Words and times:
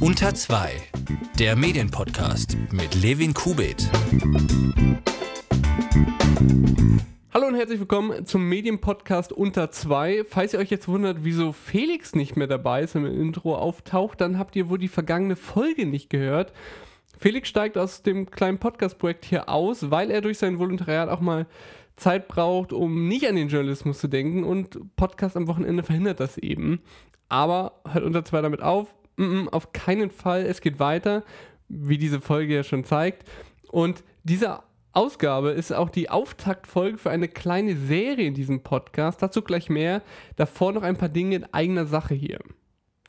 Unter 0.00 0.34
2, 0.34 0.72
der 1.38 1.56
Medienpodcast 1.56 2.56
mit 2.72 2.94
Levin 2.94 3.34
Kubit. 3.34 3.88
Hallo 7.32 7.46
und 7.46 7.54
herzlich 7.54 7.80
willkommen 7.80 8.26
zum 8.26 8.48
Medienpodcast 8.48 9.32
Unter 9.32 9.70
2. 9.70 10.24
Falls 10.28 10.52
ihr 10.52 10.58
euch 10.58 10.70
jetzt 10.70 10.88
wundert, 10.88 11.18
wieso 11.24 11.52
Felix 11.52 12.14
nicht 12.14 12.36
mehr 12.36 12.46
dabei 12.46 12.82
ist, 12.82 12.94
im 12.94 13.06
Intro 13.06 13.56
auftaucht, 13.56 14.20
dann 14.20 14.38
habt 14.38 14.56
ihr 14.56 14.68
wohl 14.68 14.78
die 14.78 14.88
vergangene 14.88 15.36
Folge 15.36 15.86
nicht 15.86 16.10
gehört. 16.10 16.52
Felix 17.18 17.48
steigt 17.48 17.78
aus 17.78 18.02
dem 18.02 18.30
kleinen 18.30 18.58
Podcast-Projekt 18.58 19.24
hier 19.24 19.48
aus, 19.48 19.90
weil 19.90 20.10
er 20.10 20.20
durch 20.20 20.38
sein 20.38 20.58
Volontariat 20.58 21.08
auch 21.08 21.20
mal 21.20 21.46
Zeit 22.02 22.28
braucht, 22.28 22.72
um 22.72 23.08
nicht 23.08 23.28
an 23.28 23.36
den 23.36 23.48
Journalismus 23.48 23.98
zu 23.98 24.08
denken 24.08 24.44
und 24.44 24.96
Podcast 24.96 25.36
am 25.36 25.46
Wochenende 25.46 25.82
verhindert 25.82 26.20
das 26.20 26.36
eben. 26.38 26.80
Aber 27.28 27.80
hört 27.88 28.04
unter 28.04 28.24
zwei 28.24 28.42
damit 28.42 28.62
auf. 28.62 28.94
Mm 29.16 29.22
-mm, 29.22 29.48
auf 29.48 29.72
keinen 29.72 30.10
Fall. 30.10 30.42
Es 30.42 30.60
geht 30.60 30.80
weiter, 30.80 31.22
wie 31.68 31.98
diese 31.98 32.20
Folge 32.20 32.54
ja 32.54 32.62
schon 32.62 32.84
zeigt. 32.84 33.28
Und 33.70 34.04
diese 34.24 34.60
Ausgabe 34.92 35.50
ist 35.50 35.72
auch 35.72 35.88
die 35.88 36.10
Auftaktfolge 36.10 36.98
für 36.98 37.10
eine 37.10 37.28
kleine 37.28 37.76
Serie 37.76 38.26
in 38.26 38.34
diesem 38.34 38.62
Podcast. 38.62 39.22
Dazu 39.22 39.42
gleich 39.42 39.70
mehr. 39.70 40.02
Davor 40.36 40.72
noch 40.72 40.82
ein 40.82 40.98
paar 40.98 41.08
Dinge 41.08 41.36
in 41.36 41.54
eigener 41.54 41.86
Sache 41.86 42.14
hier. 42.14 42.40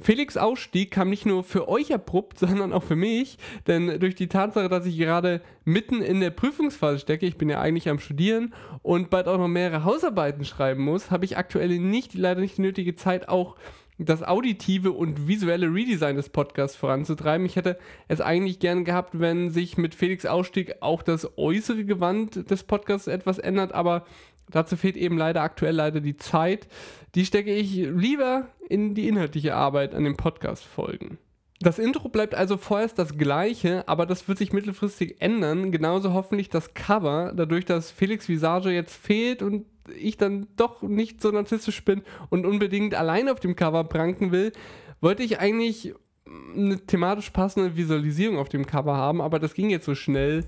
Felix 0.02 0.38
Ausstieg 0.38 0.90
kam 0.90 1.10
nicht 1.10 1.26
nur 1.26 1.44
für 1.44 1.68
euch 1.68 1.94
abrupt, 1.94 2.40
sondern 2.40 2.74
auch 2.74 2.84
für 2.84 2.96
mich, 2.96 3.38
denn 3.68 4.00
durch 4.00 4.16
die 4.16 4.28
Tatsache, 4.28 4.70
dass 4.70 4.86
ich 4.86 4.98
gerade 4.98 5.42
mitten 5.66 6.02
in 6.02 6.20
der 6.20 6.32
Prüfungsphase 6.32 7.00
stecke, 7.00 7.26
ich 7.26 7.38
bin 7.38 7.50
ja 7.50 7.62
eigentlich 7.62 7.90
am 7.90 8.00
Studieren 8.00 8.54
und 8.82 9.10
bald 9.10 9.28
auch 9.28 9.38
noch 9.38 9.48
mehrere 9.48 9.84
Hausarbeiten 9.84 10.46
schreiben 10.46 10.84
muss, 10.84 11.12
habe 11.12 11.26
ich 11.26 11.38
aktuell 11.38 11.80
nicht, 11.80 12.14
leider 12.16 12.42
nicht 12.42 12.58
die 12.58 12.62
nötige 12.62 12.96
Zeit, 12.96 13.30
auch 13.30 13.56
das 14.00 14.24
auditive 14.24 14.92
und 14.92 15.28
visuelle 15.28 15.68
Redesign 15.68 16.16
des 16.16 16.30
Podcasts 16.30 16.76
voranzutreiben. 16.76 17.46
Ich 17.46 17.56
hätte 17.56 17.78
es 18.08 18.22
eigentlich 18.22 18.60
gerne 18.60 18.84
gehabt, 18.84 19.20
wenn 19.20 19.52
sich 19.52 19.78
mit 19.78 19.94
Felix 19.94 20.26
Ausstieg 20.26 20.78
auch 20.82 21.04
das 21.04 21.38
äußere 21.38 21.86
Gewand 21.86 22.50
des 22.50 22.64
Podcasts 22.64 23.08
etwas 23.08 23.38
ändert, 23.38 23.74
aber 23.74 24.06
dazu 24.54 24.78
fehlt 24.78 24.96
eben 24.96 25.18
leider 25.18 25.42
aktuell 25.42 25.76
leider 25.76 26.00
die 26.00 26.18
Zeit. 26.18 26.68
Die 27.16 27.26
stecke 27.26 27.54
ich 27.54 27.74
lieber 27.76 28.48
in 28.70 28.96
die 28.96 29.08
inhaltliche 29.08 29.56
Arbeit 29.56 29.94
an 29.94 30.06
den 30.06 30.16
Podcast-Folgen. 30.16 31.18
Das 31.60 31.80
Intro 31.80 32.10
bleibt 32.10 32.36
also 32.36 32.58
vorerst 32.58 33.00
das 33.00 33.18
gleiche, 33.18 33.88
aber 33.88 34.06
das 34.06 34.28
wird 34.28 34.38
sich 34.38 34.52
mittelfristig 34.52 35.22
ändern. 35.22 35.72
Genauso 35.72 36.14
hoffentlich 36.14 36.50
das 36.50 36.74
Cover, 36.74 37.32
dadurch, 37.36 37.66
dass 37.66 37.92
Felix 37.92 38.28
Visage 38.28 38.70
jetzt 38.70 38.96
fehlt 38.96 39.42
und 39.42 39.66
ich 39.98 40.18
dann 40.18 40.48
doch 40.56 40.82
nicht 40.82 41.22
so 41.22 41.32
narzisstisch 41.32 41.84
bin 41.84 42.04
und 42.30 42.46
unbedingt 42.46 42.96
allein 42.96 43.30
auf 43.30 43.40
dem 43.40 43.56
Cover 43.56 43.84
pranken 43.86 44.32
will, 44.32 44.52
wollte 45.02 45.24
ich 45.24 45.40
eigentlich 45.40 45.94
eine 46.26 46.80
thematisch 46.86 47.30
passende 47.30 47.76
Visualisierung 47.76 48.38
auf 48.38 48.50
dem 48.50 48.66
Cover 48.66 48.96
haben, 48.96 49.22
aber 49.22 49.40
das 49.40 49.54
ging 49.54 49.70
jetzt 49.70 49.86
so 49.86 49.96
schnell 49.96 50.46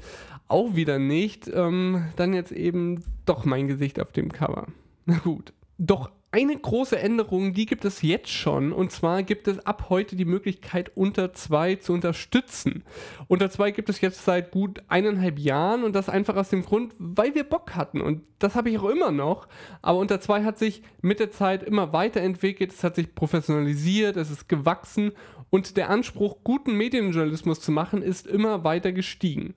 auch 0.47 0.75
wieder 0.75 0.99
nicht. 0.99 1.49
Ähm, 1.53 2.05
dann 2.15 2.33
jetzt 2.33 2.51
eben 2.51 3.03
doch 3.25 3.45
mein 3.45 3.67
Gesicht 3.67 3.99
auf 3.99 4.11
dem 4.11 4.31
Cover. 4.31 4.67
Na 5.05 5.17
gut. 5.17 5.53
Doch 5.77 6.11
eine 6.35 6.57
große 6.57 6.99
Änderung, 6.99 7.53
die 7.53 7.65
gibt 7.65 7.85
es 7.85 8.01
jetzt 8.01 8.29
schon. 8.29 8.73
Und 8.73 8.91
zwar 8.91 9.23
gibt 9.23 9.47
es 9.47 9.65
ab 9.65 9.85
heute 9.89 10.17
die 10.17 10.25
Möglichkeit, 10.25 10.91
unter 10.95 11.33
zwei 11.33 11.75
zu 11.75 11.93
unterstützen. 11.93 12.83
Unter 13.27 13.49
zwei 13.49 13.71
gibt 13.71 13.87
es 13.87 14.01
jetzt 14.01 14.25
seit 14.25 14.51
gut 14.51 14.83
eineinhalb 14.89 15.39
Jahren 15.39 15.85
und 15.85 15.95
das 15.95 16.09
einfach 16.09 16.35
aus 16.35 16.49
dem 16.49 16.65
Grund, 16.65 16.93
weil 16.97 17.35
wir 17.35 17.45
Bock 17.45 17.75
hatten. 17.75 18.01
Und 18.01 18.23
das 18.39 18.55
habe 18.55 18.69
ich 18.69 18.79
auch 18.79 18.89
immer 18.89 19.11
noch. 19.11 19.47
Aber 19.81 19.97
unter 19.99 20.19
zwei 20.19 20.43
hat 20.43 20.57
sich 20.57 20.83
mit 21.01 21.21
der 21.21 21.31
Zeit 21.31 21.63
immer 21.63 21.93
weiterentwickelt. 21.93 22.73
Es 22.73 22.83
hat 22.83 22.95
sich 22.95 23.15
professionalisiert, 23.15 24.17
es 24.17 24.29
ist 24.29 24.49
gewachsen 24.49 25.13
und 25.49 25.77
der 25.77 25.89
Anspruch, 25.89 26.37
guten 26.43 26.75
Medienjournalismus 26.75 27.61
zu 27.61 27.71
machen, 27.71 28.01
ist 28.01 28.27
immer 28.27 28.65
weiter 28.65 28.91
gestiegen. 28.91 29.55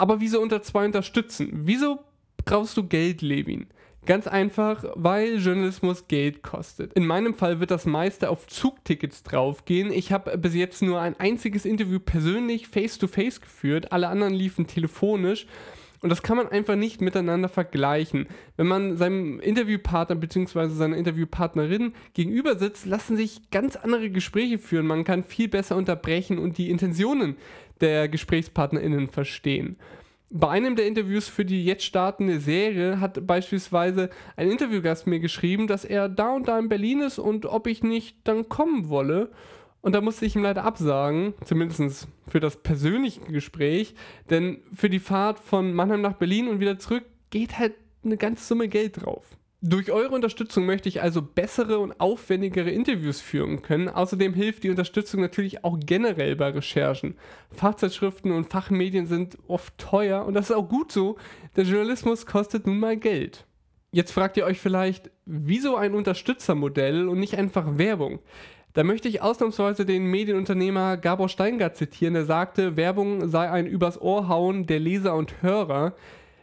Aber 0.00 0.18
wieso 0.22 0.40
unter 0.40 0.62
zwei 0.62 0.86
unterstützen? 0.86 1.50
Wieso 1.52 1.98
brauchst 2.46 2.74
du 2.74 2.84
Geld, 2.84 3.20
Levin? 3.20 3.66
Ganz 4.06 4.26
einfach, 4.26 4.82
weil 4.94 5.36
Journalismus 5.36 6.08
Geld 6.08 6.42
kostet. 6.42 6.94
In 6.94 7.06
meinem 7.06 7.34
Fall 7.34 7.60
wird 7.60 7.70
das 7.70 7.84
meiste 7.84 8.30
auf 8.30 8.46
Zugtickets 8.46 9.24
draufgehen. 9.24 9.92
Ich 9.92 10.10
habe 10.10 10.38
bis 10.38 10.54
jetzt 10.54 10.80
nur 10.80 11.02
ein 11.02 11.20
einziges 11.20 11.66
Interview 11.66 12.00
persönlich 12.00 12.66
face-to-face 12.66 13.36
-face 13.36 13.40
geführt. 13.42 13.92
Alle 13.92 14.08
anderen 14.08 14.32
liefen 14.32 14.66
telefonisch. 14.66 15.46
Und 16.00 16.08
das 16.08 16.22
kann 16.22 16.38
man 16.38 16.48
einfach 16.48 16.76
nicht 16.76 17.02
miteinander 17.02 17.50
vergleichen. 17.50 18.26
Wenn 18.56 18.68
man 18.68 18.96
seinem 18.96 19.38
Interviewpartner 19.38 20.16
bzw. 20.16 20.68
seiner 20.68 20.96
Interviewpartnerin 20.96 21.92
gegenüber 22.14 22.58
sitzt, 22.58 22.86
lassen 22.86 23.18
sich 23.18 23.50
ganz 23.50 23.76
andere 23.76 24.08
Gespräche 24.08 24.56
führen. 24.56 24.86
Man 24.86 25.04
kann 25.04 25.24
viel 25.24 25.48
besser 25.48 25.76
unterbrechen 25.76 26.38
und 26.38 26.56
die 26.56 26.70
Intentionen 26.70 27.36
der 27.80 28.08
GesprächspartnerInnen 28.08 29.08
verstehen. 29.08 29.76
Bei 30.32 30.48
einem 30.48 30.76
der 30.76 30.86
Interviews 30.86 31.26
für 31.26 31.44
die 31.44 31.64
jetzt 31.64 31.84
startende 31.84 32.38
Serie 32.38 33.00
hat 33.00 33.26
beispielsweise 33.26 34.10
ein 34.36 34.48
Interviewgast 34.48 35.08
mir 35.08 35.18
geschrieben, 35.18 35.66
dass 35.66 35.84
er 35.84 36.08
da 36.08 36.32
und 36.34 36.46
da 36.46 36.56
in 36.58 36.68
Berlin 36.68 37.00
ist 37.00 37.18
und 37.18 37.46
ob 37.46 37.66
ich 37.66 37.82
nicht 37.82 38.16
dann 38.24 38.48
kommen 38.48 38.88
wolle. 38.88 39.30
Und 39.80 39.94
da 39.94 40.00
musste 40.00 40.26
ich 40.26 40.36
ihm 40.36 40.42
leider 40.42 40.62
absagen, 40.62 41.34
zumindest 41.44 42.06
für 42.28 42.38
das 42.38 42.62
persönliche 42.62 43.20
Gespräch, 43.22 43.94
denn 44.28 44.62
für 44.72 44.90
die 44.90 45.00
Fahrt 45.00 45.40
von 45.40 45.72
Mannheim 45.72 46.02
nach 46.02 46.12
Berlin 46.12 46.48
und 46.48 46.60
wieder 46.60 46.78
zurück 46.78 47.04
geht 47.30 47.58
halt 47.58 47.74
eine 48.04 48.16
ganze 48.16 48.44
Summe 48.44 48.68
Geld 48.68 49.02
drauf. 49.02 49.36
Durch 49.62 49.92
eure 49.92 50.14
Unterstützung 50.14 50.64
möchte 50.64 50.88
ich 50.88 51.02
also 51.02 51.20
bessere 51.20 51.80
und 51.80 52.00
aufwendigere 52.00 52.70
Interviews 52.70 53.20
führen 53.20 53.60
können. 53.60 53.90
Außerdem 53.90 54.32
hilft 54.32 54.64
die 54.64 54.70
Unterstützung 54.70 55.20
natürlich 55.20 55.64
auch 55.64 55.78
generell 55.78 56.34
bei 56.34 56.48
Recherchen. 56.48 57.16
Fachzeitschriften 57.50 58.32
und 58.32 58.50
Fachmedien 58.50 59.06
sind 59.06 59.36
oft 59.48 59.76
teuer 59.76 60.24
und 60.24 60.32
das 60.32 60.48
ist 60.48 60.56
auch 60.56 60.66
gut 60.66 60.90
so. 60.90 61.18
Der 61.56 61.64
Journalismus 61.64 62.24
kostet 62.24 62.66
nun 62.66 62.80
mal 62.80 62.96
Geld. 62.96 63.44
Jetzt 63.92 64.12
fragt 64.12 64.38
ihr 64.38 64.46
euch 64.46 64.60
vielleicht, 64.60 65.10
wieso 65.26 65.76
ein 65.76 65.94
Unterstützermodell 65.94 67.06
und 67.06 67.18
nicht 67.18 67.36
einfach 67.36 67.76
Werbung? 67.76 68.20
Da 68.72 68.82
möchte 68.82 69.08
ich 69.08 69.20
ausnahmsweise 69.20 69.84
den 69.84 70.04
Medienunternehmer 70.06 70.96
Gabor 70.96 71.28
Steingart 71.28 71.76
zitieren, 71.76 72.14
der 72.14 72.24
sagte, 72.24 72.76
Werbung 72.76 73.28
sei 73.28 73.50
ein 73.50 73.66
übers 73.66 74.00
Ohr 74.00 74.28
hauen 74.28 74.66
der 74.66 74.78
Leser 74.78 75.16
und 75.16 75.42
Hörer. 75.42 75.94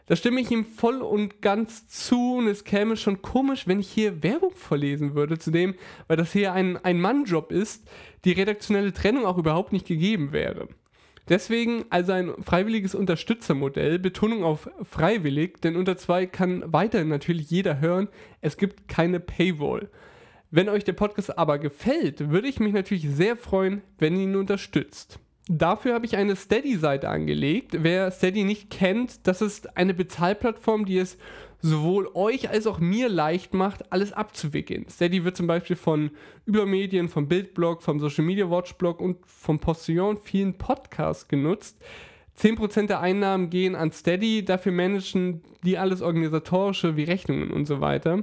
Da 0.08 0.16
stimme 0.16 0.40
ich 0.40 0.50
ihm 0.50 0.64
voll 0.64 1.02
und 1.02 1.42
ganz 1.42 1.86
zu 1.86 2.36
und 2.36 2.46
es 2.48 2.64
käme 2.64 2.96
schon 2.96 3.20
komisch, 3.20 3.66
wenn 3.66 3.78
ich 3.78 3.90
hier 3.90 4.22
Werbung 4.22 4.52
vorlesen 4.54 5.14
würde, 5.14 5.38
zudem, 5.38 5.74
weil 6.06 6.16
das 6.16 6.32
hier 6.32 6.54
ein 6.54 6.78
Ein-Mann-Job 6.78 7.52
ist, 7.52 7.86
die 8.24 8.32
redaktionelle 8.32 8.94
Trennung 8.94 9.26
auch 9.26 9.36
überhaupt 9.36 9.72
nicht 9.72 9.86
gegeben 9.86 10.32
wäre. 10.32 10.68
Deswegen 11.28 11.84
also 11.90 12.12
ein 12.12 12.32
freiwilliges 12.42 12.94
Unterstützermodell, 12.94 13.98
Betonung 13.98 14.44
auf 14.44 14.70
freiwillig, 14.82 15.60
denn 15.60 15.76
unter 15.76 15.98
zwei 15.98 16.24
kann 16.24 16.64
weiterhin 16.72 17.08
natürlich 17.08 17.50
jeder 17.50 17.78
hören, 17.78 18.08
es 18.40 18.56
gibt 18.56 18.88
keine 18.88 19.20
Paywall. 19.20 19.90
Wenn 20.50 20.70
euch 20.70 20.84
der 20.84 20.94
Podcast 20.94 21.36
aber 21.36 21.58
gefällt, 21.58 22.30
würde 22.30 22.48
ich 22.48 22.60
mich 22.60 22.72
natürlich 22.72 23.10
sehr 23.10 23.36
freuen, 23.36 23.82
wenn 23.98 24.16
ihr 24.16 24.22
ihn 24.22 24.36
unterstützt. 24.36 25.20
Dafür 25.48 25.94
habe 25.94 26.04
ich 26.04 26.16
eine 26.16 26.36
Steady-Seite 26.36 27.08
angelegt. 27.08 27.76
Wer 27.80 28.10
Steady 28.10 28.44
nicht 28.44 28.68
kennt, 28.68 29.26
das 29.26 29.40
ist 29.40 29.78
eine 29.78 29.94
Bezahlplattform, 29.94 30.84
die 30.84 30.98
es 30.98 31.16
sowohl 31.60 32.08
euch 32.14 32.50
als 32.50 32.66
auch 32.66 32.78
mir 32.78 33.08
leicht 33.08 33.54
macht, 33.54 33.90
alles 33.90 34.12
abzuwickeln. 34.12 34.86
Steady 34.88 35.24
wird 35.24 35.36
zum 35.36 35.46
Beispiel 35.46 35.76
von 35.76 36.10
Übermedien, 36.44 37.08
vom 37.08 37.28
Bildblog, 37.28 37.82
vom 37.82 37.98
Social 37.98 38.24
Media 38.24 38.48
Watch 38.50 38.74
Blog 38.74 39.00
und 39.00 39.18
vom 39.26 39.58
Postillon 39.58 40.18
vielen 40.18 40.54
Podcasts 40.54 41.26
genutzt. 41.28 41.82
10% 42.38 42.86
der 42.86 43.00
Einnahmen 43.00 43.50
gehen 43.50 43.74
an 43.74 43.90
Steady, 43.90 44.44
dafür 44.44 44.70
managen 44.70 45.42
die 45.64 45.76
alles 45.76 46.02
organisatorische 46.02 46.96
wie 46.96 47.02
Rechnungen 47.02 47.50
und 47.50 47.66
so 47.66 47.80
weiter. 47.80 48.22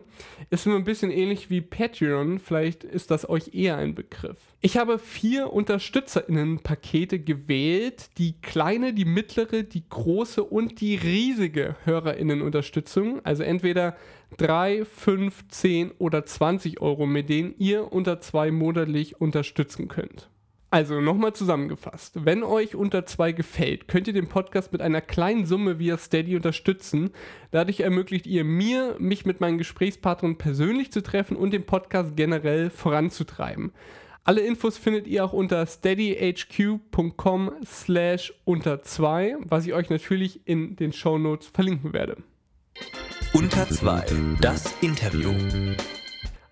Ist 0.49 0.65
nur 0.65 0.77
ein 0.77 0.85
bisschen 0.85 1.11
ähnlich 1.11 1.49
wie 1.49 1.59
Patreon, 1.59 2.39
vielleicht 2.39 2.85
ist 2.85 3.11
das 3.11 3.27
euch 3.27 3.53
eher 3.53 3.75
ein 3.75 3.93
Begriff. 3.93 4.37
Ich 4.61 4.77
habe 4.77 4.99
vier 4.99 5.51
UnterstützerInnen-Pakete 5.51 7.19
gewählt: 7.19 8.09
die 8.17 8.39
kleine, 8.41 8.93
die 8.93 9.05
mittlere, 9.05 9.63
die 9.63 9.83
große 9.87 10.43
und 10.43 10.79
die 10.79 10.95
riesige 10.95 11.75
HörerInnen-Unterstützung. 11.83 13.19
Also 13.25 13.43
entweder 13.43 13.97
3, 14.37 14.85
5, 14.85 15.47
10 15.49 15.91
oder 15.97 16.25
20 16.25 16.81
Euro, 16.81 17.05
mit 17.05 17.29
denen 17.29 17.53
ihr 17.57 17.91
unter 17.91 18.21
zwei 18.21 18.49
monatlich 18.51 19.19
unterstützen 19.19 19.87
könnt. 19.89 20.29
Also 20.71 20.99
nochmal 20.99 21.33
zusammengefasst, 21.33 22.25
wenn 22.25 22.43
euch 22.43 22.75
unter 22.75 23.05
zwei 23.05 23.31
gefällt, 23.31 23.87
könnt 23.87 24.07
ihr 24.07 24.13
den 24.13 24.27
Podcast 24.27 24.73
mit 24.73 24.81
einer 24.81 24.99
kleinen 24.99 25.45
Summe 25.45 25.79
via 25.79 25.97
Steady 25.97 26.35
unterstützen. 26.35 27.11
Dadurch 27.51 27.79
ermöglicht 27.79 28.27
ihr 28.27 28.43
mir, 28.43 28.95
mich 28.99 29.25
mit 29.25 29.39
meinen 29.39 29.57
Gesprächspartnern 29.57 30.37
persönlich 30.37 30.91
zu 30.91 31.01
treffen 31.01 31.37
und 31.37 31.51
den 31.51 31.65
Podcast 31.65 32.17
generell 32.17 32.69
voranzutreiben. 32.69 33.71
Alle 34.25 34.41
Infos 34.41 34.77
findet 34.77 35.05
ihr 35.05 35.23
auch 35.23 35.33
unter 35.33 35.65
steadyhq.com 35.65 37.51
slash 37.63 38.33
unter 38.43 38.81
zwei, 38.81 39.35
was 39.45 39.67
ich 39.67 39.73
euch 39.73 39.91
natürlich 39.91 40.41
in 40.47 40.75
den 40.75 40.91
Show 40.91 41.19
Notes 41.19 41.47
verlinken 41.47 41.93
werde. 41.93 42.17
Unter 43.33 43.69
zwei, 43.69 44.03
das 44.41 44.73
Interview. 44.81 45.31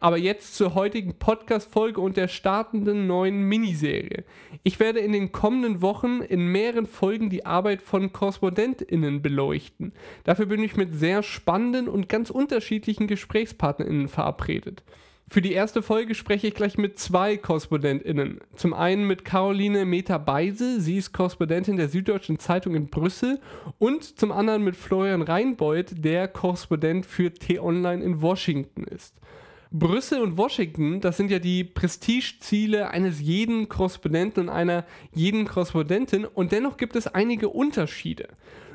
Aber 0.03 0.17
jetzt 0.17 0.55
zur 0.55 0.75
heutigen 0.75 1.13
Podcast-Folge 1.13 2.01
und 2.01 2.17
der 2.17 2.27
startenden 2.27 3.07
neuen 3.07 3.43
Miniserie. 3.43 4.25
Ich 4.61 4.81
werde 4.81 4.99
in 4.99 5.13
den 5.13 5.31
kommenden 5.31 5.81
Wochen 5.81 6.19
in 6.19 6.45
mehreren 6.47 6.87
Folgen 6.87 7.29
die 7.29 7.45
Arbeit 7.45 7.81
von 7.81 8.11
KorrespondentInnen 8.11 9.21
beleuchten. 9.21 9.93
Dafür 10.25 10.47
bin 10.47 10.61
ich 10.61 10.75
mit 10.75 10.93
sehr 10.93 11.23
spannenden 11.23 11.87
und 11.87 12.09
ganz 12.09 12.31
unterschiedlichen 12.31 13.07
GesprächspartnerInnen 13.07 14.09
verabredet. 14.09 14.83
Für 15.29 15.41
die 15.41 15.53
erste 15.53 15.81
Folge 15.81 16.15
spreche 16.15 16.47
ich 16.47 16.53
gleich 16.53 16.77
mit 16.77 16.99
zwei 16.99 17.37
KorrespondentInnen. 17.37 18.41
Zum 18.57 18.73
einen 18.73 19.07
mit 19.07 19.23
Caroline 19.23 19.85
Meta-Beise, 19.85 20.81
sie 20.81 20.97
ist 20.97 21.13
Korrespondentin 21.13 21.77
der 21.77 21.87
Süddeutschen 21.87 22.39
Zeitung 22.39 22.75
in 22.75 22.87
Brüssel, 22.87 23.39
und 23.79 24.03
zum 24.19 24.33
anderen 24.33 24.65
mit 24.65 24.75
Florian 24.75 25.21
Reinbold, 25.21 26.03
der 26.03 26.27
Korrespondent 26.27 27.05
für 27.05 27.33
T-Online 27.33 28.03
in 28.03 28.21
Washington 28.21 28.83
ist. 28.83 29.15
Brüssel 29.75 30.21
und 30.21 30.37
Washington, 30.37 31.01
das 31.01 31.17
sind 31.17 31.31
ja 31.31 31.39
die 31.39 31.63
Prestigeziele 31.63 32.91
eines 32.91 33.19
jeden 33.19 33.69
Korrespondenten 33.69 34.43
und 34.43 34.49
einer 34.49 34.85
jeden 35.15 35.47
Korrespondentin 35.47 36.25
und 36.25 36.51
dennoch 36.51 36.77
gibt 36.77 36.95
es 36.95 37.07
einige 37.07 37.49
Unterschiede. 37.49 38.27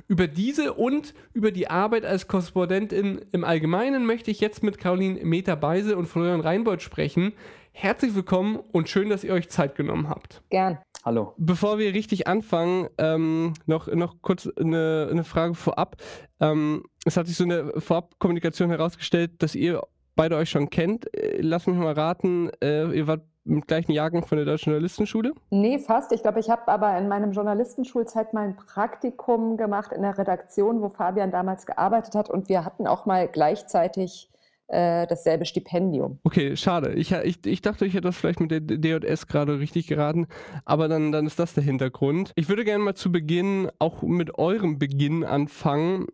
Über 0.09 0.27
diese 0.27 0.73
und 0.73 1.15
über 1.33 1.53
die 1.53 1.71
Arbeit 1.71 2.05
als 2.05 2.27
Korrespondentin 2.27 3.21
im 3.31 3.45
Allgemeinen 3.45 4.07
möchte 4.07 4.33
ich 4.33 4.41
jetzt 4.41 4.65
mit 4.65 4.79
Caroline 4.79 5.21
Meter-Beise 5.23 5.97
und 5.97 6.07
Florian 6.07 6.41
Reinbold 6.41 6.83
sprechen. 6.83 7.33
Herzlich 7.71 8.17
willkommen 8.17 8.59
und 8.73 8.89
schön, 8.89 9.09
dass 9.09 9.23
ihr 9.23 9.35
euch 9.35 9.49
Zeit 9.51 9.77
genommen 9.77 10.09
habt. 10.09 10.43
Gern. 10.51 10.79
Hallo. 11.05 11.35
Bevor 11.37 11.79
wir 11.79 11.95
richtig 11.95 12.27
anfangen, 12.27 12.89
ähm, 12.99 13.53
noch, 13.67 13.87
noch 13.87 14.21
kurz 14.21 14.49
eine, 14.59 15.07
eine 15.13 15.23
Frage 15.23 15.55
vorab. 15.55 15.97
Ähm, 16.41 16.83
es 17.05 17.17
hat 17.17 17.29
sich 17.29 17.37
so 17.37 17.45
eine 17.45 17.81
Vorabkommunikation 17.81 18.71
herausgestellt, 18.71 19.41
dass 19.43 19.55
ihr 19.55 19.85
beide 20.19 20.37
euch 20.37 20.51
schon 20.51 20.69
kennt. 20.69 21.15
Äh, 21.15 21.41
lass 21.41 21.67
mich 21.67 21.77
mal 21.77 21.93
raten, 21.95 22.51
äh, 22.61 22.91
ihr 22.91 23.07
wart 23.07 23.23
im 23.47 23.63
gleichen 23.63 23.93
Jahrgang 23.93 24.27
von 24.27 24.37
der 24.37 24.45
Deutschen 24.45 24.71
Journalistenschule? 24.73 25.33
Nee, 25.49 25.79
fast. 25.79 26.13
Ich 26.13 26.23
glaube, 26.23 26.41
ich 26.41 26.51
habe 26.51 26.69
aber 26.69 26.99
in 26.99 27.09
meinem 27.09 27.33
Journalistenschulzeit 27.33 28.35
mal 28.35 28.49
ein 28.49 28.57
Praktikum 28.57 29.57
gemacht 29.57 29.93
in 29.93 30.03
der 30.03 30.19
Redaktion, 30.19 30.83
wo 30.83 30.91
Fabian 30.91 31.31
damals 31.31 31.65
gearbeitet 31.65 32.15
hat 32.15 32.29
und 32.29 32.51
wir 32.51 32.65
hatten 32.65 32.87
auch 32.87 33.07
mal 33.07 33.27
gleichzeitig 33.29 34.29
äh, 34.67 35.07
dasselbe 35.07 35.47
Stipendium. 35.47 36.19
Okay, 36.25 36.55
schade. 36.57 36.93
Ich, 36.93 37.13
ich, 37.13 37.47
ich 37.47 37.63
dachte, 37.63 37.87
ich 37.87 37.95
hätte 37.95 38.09
das 38.09 38.19
vielleicht 38.19 38.41
mit 38.41 38.51
der 38.51 38.61
DJS 38.61 39.27
gerade 39.27 39.59
richtig 39.61 39.87
geraten, 39.87 40.27
aber 40.67 40.89
dann, 40.89 41.11
dann 41.11 41.27
ist 41.27 41.39
das 41.39 41.55
der 41.55 41.65
Hintergrund. 41.65 42.33
Ich 42.35 42.51
würde 42.51 42.65
gerne 42.65 42.85
mal 42.85 42.95
zu 42.95 43.11
Beginn 43.11 43.71
auch 43.79 44.03
mit 44.03 44.39
eurem 44.39 44.79
Beginn 44.79 45.25
anfangen 45.25 46.07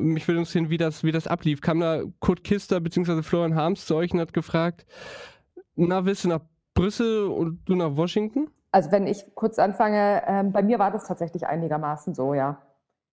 mich 0.00 0.26
würde 0.26 0.38
interessieren, 0.38 0.70
wie 0.70 0.78
das, 0.78 1.04
wie 1.04 1.12
das 1.12 1.26
ablief. 1.26 1.60
Kam 1.60 1.80
da 1.80 2.02
Kurt 2.20 2.44
Kister 2.44 2.80
bzw. 2.80 3.22
Florian 3.22 3.54
Harms 3.54 3.86
zu 3.86 3.94
euch 3.96 4.12
und 4.12 4.20
hat 4.20 4.32
gefragt, 4.32 4.86
na, 5.76 6.04
willst 6.04 6.24
du 6.24 6.28
nach 6.28 6.40
Brüssel 6.74 7.26
und 7.26 7.60
du 7.66 7.74
nach 7.74 7.96
Washington? 7.96 8.50
Also 8.72 8.92
wenn 8.92 9.06
ich 9.06 9.34
kurz 9.34 9.58
anfange, 9.58 10.22
ähm, 10.26 10.52
bei 10.52 10.62
mir 10.62 10.78
war 10.78 10.90
das 10.90 11.04
tatsächlich 11.04 11.46
einigermaßen 11.46 12.14
so, 12.14 12.34
ja. 12.34 12.62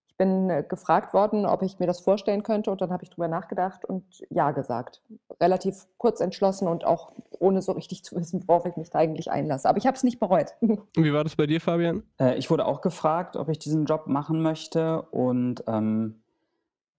Ich 0.07 0.15
bin 0.17 0.49
äh, 0.49 0.63
gefragt 0.67 1.13
worden, 1.13 1.45
ob 1.45 1.61
ich 1.61 1.79
mir 1.79 1.85
das 1.85 1.99
vorstellen 1.99 2.41
könnte 2.41 2.71
und 2.71 2.81
dann 2.81 2.91
habe 2.91 3.03
ich 3.03 3.09
drüber 3.09 3.27
nachgedacht 3.27 3.85
und 3.85 4.03
ja 4.29 4.51
gesagt. 4.51 5.01
Relativ 5.39 5.85
kurz 5.97 6.21
entschlossen 6.21 6.67
und 6.67 6.85
auch 6.85 7.11
ohne 7.39 7.61
so 7.61 7.71
richtig 7.73 8.03
zu 8.03 8.15
wissen, 8.15 8.43
worauf 8.47 8.65
ich 8.65 8.77
mich 8.77 8.89
da 8.89 8.99
eigentlich 8.99 9.29
einlasse. 9.29 9.69
Aber 9.69 9.77
ich 9.77 9.85
habe 9.85 9.95
es 9.95 10.03
nicht 10.03 10.19
bereut. 10.19 10.55
Wie 10.95 11.13
war 11.13 11.23
das 11.23 11.35
bei 11.35 11.45
dir, 11.45 11.61
Fabian? 11.61 12.03
Äh, 12.19 12.35
ich 12.37 12.49
wurde 12.49 12.65
auch 12.65 12.81
gefragt, 12.81 13.35
ob 13.35 13.49
ich 13.49 13.59
diesen 13.59 13.85
Job 13.85 14.07
machen 14.07 14.41
möchte 14.41 15.03
und 15.03 15.63
ähm, 15.67 16.21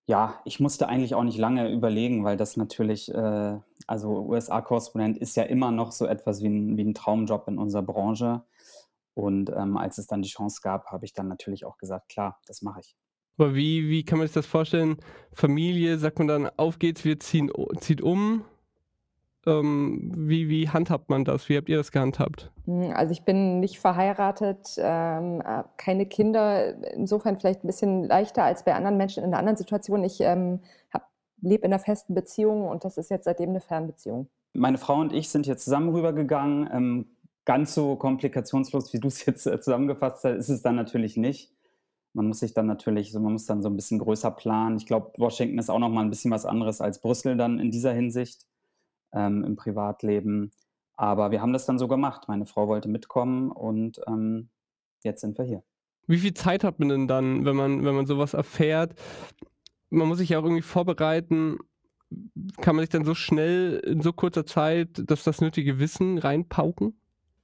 ja, 0.09 0.41
ich 0.47 0.59
musste 0.59 0.89
eigentlich 0.89 1.15
auch 1.15 1.23
nicht 1.23 1.37
lange 1.37 1.71
überlegen, 1.71 2.25
weil 2.25 2.39
das 2.39 2.57
natürlich, 2.57 3.13
äh, 3.13 3.59
also 3.87 4.23
USA-Korrespondent 4.23 5.19
ist 5.19 5.37
ja 5.37 5.43
immer 5.43 5.71
noch 5.71 5.93
so 5.93 6.07
etwas 6.07 6.43
wie 6.43 6.49
ein, 6.49 6.79
wie 6.79 6.85
ein 6.85 6.95
Traumjob 6.95 7.47
in 7.47 7.59
unserer 7.59 7.83
Branche. 7.83 8.43
Und 9.13 9.51
ähm, 9.51 9.77
als 9.77 9.99
es 9.99 10.07
dann 10.07 10.23
die 10.23 10.31
Chance 10.31 10.61
gab, 10.63 10.87
habe 10.87 11.05
ich 11.05 11.13
dann 11.13 11.29
natürlich 11.29 11.67
auch 11.67 11.77
gesagt, 11.77 12.09
klar, 12.09 12.41
das 12.47 12.63
mache 12.63 12.81
ich. 12.81 12.97
Aber 13.37 13.55
wie, 13.55 13.91
wie 13.91 14.03
kann 14.03 14.17
man 14.17 14.27
sich 14.27 14.35
das 14.35 14.47
vorstellen? 14.47 14.97
Familie, 15.31 15.99
sagt 15.99 16.19
man 16.19 16.27
dann, 16.27 16.51
auf 16.57 16.79
geht's, 16.79 17.05
wir 17.05 17.21
ziehen, 17.21 17.53
zieht 17.79 18.01
um? 18.01 18.47
Ähm, 19.47 20.13
wie, 20.15 20.49
wie 20.49 20.69
handhabt 20.69 21.09
man 21.09 21.25
das? 21.25 21.49
Wie 21.49 21.57
habt 21.57 21.69
ihr 21.69 21.77
das 21.77 21.93
gehandhabt? 21.93 22.51
Hm, 22.65 22.93
also 22.95 23.13
ich 23.13 23.25
bin 23.25 23.61
nicht 23.61 23.79
verheiratet, 23.79 24.77
ähm, 24.79 25.41
äh, 25.41 25.63
keine 25.77 26.07
Kinder, 26.07 26.75
insofern 26.95 27.39
vielleicht 27.39 27.65
ein 27.65 27.69
bisschen 27.69 28.05
leichter 28.05 28.45
als 28.45 28.65
bei 28.65 28.75
anderen 28.75 28.97
Menschen 28.97 29.23
in 29.23 29.31
einer 29.31 29.39
anderen 29.39 29.57
Situation. 29.57 30.05
Ich 30.05 30.21
ähm, 30.21 30.61
lebe 31.41 31.67
in 31.67 31.73
einer 31.73 31.83
festen 31.83 32.15
Beziehung 32.15 32.67
und 32.67 32.85
das 32.85 32.99
ist 32.99 33.11
jetzt 33.11 33.25
seitdem 33.25 33.51
eine 33.51 33.61
Fernbeziehung. 33.61 34.29
Meine 34.55 34.79
Frau 34.79 35.01
und 35.01 35.13
ich 35.13 35.29
sind 35.29 35.47
hier 35.47 35.57
zusammen 35.57 35.91
rübergegangen. 35.95 36.69
Ähm, 36.73 37.07
ganz 37.45 37.75
so 37.75 37.97
komplikationslos, 37.97 38.93
wie 38.93 39.01
du 39.01 39.09
es 39.09 39.25
jetzt 39.25 39.47
äh, 39.47 39.61
zusammengefasst 39.61 40.25
hast, 40.25 40.37
ist 40.37 40.49
es 40.49 40.63
dann 40.63 40.77
natürlich 40.77 41.17
nicht. 41.17 41.55
Man 42.13 42.27
muss 42.27 42.41
sich 42.41 42.55
dann 42.55 42.67
natürlich, 42.67 43.13
so, 43.13 43.21
man 43.21 43.33
muss 43.33 43.47
dann 43.47 43.63
so 43.63 43.69
ein 43.69 43.77
bisschen 43.77 43.99
größer 43.99 44.31
planen. 44.31 44.77
Ich 44.77 44.87
glaube, 44.87 45.13
Washington 45.19 45.59
ist 45.59 45.71
auch 45.71 45.79
noch 45.79 45.91
mal 45.91 46.01
ein 46.01 46.11
bisschen 46.11 46.31
was 46.31 46.45
anderes 46.45 46.81
als 46.81 47.01
Brüssel 47.01 47.37
dann 47.37 47.59
in 47.59 47.71
dieser 47.71 47.93
Hinsicht 47.93 48.47
ähm, 49.13 49.45
im 49.45 49.57
Privatleben. 49.57 50.53
Aber 50.97 51.31
wir 51.31 51.41
haben 51.41 51.53
das 51.53 51.67
dann 51.67 51.79
so 51.79 51.87
gemacht. 51.87 52.25
Meine 52.29 52.47
Frau 52.47 52.67
wollte 52.67 52.89
mitkommen 52.89 53.53
und 53.53 54.01
ähm, 54.09 54.49
jetzt 55.05 55.21
sind 55.21 55.39
wir 55.39 55.45
hier. 55.45 55.63
Wie 56.09 56.19
viel 56.19 56.35
Zeit 56.35 56.65
hat 56.65 56.81
man 56.81 56.89
denn 56.89 57.07
dann, 57.07 57.45
wenn 57.45 57.55
man, 57.55 57.85
wenn 57.85 57.95
man 57.95 58.07
sowas 58.07 58.35
erfährt? 58.35 58.95
Man 59.91 60.09
muss 60.09 60.19
sich 60.19 60.31
ja 60.31 60.39
auch 60.39 60.45
irgendwie 60.45 60.63
vorbereiten. 60.63 61.59
Kann 62.61 62.75
man 62.75 62.83
sich 62.83 62.91
dann 62.91 63.05
so 63.05 63.15
schnell 63.15 63.81
in 63.85 64.01
so 64.01 64.13
kurzer 64.13 64.47
Zeit 64.47 64.89
dass 65.11 65.23
das 65.23 65.41
nötige 65.41 65.79
Wissen 65.79 66.19
reinpauken? 66.19 66.99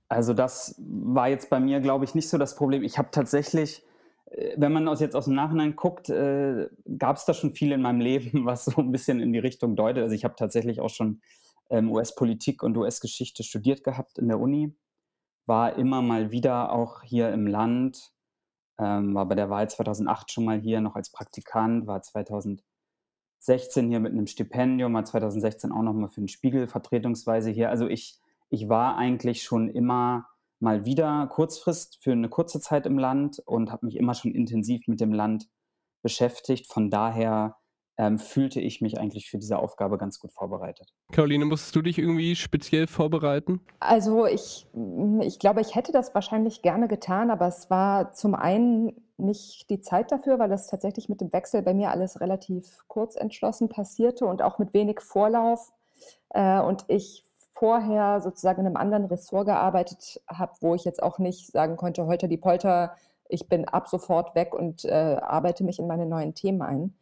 Also 0.09 0.33
das 0.33 0.75
war 0.79 1.29
jetzt 1.29 1.51
bei 1.51 1.61
mir, 1.61 1.81
glaube 1.81 2.05
ich, 2.05 2.15
nicht 2.15 2.29
so 2.29 2.39
das 2.39 2.57
Problem. 2.57 2.83
Ich 2.83 2.99
habe 2.99 3.09
tatsächlich, 3.11 3.85
äh, 4.31 4.55
wenn 4.57 4.73
man 4.73 4.89
aus 4.89 5.01
jetzt 5.01 5.17
aus 5.17 5.27
dem 5.27 5.35
Nachhinein 5.35 5.77
guckt, 5.77 6.09
äh, 6.09 6.69
gab 6.99 7.17
es 7.17 7.25
da 7.25 7.35
schon 7.35 7.53
viel 7.53 7.73
in 7.73 7.83
meinem 7.83 8.01
Leben, 8.01 8.45
was 8.47 8.65
so 8.65 8.81
ein 8.81 8.93
bisschen 8.93 9.21
in 9.21 9.33
die 9.33 9.39
Richtung 9.39 9.77
deutet. 9.77 10.03
Also 10.03 10.15
ich 10.15 10.25
habe 10.25 10.35
tatsächlich 10.37 10.81
auch 10.81 10.91
schon 10.91 11.21
ähm, 11.71 11.91
US-Politik 11.91 12.63
und 12.63 12.77
US-Geschichte 12.77 13.43
studiert 13.43 13.85
gehabt 13.85 14.19
in 14.19 14.29
der 14.29 14.41
Uni, 14.41 14.75
war 15.47 15.77
immer 15.77 16.03
mal 16.03 16.31
wieder 16.31 16.73
auch 16.73 17.03
hier 17.03 17.31
im 17.33 17.47
Land, 17.47 18.13
ähm, 18.79 19.15
war 19.15 19.27
bei 19.27 19.35
der 19.35 19.51
Wahl 19.51 19.69
2008 19.69 20.33
schon 20.33 20.45
mal 20.45 20.61
hier 20.61 20.81
noch 20.81 20.97
als 20.97 21.11
Praktikant, 21.11 21.87
war 21.87 22.03
2016 22.03 23.89
hier 23.89 24.01
mit 24.01 24.13
einem 24.13 24.27
Stipendium, 24.27 24.95
war 24.95 25.05
2016 25.05 25.73
auch 25.73 25.83
noch 25.83 25.93
mal 25.93 26.09
für 26.09 26.21
den 26.21 26.29
Spiegel 26.29 26.67
vertretungsweise 26.67 27.51
hier. 27.51 27.71
Also 27.71 27.87
ich, 27.89 28.21
ich 28.51 28.69
war 28.69 28.97
eigentlich 28.97 29.43
schon 29.43 29.69
immer 29.69 30.27
mal 30.61 30.85
wieder 30.85 31.27
kurzfrist 31.29 32.03
für 32.03 32.13
eine 32.13 32.29
kurze 32.29 32.61
Zeit 32.61 32.87
im 32.87 32.99
Land 32.99 33.39
und 33.44 33.71
habe 33.71 33.87
mich 33.87 33.97
immer 33.97 34.15
schon 34.15 34.33
intensiv 34.33 34.89
mit 34.89 35.01
dem 35.01 35.13
Land 35.13 35.49
beschäftigt. 36.03 36.73
Von 36.73 36.91
daher 36.91 37.56
ähm, 37.96 38.19
fühlte 38.19 38.60
ich 38.60 38.81
mich 38.81 38.98
eigentlich 38.98 39.31
für 39.31 39.39
diese 39.39 39.58
Aufgabe 39.58 39.98
ganz 39.98 40.19
gut 40.19 40.32
vorbereitet. 40.32 40.93
Caroline, 41.13 41.44
musstest 41.44 41.77
du 41.77 41.82
dich 41.82 41.98
irgendwie 41.98 42.34
speziell 42.34 42.86
vorbereiten? 42.86 43.60
Also 43.81 44.27
ich, 44.27 44.67
ich 45.20 45.39
glaube, 45.39 45.60
ich 45.60 45.74
hätte 45.74 45.93
das 45.93 46.15
wahrscheinlich 46.15 46.63
gerne 46.63 46.89
getan, 46.89 47.31
aber 47.31 47.46
es 47.46 47.70
war 47.70 48.13
zum 48.13 48.34
einen 48.34 49.01
nicht 49.17 49.70
die 49.70 49.81
Zeit 49.81 50.10
dafür, 50.10 50.39
weil 50.39 50.48
das 50.48 50.67
tatsächlich 50.67 51.08
mit 51.08 51.20
dem 51.20 51.32
Wechsel 51.32 51.63
bei 51.63 51.72
mir 51.72 51.91
alles 51.91 52.20
relativ 52.20 52.84
kurz 52.89 53.15
entschlossen 53.15 53.69
passierte 53.69 54.27
und 54.27 54.43
auch 54.43 54.58
mit 54.58 54.74
wenig 54.74 55.01
Vorlauf. 55.01 55.72
Äh, 56.31 56.60
und 56.60 56.84
ich 56.89 57.22
vorher 57.55 58.20
sozusagen 58.20 58.60
in 58.60 58.67
einem 58.67 58.77
anderen 58.77 59.05
Ressort 59.05 59.46
gearbeitet 59.46 60.20
habe, 60.29 60.53
wo 60.60 60.74
ich 60.74 60.84
jetzt 60.84 61.03
auch 61.03 61.20
nicht 61.20 61.53
sagen 61.53 61.77
konnte, 61.77 62.06
heute 62.06 62.27
die 62.27 62.36
Polter, 62.36 62.96
ich 63.29 63.48
bin 63.48 63.67
ab 63.67 63.86
sofort 63.89 64.34
weg 64.34 64.53
und 64.55 64.84
äh, 64.84 65.19
arbeite 65.20 65.63
mich 65.63 65.79
in 65.79 65.86
meine 65.86 66.06
neuen 66.06 66.34
Themen 66.34 66.63
ein. 66.63 66.94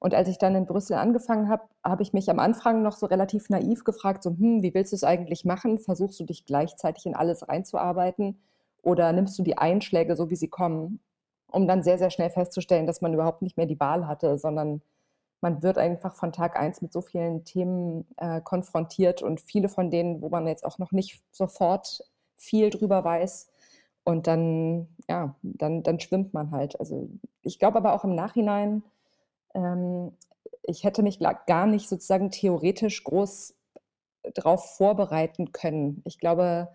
Und 0.00 0.14
als 0.14 0.28
ich 0.28 0.38
dann 0.38 0.54
in 0.54 0.64
Brüssel 0.64 0.94
angefangen 0.94 1.50
habe, 1.50 1.62
habe 1.84 2.02
ich 2.02 2.14
mich 2.14 2.30
am 2.30 2.38
Anfang 2.38 2.82
noch 2.82 2.96
so 2.96 3.04
relativ 3.04 3.50
naiv 3.50 3.84
gefragt, 3.84 4.22
so, 4.22 4.30
hm, 4.30 4.62
wie 4.62 4.72
willst 4.74 4.92
du 4.92 4.96
es 4.96 5.04
eigentlich 5.04 5.44
machen? 5.44 5.78
Versuchst 5.78 6.18
du 6.18 6.24
dich 6.24 6.46
gleichzeitig 6.46 7.04
in 7.04 7.14
alles 7.14 7.46
reinzuarbeiten 7.46 8.40
oder 8.82 9.12
nimmst 9.12 9.38
du 9.38 9.42
die 9.42 9.58
Einschläge 9.58 10.16
so, 10.16 10.30
wie 10.30 10.36
sie 10.36 10.48
kommen? 10.48 11.00
Um 11.52 11.68
dann 11.68 11.82
sehr, 11.82 11.98
sehr 11.98 12.10
schnell 12.10 12.30
festzustellen, 12.30 12.86
dass 12.86 13.02
man 13.02 13.12
überhaupt 13.12 13.42
nicht 13.42 13.58
mehr 13.58 13.66
die 13.66 13.78
Wahl 13.78 14.06
hatte, 14.06 14.38
sondern 14.38 14.80
man 15.42 15.62
wird 15.62 15.76
einfach 15.76 16.14
von 16.14 16.32
Tag 16.32 16.58
eins 16.58 16.80
mit 16.80 16.92
so 16.92 17.02
vielen 17.02 17.44
Themen 17.44 18.06
äh, 18.16 18.40
konfrontiert 18.40 19.22
und 19.22 19.40
viele 19.40 19.68
von 19.68 19.90
denen, 19.90 20.22
wo 20.22 20.30
man 20.30 20.46
jetzt 20.46 20.64
auch 20.64 20.78
noch 20.78 20.92
nicht 20.92 21.22
sofort 21.30 22.02
viel 22.36 22.70
drüber 22.70 23.04
weiß. 23.04 23.50
Und 24.04 24.26
dann, 24.26 24.88
ja, 25.08 25.34
dann, 25.42 25.82
dann 25.82 26.00
schwimmt 26.00 26.32
man 26.32 26.52
halt. 26.52 26.78
Also 26.80 27.10
ich 27.42 27.58
glaube 27.58 27.78
aber 27.78 27.92
auch 27.92 28.04
im 28.04 28.14
Nachhinein, 28.14 28.82
ähm, 29.54 30.12
ich 30.62 30.84
hätte 30.84 31.02
mich 31.02 31.18
gar 31.46 31.66
nicht 31.66 31.88
sozusagen 31.88 32.30
theoretisch 32.30 33.02
groß 33.04 33.54
darauf 34.34 34.76
vorbereiten 34.76 35.52
können. 35.52 36.02
Ich 36.04 36.18
glaube, 36.18 36.68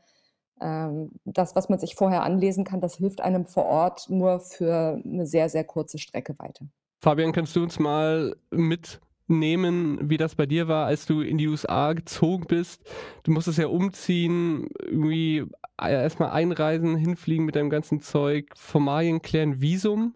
ähm, 0.62 1.12
das, 1.26 1.56
was 1.56 1.70
man 1.70 1.80
sich 1.80 1.96
vorher 1.96 2.24
anlesen 2.24 2.64
kann, 2.64 2.82
das 2.82 2.96
hilft 2.96 3.22
einem 3.22 3.46
vor 3.46 3.66
Ort 3.66 4.10
nur 4.10 4.40
für 4.40 5.02
eine 5.04 5.26
sehr, 5.26 5.50
sehr 5.50 5.64
kurze 5.64 5.98
Strecke 5.98 6.38
weiter. 6.40 6.66
Fabian, 7.00 7.34
kannst 7.34 7.56
du 7.56 7.64
uns 7.64 7.78
mal 7.78 8.36
mit 8.52 9.00
nehmen, 9.28 10.10
wie 10.10 10.18
das 10.18 10.36
bei 10.36 10.46
dir 10.46 10.68
war, 10.68 10.86
als 10.86 11.06
du 11.06 11.22
in 11.22 11.38
die 11.38 11.48
USA 11.48 11.94
gezogen 11.94 12.46
bist. 12.48 12.82
Du 13.24 13.32
musstest 13.32 13.58
ja 13.58 13.68
umziehen, 13.68 14.68
irgendwie 14.80 15.46
erstmal 15.80 16.32
einreisen, 16.32 16.96
hinfliegen 16.96 17.46
mit 17.46 17.56
deinem 17.56 17.70
ganzen 17.70 18.02
Zeug, 18.02 18.52
Formalien 18.56 19.22
klären, 19.22 19.62
Visum. 19.62 20.16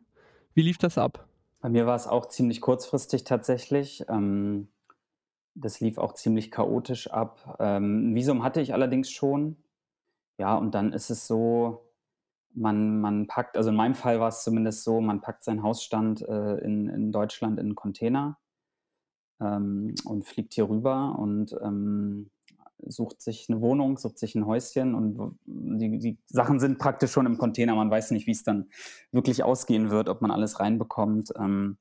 Wie 0.53 0.61
lief 0.61 0.77
das 0.77 0.97
ab? 0.97 1.27
Bei 1.61 1.69
mir 1.69 1.85
war 1.85 1.95
es 1.95 2.07
auch 2.07 2.27
ziemlich 2.27 2.61
kurzfristig 2.61 3.25
tatsächlich. 3.25 4.05
Ähm, 4.07 4.69
das 5.55 5.79
lief 5.81 5.97
auch 5.99 6.13
ziemlich 6.13 6.51
chaotisch 6.51 7.09
ab. 7.11 7.57
Ähm, 7.59 8.15
Visum 8.15 8.43
hatte 8.43 8.61
ich 8.61 8.73
allerdings 8.73 9.11
schon. 9.11 9.57
Ja, 10.39 10.55
und 10.57 10.75
dann 10.75 10.93
ist 10.93 11.09
es 11.11 11.27
so, 11.27 11.91
man 12.55 13.01
man 13.01 13.27
packt 13.27 13.57
also 13.57 13.69
in 13.71 13.77
meinem 13.77 13.95
Fall 13.95 14.19
war 14.21 14.29
es 14.29 14.43
zumindest 14.43 14.83
so, 14.85 15.01
man 15.01 15.21
packt 15.21 15.43
seinen 15.45 15.63
Hausstand, 15.63 16.21
äh, 16.23 16.57
in 16.59 16.89
in 16.89 17.11
Deutschland 17.13 17.59
in 17.59 17.71
'n 17.71 17.75
Container, 17.75 18.37
ähm, 19.41 19.95
und 20.05 20.25
fliegt 20.25 20.53
hier 20.53 20.69
rüber 20.69 21.17
und, 21.17 21.53
ähm, 21.63 22.29
sucht 22.85 23.21
sich 23.21 23.47
eine 23.49 23.61
Wohnung, 23.61 23.97
sucht 23.97 24.17
sich 24.17 24.35
ein 24.35 24.45
Häuschen 24.45 24.95
und 24.95 25.37
die 25.45 25.99
die 25.99 26.17
Sachen 26.27 26.59
sind 26.59 26.77
praktisch 26.77 27.11
schon 27.11 27.25
im 27.25 27.37
Container. 27.37 27.75
Man 27.75 27.91
weiß 27.91 28.11
nicht, 28.11 28.27
wie 28.27 28.31
es 28.31 28.43
dann 28.43 28.69
wirklich 29.11 29.43
ausgehen 29.43 29.89
wird, 29.89 30.09
ob 30.09 30.21
man 30.21 30.31
alles 30.31 30.59
reinbekommt. 30.59 31.33
Ähm, 31.37 31.77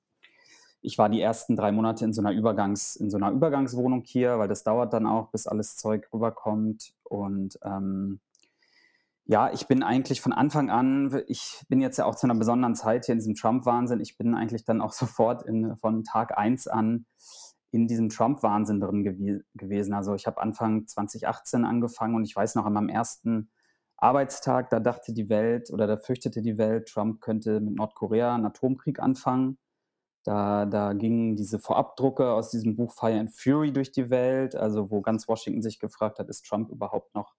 ich 0.80 0.98
war 0.98 1.08
die 1.08 1.20
ersten 1.20 1.56
drei 1.56 1.72
Monate 1.72 2.04
in 2.04 2.12
so 2.12 2.20
einer 2.22 2.32
Übergangs 2.32 2.96
in 2.96 3.10
so 3.10 3.16
einer 3.16 3.30
Übergangswohnung 3.30 4.02
hier, 4.04 4.38
weil 4.38 4.48
das 4.48 4.64
dauert 4.64 4.92
dann 4.92 5.06
auch, 5.06 5.30
bis 5.30 5.46
alles 5.46 5.76
Zeug 5.76 6.08
rüberkommt 6.12 6.94
und, 7.04 7.58
ähm 7.62 8.20
ja, 9.30 9.52
ich 9.52 9.66
bin 9.66 9.82
eigentlich 9.82 10.22
von 10.22 10.32
Anfang 10.32 10.70
an 10.70 11.22
ich 11.26 11.62
bin 11.68 11.82
jetzt 11.82 11.98
ja 11.98 12.06
auch 12.06 12.14
zu 12.14 12.26
einer 12.26 12.34
besonderen 12.34 12.74
Zeit 12.74 13.04
hier 13.04 13.12
in 13.12 13.18
diesem 13.18 13.34
Trump-Wahnsinn. 13.34 14.00
Ich 14.00 14.16
bin 14.16 14.34
eigentlich 14.34 14.64
dann 14.64 14.80
auch 14.80 14.92
sofort 14.94 15.42
in 15.42 15.76
von 15.76 16.02
Tag 16.02 16.36
eins 16.36 16.66
an 16.66 17.04
in 17.70 17.86
diesem 17.88 18.08
Trump-Wahnsinn 18.08 18.80
drin 18.80 19.04
gewie 19.04 19.40
gewesen. 19.54 19.94
Also, 19.94 20.14
ich 20.14 20.26
habe 20.26 20.40
Anfang 20.40 20.86
2018 20.86 21.64
angefangen 21.64 22.14
und 22.16 22.24
ich 22.24 22.34
weiß 22.36 22.54
noch, 22.56 22.66
an 22.66 22.72
meinem 22.74 22.88
ersten 22.88 23.50
Arbeitstag, 23.96 24.70
da 24.70 24.80
dachte 24.80 25.12
die 25.12 25.28
Welt 25.28 25.70
oder 25.72 25.86
da 25.86 25.96
fürchtete 25.96 26.42
die 26.42 26.58
Welt, 26.58 26.88
Trump 26.88 27.20
könnte 27.20 27.60
mit 27.60 27.74
Nordkorea 27.76 28.34
einen 28.34 28.46
Atomkrieg 28.46 29.00
anfangen. 29.00 29.58
Da 30.24 30.66
da 30.66 30.92
gingen 30.92 31.36
diese 31.36 31.58
Vorabdrucke 31.58 32.30
aus 32.32 32.50
diesem 32.50 32.76
Buch 32.76 32.92
„Fire 32.94 33.18
and 33.18 33.32
Fury“ 33.34 33.72
durch 33.72 33.90
die 33.92 34.10
Welt, 34.10 34.54
also 34.56 34.90
wo 34.90 35.00
ganz 35.02 35.28
Washington 35.28 35.62
sich 35.62 35.78
gefragt 35.80 36.18
hat: 36.20 36.28
„Ist 36.28 36.46
Trump 36.46 36.70
überhaupt 36.70 37.14
noch 37.14 37.34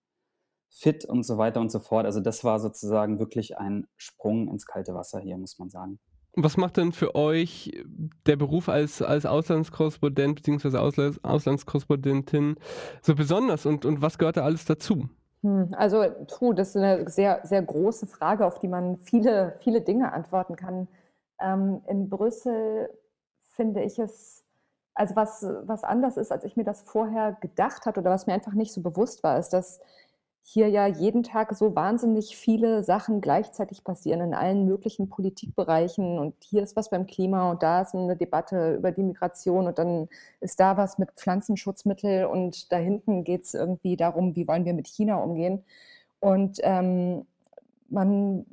fit?“ 0.69 1.05
und 1.05 1.24
so 1.24 1.38
weiter 1.38 1.62
und 1.62 1.71
so 1.71 1.79
fort. 1.79 2.05
Also, 2.05 2.21
das 2.21 2.43
war 2.45 2.59
sozusagen 2.59 3.19
wirklich 3.19 3.57
ein 3.59 3.88
Sprung 3.98 4.50
ins 4.50 4.65
kalte 4.67 4.95
Wasser 4.95 5.19
hier, 5.21 5.38
muss 5.38 5.59
man 5.59 5.69
sagen. 5.69 6.00
Was 6.43 6.58
macht 6.58 6.77
denn 6.77 6.91
für 6.91 7.15
euch 7.15 7.72
der 8.25 8.36
Beruf 8.36 8.69
als 8.69 9.01
als 9.01 9.25
Auslandskorrespondent 9.25 10.48
Auslands 10.75 11.24
Auslandskorrespondentin 11.24 12.55
so 13.01 13.15
besonders 13.15 13.65
und 13.65 13.86
und 13.86 14.01
was 14.01 14.17
gehört 14.17 14.38
da 14.38 14.43
alles 14.43 14.65
dazu? 14.65 15.10
Hm, 15.43 15.74
also, 15.77 16.03
puh, 16.27 16.53
das 16.53 16.69
ist 16.69 16.77
eine 16.77 17.10
sehr, 17.10 17.41
sehr 17.43 17.62
große 17.62 18.08
Frage, 18.08 18.46
auf 18.46 18.60
die 18.60 18.67
man 18.67 18.98
viele, 18.98 19.55
viele 19.60 19.81
Dinge 19.81 20.12
antworten 20.12 20.55
kann. 20.55 20.88
Ähm, 21.39 21.81
in 21.88 22.10
Brüssel 22.10 22.89
finde 23.55 23.84
ich 23.84 24.00
es 24.00 24.43
also, 24.96 25.15
was 25.15 25.46
was 25.63 25.84
anders 25.86 26.17
ist, 26.17 26.31
als 26.31 26.43
ich 26.43 26.58
mir 26.58 26.65
das 26.65 26.81
vorher 26.81 27.38
gedacht 27.39 27.86
hatte 27.86 28.01
oder 28.01 28.12
was 28.12 28.27
mir 28.27 28.34
einfach 28.34 28.53
nicht 28.53 28.74
so 28.74 28.81
bewusst 28.81 29.24
war, 29.24 29.39
ist, 29.39 29.50
dass 29.51 29.79
hier 30.51 30.68
ja 30.68 30.88
jeden 30.88 31.22
Tag 31.22 31.56
so 31.56 31.75
wahnsinnig 31.75 32.36
viele 32.36 32.84
Sachen 32.84 33.22
gleichzeitig 33.22 33.84
passieren 33.84 34.20
in 34.22 34.34
allen 34.34 34.65
möglichen 34.65 35.08
Politikbereichen. 35.08 36.18
Und 36.18 36.34
hier 36.39 36.63
ist 36.63 36.75
was 36.75 36.89
beim 36.89 37.06
Klima 37.06 37.51
und 37.51 37.62
da 37.62 37.82
ist 37.82 37.94
eine 37.94 38.18
Debatte 38.18 38.74
über 38.74 38.91
die 38.91 39.03
Migration 39.03 39.68
und 39.68 39.77
dann 39.77 40.10
ist 40.39 40.60
da 40.60 40.75
was 40.75 40.98
mit 40.98 41.12
Pflanzenschutzmittel 41.12 42.25
und 42.25 42.72
da 42.72 42.77
hinten 42.77 43.24
geht 43.24 43.44
es 43.44 43.53
irgendwie 43.53 43.96
darum, 43.96 44.36
wie 44.36 44.48
wollen 44.48 44.65
wir 44.65 44.74
mit 44.74 44.88
China 44.88 45.18
umgehen. 45.18 45.63
Und 46.20 46.58
ähm, 46.63 47.27
man, 47.89 48.44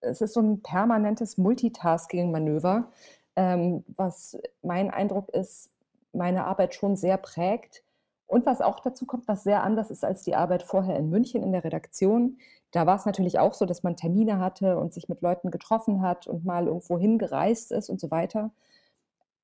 es 0.00 0.22
ist 0.22 0.32
so 0.32 0.40
ein 0.40 0.62
permanentes 0.62 1.36
Multitasking-Manöver, 1.36 2.90
ähm, 3.36 3.84
was 3.96 4.38
mein 4.62 4.90
Eindruck 4.90 5.28
ist, 5.28 5.70
meine 6.14 6.46
Arbeit 6.46 6.74
schon 6.74 6.96
sehr 6.96 7.18
prägt 7.18 7.82
und 8.26 8.46
was 8.46 8.60
auch 8.60 8.80
dazu 8.80 9.06
kommt, 9.06 9.28
was 9.28 9.44
sehr 9.44 9.62
anders 9.62 9.90
ist 9.90 10.04
als 10.04 10.22
die 10.22 10.34
Arbeit 10.34 10.62
vorher 10.62 10.96
in 10.96 11.10
München 11.10 11.42
in 11.42 11.52
der 11.52 11.64
Redaktion. 11.64 12.38
Da 12.72 12.86
war 12.86 12.96
es 12.96 13.06
natürlich 13.06 13.38
auch 13.38 13.54
so, 13.54 13.66
dass 13.66 13.82
man 13.82 13.96
Termine 13.96 14.38
hatte 14.40 14.78
und 14.78 14.92
sich 14.92 15.08
mit 15.08 15.22
Leuten 15.22 15.50
getroffen 15.50 16.02
hat 16.02 16.26
und 16.26 16.44
mal 16.44 16.66
irgendwo 16.66 16.98
hingereist 16.98 17.72
ist 17.72 17.88
und 17.88 18.00
so 18.00 18.10
weiter. 18.10 18.50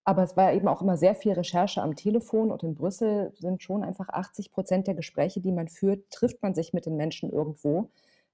Aber 0.04 0.24
es 0.24 0.36
war 0.36 0.52
eben 0.52 0.66
auch 0.66 0.82
immer 0.82 0.96
sehr 0.96 1.14
viel 1.14 1.32
Recherche 1.32 1.80
am 1.80 1.94
Telefon 1.94 2.50
und 2.50 2.64
in 2.64 2.74
Brüssel 2.74 3.32
sind 3.38 3.62
schon 3.62 3.84
einfach 3.84 4.08
80 4.08 4.50
Prozent 4.50 4.88
der 4.88 4.94
Gespräche, 4.94 5.40
die 5.40 5.52
man 5.52 5.68
führt, 5.68 6.10
trifft 6.10 6.42
man 6.42 6.54
sich 6.54 6.72
mit 6.72 6.86
den 6.86 6.96
Menschen 6.96 7.30
irgendwo, 7.30 7.88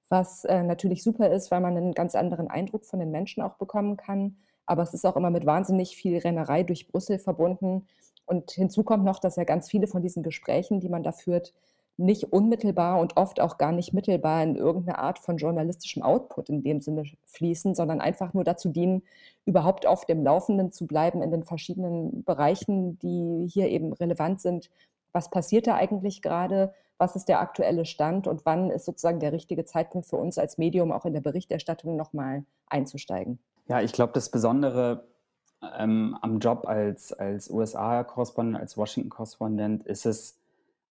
was 0.09 0.47
äh, 0.47 0.62
natürlich 0.62 1.02
super 1.02 1.31
ist, 1.31 1.50
weil 1.50 1.61
man 1.61 1.76
einen 1.76 1.93
ganz 1.93 2.14
anderen 2.14 2.49
Eindruck 2.49 2.87
von 2.87 3.00
den 3.00 3.11
Menschen 3.11 3.43
auch 3.43 3.57
bekommen 3.57 3.99
kann. 3.99 4.38
Aber 4.64 4.83
es 4.83 4.95
ist 4.95 5.05
auch 5.05 5.17
immer 5.17 5.31
mit 5.31 5.45
wahnsinnig 5.45 5.97
viel 5.97 6.19
Rennerei 6.19 6.62
durch 6.62 6.88
Brüssel 6.88 7.19
verbunden 7.19 7.87
und 8.29 8.51
hinzu 8.51 8.85
kommt 8.85 9.05
noch, 9.05 9.19
dass 9.19 9.37
ja 9.37 9.45
ganz 9.45 9.71
viele 9.71 9.87
von 9.87 10.03
diesen 10.03 10.23
Gesprächen, 10.23 10.81
die 10.81 10.89
man 10.89 11.03
da 11.03 11.13
führt, 11.13 11.55
nicht 11.97 12.33
unmittelbar 12.33 13.01
und 13.01 13.17
oft 13.17 13.41
auch 13.41 13.59
gar 13.59 13.73
nicht 13.73 13.93
mittelbar 13.93 14.43
in 14.45 14.55
irgendeine 14.55 14.99
Art 14.99 15.19
von 15.19 15.37
journalistischem 15.37 16.03
Output 16.03 16.49
in 16.49 16.63
dem 16.63 16.81
Sinne 16.81 17.03
fließen, 17.27 17.75
sondern 17.75 18.01
einfach 18.01 18.35
nur 18.35 18.45
dazu 18.45 18.69
dienen, 18.69 19.03
überhaupt 19.47 19.85
auf 19.85 20.05
dem 20.05 20.23
Laufenden 20.23 20.71
zu 20.71 20.87
bleiben 20.87 21.23
in 21.23 21.33
den 21.33 21.43
verschiedenen 21.43 22.23
Bereichen, 22.23 22.99
die 23.01 23.49
hier 23.53 23.69
eben 23.69 23.93
relevant 23.93 24.41
sind. 24.41 24.71
Was 25.13 25.29
passiert 25.29 25.67
da 25.67 25.75
eigentlich 25.75 26.23
gerade? 26.23 26.73
Was 26.99 27.17
ist 27.17 27.29
der 27.29 27.41
aktuelle 27.41 27.85
Stand 27.85 28.29
und 28.29 28.47
wann 28.47 28.71
ist 28.71 28.85
sozusagen 28.85 29.19
der 29.19 29.33
richtige 29.33 29.65
Zeitpunkt 29.65 30.07
für 30.07 30.17
uns 30.17 30.39
als 30.39 30.57
Medium 30.57 30.93
auch 30.93 31.05
in 31.05 31.15
der 31.15 31.21
Berichterstattung 31.21 31.97
nochmal 31.97 32.45
einzusteigen? 32.69 33.41
Ja, 33.69 33.81
ich 33.81 33.93
glaube, 33.93 34.13
das 34.13 34.31
Besondere 34.31 35.05
ähm, 35.77 36.17
am 36.21 36.38
Job 36.38 36.67
als, 36.67 37.12
als 37.12 37.50
USA-Korrespondent, 37.50 38.61
als 38.61 38.77
Washington-Korrespondent 38.77 39.85
ist 39.85 40.07
es 40.07 40.38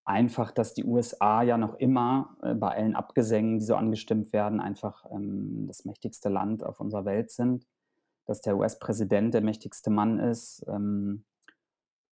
einfach, 0.04 0.50
dass 0.50 0.74
die 0.74 0.84
USA 0.84 1.42
ja 1.42 1.58
noch 1.58 1.74
immer 1.74 2.36
äh, 2.42 2.54
bei 2.54 2.74
allen 2.74 2.96
Abgesängen, 2.96 3.58
die 3.58 3.64
so 3.64 3.76
angestimmt 3.76 4.32
werden, 4.32 4.60
einfach 4.60 5.04
ähm, 5.10 5.66
das 5.66 5.84
mächtigste 5.84 6.28
Land 6.28 6.64
auf 6.64 6.80
unserer 6.80 7.04
Welt 7.04 7.30
sind, 7.30 7.66
dass 8.26 8.40
der 8.40 8.56
US-Präsident 8.56 9.34
der 9.34 9.42
mächtigste 9.42 9.90
Mann 9.90 10.18
ist. 10.18 10.64
Ähm, 10.68 11.24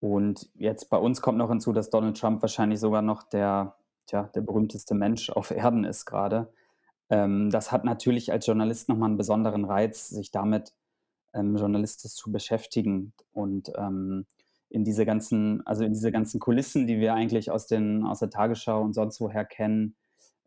und 0.00 0.50
jetzt 0.54 0.90
bei 0.90 0.98
uns 0.98 1.22
kommt 1.22 1.38
noch 1.38 1.48
hinzu, 1.48 1.72
dass 1.72 1.90
Donald 1.90 2.18
Trump 2.18 2.42
wahrscheinlich 2.42 2.80
sogar 2.80 3.02
noch 3.02 3.22
der, 3.22 3.76
tja, 4.06 4.24
der 4.34 4.42
berühmteste 4.42 4.94
Mensch 4.94 5.30
auf 5.30 5.50
Erden 5.50 5.84
ist 5.84 6.04
gerade. 6.04 6.52
Ähm, 7.08 7.50
das 7.50 7.72
hat 7.72 7.84
natürlich 7.84 8.32
als 8.32 8.46
Journalist 8.46 8.88
nochmal 8.88 9.08
einen 9.08 9.16
besonderen 9.16 9.64
Reiz, 9.64 10.08
sich 10.08 10.30
damit 10.30 10.74
ähm, 11.36 11.56
journalistisch 11.56 12.14
zu 12.14 12.32
beschäftigen 12.32 13.12
und 13.32 13.70
ähm, 13.76 14.26
in 14.68 14.84
diese 14.84 15.06
ganzen, 15.06 15.64
also 15.66 15.84
in 15.84 15.92
diese 15.92 16.10
ganzen 16.10 16.40
Kulissen, 16.40 16.86
die 16.86 16.98
wir 16.98 17.14
eigentlich 17.14 17.50
aus, 17.50 17.66
den, 17.66 18.04
aus 18.04 18.18
der 18.18 18.30
Tagesschau 18.30 18.82
und 18.82 18.94
sonst 18.94 19.20
woher 19.20 19.44
kennen, 19.44 19.96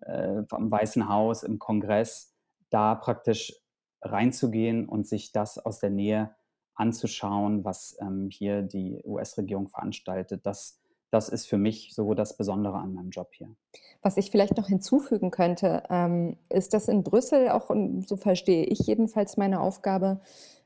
äh, 0.01 0.43
vom 0.47 0.69
Weißen 0.69 1.09
Haus, 1.09 1.43
im 1.43 1.59
Kongress, 1.59 2.33
da 2.69 2.95
praktisch 2.95 3.53
reinzugehen 4.01 4.87
und 4.87 5.07
sich 5.07 5.31
das 5.31 5.57
aus 5.57 5.79
der 5.79 5.89
Nähe 5.89 6.35
anzuschauen, 6.75 7.65
was 7.65 7.97
ähm, 8.01 8.29
hier 8.31 8.61
die 8.61 9.01
US-Regierung 9.03 9.67
veranstaltet. 9.67 10.45
Das, 10.45 10.79
das 11.11 11.27
ist 11.27 11.47
für 11.47 11.57
mich 11.57 11.93
so 11.93 12.13
das 12.13 12.37
Besondere 12.37 12.77
an 12.77 12.93
meinem 12.93 13.09
Job 13.09 13.29
hier. 13.33 13.53
Was 14.01 14.15
ich 14.15 14.31
vielleicht 14.31 14.55
noch 14.55 14.67
hinzufügen 14.67 15.31
könnte, 15.31 15.83
ähm, 15.89 16.37
ist, 16.47 16.73
dass 16.73 16.87
in 16.87 17.03
Brüssel 17.03 17.49
auch, 17.49 17.69
so 18.05 18.15
verstehe 18.15 18.63
ich 18.63 18.79
jedenfalls 18.79 19.35
meine 19.35 19.59
Aufgabe, 19.59 20.21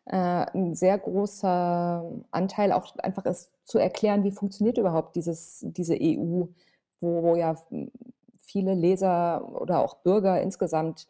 äh, 0.05 0.45
'n 0.53 0.75
sehr 0.75 0.98
großer 1.00 2.03
Anteil 2.31 2.72
auch 2.74 2.95
einfach 2.98 3.25
ist, 3.25 3.51
zu 3.65 3.79
erklären, 3.79 4.24
wie 4.24 4.31
funktioniert 4.31 4.77
überhaupt 4.77 5.15
dieses 5.15 5.60
diese 5.67 5.95
EU, 5.95 6.48
wo 7.01 7.24
wo 7.24 7.36
ja 7.36 7.55
viele 8.43 8.74
Leser 8.75 9.50
oder 9.62 9.79
auch 9.79 9.95
Bürger 9.98 10.41
insgesamt 10.41 11.07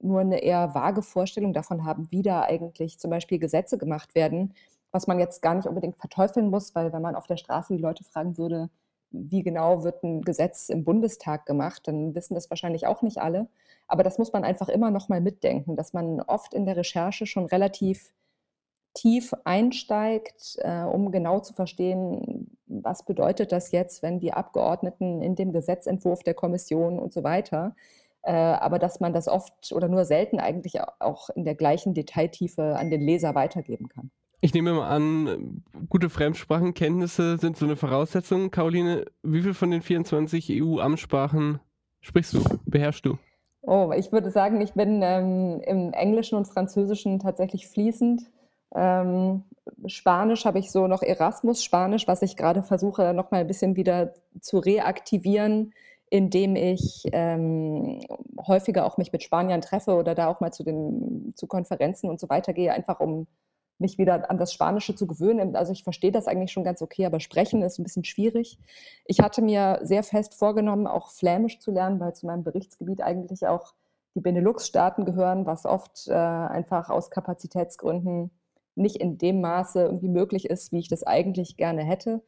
nur 0.00 0.20
eine 0.20 0.38
eher 0.42 0.74
vage 0.74 1.02
Vorstellung 1.02 1.52
davon 1.52 1.84
haben, 1.84 2.08
wie 2.10 2.22
da 2.22 2.42
eigentlich 2.42 2.98
zum 2.98 3.10
Beispiel 3.10 3.38
Gesetze 3.38 3.78
gemacht 3.78 4.14
werden, 4.14 4.54
was 4.90 5.06
man 5.06 5.18
jetzt 5.20 5.42
gar 5.42 5.54
nicht 5.54 5.66
unbedingt 5.68 5.96
verteufeln 5.96 6.50
muss, 6.50 6.74
weil 6.74 6.92
wenn 6.92 7.02
man 7.02 7.14
auf 7.16 7.26
der 7.28 7.36
Straße 7.36 7.74
die 7.76 7.82
Leute 7.82 8.04
fragen 8.04 8.36
würde: 8.38 8.70
„Wie 9.10 9.42
genau 9.42 9.84
wird 9.84 10.02
ein 10.04 10.22
Gesetz 10.22 10.68
im 10.68 10.84
Bundestag 10.84 11.46
gemacht?“, 11.46 11.86
dann 11.88 12.14
wissen 12.14 12.34
das 12.34 12.50
wahrscheinlich 12.50 12.86
auch 12.86 13.02
nicht 13.02 13.18
alle. 13.22 13.48
Aber 13.88 14.02
das 14.02 14.18
muss 14.18 14.32
man 14.32 14.44
einfach 14.44 14.68
immer 14.68 14.90
noch 14.90 15.08
mal 15.08 15.20
mitdenken, 15.20 15.76
dass 15.76 15.92
man 15.92 16.20
oft 16.22 16.54
in 16.54 16.66
der 16.66 16.76
Recherche 16.76 17.26
schon 17.26 17.46
relativ 17.46 18.12
tief 18.94 19.32
einsteigt, 19.44 20.58
äh, 20.58 20.82
um 20.82 21.10
genau 21.12 21.40
zu 21.40 21.54
verstehen, 21.54 22.56
was 22.66 23.04
bedeutet 23.04 23.52
das 23.52 23.72
jetzt, 23.72 24.02
wenn 24.02 24.20
die 24.20 24.32
Abgeordneten 24.32 25.22
in 25.22 25.34
dem 25.34 25.52
Gesetzentwurf 25.52 26.22
der 26.22 26.34
Kommission 26.34 26.98
und 26.98 27.12
so 27.12 27.22
weiter 27.24 27.74
äh, 28.22 28.32
aber 28.32 28.78
dass 28.78 29.00
man 29.00 29.12
das 29.12 29.28
oft 29.28 29.72
oder 29.72 29.88
nur 29.88 30.04
selten 30.04 30.38
eigentlich 30.38 30.80
auch 31.00 31.28
in 31.30 31.44
der 31.44 31.54
gleichen 31.54 31.94
Detailtiefe 31.94 32.76
an 32.76 32.90
den 32.90 33.00
Leser 33.00 33.34
weitergeben 33.34 33.88
kann. 33.88 34.10
Ich 34.40 34.54
nehme 34.54 34.72
mal 34.72 34.88
an, 34.88 35.62
gute 35.88 36.10
Fremdsprachenkenntnisse 36.10 37.38
sind 37.38 37.56
so 37.56 37.64
eine 37.64 37.76
Voraussetzung. 37.76 38.50
Caroline, 38.50 39.04
wie 39.22 39.42
viel 39.42 39.54
von 39.54 39.70
den 39.70 39.82
24 39.82 40.62
EU-Amtssprachen 40.62 41.60
sprichst 42.00 42.34
du, 42.34 42.42
beherrschst 42.66 43.06
du? 43.06 43.18
Oh, 43.62 43.92
ich 43.96 44.10
würde 44.10 44.30
sagen, 44.30 44.60
ich 44.60 44.72
bin 44.72 45.00
ähm, 45.04 45.60
im 45.64 45.92
Englischen 45.92 46.36
und 46.36 46.48
Französischen 46.48 47.20
tatsächlich 47.20 47.68
fließend. 47.68 48.22
Ähm, 48.74 49.44
Spanisch 49.86 50.44
habe 50.44 50.58
ich 50.58 50.70
so 50.70 50.86
noch 50.86 51.02
Erasmus-Spanisch, 51.02 52.08
was 52.08 52.22
ich 52.22 52.36
gerade 52.36 52.62
versuche, 52.62 53.14
noch 53.14 53.30
mal 53.30 53.40
ein 53.40 53.46
bisschen 53.46 53.76
wieder 53.76 54.14
zu 54.40 54.58
reaktivieren, 54.58 55.72
indem 56.10 56.56
ich 56.56 57.04
ähm, 57.12 58.00
häufiger 58.46 58.84
auch 58.84 58.98
mich 58.98 59.12
mit 59.12 59.22
Spaniern 59.22 59.60
treffe 59.60 59.94
oder 59.94 60.14
da 60.14 60.26
auch 60.26 60.40
mal 60.40 60.52
zu 60.52 60.64
den 60.64 61.32
zu 61.36 61.46
Konferenzen 61.46 62.10
und 62.10 62.20
so 62.20 62.28
weiter 62.28 62.52
gehe, 62.52 62.72
einfach 62.72 63.00
um 63.00 63.26
mich 63.78 63.98
wieder 63.98 64.30
an 64.30 64.38
das 64.38 64.52
Spanische 64.52 64.94
zu 64.94 65.06
gewöhnen. 65.06 65.56
Also 65.56 65.72
ich 65.72 65.84
verstehe 65.84 66.12
das 66.12 66.28
eigentlich 66.28 66.52
schon 66.52 66.64
ganz 66.64 66.82
okay, 66.82 67.06
aber 67.06 67.20
sprechen 67.20 67.62
ist 67.62 67.78
ein 67.78 67.82
bisschen 67.84 68.04
schwierig. 68.04 68.58
Ich 69.06 69.20
hatte 69.20 69.42
mir 69.42 69.80
sehr 69.82 70.02
fest 70.02 70.34
vorgenommen, 70.34 70.86
auch 70.86 71.10
Flämisch 71.10 71.58
zu 71.60 71.70
lernen, 71.70 72.00
weil 72.00 72.14
zu 72.14 72.26
meinem 72.26 72.44
Berichtsgebiet 72.44 73.02
eigentlich 73.02 73.46
auch 73.46 73.74
die 74.14 74.20
Benelux-Staaten 74.20 75.04
gehören, 75.04 75.46
was 75.46 75.64
oft 75.64 76.08
äh, 76.08 76.12
einfach 76.12 76.90
aus 76.90 77.10
Kapazitätsgründen 77.10 78.30
nicht 78.74 78.96
in 78.96 79.18
dem 79.18 79.40
Maße 79.40 79.82
irgendwie 79.82 80.08
möglich 80.08 80.48
ist, 80.48 80.72
wie 80.72 80.78
ich 80.78 80.88
das 80.88 81.04
eigentlich 81.04 81.56
gerne 81.56 81.82
hätte. 81.82 82.22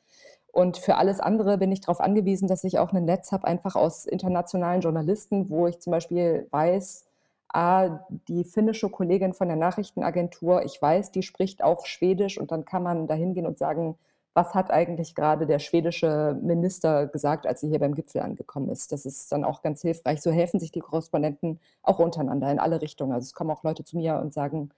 Und 0.52 0.78
für 0.78 0.96
alles 0.96 1.18
andere 1.18 1.58
bin 1.58 1.72
ich 1.72 1.80
darauf 1.80 2.00
angewiesen, 2.00 2.46
dass 2.46 2.62
ich 2.62 2.78
auch 2.78 2.92
ein 2.92 3.04
Netz 3.04 3.32
habe, 3.32 3.46
einfach 3.46 3.74
aus 3.74 4.06
internationalen 4.06 4.82
Journalisten, 4.82 5.50
wo 5.50 5.66
ich 5.66 5.80
zum 5.80 5.90
Beispiel 5.90 6.46
weiß, 6.50 7.06
ah, 7.52 8.00
die 8.28 8.44
finnische 8.44 8.88
Kollegin 8.88 9.32
von 9.32 9.48
der 9.48 9.56
Nachrichtenagentur, 9.56 10.64
ich 10.64 10.80
weiß, 10.80 11.10
die 11.10 11.22
spricht 11.22 11.62
auch 11.64 11.86
Schwedisch 11.86 12.38
und 12.38 12.52
dann 12.52 12.64
kann 12.64 12.82
man 12.82 13.06
da 13.06 13.14
hingehen 13.14 13.46
und 13.46 13.58
sagen, 13.58 13.96
was 14.34 14.54
hat 14.54 14.70
eigentlich 14.72 15.14
gerade 15.14 15.46
der 15.46 15.60
schwedische 15.60 16.36
Minister 16.42 17.06
gesagt, 17.06 17.46
als 17.46 17.60
sie 17.60 17.68
hier 17.68 17.78
beim 17.78 17.94
Gipfel 17.94 18.20
angekommen 18.20 18.68
ist. 18.68 18.90
Das 18.90 19.06
ist 19.06 19.30
dann 19.30 19.44
auch 19.44 19.62
ganz 19.62 19.82
hilfreich. 19.82 20.20
So 20.20 20.32
helfen 20.32 20.58
sich 20.58 20.72
die 20.72 20.80
Korrespondenten 20.80 21.60
auch 21.82 22.00
untereinander 22.00 22.50
in 22.50 22.58
alle 22.58 22.82
Richtungen. 22.82 23.12
Also 23.12 23.26
es 23.26 23.34
kommen 23.34 23.50
auch 23.50 23.62
Leute 23.62 23.84
zu 23.84 23.96
mir 23.96 24.16
und 24.16 24.34
sagen, 24.34 24.70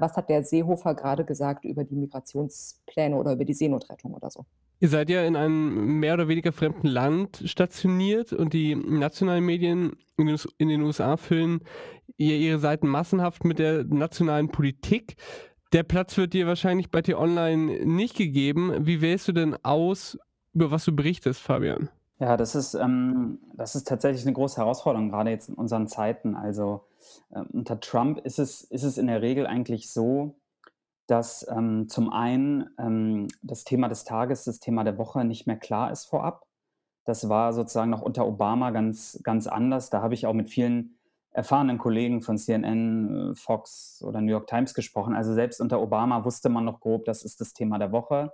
was 0.00 0.16
hat 0.16 0.28
der 0.28 0.44
Seehofer 0.44 0.94
gerade 0.94 1.24
gesagt 1.24 1.64
über 1.64 1.84
die 1.84 1.96
Migrationspläne 1.96 3.16
oder 3.16 3.32
über 3.32 3.44
die 3.44 3.54
Seenotrettung 3.54 4.14
oder 4.14 4.30
so. 4.30 4.44
Ihr 4.80 4.88
seid 4.88 5.10
ja 5.10 5.24
in 5.24 5.34
einem 5.34 5.98
mehr 5.98 6.14
oder 6.14 6.28
weniger 6.28 6.52
fremden 6.52 6.86
Land 6.86 7.42
stationiert 7.46 8.32
und 8.32 8.52
die 8.52 8.76
nationalen 8.76 9.44
Medien 9.44 9.96
in 10.16 10.68
den 10.68 10.82
USA 10.82 11.16
füllen 11.16 11.60
ihre 12.16 12.58
Seiten 12.58 12.86
massenhaft 12.88 13.44
mit 13.44 13.58
der 13.58 13.84
nationalen 13.84 14.50
Politik. 14.50 15.16
Der 15.72 15.82
Platz 15.82 16.16
wird 16.16 16.32
dir 16.32 16.46
wahrscheinlich 16.46 16.90
bei 16.90 17.02
T-Online 17.02 17.84
nicht 17.84 18.16
gegeben. 18.16 18.86
Wie 18.86 19.00
wählst 19.00 19.28
du 19.28 19.32
denn 19.32 19.56
aus, 19.64 20.18
über 20.54 20.70
was 20.70 20.84
du 20.84 20.94
berichtest, 20.94 21.40
Fabian? 21.40 21.88
Ja, 22.20 22.36
das 22.36 22.54
ist, 22.54 22.74
ähm, 22.74 23.38
das 23.54 23.74
ist 23.74 23.86
tatsächlich 23.86 24.24
eine 24.24 24.32
große 24.32 24.56
Herausforderung, 24.56 25.10
gerade 25.10 25.30
jetzt 25.30 25.48
in 25.48 25.54
unseren 25.54 25.86
Zeiten. 25.86 26.34
Also 26.34 26.87
äh, 27.30 27.40
unter 27.52 27.80
Trump 27.80 28.18
ist 28.24 28.38
es, 28.38 28.62
ist 28.62 28.84
es 28.84 28.98
in 28.98 29.06
der 29.06 29.22
Regel 29.22 29.46
eigentlich 29.46 29.90
so, 29.90 30.36
dass 31.06 31.46
ähm, 31.50 31.88
zum 31.88 32.12
einen 32.12 32.70
ähm, 32.78 33.28
das 33.42 33.64
Thema 33.64 33.88
des 33.88 34.04
Tages, 34.04 34.44
das 34.44 34.60
Thema 34.60 34.84
der 34.84 34.98
Woche 34.98 35.24
nicht 35.24 35.46
mehr 35.46 35.56
klar 35.56 35.90
ist 35.90 36.04
vorab. 36.04 36.46
Das 37.04 37.28
war 37.30 37.52
sozusagen 37.54 37.90
noch 37.90 38.02
unter 38.02 38.26
Obama 38.26 38.70
ganz, 38.70 39.18
ganz 39.22 39.46
anders. 39.46 39.88
Da 39.88 40.02
habe 40.02 40.14
ich 40.14 40.26
auch 40.26 40.34
mit 40.34 40.50
vielen 40.50 40.98
erfahrenen 41.30 41.78
Kollegen 41.78 42.20
von 42.20 42.36
CNN, 42.36 43.30
äh, 43.30 43.34
Fox 43.34 44.02
oder 44.02 44.20
New 44.20 44.32
York 44.32 44.46
Times 44.46 44.74
gesprochen. 44.74 45.14
Also 45.14 45.34
selbst 45.34 45.60
unter 45.60 45.80
Obama 45.80 46.24
wusste 46.24 46.48
man 46.48 46.64
noch 46.64 46.80
grob, 46.80 47.04
das 47.04 47.22
ist 47.22 47.40
das 47.40 47.52
Thema 47.52 47.78
der 47.78 47.92
Woche. 47.92 48.32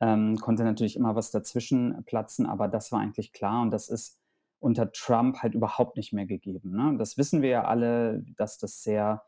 Ähm, 0.00 0.36
konnte 0.36 0.64
natürlich 0.64 0.96
immer 0.96 1.14
was 1.14 1.30
dazwischen 1.30 2.04
platzen, 2.06 2.46
aber 2.46 2.68
das 2.68 2.92
war 2.92 3.00
eigentlich 3.00 3.32
klar 3.32 3.60
und 3.62 3.70
das 3.70 3.88
ist 3.88 4.19
unter 4.60 4.92
Trump 4.92 5.38
halt 5.38 5.54
überhaupt 5.54 5.96
nicht 5.96 6.12
mehr 6.12 6.26
gegeben. 6.26 6.70
Ne? 6.70 6.96
Das 6.98 7.18
wissen 7.18 7.42
wir 7.42 7.48
ja 7.48 7.64
alle, 7.64 8.22
dass 8.36 8.58
das 8.58 8.82
sehr 8.82 9.22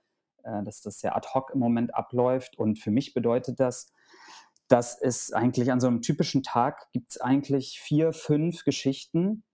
äh, 0.44 0.62
dass 0.64 0.80
das 0.80 0.98
sehr 0.98 1.16
ad 1.16 1.28
hoc 1.34 1.50
im 1.54 1.60
Moment 1.60 1.94
abläuft. 1.94 2.58
Und 2.58 2.78
für 2.78 2.90
mich 2.90 3.14
bedeutet 3.14 3.60
das, 3.60 3.92
dass 4.68 5.00
es 5.00 5.32
eigentlich 5.32 5.70
an 5.70 5.80
so 5.80 5.86
einem 5.86 6.02
typischen 6.02 6.42
Tag 6.42 6.90
gibt 6.92 7.12
es 7.12 7.20
eigentlich 7.20 7.78
vier, 7.80 8.12
fünf 8.12 8.64
Geschichten, 8.64 9.44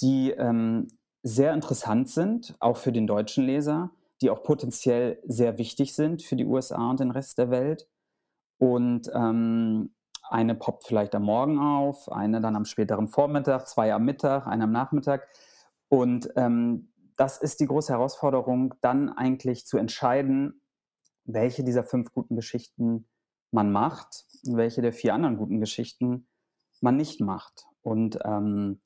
die 0.00 0.30
ähm, 0.30 0.88
sehr 1.22 1.54
interessant 1.54 2.08
sind, 2.08 2.56
auch 2.60 2.76
für 2.76 2.92
den 2.92 3.06
deutschen 3.06 3.44
Leser, 3.44 3.90
die 4.20 4.30
auch 4.30 4.42
potenziell 4.42 5.20
sehr 5.24 5.58
wichtig 5.58 5.94
sind 5.94 6.22
für 6.22 6.36
die 6.36 6.44
USA 6.44 6.90
und 6.90 7.00
den 7.00 7.10
Rest 7.10 7.38
der 7.38 7.50
Welt. 7.50 7.88
Und 8.58 9.10
ähm, 9.14 9.94
eine 10.32 10.54
poppt 10.54 10.84
vielleicht 10.84 11.14
am 11.14 11.24
Morgen 11.24 11.58
auf, 11.58 12.10
eine 12.10 12.40
dann 12.40 12.56
am 12.56 12.64
späteren 12.64 13.08
Vormittag, 13.08 13.68
zwei 13.68 13.92
am 13.92 14.04
Mittag, 14.04 14.46
eine 14.46 14.64
am 14.64 14.72
Nachmittag. 14.72 15.28
Und 15.88 16.30
ähm, 16.36 16.88
das 17.16 17.38
ist 17.38 17.60
die 17.60 17.66
große 17.66 17.92
Herausforderung, 17.92 18.74
dann 18.80 19.10
eigentlich 19.10 19.66
zu 19.66 19.76
entscheiden, 19.76 20.62
welche 21.24 21.64
dieser 21.64 21.84
fünf 21.84 22.12
guten 22.12 22.34
Geschichten 22.34 23.06
man 23.50 23.70
macht 23.70 24.24
und 24.46 24.56
welche 24.56 24.80
der 24.80 24.94
vier 24.94 25.14
anderen 25.14 25.36
guten 25.36 25.60
Geschichten 25.60 26.26
man 26.80 26.96
nicht 26.96 27.20
macht. 27.20 27.66
Und 27.82 28.18
ähm, 28.24 28.80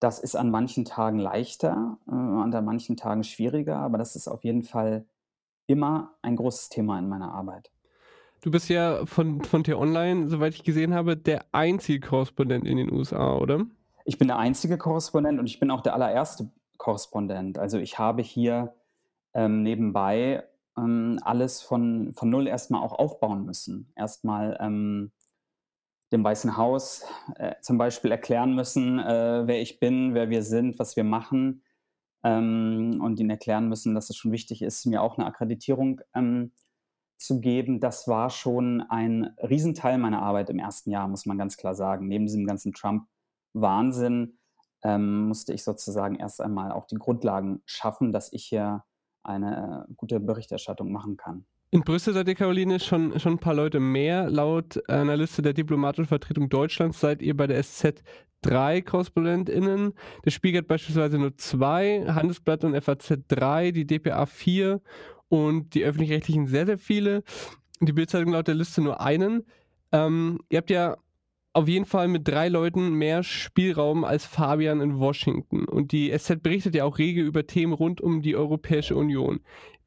das 0.00 0.18
ist 0.18 0.34
an 0.34 0.50
manchen 0.50 0.84
Tagen 0.84 1.20
leichter, 1.20 1.98
äh, 2.08 2.10
an 2.10 2.64
manchen 2.64 2.96
Tagen 2.96 3.22
schwieriger, 3.22 3.76
aber 3.76 3.96
das 3.96 4.16
ist 4.16 4.26
auf 4.26 4.42
jeden 4.42 4.64
Fall 4.64 5.06
immer 5.66 6.16
ein 6.20 6.34
großes 6.34 6.68
Thema 6.68 6.98
in 6.98 7.08
meiner 7.08 7.32
Arbeit. 7.32 7.73
Du 8.44 8.50
bist 8.50 8.68
ja 8.68 9.06
von, 9.06 9.42
von 9.42 9.64
T-Online, 9.64 10.28
soweit 10.28 10.54
ich 10.54 10.64
gesehen 10.64 10.92
habe, 10.92 11.16
der 11.16 11.46
einzige 11.52 12.06
Korrespondent 12.06 12.66
in 12.66 12.76
den 12.76 12.92
USA, 12.92 13.38
oder? 13.38 13.64
Ich 14.04 14.18
bin 14.18 14.28
der 14.28 14.36
einzige 14.36 14.76
Korrespondent 14.76 15.40
und 15.40 15.46
ich 15.46 15.60
bin 15.60 15.70
auch 15.70 15.80
der 15.80 15.94
allererste 15.94 16.50
Korrespondent. 16.76 17.56
Also 17.56 17.78
ich 17.78 17.98
habe 17.98 18.20
hier 18.20 18.74
ähm, 19.32 19.62
nebenbei 19.62 20.44
ähm, 20.76 21.18
alles 21.22 21.62
von, 21.62 22.12
von 22.12 22.28
null 22.28 22.46
erstmal 22.46 22.82
auch 22.82 22.92
aufbauen 22.92 23.46
müssen. 23.46 23.90
Erstmal 23.96 24.58
ähm, 24.60 25.10
dem 26.12 26.22
Weißen 26.22 26.58
Haus 26.58 27.06
äh, 27.36 27.54
zum 27.62 27.78
Beispiel 27.78 28.10
erklären 28.10 28.54
müssen, 28.54 28.98
äh, 28.98 29.44
wer 29.46 29.62
ich 29.62 29.80
bin, 29.80 30.12
wer 30.12 30.28
wir 30.28 30.42
sind, 30.42 30.78
was 30.78 30.96
wir 30.96 31.04
machen 31.04 31.62
ähm, 32.22 33.00
und 33.02 33.18
ihnen 33.18 33.30
erklären 33.30 33.70
müssen, 33.70 33.94
dass 33.94 34.10
es 34.10 34.18
schon 34.18 34.32
wichtig 34.32 34.60
ist, 34.60 34.84
mir 34.84 35.00
auch 35.00 35.16
eine 35.16 35.26
Akkreditierung 35.26 36.02
ähm, 36.14 36.52
zu 37.24 37.40
geben. 37.40 37.80
Das 37.80 38.06
war 38.06 38.30
schon 38.30 38.82
ein 38.82 39.34
Riesenteil 39.38 39.98
meiner 39.98 40.22
Arbeit 40.22 40.50
im 40.50 40.58
ersten 40.58 40.90
Jahr, 40.90 41.08
muss 41.08 41.26
man 41.26 41.38
ganz 41.38 41.56
klar 41.56 41.74
sagen. 41.74 42.06
Neben 42.08 42.26
diesem 42.26 42.46
ganzen 42.46 42.72
Trump-Wahnsinn 42.72 44.38
ähm, 44.82 45.28
musste 45.28 45.52
ich 45.54 45.64
sozusagen 45.64 46.16
erst 46.16 46.40
einmal 46.40 46.72
auch 46.72 46.86
die 46.86 46.96
Grundlagen 46.96 47.62
schaffen, 47.64 48.12
dass 48.12 48.32
ich 48.32 48.44
hier 48.44 48.84
eine 49.22 49.86
äh, 49.88 49.92
gute 49.96 50.20
Berichterstattung 50.20 50.92
machen 50.92 51.16
kann. 51.16 51.46
In 51.70 51.80
Brüssel 51.80 52.14
seid 52.14 52.28
ihr, 52.28 52.36
Caroline, 52.36 52.78
schon, 52.78 53.18
schon 53.18 53.32
ein 53.32 53.38
paar 53.38 53.54
Leute 53.54 53.80
mehr. 53.80 54.30
Laut 54.30 54.88
einer 54.88 55.16
Liste 55.16 55.42
der 55.42 55.54
diplomatischen 55.54 56.06
Vertretung 56.06 56.48
Deutschlands 56.48 57.00
seid 57.00 57.20
ihr 57.20 57.36
bei 57.36 57.48
der 57.48 57.60
SZ 57.60 58.04
drei 58.42 58.80
KorrespondentInnen. 58.80 59.94
Der 60.24 60.30
Spiegel 60.30 60.60
hat 60.60 60.68
beispielsweise 60.68 61.18
nur 61.18 61.36
zwei, 61.36 62.04
Handelsblatt 62.06 62.62
und 62.64 62.80
FAZ 62.80 63.14
drei, 63.26 63.70
die 63.70 63.86
DPA 63.86 64.26
vier 64.26 64.82
und 65.34 65.74
die 65.74 65.84
öffentlich-rechtlichen 65.84 66.46
sehr, 66.46 66.66
sehr 66.66 66.78
viele. 66.78 67.24
Die 67.80 67.92
Bildzeitung 67.92 68.32
laut 68.32 68.46
der 68.46 68.54
Liste 68.54 68.80
nur 68.80 69.00
einen. 69.00 69.44
Ähm, 69.92 70.40
ihr 70.48 70.58
habt 70.58 70.70
ja 70.70 70.96
auf 71.52 71.68
jeden 71.68 71.84
Fall 71.84 72.08
mit 72.08 72.26
drei 72.26 72.48
Leuten 72.48 72.94
mehr 72.94 73.22
Spielraum 73.22 74.04
als 74.04 74.24
Fabian 74.24 74.80
in 74.80 74.98
Washington. 74.98 75.64
Und 75.64 75.92
die 75.92 76.16
SZ 76.16 76.42
berichtet 76.42 76.74
ja 76.74 76.84
auch 76.84 76.98
rege 76.98 77.22
über 77.22 77.46
Themen 77.46 77.72
rund 77.72 78.00
um 78.00 78.22
die 78.22 78.36
Europäische 78.36 78.96
Union. 78.96 79.40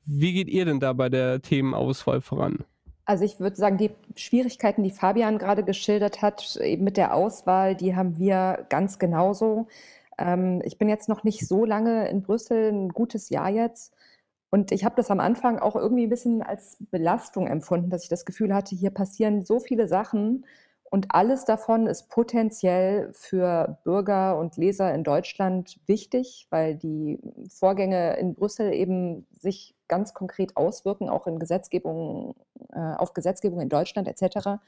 Wie 0.06 0.34
geht 0.34 0.48
ihr 0.48 0.66
denn 0.66 0.80
da 0.80 0.94
bei 0.94 1.10
der 1.10 1.42
Themenauswahl 1.42 2.22
voran? 2.22 2.66
Also 3.06 3.24
ich 3.24 3.40
würde 3.40 3.56
sagen, 3.56 3.78
die 3.78 3.92
Schwierigkeiten, 4.16 4.84
die 4.84 4.92
Fabian 4.92 5.38
gerade 5.38 5.64
geschildert 5.64 6.22
hat, 6.22 6.58
eben 6.58 6.84
mit 6.84 6.98
der 6.98 7.14
Auswahl, 7.14 7.76
die 7.76 7.96
haben 7.96 8.18
wir 8.18 8.66
ganz 8.70 9.00
genauso. 9.00 9.68
Ähm, 10.18 10.62
ich 10.66 10.78
bin 10.78 10.90
jetzt 10.90 11.08
noch 11.08 11.24
nicht 11.24 11.48
so 11.48 11.64
lange 11.64 12.10
in 12.10 12.22
Brüssel, 12.22 12.70
ein 12.72 12.90
gutes 12.90 13.30
Jahr 13.30 13.50
jetzt. 13.50 13.94
Und 14.50 14.72
ich 14.72 14.86
habe 14.86 14.96
das 14.96 15.12
am 15.12 15.20
Anfang 15.20 15.60
auch 15.60 15.76
irgendwie 15.76 16.04
ein 16.04 16.10
bisschen 16.10 16.42
als 16.42 16.78
Belastung 16.92 17.48
empfunden, 17.48 17.90
dass 17.90 18.04
ich 18.04 18.10
das 18.10 18.26
Gefühl 18.26 18.54
hatte, 18.54 18.76
hier 18.76 18.92
passieren 18.92 19.44
so 19.44 19.60
viele 19.60 19.88
Sachen 19.88 20.46
und 20.90 21.08
alles 21.10 21.44
davon 21.44 21.86
ist 21.88 22.10
potenziell 22.10 23.12
für 23.12 23.78
Bürger 23.84 24.38
und 24.40 24.56
Leser 24.56 24.94
in 24.94 25.04
Deutschland 25.04 25.80
wichtig, 25.86 26.48
weil 26.50 26.76
die 26.76 27.20
Vorgänge 27.50 28.16
in 28.18 28.36
Brüssel 28.36 28.74
eben 28.74 29.28
sich 29.34 29.76
ganz 29.90 30.14
konkret 30.14 30.56
auswirken, 30.56 31.10
auch 31.10 31.28
in 31.28 31.40
Gesetzgebung, 31.40 32.36
äh, 32.72 32.80
auf 32.80 33.14
Gesetzgebung 33.14 33.60
in 33.60 33.70
Deutschland 33.70 34.08
etc. 34.08 34.62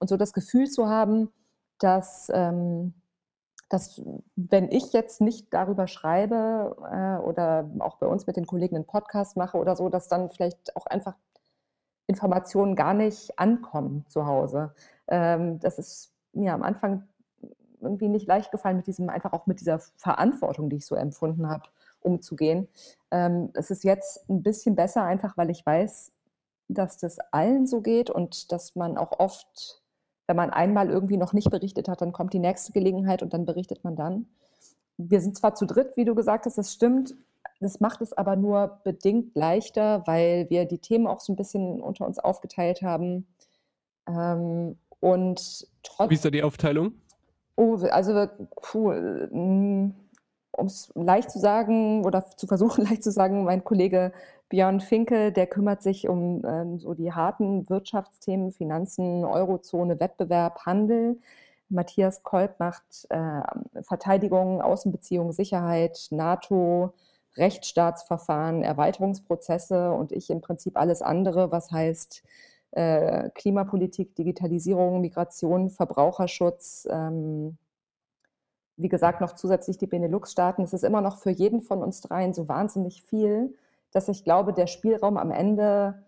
Und 0.00 0.08
so 0.08 0.16
das 0.16 0.32
Gefühl 0.32 0.68
zu 0.68 0.88
haben, 0.88 1.30
dass, 1.78 2.30
ähm, 2.34 2.94
dass 3.70 4.02
wenn 4.36 4.70
ich 4.70 4.92
jetzt 4.92 5.22
nicht 5.22 5.54
darüber 5.54 5.86
schreibe 5.86 6.76
äh, 6.92 7.24
oder 7.24 7.70
auch 7.78 7.96
bei 7.96 8.06
uns 8.06 8.26
mit 8.26 8.36
den 8.36 8.46
Kollegen 8.46 8.76
einen 8.76 8.84
Podcast 8.84 9.36
mache 9.38 9.56
oder 9.56 9.76
so, 9.76 9.88
dass 9.88 10.08
dann 10.08 10.28
vielleicht 10.28 10.76
auch 10.76 10.86
einfach 10.86 11.14
Informationen 12.06 12.74
gar 12.74 12.92
nicht 12.92 13.38
ankommen 13.38 14.04
zu 14.08 14.26
Hause. 14.26 14.74
Ähm, 15.06 15.60
das 15.60 15.78
ist 15.78 16.12
mir 16.32 16.52
am 16.52 16.64
Anfang 16.64 17.08
irgendwie 17.80 18.08
nicht 18.08 18.26
leicht 18.26 18.50
gefallen, 18.50 18.76
mit 18.76 18.86
diesem, 18.86 19.08
einfach 19.08 19.32
auch 19.32 19.46
mit 19.46 19.60
dieser 19.60 19.78
Verantwortung, 19.96 20.68
die 20.68 20.76
ich 20.76 20.86
so 20.86 20.96
empfunden 20.96 21.48
habe, 21.48 21.64
umzugehen. 22.00 22.68
Ähm, 23.10 23.50
es 23.54 23.70
ist 23.70 23.84
jetzt 23.84 24.28
ein 24.28 24.42
bisschen 24.42 24.74
besser, 24.74 25.04
einfach 25.04 25.36
weil 25.36 25.50
ich 25.50 25.64
weiß, 25.64 26.12
dass 26.68 26.98
das 26.98 27.18
allen 27.32 27.66
so 27.66 27.80
geht 27.80 28.10
und 28.10 28.52
dass 28.52 28.76
man 28.76 28.96
auch 28.96 29.18
oft, 29.18 29.79
wenn 30.30 30.36
man 30.36 30.50
einmal 30.50 30.90
irgendwie 30.90 31.16
noch 31.16 31.32
nicht 31.32 31.50
berichtet 31.50 31.88
hat, 31.88 32.02
dann 32.02 32.12
kommt 32.12 32.32
die 32.32 32.38
nächste 32.38 32.70
Gelegenheit 32.70 33.20
und 33.20 33.34
dann 33.34 33.46
berichtet 33.46 33.82
man 33.82 33.96
dann. 33.96 34.26
Wir 34.96 35.20
sind 35.20 35.36
zwar 35.36 35.56
zu 35.56 35.66
dritt, 35.66 35.96
wie 35.96 36.04
du 36.04 36.14
gesagt 36.14 36.46
hast, 36.46 36.56
das 36.56 36.72
stimmt. 36.72 37.16
Das 37.58 37.80
macht 37.80 38.00
es 38.00 38.12
aber 38.12 38.36
nur 38.36 38.78
bedingt 38.84 39.34
leichter, 39.34 40.06
weil 40.06 40.48
wir 40.48 40.66
die 40.66 40.78
Themen 40.78 41.08
auch 41.08 41.18
so 41.18 41.32
ein 41.32 41.36
bisschen 41.36 41.80
unter 41.80 42.06
uns 42.06 42.20
aufgeteilt 42.20 42.80
haben. 42.82 43.26
Ähm, 44.06 44.78
und 45.00 45.66
trotzdem. 45.82 46.10
Wie 46.10 46.14
ist 46.14 46.24
da 46.24 46.30
die 46.30 46.44
Aufteilung? 46.44 46.92
Oh, 47.56 47.74
also, 47.90 48.28
cool. 48.72 49.28
Um 50.52 50.66
es 50.66 50.90
leicht 50.94 51.30
zu 51.30 51.38
sagen 51.38 52.04
oder 52.04 52.24
zu 52.24 52.46
versuchen 52.46 52.84
leicht 52.88 53.02
zu 53.02 53.10
sagen, 53.10 53.44
mein 53.44 53.64
Kollege 53.64 54.12
Björn 54.48 54.80
Finke, 54.80 55.32
der 55.32 55.46
kümmert 55.46 55.82
sich 55.82 56.08
um 56.08 56.42
ähm, 56.44 56.78
so 56.78 56.94
die 56.94 57.12
harten 57.12 57.68
Wirtschaftsthemen, 57.70 58.50
Finanzen, 58.50 59.24
Eurozone, 59.24 60.00
Wettbewerb, 60.00 60.66
Handel. 60.66 61.18
Matthias 61.68 62.24
Kolb 62.24 62.58
macht 62.58 63.06
äh, 63.10 63.42
Verteidigung, 63.82 64.60
Außenbeziehungen, 64.60 65.32
Sicherheit, 65.32 66.08
NATO, 66.10 66.92
Rechtsstaatsverfahren, 67.36 68.64
Erweiterungsprozesse 68.64 69.92
und 69.92 70.10
ich 70.10 70.30
im 70.30 70.40
Prinzip 70.40 70.76
alles 70.76 71.00
andere, 71.00 71.52
was 71.52 71.70
heißt 71.70 72.24
äh, 72.72 73.30
Klimapolitik, 73.30 74.16
Digitalisierung, 74.16 75.00
Migration, 75.00 75.70
Verbraucherschutz, 75.70 76.88
ähm, 76.90 77.56
wie 78.82 78.88
gesagt, 78.88 79.20
noch 79.20 79.34
zusätzlich 79.34 79.78
die 79.78 79.86
Benelux-Staaten. 79.86 80.62
Es 80.62 80.72
ist 80.72 80.84
immer 80.84 81.00
noch 81.00 81.18
für 81.18 81.30
jeden 81.30 81.62
von 81.62 81.82
uns 81.82 82.00
dreien 82.00 82.32
so 82.32 82.48
wahnsinnig 82.48 83.02
viel, 83.02 83.54
dass 83.92 84.08
ich 84.08 84.24
glaube, 84.24 84.52
der 84.52 84.66
Spielraum 84.66 85.16
am 85.16 85.30
Ende 85.30 86.02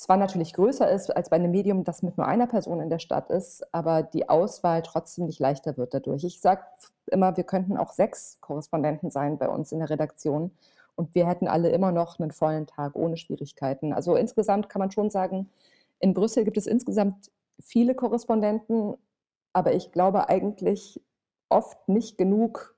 zwar 0.00 0.16
natürlich 0.16 0.54
größer 0.54 0.90
ist 0.90 1.14
als 1.14 1.28
bei 1.28 1.36
einem 1.36 1.50
Medium, 1.50 1.84
das 1.84 2.02
mit 2.02 2.16
nur 2.16 2.26
einer 2.26 2.46
Person 2.46 2.80
in 2.80 2.88
der 2.88 2.98
Stadt 2.98 3.28
ist, 3.30 3.62
aber 3.72 4.02
die 4.02 4.30
Auswahl 4.30 4.80
trotzdem 4.80 5.26
nicht 5.26 5.40
leichter 5.40 5.76
wird 5.76 5.92
dadurch. 5.92 6.24
Ich 6.24 6.40
sage 6.40 6.62
immer, 7.06 7.36
wir 7.36 7.44
könnten 7.44 7.76
auch 7.76 7.92
sechs 7.92 8.38
Korrespondenten 8.40 9.10
sein 9.10 9.36
bei 9.36 9.48
uns 9.48 9.72
in 9.72 9.78
der 9.78 9.90
Redaktion 9.90 10.52
und 10.96 11.14
wir 11.14 11.26
hätten 11.26 11.48
alle 11.48 11.68
immer 11.68 11.92
noch 11.92 12.18
einen 12.18 12.30
vollen 12.30 12.66
Tag 12.66 12.96
ohne 12.96 13.18
Schwierigkeiten. 13.18 13.92
Also 13.92 14.16
insgesamt 14.16 14.70
kann 14.70 14.80
man 14.80 14.90
schon 14.90 15.10
sagen, 15.10 15.50
in 15.98 16.14
Brüssel 16.14 16.44
gibt 16.44 16.56
es 16.56 16.66
insgesamt 16.66 17.30
viele 17.58 17.94
Korrespondenten, 17.94 18.94
aber 19.52 19.74
ich 19.74 19.92
glaube 19.92 20.30
eigentlich 20.30 21.00
oft 21.50 21.88
nicht 21.88 22.18
genug, 22.18 22.76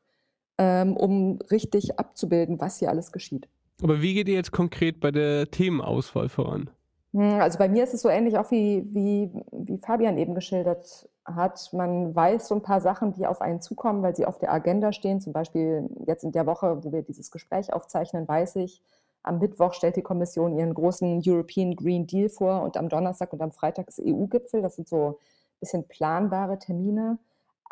ähm, 0.59 0.97
um 0.97 1.39
richtig 1.51 1.99
abzubilden, 1.99 2.61
was 2.61 2.79
hier 2.79 2.91
alles 2.91 3.13
geschieht. 3.13 3.49
Aber 3.83 4.03
wie 4.03 4.15
geht 4.15 4.29
ihr 4.29 4.35
jetzt 4.35 4.53
konkret 4.53 5.01
bei 5.01 5.11
der 5.11 5.51
Themenauswahl 5.51 6.29
voran? 6.29 6.71
Hm, 7.13 7.41
also 7.41 7.59
bei 7.59 7.69
mir 7.69 7.85
ist 7.85 7.95
es 7.95 8.03
so 8.03 8.09
ähnlich 8.09 8.39
auch 8.39 8.51
wie, 8.51 8.85
wie, 8.93 9.31
wie 9.53 9.79
Fabian 9.79 10.19
eben 10.19 10.35
geschildert 10.35 11.09
hat. 11.25 11.73
Man 11.73 12.15
weiß 12.15 12.49
so 12.49 12.55
ein 12.55 12.63
paar 12.63 12.81
Sachen, 12.81 13.13
die 13.13 13.27
auf 13.27 13.41
einen 13.41 13.61
zukommen, 13.61 14.03
weil 14.03 14.17
sie 14.17 14.27
auf 14.27 14.39
der 14.39 14.53
Agenda 14.53 14.93
stehen. 14.93 15.21
Zum 15.21 15.33
Beispiel 15.33 15.89
jetzt 16.07 16.25
in 16.25 16.33
der 16.33 16.47
Woche, 16.47 16.83
wo 16.83 16.93
wir 16.93 17.03
dieses 17.03 17.31
Gespräch 17.31 17.73
aufzeichnen, 17.73 18.27
weiß 18.27 18.57
ich, 18.57 18.83
am 19.23 19.39
Mittwoch 19.39 19.75
stellt 19.75 19.97
die 19.97 20.03
Kommission 20.03 20.59
ihren 20.59 20.75
großen 20.75 21.23
European 21.25 21.77
Green 21.77 22.07
Deal 22.07 22.29
vor 22.29 22.63
und 22.63 22.77
am 22.77 22.89
Donnerstag 22.89 23.33
und 23.33 23.41
am 23.41 23.53
Freitag 23.53 23.89
ist 23.89 24.01
EU-Gipfel. 24.01 24.63
Das 24.63 24.77
sind 24.77 24.89
so 24.89 25.11
ein 25.11 25.15
bisschen 25.61 25.87
planbare 25.87 26.59
Termine. 26.59 27.19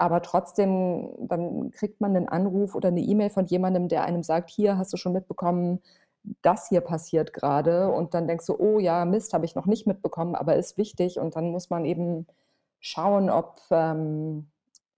Aber 0.01 0.23
trotzdem, 0.23 1.11
dann 1.19 1.73
kriegt 1.73 2.01
man 2.01 2.17
einen 2.17 2.27
Anruf 2.27 2.75
oder 2.75 2.89
eine 2.89 3.03
E-Mail 3.03 3.29
von 3.29 3.45
jemandem, 3.45 3.89
der 3.89 4.03
einem 4.05 4.23
sagt, 4.23 4.49
hier 4.49 4.79
hast 4.79 4.95
du 4.95 4.97
schon 4.97 5.13
mitbekommen, 5.13 5.83
das 6.41 6.69
hier 6.71 6.81
passiert 6.81 7.35
gerade. 7.35 7.93
Und 7.93 8.15
dann 8.15 8.27
denkst 8.27 8.47
du, 8.47 8.59
oh 8.59 8.79
ja, 8.79 9.05
Mist, 9.05 9.35
habe 9.35 9.45
ich 9.45 9.55
noch 9.55 9.67
nicht 9.67 9.87
mitbekommen, 9.87 10.35
aber 10.35 10.57
ist 10.57 10.79
wichtig. 10.79 11.19
Und 11.19 11.37
dann 11.37 11.51
muss 11.51 11.69
man 11.69 11.85
eben 11.85 12.27
schauen, 12.79 13.29
ob, 13.29 13.61
ähm, 13.71 14.49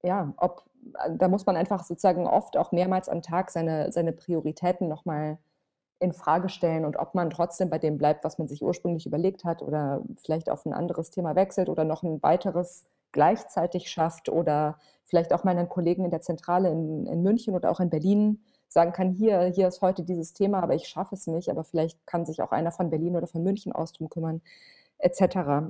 ja, 0.04 0.34
ob, 0.36 0.66
da 1.10 1.26
muss 1.26 1.46
man 1.46 1.56
einfach 1.56 1.82
sozusagen 1.82 2.28
oft 2.28 2.56
auch 2.56 2.70
mehrmals 2.70 3.08
am 3.08 3.22
Tag 3.22 3.50
seine, 3.50 3.90
seine 3.90 4.12
Prioritäten 4.12 4.86
nochmal 4.86 5.38
in 5.98 6.12
Frage 6.12 6.48
stellen 6.48 6.84
und 6.84 6.96
ob 6.96 7.16
man 7.16 7.30
trotzdem 7.30 7.70
bei 7.70 7.78
dem 7.78 7.98
bleibt, 7.98 8.22
was 8.22 8.38
man 8.38 8.46
sich 8.46 8.62
ursprünglich 8.62 9.06
überlegt 9.06 9.42
hat 9.44 9.62
oder 9.62 10.02
vielleicht 10.24 10.48
auf 10.48 10.64
ein 10.64 10.72
anderes 10.72 11.10
Thema 11.10 11.34
wechselt 11.34 11.68
oder 11.68 11.82
noch 11.82 12.04
ein 12.04 12.22
weiteres 12.22 12.86
gleichzeitig 13.12 13.90
schafft 13.90 14.28
oder 14.28 14.78
vielleicht 15.04 15.32
auch 15.32 15.44
meinen 15.44 15.68
Kollegen 15.68 16.04
in 16.04 16.10
der 16.10 16.22
Zentrale 16.22 16.70
in, 16.70 17.06
in 17.06 17.22
München 17.22 17.54
oder 17.54 17.70
auch 17.70 17.80
in 17.80 17.90
Berlin 17.90 18.42
sagen 18.68 18.92
kann, 18.92 19.10
hier, 19.10 19.44
hier 19.54 19.68
ist 19.68 19.82
heute 19.82 20.02
dieses 20.02 20.32
Thema, 20.32 20.62
aber 20.62 20.74
ich 20.74 20.88
schaffe 20.88 21.14
es 21.14 21.26
nicht, 21.26 21.50
aber 21.50 21.62
vielleicht 21.62 22.06
kann 22.06 22.24
sich 22.24 22.40
auch 22.40 22.52
einer 22.52 22.72
von 22.72 22.88
Berlin 22.88 23.16
oder 23.16 23.26
von 23.26 23.42
München 23.42 23.72
aus 23.72 23.92
drum 23.92 24.08
kümmern, 24.08 24.40
etc. 24.98 25.20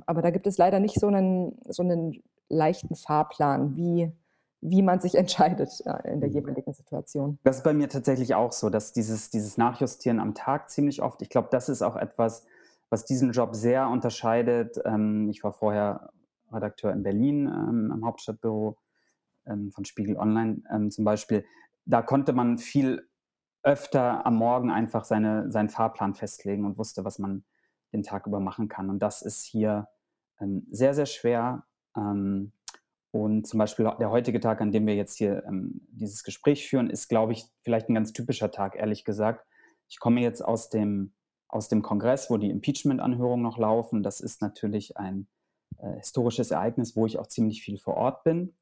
Aber 0.05 0.21
da 0.21 0.29
gibt 0.29 0.47
es 0.47 0.57
leider 0.57 0.79
nicht 0.79 0.99
so 0.99 1.07
einen, 1.07 1.59
so 1.67 1.83
einen 1.83 2.23
leichten 2.47 2.95
Fahrplan, 2.95 3.75
wie 3.75 4.11
wie 4.65 4.81
man 4.81 4.99
sich 4.99 5.15
entscheidet 5.15 5.69
äh, 5.85 6.11
in 6.11 6.21
der 6.21 6.29
mhm. 6.29 6.35
jeweiligen 6.35 6.73
Situation. 6.73 7.37
Das 7.43 7.57
ist 7.57 7.63
bei 7.63 7.73
mir 7.73 7.89
tatsächlich 7.89 8.33
auch 8.33 8.51
so, 8.51 8.69
dass 8.69 8.93
dieses, 8.93 9.29
dieses 9.29 9.57
Nachjustieren 9.57 10.19
am 10.19 10.33
Tag 10.33 10.69
ziemlich 10.69 11.01
oft, 11.01 11.21
ich 11.21 11.29
glaube, 11.29 11.49
das 11.51 11.69
ist 11.69 11.81
auch 11.81 11.95
etwas, 11.95 12.45
was 12.89 13.05
diesen 13.05 13.31
Job 13.31 13.55
sehr 13.55 13.89
unterscheidet. 13.89 14.79
Ähm, 14.85 15.29
ich 15.29 15.43
war 15.43 15.51
vorher 15.51 16.11
Redakteur 16.53 16.91
in 16.91 17.03
Berlin 17.03 17.47
ähm, 17.47 17.91
am 17.91 18.05
Hauptstadtbüro 18.05 18.77
ähm, 19.45 19.71
von 19.71 19.85
Spiegel 19.85 20.17
Online 20.17 20.89
zum 20.89 21.05
Beispiel. 21.05 21.45
Da 21.85 22.01
konnte 22.01 22.33
man 22.33 22.57
viel 22.57 23.07
öfter 23.63 24.25
am 24.25 24.35
Morgen 24.35 24.71
einfach 24.71 25.03
seine, 25.05 25.51
seinen 25.51 25.69
Fahrplan 25.69 26.13
festlegen 26.13 26.65
und 26.65 26.77
wusste, 26.77 27.05
was 27.05 27.19
man 27.19 27.43
den 27.91 28.03
Tag 28.03 28.27
über 28.27 28.39
machen 28.39 28.67
kann. 28.67 28.89
Und 28.89 28.99
das 28.99 29.21
ist 29.21 29.43
hier 29.43 29.87
sehr, 30.69 30.93
sehr 30.93 31.05
schwer. 31.05 31.65
Und 33.13 33.45
zum 33.45 33.59
Beispiel 33.59 33.91
der 33.99 34.09
heutige 34.09 34.39
Tag, 34.39 34.59
an 34.59 34.71
dem 34.71 34.87
wir 34.87 34.95
jetzt 34.95 35.17
hier 35.19 35.43
ähm, 35.45 35.81
dieses 35.91 36.23
Gespräch 36.23 36.67
führen, 36.67 36.89
ist, 36.89 37.09
glaube 37.09 37.33
ich, 37.33 37.45
vielleicht 37.61 37.87
ein 37.87 37.93
ganz 37.93 38.11
typischer 38.11 38.49
Tag, 38.49 38.75
ehrlich 38.75 39.05
gesagt. 39.05 39.45
Ich 39.87 39.99
komme 39.99 40.19
jetzt 40.21 40.43
aus 40.43 40.69
dem, 40.69 41.13
aus 41.47 41.69
dem 41.69 41.83
Kongress, 41.83 42.31
wo 42.31 42.37
die 42.37 42.49
Impeachment-Anhörungen 42.49 43.43
noch 43.43 43.59
laufen. 43.59 44.01
Das 44.01 44.19
ist 44.19 44.41
natürlich 44.41 44.97
ein 44.97 45.27
äh, 45.79 45.97
historisches 45.97 46.51
Ereignis, 46.51 46.95
wo 46.95 47.05
ich 47.05 47.19
auch 47.19 47.27
ziemlich 47.27 47.61
viel 47.61 47.77
vor 47.77 47.95
Ort 47.95 48.23
bin. 48.23 48.55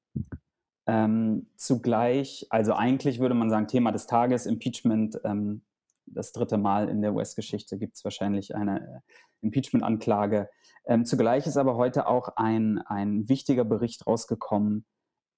Ähm, 0.88 1.47
zugleich, 1.56 2.47
also 2.50 2.74
eigentlich 2.74 3.19
würde 3.19 3.36
man 3.36 3.50
sagen, 3.50 3.67
Thema 3.67 3.91
des 3.91 4.08
Tages, 4.08 4.45
Impeachment, 4.45 5.19
ähm, 5.24 5.62
das 6.06 6.32
dritte 6.32 6.58
Mal 6.58 6.89
in 6.89 7.02
der 7.02 7.13
US-Geschichte 7.13 7.78
gibt 7.78 7.95
es 7.95 8.04
wahrscheinlich 8.04 8.56
eine 8.56 8.82
äh, 8.82 9.00
Impeachment-Anklage. 9.41 10.50
Ähm, 10.86 11.06
zugleich 11.06 11.47
ist 11.47 11.58
aber 11.58 11.76
heute 11.76 12.08
auch 12.08 12.30
ein, 12.36 12.80
ein 12.80 13.30
wichtiger 13.30 13.63
Bericht 13.63 14.08
rausgekommen 14.08 14.86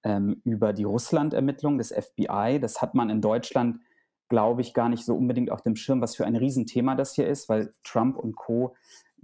ähm, 0.02 0.40
über 0.44 0.72
die 0.72 0.84
Russland-Ermittlung 0.84 1.78
des 1.78 1.92
FBI. 1.92 2.58
Das 2.60 2.82
hat 2.82 2.94
man 2.94 3.10
in 3.10 3.20
Deutschland, 3.20 3.80
glaube 4.28 4.62
ich, 4.62 4.74
gar 4.74 4.88
nicht 4.88 5.04
so 5.04 5.14
unbedingt 5.14 5.50
auf 5.50 5.62
dem 5.62 5.76
Schirm, 5.76 6.00
was 6.00 6.16
für 6.16 6.26
ein 6.26 6.36
Riesenthema 6.36 6.94
das 6.94 7.14
hier 7.14 7.28
ist, 7.28 7.48
weil 7.48 7.72
Trump 7.84 8.16
und 8.16 8.36
Co. 8.36 8.74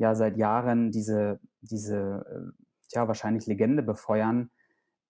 ja 0.01 0.15
seit 0.15 0.37
Jahren 0.37 0.91
diese, 0.91 1.39
diese 1.61 2.25
äh, 2.27 2.63
ja, 2.93 3.07
wahrscheinlich 3.07 3.47
Legende 3.47 3.83
befeuern, 3.83 4.51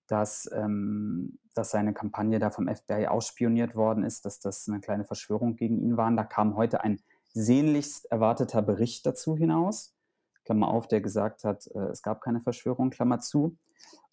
dass, 0.09 0.51
ähm, 0.53 1.39
dass 1.55 1.71
seine 1.71 1.95
Kampagne 1.95 2.39
da 2.41 2.51
vom 2.51 2.69
FBI 2.69 3.07
ausspioniert 3.07 3.77
worden 3.77 4.05
ist, 4.05 4.25
dass 4.25 4.41
das 4.41 4.69
eine 4.69 4.81
kleine 4.81 5.05
Verschwörung 5.05 5.55
gegen 5.57 5.79
ihn 5.79 5.97
war. 5.97 6.11
Da 6.11 6.25
kam 6.25 6.57
heute 6.57 6.83
ein 6.83 7.01
sehnlichst 7.33 8.11
erwarteter 8.11 8.61
Bericht 8.63 9.07
dazu 9.07 9.37
hinaus. 9.37 9.95
Klammer 10.45 10.69
auf, 10.69 10.89
der 10.89 11.01
gesagt 11.01 11.45
hat, 11.45 11.69
äh, 11.69 11.91
es 11.91 12.03
gab 12.03 12.21
keine 12.21 12.41
Verschwörung, 12.41 12.91
Klammer 12.91 13.21
zu. 13.21 13.57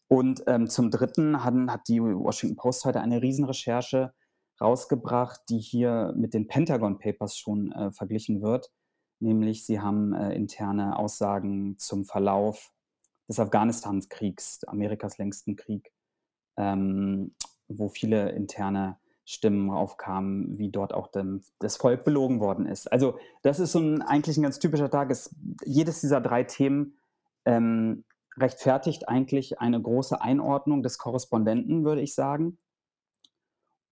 Und 0.07 0.43
ähm, 0.45 0.69
zum 0.69 0.91
Dritten 0.91 1.43
hat, 1.43 1.55
hat 1.67 1.87
die 1.87 2.01
Washington 2.01 2.55
Post 2.55 2.85
heute 2.85 3.01
eine 3.01 3.21
Riesenrecherche 3.21 4.13
rausgebracht, 4.61 5.41
die 5.49 5.59
hier 5.59 6.13
mit 6.15 6.35
den 6.35 6.47
Pentagon 6.47 6.99
Papers 6.99 7.35
schon 7.35 7.71
äh, 7.71 7.91
verglichen 7.91 8.41
wird. 8.41 8.71
Nämlich, 9.19 9.65
sie 9.65 9.79
haben 9.79 10.13
äh, 10.13 10.33
interne 10.33 10.97
Aussagen 10.97 11.77
zum 11.77 12.05
Verlauf 12.05 12.71
des 13.27 13.39
Afghanistan-Kriegs, 13.39 14.63
Amerikas 14.65 15.17
längsten 15.17 15.55
Krieg, 15.55 15.91
ähm, 16.55 17.35
wo 17.67 17.89
viele 17.89 18.31
interne 18.31 18.99
Stimmen 19.25 19.71
aufkamen, 19.71 20.57
wie 20.57 20.69
dort 20.69 20.93
auch 20.93 21.07
dem, 21.07 21.41
das 21.59 21.75
Volk 21.75 22.05
belogen 22.05 22.39
worden 22.39 22.65
ist. 22.65 22.89
Also 22.91 23.19
das 23.41 23.59
ist 23.59 23.73
so 23.73 23.79
ein, 23.79 24.01
eigentlich 24.01 24.37
ein 24.37 24.43
ganz 24.43 24.59
typischer 24.59 24.89
Tag. 24.89 25.11
Es, 25.11 25.35
jedes 25.65 25.99
dieser 25.99 26.21
drei 26.21 26.43
Themen 26.43 26.97
ähm, 27.43 28.05
rechtfertigt 28.37 29.09
eigentlich 29.09 29.59
eine 29.59 29.81
große 29.81 30.21
Einordnung 30.21 30.81
des 30.81 30.97
Korrespondenten, 30.97 31.83
würde 31.83 32.01
ich 32.01 32.15
sagen. 32.15 32.57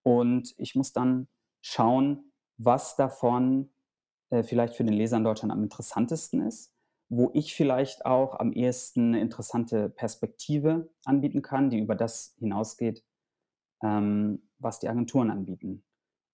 Und 0.03 0.53
ich 0.57 0.75
muss 0.75 0.93
dann 0.93 1.27
schauen, 1.61 2.31
was 2.57 2.95
davon 2.95 3.71
äh, 4.35 4.43
vielleicht 4.43 4.75
für 4.75 4.83
den 4.83 4.93
Leser 4.93 5.17
in 5.17 5.23
Deutschland 5.23 5.51
am 5.51 5.63
interessantesten 5.63 6.41
ist. 6.41 6.71
wo 7.09 7.29
ich 7.33 7.53
vielleicht 7.53 8.05
auch 8.05 8.39
am 8.39 8.51
ehesten 8.51 9.13
eine 9.13 9.21
interessante 9.21 9.89
Perspektive 9.89 10.89
anbieten 11.05 11.41
kann, 11.41 11.69
die 11.69 11.79
über 11.79 11.95
das 11.95 12.35
hinausgeht, 12.39 13.03
ähm, 13.83 14.49
was 14.57 14.79
die 14.79 14.89
Agenturen 14.89 15.29
anbieten. 15.29 15.83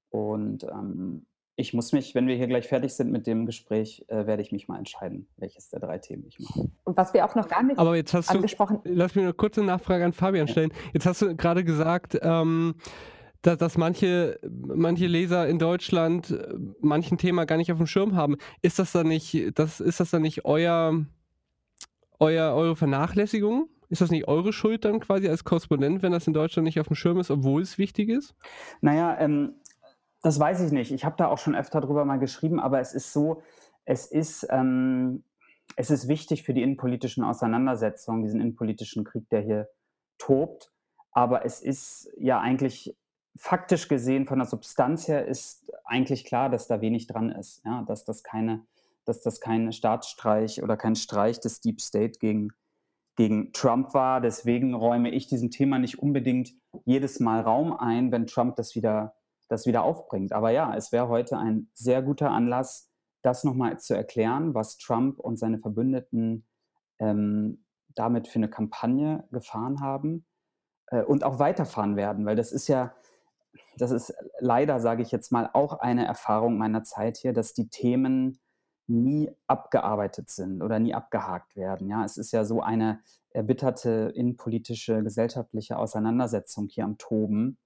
Und 0.10 0.64
ähm, 0.64 1.26
ich 1.58 1.74
muss 1.74 1.92
mich, 1.92 2.16
wenn 2.16 2.28
wir 2.28 2.36
hier 2.36 2.48
gleich 2.48 2.68
fertig 2.68 2.94
sind 2.94 3.12
mit 3.12 3.28
dem 3.28 3.46
Gespräch, 3.46 4.06
äh, 4.08 4.26
werde 4.26 4.42
ich 4.42 4.52
mich 4.52 4.68
mal 4.68 4.78
entscheiden, 4.78 5.28
welches 5.36 5.70
der 5.70 5.82
drei 5.82 5.98
Themen 5.98 6.26
ich 6.28 6.40
mache. 6.40 6.72
Und 6.86 6.98
was 6.98 7.14
wir 7.14 7.26
auch 7.26 7.36
noch 7.36 7.50
gar 7.50 7.64
nicht 7.64 7.78
Aber 7.78 7.96
jetzt 7.96 8.14
hast 8.14 8.30
angesprochen 8.30 8.80
du, 8.84 8.94
lass 8.94 9.16
mich 9.16 9.26
eine 9.26 9.34
kurze 9.34 9.64
Nachfrage 9.64 10.06
an 10.06 10.14
Fabian 10.14 10.48
stellen. 10.48 10.72
Jetzt 10.94 11.06
hast 11.06 11.22
du 11.22 11.36
gerade 11.36 11.64
gesagt, 11.64 12.18
ähm, 12.22 12.76
dass, 13.42 13.58
dass 13.58 13.78
manche, 13.78 14.40
manche 14.50 15.08
Leser 15.08 15.48
in 15.48 15.60
Deutschland 15.60 16.32
äh, 16.32 16.54
manchen 16.80 17.18
Thema 17.18 17.46
gar 17.46 17.58
nicht 17.58 17.72
auf 17.72 17.78
dem 17.78 17.88
Schirm 17.88 18.16
haben. 18.16 18.38
Ist 18.62 18.80
das 18.80 18.92
dann 18.92 19.08
nicht, 19.08 19.58
das, 19.58 19.80
ist 19.80 20.00
das 20.00 20.12
dann 20.12 20.22
nicht 20.22 20.46
euer, 20.46 21.06
euer, 22.20 22.54
eure 22.54 22.76
Vernachlässigung? 22.76 23.70
Ist 23.90 24.02
das 24.02 24.12
nicht 24.12 24.28
eure 24.28 24.54
Schuld 24.54 24.86
dann 24.86 25.02
quasi 25.02 25.28
als 25.28 25.44
Korrespondent, 25.44 26.02
wenn 26.02 26.14
das 26.14 26.28
in 26.28 26.34
Deutschland 26.34 26.66
nicht 26.66 26.80
auf 26.80 26.88
dem 26.88 26.96
Schirm 26.96 27.20
ist, 27.20 27.30
obwohl 27.30 27.62
es 27.62 27.78
wichtig 27.78 28.10
ist? 28.10 28.36
Naja, 28.80 29.20
ähm, 29.20 29.56
das 30.22 30.40
weiß 30.40 30.62
ich 30.62 30.72
nicht. 30.72 30.92
Ich 30.92 31.04
habe 31.04 31.16
da 31.18 31.28
auch 31.28 31.40
schon 31.40 31.56
öfter 31.56 31.82
drüber 31.82 32.06
mal 32.06 32.20
geschrieben, 32.20 32.60
aber 32.60 32.80
es 32.80 32.94
ist 32.94 33.12
so, 33.12 33.42
es 33.86 34.06
ist, 34.06 34.48
ähm, 34.50 35.24
es 35.76 35.90
ist 35.90 36.08
wichtig 36.08 36.44
für 36.44 36.54
die 36.54 36.62
innenpolitischen 36.62 37.24
Auseinandersetzungen, 37.24 38.24
diesen 38.24 38.40
innenpolitischen 38.40 39.04
Krieg, 39.04 39.28
der 39.30 39.42
hier 39.42 39.68
tobt. 40.18 40.72
Aber 41.12 41.44
es 41.44 41.62
ist 41.62 42.10
ja 42.18 42.40
eigentlich 42.40 42.96
faktisch 43.36 43.88
gesehen, 43.88 44.26
von 44.26 44.40
der 44.40 44.48
Substanz 44.48 45.08
her, 45.08 45.26
ist 45.26 45.72
eigentlich 45.86 46.26
klar, 46.26 46.50
dass 46.50 46.68
da 46.68 46.82
wenig 46.82 47.08
dran 47.08 47.32
ist. 47.32 47.62
Ja? 47.66 47.84
Dass, 47.84 48.06
das 48.06 48.24
keine, 48.24 48.66
dass 49.06 49.22
das 49.22 49.40
kein 49.40 49.72
Staatsstreich 49.72 50.64
oder 50.64 50.78
kein 50.78 50.96
Streich 50.96 51.40
des 51.40 51.62
Deep 51.62 51.82
State 51.82 52.20
gegen, 52.20 52.50
gegen 53.16 53.54
Trump 53.54 53.94
war. 53.94 54.22
Deswegen 54.22 54.74
räume 54.74 55.12
ich 55.12 55.28
diesem 55.28 55.52
Thema 55.52 55.80
nicht 55.80 56.00
unbedingt 56.00 56.54
jedes 56.86 57.20
Mal 57.20 57.42
Raum 57.42 57.74
ein, 57.74 58.12
wenn 58.12 58.28
Trump 58.28 58.56
das 58.56 58.76
wieder 58.76 59.16
das 59.52 59.66
wieder 59.66 59.84
aufbringt. 59.84 60.32
Aber 60.32 60.50
ja, 60.50 60.74
es 60.76 60.92
wäre 60.92 61.10
heute 61.10 61.38
ein 61.38 61.70
sehr 61.74 62.02
guter 62.02 62.32
Anlass, 62.32 62.90
das 63.22 63.44
nochmal 63.44 63.78
zu 63.80 63.94
erklären, 63.94 64.54
was 64.54 64.78
Trump 64.78 65.20
und 65.20 65.38
seine 65.38 65.60
Verbündeten 65.60 66.48
ähm, 67.00 67.66
damit 67.94 68.28
für 68.28 68.38
eine 68.40 68.50
Kampagne 68.50 69.28
gefahren 69.32 69.82
haben 69.82 70.26
äh, 70.88 71.04
und 71.04 71.24
auch 71.26 71.38
weiterfahren 71.38 71.98
werden, 71.98 72.26
weil 72.26 72.38
das 72.38 72.54
ist 72.54 72.68
ja, 72.70 72.94
das 73.82 73.92
ist 73.92 74.14
leider, 74.40 74.80
sage 74.80 75.02
ich 75.02 75.12
jetzt 75.12 75.32
mal, 75.32 75.50
auch 75.54 75.80
eine 75.80 76.06
Erfahrung 76.06 76.58
meiner 76.58 76.84
Zeit 76.84 77.18
hier, 77.18 77.34
dass 77.34 77.54
die 77.54 77.70
Themen 77.70 78.40
nie 78.88 79.32
abgearbeitet 79.48 80.30
sind 80.30 80.62
oder 80.62 80.80
nie 80.80 80.94
abgehakt 80.94 81.56
werden. 81.56 81.90
Ja, 81.90 82.04
es 82.04 82.18
ist 82.18 82.32
ja 82.32 82.44
so 82.44 82.62
eine 82.62 83.00
erbitterte 83.30 84.12
innenpolitische, 84.16 85.04
gesellschaftliche 85.04 85.78
Auseinandersetzung 85.78 86.68
hier 86.68 86.84
am 86.84 86.98
Toben 86.98 87.58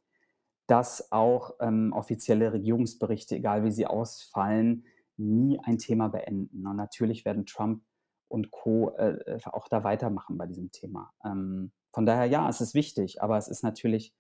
dass 0.67 1.12
auch 1.12 1.56
ähm, 1.60 1.93
offizielle 1.93 2.54
Regierungsberichte, 2.54 3.36
egal 3.36 3.63
wie 3.63 3.71
sie 3.71 3.86
ausfallen, 3.86 4.86
nie 5.17 5.60
ein 5.63 5.78
Thema 5.78 6.10
beenden. 6.10 6.65
Und 6.65 6.75
natürlich 6.75 7.23
werden 7.25 7.45
Trump 7.45 7.84
und 8.28 8.51
Co. 8.51 8.95
Äh, 8.97 9.39
auch 9.45 9.67
da 9.67 9.84
weitermachen 9.84 10.38
bei 10.38 10.47
diesem 10.47 10.71
Thema. 10.71 11.13
Ähm, 11.23 11.71
von 11.93 12.06
daher, 12.06 12.25
ja, 12.25 12.49
es 12.49 12.62
ist 12.62 12.73
wichtig, 12.73 13.21
aber 13.21 13.38
es 13.38 13.47
ist 13.47 13.63
natürlich 13.63 14.13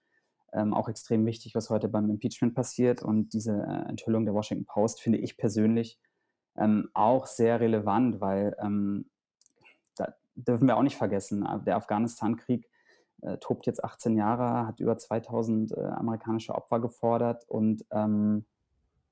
ähm, 0.55 0.73
auch 0.73 0.89
extrem 0.89 1.25
wichtig, 1.25 1.53
was 1.55 1.69
heute 1.69 1.87
beim 1.89 2.09
Impeachment 2.09 2.55
passiert. 2.55 3.03
Und 3.03 3.33
diese 3.33 3.51
äh, 3.51 3.89
Enthüllung 3.89 4.25
der 4.25 4.33
Washington 4.33 4.65
Post 4.65 5.01
finde 5.01 5.19
ich 5.19 5.37
persönlich 5.37 5.99
ähm, 6.57 6.89
auch 6.93 7.27
sehr 7.27 7.59
relevant, 7.59 8.21
weil 8.21 8.55
ähm, 8.59 9.09
da 9.95 10.15
dürfen 10.35 10.67
wir 10.67 10.77
auch 10.77 10.83
nicht 10.83 10.97
vergessen, 10.97 11.45
äh, 11.45 11.59
der 11.63 11.75
Afghanistan-Krieg 11.75 12.69
äh, 13.21 13.37
tobt 13.37 13.65
jetzt 13.65 13.83
18 13.83 14.15
Jahre, 14.15 14.67
hat 14.67 14.79
über 14.79 14.97
2000 14.97 15.71
äh, 15.71 15.81
amerikanische 15.81 16.55
Opfer 16.55 16.79
gefordert 16.79 17.45
und 17.49 17.85
ähm, 17.91 18.45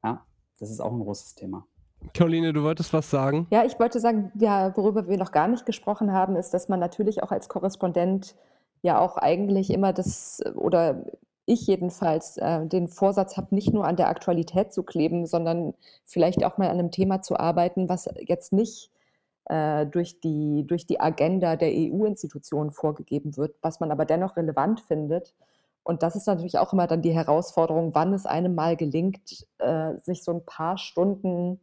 ja, 0.04 0.26
das 0.60 0.72
ist 0.72 0.80
auch 0.80 0.92
ein 0.92 1.00
großes 1.00 1.36
Thema. 1.36 1.66
Caroline, 2.14 2.52
du 2.52 2.64
wolltest 2.64 2.92
was 2.92 3.10
sagen? 3.10 3.48
Ja, 3.50 3.64
ich 3.64 3.80
wollte 3.80 4.00
sagen, 4.00 4.32
ja, 4.36 4.76
worüber 4.76 5.08
wir 5.08 5.18
noch 5.18 5.32
gar 5.32 5.48
nicht 5.48 5.66
gesprochen 5.66 6.12
haben, 6.12 6.36
ist, 6.36 6.54
dass 6.54 6.68
man 6.68 6.80
natürlich 6.80 7.24
auch 7.24 7.32
als 7.32 7.48
Korrespondent 7.48 8.36
ja 8.82 9.00
auch 9.00 9.16
eigentlich 9.16 9.72
immer 9.72 9.94
das, 9.94 10.42
oder 10.56 11.06
ich 11.46 11.68
jedenfalls, 11.68 12.38
äh, 12.38 12.66
den 12.66 12.88
Vorsatz 12.88 13.38
habe, 13.38 13.54
nicht 13.56 13.74
nur 13.74 13.86
an 13.86 13.96
der 13.96 14.10
Aktualität 14.10 14.74
zu 14.74 14.84
kleben, 14.84 15.26
sondern 15.26 15.74
vielleicht 16.06 16.44
auch 16.44 16.58
mal 16.58 16.70
an 16.70 16.80
einem 16.80 16.92
Thema 16.92 17.22
zu 17.22 17.38
arbeiten, 17.38 17.90
was 17.90 18.10
jetzt 18.20 18.54
nicht 18.54 18.92
äh, 19.46 19.86
durch, 19.86 20.20
die, 20.22 20.66
durch 20.66 20.86
die 20.86 21.00
Agenda 21.00 21.56
der 21.56 21.70
EU-Institutionen 21.70 22.72
vorgegeben 22.72 23.36
wird, 23.38 23.56
was 23.62 23.80
man 23.80 23.92
aber 23.92 24.06
dennoch 24.06 24.38
relevant 24.38 24.82
findet. 24.82 25.34
Und 25.84 26.02
das 26.02 26.16
ist 26.16 26.28
natürlich 26.28 26.58
auch 26.58 26.72
immer 26.72 26.88
dann 26.88 27.02
die 27.02 27.12
Herausforderung, 27.12 27.94
wann 27.94 28.14
es 28.14 28.26
einem 28.26 28.56
mal 28.56 28.78
gelingt, 28.78 29.46
äh, 29.58 29.98
sich 29.98 30.24
so 30.24 30.32
ein 30.32 30.46
paar 30.46 30.78
Stunden 30.78 31.60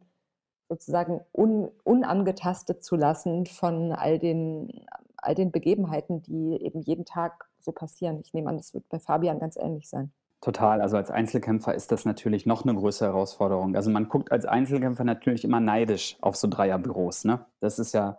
sozusagen 0.69 1.21
un, 1.33 1.69
unangetastet 1.83 2.83
zu 2.83 2.95
lassen 2.95 3.45
von 3.45 3.91
all 3.91 4.19
den, 4.19 4.85
all 5.17 5.35
den 5.35 5.51
Begebenheiten, 5.51 6.21
die 6.21 6.61
eben 6.61 6.81
jeden 6.81 7.03
Tag 7.03 7.50
so 7.63 7.71
passieren. 7.71 8.19
Ich 8.23 8.33
nehme 8.33 8.49
an, 8.49 8.57
das 8.57 8.73
wird 8.73 8.87
bei 8.89 8.99
Fabian 8.99 9.39
ganz 9.39 9.55
ähnlich 9.55 9.89
sein. 9.89 10.11
Total. 10.41 10.81
Also 10.81 10.97
als 10.97 11.11
Einzelkämpfer 11.11 11.75
ist 11.75 11.91
das 11.91 12.03
natürlich 12.03 12.47
noch 12.47 12.63
eine 12.63 12.73
größere 12.73 13.09
Herausforderung. 13.09 13.75
Also 13.75 13.91
man 13.91 14.09
guckt 14.09 14.31
als 14.31 14.45
Einzelkämpfer 14.45 15.03
natürlich 15.03 15.43
immer 15.43 15.59
neidisch 15.59 16.17
auf 16.21 16.35
so 16.35 16.47
Dreierbüros. 16.47 17.25
Ne? 17.25 17.45
Das 17.59 17.77
ist 17.77 17.93
ja, 17.93 18.17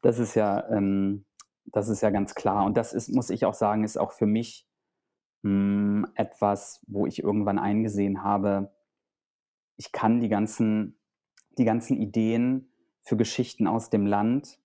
das 0.00 0.20
ist 0.20 0.36
ja, 0.36 0.68
ähm, 0.70 1.24
das 1.64 1.88
ist 1.88 2.02
ja 2.02 2.10
ganz 2.10 2.36
klar. 2.36 2.64
Und 2.64 2.76
das 2.76 2.92
ist, 2.92 3.12
muss 3.12 3.30
ich 3.30 3.44
auch 3.44 3.54
sagen, 3.54 3.82
ist 3.82 3.98
auch 3.98 4.12
für 4.12 4.26
mich 4.26 4.68
mh, 5.42 5.50
hm, 5.50 6.06
etwas, 6.14 6.80
wo 6.86 7.04
ich 7.06 7.22
irgendwann 7.22 7.58
eingesehen 7.58 8.22
habe, 8.22 8.72
ich 9.76 9.92
kann 9.92 10.20
die 10.20 10.28
ganzen, 10.28 10.98
die 11.58 11.64
ganzen 11.64 12.00
Ideen 12.00 12.70
für 13.02 13.16
Geschichten 13.16 13.66
aus 13.66 13.90
dem 13.90 14.06
Land, 14.06 14.58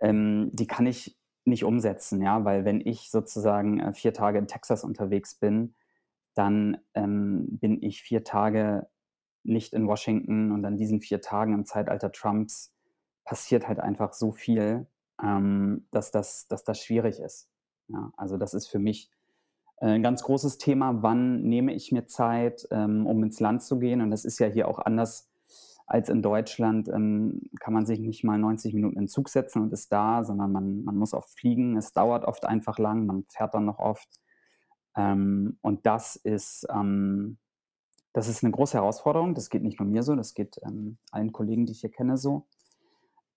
ähm, 0.00 0.50
die 0.52 0.66
kann 0.66 0.86
ich 0.86 1.17
nicht 1.48 1.64
umsetzen, 1.64 2.22
ja, 2.22 2.44
weil 2.44 2.64
wenn 2.64 2.80
ich 2.80 3.10
sozusagen 3.10 3.80
äh, 3.80 3.92
vier 3.92 4.12
Tage 4.12 4.38
in 4.38 4.46
Texas 4.46 4.84
unterwegs 4.84 5.34
bin, 5.34 5.74
dann 6.34 6.78
ähm, 6.94 7.58
bin 7.58 7.82
ich 7.82 8.02
vier 8.02 8.24
Tage 8.24 8.86
nicht 9.42 9.72
in 9.72 9.86
Washington 9.86 10.52
und 10.52 10.64
an 10.64 10.76
diesen 10.76 11.00
vier 11.00 11.20
Tagen 11.20 11.54
im 11.54 11.64
Zeitalter 11.64 12.12
Trumps 12.12 12.74
passiert 13.24 13.66
halt 13.68 13.80
einfach 13.80 14.12
so 14.12 14.30
viel, 14.30 14.86
ähm, 15.22 15.86
dass, 15.90 16.10
das, 16.10 16.46
dass 16.48 16.64
das 16.64 16.82
schwierig 16.82 17.20
ist. 17.20 17.48
Ja, 17.88 18.12
also 18.16 18.36
das 18.36 18.54
ist 18.54 18.68
für 18.68 18.78
mich 18.78 19.10
äh, 19.80 19.86
ein 19.86 20.02
ganz 20.02 20.22
großes 20.22 20.58
Thema. 20.58 21.02
Wann 21.02 21.42
nehme 21.42 21.74
ich 21.74 21.92
mir 21.92 22.06
Zeit, 22.06 22.68
ähm, 22.70 23.06
um 23.06 23.22
ins 23.22 23.40
Land 23.40 23.62
zu 23.62 23.78
gehen? 23.78 24.00
Und 24.00 24.10
das 24.10 24.24
ist 24.24 24.38
ja 24.38 24.46
hier 24.46 24.68
auch 24.68 24.78
anders 24.78 25.27
als 25.88 26.10
in 26.10 26.22
Deutschland. 26.22 26.88
Ähm, 26.88 27.40
kann 27.60 27.72
man 27.72 27.86
sich 27.86 27.98
nicht 27.98 28.22
mal 28.22 28.38
90 28.38 28.74
Minuten 28.74 28.96
in 28.96 29.04
den 29.04 29.08
Zug 29.08 29.28
setzen 29.28 29.62
und 29.62 29.72
ist 29.72 29.90
da, 29.90 30.22
sondern 30.22 30.52
man, 30.52 30.84
man 30.84 30.96
muss 30.96 31.14
oft 31.14 31.30
fliegen. 31.30 31.76
Es 31.76 31.92
dauert 31.92 32.24
oft 32.24 32.44
einfach 32.44 32.78
lang, 32.78 33.06
man 33.06 33.24
fährt 33.28 33.54
dann 33.54 33.64
noch 33.64 33.78
oft. 33.78 34.08
Ähm, 34.96 35.58
und 35.62 35.86
das 35.86 36.16
ist, 36.16 36.66
ähm, 36.70 37.38
das 38.12 38.28
ist 38.28 38.44
eine 38.44 38.52
große 38.52 38.76
Herausforderung. 38.76 39.34
Das 39.34 39.48
geht 39.48 39.62
nicht 39.62 39.80
nur 39.80 39.88
mir 39.88 40.02
so, 40.02 40.14
das 40.14 40.34
geht 40.34 40.60
ähm, 40.62 40.98
allen 41.10 41.32
Kollegen, 41.32 41.64
die 41.64 41.72
ich 41.72 41.80
hier 41.80 41.90
kenne, 41.90 42.18
so. 42.18 42.46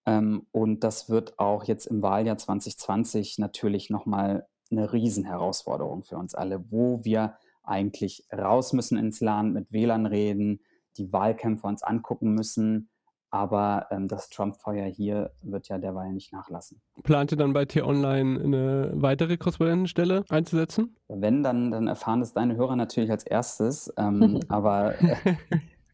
Ähm, 0.05 0.45
und 0.51 0.83
das 0.83 1.09
wird 1.09 1.39
auch 1.39 1.63
jetzt 1.63 1.85
im 1.85 2.01
Wahljahr 2.01 2.37
2020 2.37 3.37
natürlich 3.37 3.89
nochmal 3.89 4.47
eine 4.71 4.91
Riesenherausforderung 4.91 6.03
für 6.03 6.17
uns 6.17 6.35
alle, 6.35 6.71
wo 6.71 7.03
wir 7.05 7.35
eigentlich 7.63 8.25
raus 8.33 8.73
müssen 8.73 8.97
ins 8.97 9.21
Land, 9.21 9.53
mit 9.53 9.71
Wählern 9.71 10.05
reden, 10.05 10.61
die 10.97 11.12
Wahlkämpfe 11.12 11.67
uns 11.67 11.84
angucken 11.84 12.34
müssen, 12.34 12.89
aber 13.32 13.88
ähm, 13.91 14.10
das 14.10 14.30
Trump-Feuer 14.30 14.88
hier 14.88 15.32
wird 15.41 15.69
ja 15.69 15.77
derweil 15.77 16.12
nicht 16.12 16.34
nachlassen. 16.34 16.82
Plant 17.04 17.32
ihr 17.32 17.38
dann 17.38 17.54
bei 17.54 17.63
T-Online 17.63 18.43
eine 18.43 18.91
weitere 18.93 19.38
Korrespondentenstelle 19.38 20.25
einzusetzen? 20.30 20.97
Wenn, 21.08 21.41
dann, 21.41 21.71
dann 21.71 21.88
erfahren 21.88 22.21
es 22.21 22.34
deine 22.34 22.58
Hörer 22.58 22.75
natürlich 22.75 23.10
als 23.10 23.23
erstes. 23.23 23.91
Ähm, 23.97 24.41
aber 24.49 25.01
äh, 25.01 25.15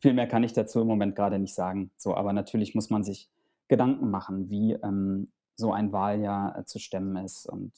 viel 0.01 0.13
mehr 0.13 0.27
kann 0.27 0.43
ich 0.43 0.53
dazu 0.53 0.81
im 0.81 0.87
Moment 0.87 1.15
gerade 1.15 1.37
nicht 1.37 1.53
sagen. 1.53 1.91
So, 1.95 2.15
aber 2.15 2.33
natürlich 2.33 2.73
muss 2.73 2.89
man 2.89 3.03
sich 3.03 3.29
Gedanken 3.67 4.09
machen, 4.09 4.49
wie 4.49 4.73
ähm, 4.73 5.31
so 5.55 5.71
ein 5.73 5.91
Wahljahr 5.91 6.57
äh, 6.57 6.65
zu 6.65 6.79
stemmen 6.79 7.17
ist 7.17 7.47
und 7.47 7.71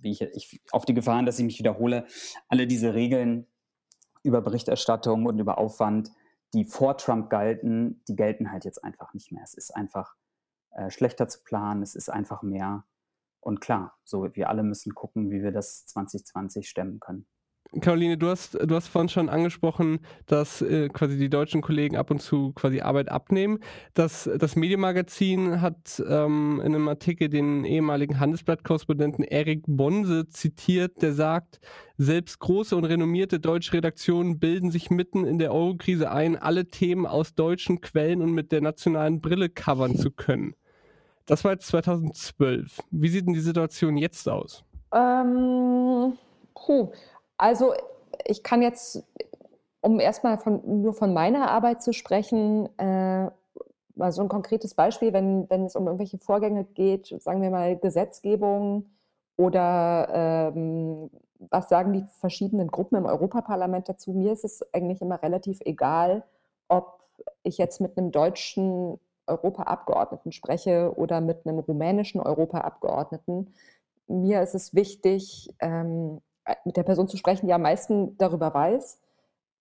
wie 0.00 0.10
ich, 0.12 0.22
ich 0.22 0.60
auf 0.70 0.84
die 0.84 0.94
Gefahren, 0.94 1.26
dass 1.26 1.38
ich 1.38 1.44
mich 1.44 1.58
wiederhole, 1.58 2.06
alle 2.48 2.68
diese 2.68 2.94
Regeln 2.94 3.46
über 4.22 4.40
Berichterstattung 4.40 5.26
und 5.26 5.38
über 5.38 5.58
Aufwand 5.58 6.10
die 6.54 6.64
vor 6.64 6.96
Trump 6.96 7.28
galten, 7.30 8.02
die 8.08 8.16
gelten 8.16 8.50
halt 8.50 8.64
jetzt 8.64 8.82
einfach 8.84 9.12
nicht 9.12 9.32
mehr. 9.32 9.42
Es 9.42 9.54
ist 9.54 9.74
einfach 9.74 10.14
äh, 10.70 10.90
schlechter 10.90 11.28
zu 11.28 11.42
planen, 11.42 11.82
es 11.82 11.94
ist 11.96 12.08
einfach 12.08 12.42
mehr. 12.42 12.84
Und 13.40 13.60
klar, 13.60 13.98
so 14.04 14.34
wir 14.34 14.48
alle 14.48 14.62
müssen 14.62 14.94
gucken, 14.94 15.30
wie 15.30 15.42
wir 15.42 15.52
das 15.52 15.84
2020 15.86 16.68
stemmen 16.68 17.00
können. 17.00 17.26
Caroline, 17.80 18.16
du 18.16 18.28
hast, 18.28 18.54
du 18.54 18.74
hast 18.74 18.88
vorhin 18.88 19.08
schon 19.08 19.28
angesprochen, 19.28 20.00
dass 20.26 20.62
äh, 20.62 20.88
quasi 20.88 21.18
die 21.18 21.28
deutschen 21.28 21.60
Kollegen 21.60 21.96
ab 21.96 22.10
und 22.10 22.20
zu 22.20 22.52
quasi 22.52 22.80
Arbeit 22.80 23.08
abnehmen. 23.08 23.58
Das, 23.94 24.28
das 24.38 24.56
Medienmagazin 24.56 25.60
hat 25.60 26.02
ähm, 26.08 26.60
in 26.64 26.74
einem 26.74 26.88
Artikel 26.88 27.28
den 27.28 27.64
ehemaligen 27.64 28.20
Handelsblatt-Korrespondenten 28.20 29.24
Erik 29.24 29.64
Bonse 29.66 30.28
zitiert, 30.28 31.02
der 31.02 31.14
sagt, 31.14 31.60
selbst 31.96 32.38
große 32.40 32.76
und 32.76 32.84
renommierte 32.84 33.40
deutsche 33.40 33.74
Redaktionen 33.74 34.38
bilden 34.38 34.70
sich 34.70 34.90
mitten 34.90 35.24
in 35.24 35.38
der 35.38 35.52
Eurokrise 35.52 36.10
ein, 36.10 36.36
alle 36.36 36.66
Themen 36.66 37.06
aus 37.06 37.34
deutschen 37.34 37.80
Quellen 37.80 38.20
und 38.20 38.32
mit 38.32 38.52
der 38.52 38.60
nationalen 38.60 39.20
Brille 39.20 39.48
covern 39.48 39.96
zu 39.96 40.10
können. 40.10 40.54
Das 41.26 41.44
war 41.44 41.52
jetzt 41.52 41.68
2012. 41.68 42.80
Wie 42.90 43.08
sieht 43.08 43.26
denn 43.26 43.32
die 43.32 43.40
Situation 43.40 43.96
jetzt 43.96 44.28
aus? 44.28 44.64
Ähm, 44.92 46.12
puh. 46.54 46.92
Also 47.36 47.74
ich 48.24 48.42
kann 48.42 48.62
jetzt, 48.62 49.02
um 49.80 50.00
erstmal 50.00 50.38
von, 50.38 50.82
nur 50.82 50.94
von 50.94 51.12
meiner 51.12 51.50
Arbeit 51.50 51.82
zu 51.82 51.92
sprechen, 51.92 52.68
äh, 52.78 53.30
mal 53.96 54.12
so 54.12 54.22
ein 54.22 54.28
konkretes 54.28 54.74
Beispiel, 54.74 55.12
wenn, 55.12 55.48
wenn 55.50 55.64
es 55.64 55.76
um 55.76 55.86
irgendwelche 55.86 56.18
Vorgänge 56.18 56.64
geht, 56.64 57.14
sagen 57.20 57.42
wir 57.42 57.50
mal 57.50 57.76
Gesetzgebung 57.76 58.86
oder 59.36 60.52
ähm, 60.54 61.10
was 61.50 61.68
sagen 61.68 61.92
die 61.92 62.04
verschiedenen 62.20 62.68
Gruppen 62.68 62.96
im 62.96 63.06
Europaparlament 63.06 63.88
dazu. 63.88 64.12
Mir 64.12 64.32
ist 64.32 64.44
es 64.44 64.62
eigentlich 64.72 65.02
immer 65.02 65.22
relativ 65.22 65.60
egal, 65.64 66.24
ob 66.68 67.00
ich 67.42 67.58
jetzt 67.58 67.80
mit 67.80 67.96
einem 67.96 68.10
deutschen 68.10 68.98
Europaabgeordneten 69.26 70.32
spreche 70.32 70.92
oder 70.96 71.20
mit 71.20 71.46
einem 71.46 71.58
rumänischen 71.58 72.20
Europaabgeordneten. 72.20 73.54
Mir 74.06 74.42
ist 74.42 74.54
es 74.54 74.74
wichtig, 74.74 75.54
ähm, 75.60 76.20
mit 76.64 76.76
der 76.76 76.82
Person 76.82 77.08
zu 77.08 77.16
sprechen, 77.16 77.46
die 77.46 77.52
am 77.52 77.62
meisten 77.62 78.16
darüber 78.18 78.52
weiß. 78.52 79.00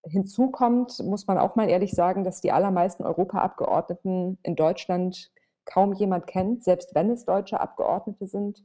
Hinzu 0.05 0.51
kommt, 0.51 0.99
muss 0.99 1.27
man 1.27 1.37
auch 1.37 1.55
mal 1.55 1.69
ehrlich 1.69 1.91
sagen, 1.91 2.23
dass 2.23 2.41
die 2.41 2.51
allermeisten 2.51 3.03
Europaabgeordneten 3.03 4.37
in 4.43 4.55
Deutschland 4.55 5.31
kaum 5.65 5.93
jemand 5.93 6.27
kennt, 6.27 6.63
selbst 6.63 6.93
wenn 6.93 7.09
es 7.09 7.25
deutsche 7.25 7.59
Abgeordnete 7.59 8.27
sind. 8.27 8.63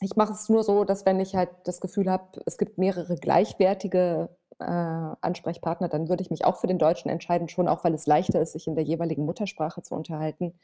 Ich 0.00 0.16
mache 0.16 0.32
es 0.32 0.48
nur 0.48 0.64
so, 0.64 0.84
dass 0.84 1.04
wenn 1.04 1.20
ich 1.20 1.36
halt 1.36 1.50
das 1.64 1.80
Gefühl 1.80 2.10
habe, 2.10 2.40
es 2.46 2.56
gibt 2.56 2.78
mehrere 2.78 3.16
gleichwertige 3.16 4.30
äh, 4.58 4.64
Ansprechpartner, 4.64 5.88
dann 5.88 6.08
würde 6.08 6.22
ich 6.22 6.30
mich 6.30 6.44
auch 6.44 6.56
für 6.56 6.66
den 6.66 6.78
Deutschen 6.78 7.10
entscheiden, 7.10 7.48
schon 7.48 7.68
auch, 7.68 7.84
weil 7.84 7.94
es 7.94 8.06
leichter 8.06 8.40
ist, 8.40 8.52
sich 8.52 8.66
in 8.66 8.74
der 8.74 8.84
jeweiligen 8.84 9.24
Muttersprache 9.24 9.82
zu 9.82 9.94
unterhalten. 9.94 10.54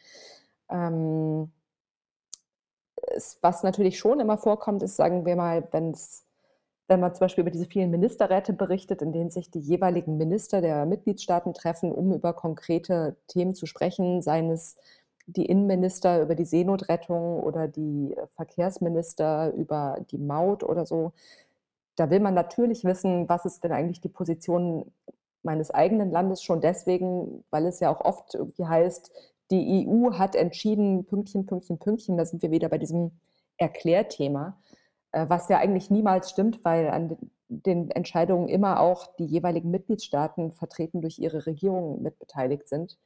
Ähm, 0.70 1.52
es, 3.14 3.38
was 3.42 3.62
natürlich 3.62 3.98
schon 3.98 4.20
immer 4.20 4.38
vorkommt, 4.38 4.82
ist, 4.82 4.96
sagen 4.96 5.24
wir 5.24 5.36
mal, 5.36 5.68
wenn 5.72 5.90
es 5.92 6.24
wenn 6.88 7.00
man 7.00 7.14
zum 7.14 7.20
Beispiel 7.20 7.42
über 7.42 7.50
diese 7.50 7.66
vielen 7.66 7.90
Ministerräte 7.90 8.54
berichtet, 8.54 9.02
in 9.02 9.12
denen 9.12 9.30
sich 9.30 9.50
die 9.50 9.60
jeweiligen 9.60 10.16
Minister 10.16 10.62
der 10.62 10.86
Mitgliedstaaten 10.86 11.52
treffen, 11.52 11.92
um 11.92 12.12
über 12.14 12.32
konkrete 12.32 13.16
Themen 13.28 13.54
zu 13.54 13.66
sprechen, 13.66 14.22
seien 14.22 14.50
es 14.50 14.76
die 15.26 15.44
Innenminister 15.44 16.22
über 16.22 16.34
die 16.34 16.46
Seenotrettung 16.46 17.40
oder 17.40 17.68
die 17.68 18.16
Verkehrsminister 18.36 19.52
über 19.52 19.98
die 20.10 20.16
Maut 20.16 20.64
oder 20.64 20.86
so, 20.86 21.12
da 21.96 22.08
will 22.10 22.20
man 22.20 22.32
natürlich 22.32 22.84
wissen, 22.84 23.28
was 23.28 23.44
ist 23.44 23.62
denn 23.64 23.72
eigentlich 23.72 24.00
die 24.00 24.08
Position 24.08 24.90
meines 25.42 25.70
eigenen 25.70 26.10
Landes 26.10 26.42
schon 26.42 26.62
deswegen, 26.62 27.44
weil 27.50 27.66
es 27.66 27.80
ja 27.80 27.90
auch 27.90 28.00
oft 28.00 28.34
irgendwie 28.34 28.66
heißt, 28.66 29.12
die 29.50 29.86
EU 29.86 30.12
hat 30.14 30.34
entschieden, 30.36 31.04
Pünktchen, 31.04 31.44
Pünktchen, 31.44 31.78
Pünktchen, 31.78 32.16
da 32.16 32.24
sind 32.24 32.42
wir 32.42 32.50
wieder 32.50 32.68
bei 32.68 32.78
diesem 32.78 33.10
Erklärthema, 33.58 34.56
äh, 34.67 34.67
was 35.12 35.48
ja 35.48 35.58
eigentlich 35.58 35.90
niemals 35.90 36.30
stimmt, 36.30 36.64
weil 36.64 36.88
an 36.88 37.16
den 37.48 37.90
Entscheidungen 37.90 38.48
immer 38.48 38.80
auch 38.80 39.14
die 39.16 39.24
jeweiligen 39.24 39.70
Mitgliedstaaten 39.70 40.52
vertreten 40.52 41.00
durch 41.00 41.18
ihre 41.18 41.46
Regierungen 41.46 42.02
mitbeteiligt 42.02 42.68
sind. 42.68 42.98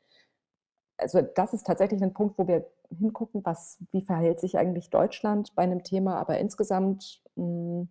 Also 0.96 1.22
das 1.22 1.52
ist 1.52 1.66
tatsächlich 1.66 2.02
ein 2.02 2.12
Punkt, 2.12 2.38
wo 2.38 2.46
wir 2.46 2.66
hingucken, 2.90 3.44
was, 3.44 3.78
wie 3.92 4.02
verhält 4.02 4.40
sich 4.40 4.58
eigentlich 4.58 4.90
Deutschland 4.90 5.54
bei 5.54 5.62
einem 5.62 5.82
Thema, 5.82 6.16
aber 6.16 6.38
insgesamt 6.38 7.22
hm, 7.36 7.88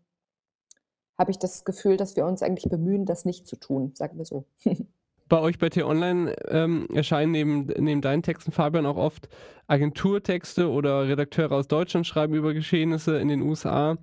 habe 1.17 1.31
ich 1.31 1.39
das 1.39 1.65
Gefühl, 1.65 1.97
dass 1.97 2.15
wir 2.15 2.25
uns 2.25 2.43
eigentlich 2.43 2.69
bemühen, 2.69 3.05
das 3.05 3.25
nicht 3.25 3.47
zu 3.47 3.55
tun, 3.55 3.93
sagen 3.95 4.17
wir 4.17 4.25
so. 4.25 4.45
Bei 5.31 5.39
euch 5.39 5.57
bei 5.57 5.69
T-Online 5.69 6.35
ähm, 6.49 6.89
erscheinen 6.93 7.31
neben, 7.31 7.67
neben 7.77 8.01
deinen 8.01 8.21
Texten, 8.21 8.51
Fabian, 8.51 8.85
auch 8.85 8.97
oft 8.97 9.29
Agenturtexte 9.65 10.69
oder 10.69 11.07
Redakteure 11.07 11.53
aus 11.53 11.69
Deutschland 11.69 12.05
schreiben 12.05 12.33
über 12.33 12.53
Geschehnisse 12.53 13.17
in 13.17 13.29
den 13.29 13.41
USA. 13.41 13.97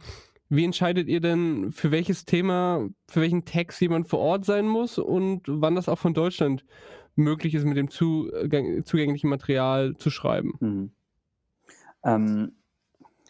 Wie 0.49 0.65
entscheidet 0.65 1.07
ihr 1.07 1.21
denn, 1.21 1.71
für 1.71 1.91
welches 1.91 2.25
Thema, 2.25 2.89
für 3.11 3.21
welchen 3.21 3.45
Text 3.45 3.79
jemand 3.83 4.09
vor 4.09 4.21
Ort 4.21 4.47
sein 4.47 4.67
muss 4.67 4.97
und 4.97 5.43
wann 5.47 5.75
das 5.75 5.91
auch 5.91 5.99
von 5.99 6.15
Deutschland 6.15 6.65
möglich 7.15 7.55
ist, 7.55 7.67
mit 7.67 7.77
dem 7.77 7.91
zugänglichen 7.91 9.29
Material 9.29 9.97
zu 9.99 10.09
schreiben? 10.09 10.55
Mhm. 10.61 10.93
Ähm, 12.05 12.53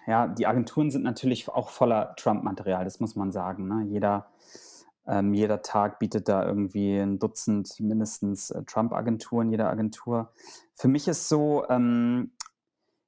ja, 0.07 0.29
die 0.29 0.47
Agenturen 0.47 0.93
sind 0.93 1.03
natürlich 1.03 1.49
auch 1.49 1.71
voller 1.71 2.15
Trump-Material, 2.15 2.85
das 2.85 3.01
muss 3.01 3.17
man 3.17 3.33
sagen. 3.33 3.67
Ne? 3.67 3.87
Jeder, 3.89 4.29
ähm, 5.09 5.35
jeder 5.35 5.62
Tag 5.62 5.99
bietet 5.99 6.29
da 6.29 6.44
irgendwie 6.44 6.97
ein 6.97 7.18
Dutzend 7.18 7.81
mindestens 7.81 8.51
äh, 8.51 8.62
Trump-Agenturen, 8.64 9.51
jede 9.51 9.66
Agentur. 9.66 10.33
Für 10.75 10.88
mich 10.88 11.09
ist 11.09 11.29
so, 11.29 11.64
ähm, 11.68 12.33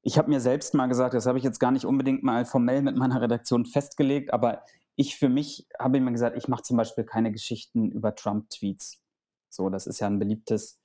ich 0.02 0.18
habe 0.18 0.30
mir 0.30 0.40
selbst 0.40 0.74
mal 0.74 0.86
gesagt, 0.86 1.14
das 1.14 1.26
habe 1.26 1.38
ich 1.38 1.44
jetzt 1.44 1.60
gar 1.60 1.70
nicht 1.70 1.84
unbedingt 1.84 2.22
mal 2.22 2.44
formell 2.44 2.82
mit 2.82 2.96
meiner 2.96 3.20
Redaktion 3.20 3.66
festgelegt, 3.66 4.32
aber 4.32 4.62
ich 4.96 5.16
für 5.16 5.28
mich 5.28 5.66
habe 5.78 6.00
mir 6.00 6.12
gesagt, 6.12 6.36
ich 6.36 6.48
mache 6.48 6.62
zum 6.62 6.76
Beispiel 6.76 7.04
keine 7.04 7.32
Geschichten 7.32 7.90
über 7.90 8.14
Trump-Tweets. 8.14 9.00
So, 9.48 9.68
das 9.68 9.86
ist 9.86 10.00
ja 10.00 10.06
ein 10.06 10.18
beliebtes, 10.18 10.78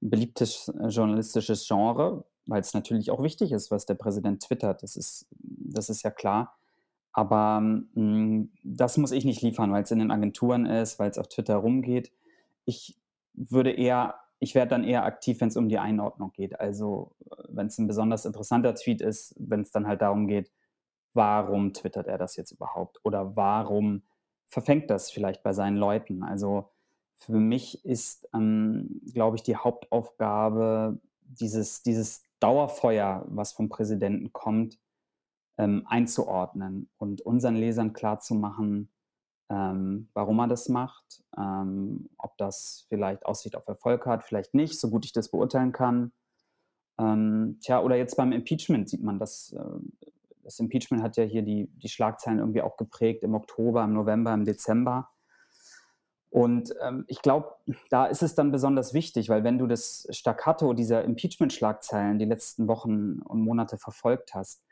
beliebtes 0.00 0.68
äh, 0.68 0.88
journalistisches 0.88 1.66
Genre 1.66 2.24
weil 2.46 2.60
es 2.60 2.74
natürlich 2.74 3.10
auch 3.10 3.22
wichtig 3.22 3.52
ist, 3.52 3.70
was 3.70 3.86
der 3.86 3.94
Präsident 3.94 4.42
twittert. 4.42 4.82
Das 4.82 4.96
ist, 4.96 5.26
das 5.40 5.88
ist 5.88 6.02
ja 6.02 6.10
klar. 6.10 6.56
Aber 7.12 7.60
mh, 7.60 7.84
hm, 7.94 8.52
das 8.62 8.96
muss 8.96 9.12
ich 9.12 9.24
nicht 9.24 9.42
liefern, 9.42 9.72
weil 9.72 9.82
es 9.82 9.90
in 9.90 9.98
den 9.98 10.10
Agenturen 10.10 10.66
ist, 10.66 10.98
weil 10.98 11.10
es 11.10 11.18
auf 11.18 11.28
Twitter 11.28 11.56
rumgeht. 11.56 12.12
Ich 12.64 12.96
würde 13.34 13.70
eher, 13.70 14.14
ich 14.38 14.54
werde 14.54 14.70
dann 14.70 14.84
eher 14.84 15.04
aktiv, 15.04 15.40
wenn 15.40 15.48
es 15.48 15.56
um 15.56 15.68
die 15.68 15.78
Einordnung 15.78 16.32
geht. 16.32 16.58
Also 16.60 17.12
wenn 17.48 17.66
es 17.66 17.78
ein 17.78 17.86
besonders 17.86 18.24
interessanter 18.24 18.74
Tweet 18.74 19.00
ist, 19.00 19.34
wenn 19.38 19.60
es 19.60 19.72
dann 19.72 19.86
halt 19.86 20.02
darum 20.02 20.26
geht, 20.26 20.50
warum 21.14 21.72
twittert 21.72 22.06
er 22.06 22.18
das 22.18 22.36
jetzt 22.36 22.52
überhaupt? 22.52 22.98
Oder 23.04 23.36
warum 23.36 24.02
verfängt 24.46 24.90
das 24.90 25.10
vielleicht 25.10 25.42
bei 25.42 25.52
seinen 25.52 25.76
Leuten? 25.76 26.22
Also 26.22 26.70
für 27.16 27.32
mich 27.32 27.84
ist, 27.84 28.28
ähm, 28.34 29.00
glaube 29.12 29.36
ich, 29.36 29.42
die 29.42 29.56
Hauptaufgabe 29.56 30.98
dieses, 31.22 31.82
dieses 31.82 32.24
Dauerfeuer, 32.40 33.24
was 33.28 33.52
vom 33.52 33.68
Präsidenten 33.68 34.32
kommt, 34.32 34.78
ähm, 35.58 35.84
einzuordnen 35.86 36.88
und 36.98 37.20
unseren 37.20 37.56
Lesern 37.56 37.92
klarzumachen, 37.92 38.90
ähm, 39.50 40.08
warum 40.14 40.38
er 40.40 40.48
das 40.48 40.68
macht, 40.68 41.22
ähm, 41.36 42.08
ob 42.18 42.36
das 42.38 42.86
vielleicht 42.88 43.26
Aussicht 43.26 43.56
auf 43.56 43.68
Erfolg 43.68 44.06
hat, 44.06 44.24
vielleicht 44.24 44.54
nicht, 44.54 44.80
so 44.80 44.88
gut 44.90 45.04
ich 45.04 45.12
das 45.12 45.30
beurteilen 45.30 45.72
kann. 45.72 46.12
Ähm, 46.98 47.58
tja, 47.62 47.80
oder 47.82 47.96
jetzt 47.96 48.16
beim 48.16 48.32
Impeachment 48.32 48.88
sieht 48.88 49.02
man 49.02 49.18
das. 49.18 49.52
Äh, 49.52 49.62
das 50.44 50.58
Impeachment 50.58 51.04
hat 51.04 51.16
ja 51.16 51.22
hier 51.22 51.42
die, 51.42 51.68
die 51.76 51.88
Schlagzeilen 51.88 52.40
irgendwie 52.40 52.62
auch 52.62 52.76
geprägt 52.76 53.22
im 53.22 53.34
Oktober, 53.34 53.84
im 53.84 53.92
November, 53.92 54.34
im 54.34 54.44
Dezember. 54.44 55.08
Und 56.30 56.74
ähm, 56.80 57.04
ich 57.08 57.22
glaube, 57.22 57.54
da 57.90 58.06
ist 58.06 58.22
es 58.22 58.34
dann 58.34 58.50
besonders 58.50 58.92
wichtig, 58.94 59.28
weil 59.28 59.44
wenn 59.44 59.58
du 59.58 59.66
das 59.66 60.08
Staccato 60.10 60.72
dieser 60.72 61.04
Impeachment-Schlagzeilen 61.04 62.18
die 62.18 62.24
letzten 62.24 62.66
Wochen 62.68 63.20
und 63.20 63.42
Monate 63.42 63.76
verfolgt 63.76 64.34
hast, 64.34 64.64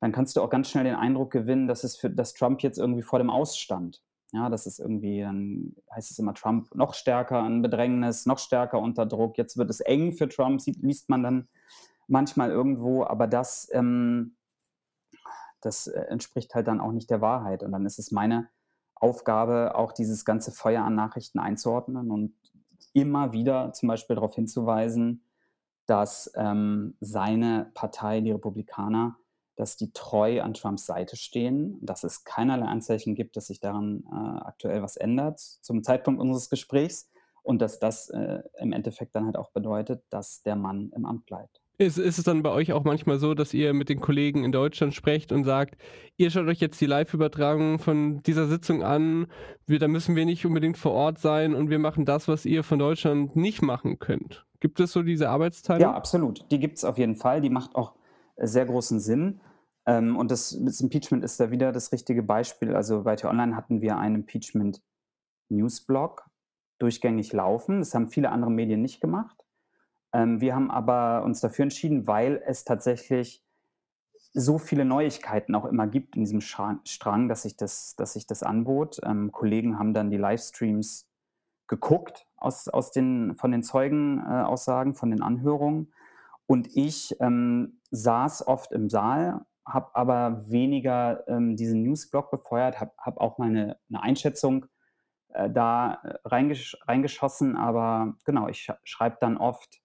dann 0.00 0.12
kannst 0.12 0.36
du 0.36 0.42
auch 0.42 0.50
ganz 0.50 0.70
schnell 0.70 0.84
den 0.84 0.94
Eindruck 0.94 1.30
gewinnen, 1.30 1.66
dass 1.66 1.84
es 1.84 1.96
für 1.96 2.10
dass 2.10 2.34
Trump 2.34 2.62
jetzt 2.62 2.78
irgendwie 2.78 3.02
vor 3.02 3.18
dem 3.18 3.30
Ausstand. 3.30 4.02
Ja, 4.32 4.50
das 4.50 4.66
ist 4.66 4.78
irgendwie, 4.78 5.22
dann 5.22 5.74
heißt 5.94 6.10
es 6.10 6.18
immer 6.18 6.34
Trump 6.34 6.74
noch 6.74 6.92
stärker 6.94 7.38
an 7.38 7.62
Bedrängnis, 7.62 8.26
noch 8.26 8.38
stärker 8.38 8.78
unter 8.78 9.06
Druck. 9.06 9.38
Jetzt 9.38 9.56
wird 9.56 9.70
es 9.70 9.80
eng 9.80 10.12
für 10.12 10.28
Trump, 10.28 10.60
sieht, 10.60 10.82
liest 10.82 11.08
man 11.08 11.22
dann 11.22 11.48
manchmal 12.08 12.50
irgendwo, 12.50 13.04
aber 13.04 13.26
das, 13.26 13.68
ähm, 13.72 14.36
das 15.62 15.86
äh, 15.86 16.00
entspricht 16.02 16.54
halt 16.54 16.68
dann 16.68 16.80
auch 16.80 16.92
nicht 16.92 17.10
der 17.10 17.22
Wahrheit. 17.22 17.62
Und 17.62 17.72
dann 17.72 17.86
ist 17.86 17.98
es 17.98 18.12
meine 18.12 18.48
Aufgabe, 18.94 19.74
auch 19.74 19.92
dieses 19.92 20.24
ganze 20.26 20.52
Feuer 20.52 20.84
an 20.84 20.94
Nachrichten 20.94 21.38
einzuordnen 21.38 22.10
und 22.10 22.34
immer 22.92 23.32
wieder 23.32 23.72
zum 23.72 23.88
Beispiel 23.88 24.16
darauf 24.16 24.34
hinzuweisen, 24.34 25.24
dass 25.86 26.30
ähm, 26.36 26.96
seine 27.00 27.70
Partei, 27.74 28.20
die 28.20 28.32
Republikaner, 28.32 29.16
dass 29.58 29.76
die 29.76 29.92
treu 29.92 30.40
an 30.40 30.54
Trumps 30.54 30.86
Seite 30.86 31.16
stehen, 31.16 31.78
dass 31.82 32.04
es 32.04 32.22
keinerlei 32.22 32.66
Anzeichen 32.66 33.16
gibt, 33.16 33.36
dass 33.36 33.48
sich 33.48 33.58
daran 33.58 34.04
äh, 34.10 34.38
aktuell 34.44 34.82
was 34.82 34.96
ändert 34.96 35.40
zum 35.40 35.82
Zeitpunkt 35.82 36.20
unseres 36.20 36.48
Gesprächs 36.48 37.10
und 37.42 37.60
dass 37.60 37.80
das 37.80 38.08
äh, 38.10 38.40
im 38.58 38.72
Endeffekt 38.72 39.16
dann 39.16 39.26
halt 39.26 39.36
auch 39.36 39.50
bedeutet, 39.50 40.04
dass 40.10 40.42
der 40.42 40.54
Mann 40.54 40.92
im 40.94 41.04
Amt 41.04 41.26
bleibt. 41.26 41.60
Ist, 41.76 41.98
ist 41.98 42.18
es 42.18 42.24
dann 42.24 42.42
bei 42.42 42.50
euch 42.50 42.72
auch 42.72 42.84
manchmal 42.84 43.18
so, 43.18 43.34
dass 43.34 43.54
ihr 43.54 43.72
mit 43.72 43.88
den 43.88 44.00
Kollegen 44.00 44.44
in 44.44 44.52
Deutschland 44.52 44.94
sprecht 44.94 45.32
und 45.32 45.44
sagt, 45.44 45.76
ihr 46.16 46.30
schaut 46.30 46.46
euch 46.46 46.60
jetzt 46.60 46.80
die 46.80 46.86
Live-Übertragung 46.86 47.78
von 47.78 48.22
dieser 48.22 48.46
Sitzung 48.46 48.82
an, 48.82 49.26
wir, 49.66 49.78
da 49.78 49.88
müssen 49.88 50.14
wir 50.14 50.24
nicht 50.24 50.46
unbedingt 50.46 50.76
vor 50.76 50.92
Ort 50.92 51.18
sein 51.18 51.54
und 51.54 51.68
wir 51.70 51.78
machen 51.78 52.04
das, 52.04 52.28
was 52.28 52.46
ihr 52.46 52.62
von 52.62 52.78
Deutschland 52.78 53.34
nicht 53.34 53.62
machen 53.62 53.98
könnt. 53.98 54.44
Gibt 54.60 54.78
es 54.80 54.92
so 54.92 55.02
diese 55.02 55.30
Arbeitsteilung? 55.30 55.82
Ja, 55.82 55.94
absolut. 55.94 56.44
Die 56.50 56.58
gibt 56.58 56.78
es 56.78 56.84
auf 56.84 56.98
jeden 56.98 57.16
Fall. 57.16 57.40
Die 57.40 57.50
macht 57.50 57.76
auch 57.76 57.94
sehr 58.36 58.66
großen 58.66 59.00
Sinn. 59.00 59.40
Ähm, 59.88 60.16
und 60.16 60.30
das, 60.30 60.56
das 60.60 60.80
Impeachment 60.82 61.24
ist 61.24 61.40
da 61.40 61.50
wieder 61.50 61.72
das 61.72 61.90
richtige 61.92 62.22
Beispiel. 62.22 62.76
Also 62.76 63.04
bei 63.04 63.16
T-Online 63.16 63.56
hatten 63.56 63.80
wir 63.80 63.96
einen 63.96 64.16
Impeachment-Newsblog 64.16 66.28
durchgängig 66.78 67.32
laufen. 67.32 67.78
Das 67.78 67.94
haben 67.94 68.10
viele 68.10 68.28
andere 68.30 68.50
Medien 68.50 68.82
nicht 68.82 69.00
gemacht. 69.00 69.46
Ähm, 70.12 70.42
wir 70.42 70.54
haben 70.54 70.70
aber 70.70 71.24
uns 71.24 71.40
dafür 71.40 71.62
entschieden, 71.62 72.06
weil 72.06 72.42
es 72.46 72.64
tatsächlich 72.64 73.42
so 74.34 74.58
viele 74.58 74.84
Neuigkeiten 74.84 75.54
auch 75.54 75.64
immer 75.64 75.86
gibt 75.86 76.16
in 76.16 76.24
diesem 76.24 76.42
Strang, 76.42 77.28
dass 77.28 77.40
sich 77.42 77.56
das, 77.56 77.96
dass 77.96 78.12
sich 78.12 78.26
das 78.26 78.42
anbot. 78.42 79.00
Ähm, 79.04 79.32
Kollegen 79.32 79.78
haben 79.78 79.94
dann 79.94 80.10
die 80.10 80.18
Livestreams 80.18 81.08
geguckt 81.66 82.26
aus, 82.36 82.68
aus 82.68 82.90
den, 82.90 83.36
von 83.36 83.52
den 83.52 83.62
Zeugenaussagen, 83.62 84.94
von 84.94 85.08
den 85.10 85.22
Anhörungen. 85.22 85.94
Und 86.46 86.76
ich 86.76 87.16
ähm, 87.20 87.80
saß 87.90 88.46
oft 88.46 88.72
im 88.72 88.90
Saal, 88.90 89.46
habe 89.68 89.94
aber 89.94 90.50
weniger 90.50 91.26
ähm, 91.28 91.56
diesen 91.56 91.82
Newsblog 91.82 92.30
befeuert, 92.30 92.80
habe 92.80 92.92
hab 92.98 93.18
auch 93.18 93.38
mal 93.38 93.48
eine, 93.48 93.78
eine 93.88 94.02
Einschätzung 94.02 94.66
äh, 95.28 95.50
da 95.50 96.00
äh, 96.02 96.14
reingesch 96.24 96.76
reingeschossen. 96.86 97.56
Aber 97.56 98.14
genau, 98.24 98.48
ich 98.48 98.62
sch 98.62 98.72
schreibe 98.84 99.18
dann 99.20 99.36
oft 99.36 99.80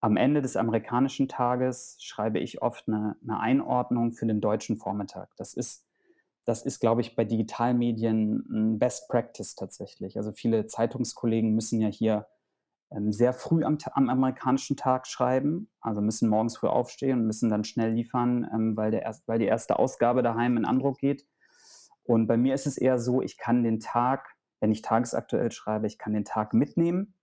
am 0.00 0.16
Ende 0.16 0.42
des 0.42 0.56
amerikanischen 0.56 1.28
Tages 1.28 1.96
schreibe 2.00 2.38
ich 2.38 2.62
oft 2.62 2.86
eine, 2.86 3.16
eine 3.22 3.40
Einordnung 3.40 4.12
für 4.12 4.26
den 4.26 4.40
deutschen 4.40 4.76
Vormittag. 4.76 5.30
Das 5.36 5.54
ist, 5.54 5.86
das 6.44 6.62
ist, 6.62 6.80
glaube 6.80 7.00
ich, 7.00 7.16
bei 7.16 7.24
Digitalmedien 7.24 8.44
ein 8.50 8.78
Best 8.78 9.08
Practice 9.08 9.54
tatsächlich. 9.56 10.16
Also 10.16 10.32
viele 10.32 10.66
Zeitungskollegen 10.66 11.54
müssen 11.54 11.80
ja 11.80 11.88
hier 11.88 12.26
sehr 13.08 13.32
früh 13.32 13.64
am, 13.64 13.78
am, 13.92 14.08
amerikanischen 14.08 14.76
Tag 14.76 15.06
schreiben, 15.06 15.68
also 15.80 16.00
müssen 16.00 16.28
morgens 16.28 16.56
früh 16.56 16.68
aufstehen 16.68 17.20
und 17.20 17.26
müssen 17.26 17.50
dann 17.50 17.64
schnell 17.64 17.92
liefern, 17.92 18.48
ähm, 18.52 18.76
weil, 18.76 18.90
der 18.90 19.02
erst, 19.02 19.26
weil 19.26 19.38
die 19.38 19.46
erste 19.46 19.78
Ausgabe 19.78 20.22
daheim 20.22 20.56
in 20.56 20.64
Andruck 20.64 20.98
geht. 20.98 21.26
Und 22.04 22.26
bei 22.26 22.36
mir 22.36 22.54
ist 22.54 22.66
es 22.66 22.78
eher 22.78 22.98
so, 22.98 23.22
ich 23.22 23.38
kann 23.38 23.64
den 23.64 23.80
Tag, 23.80 24.36
wenn 24.60 24.70
ich 24.70 24.82
tagesaktuell 24.82 25.50
schreibe, 25.50 25.86
ich 25.86 25.98
kann 25.98 26.12
den 26.12 26.24
Tag 26.24 26.54
mitnehmen 26.54 27.16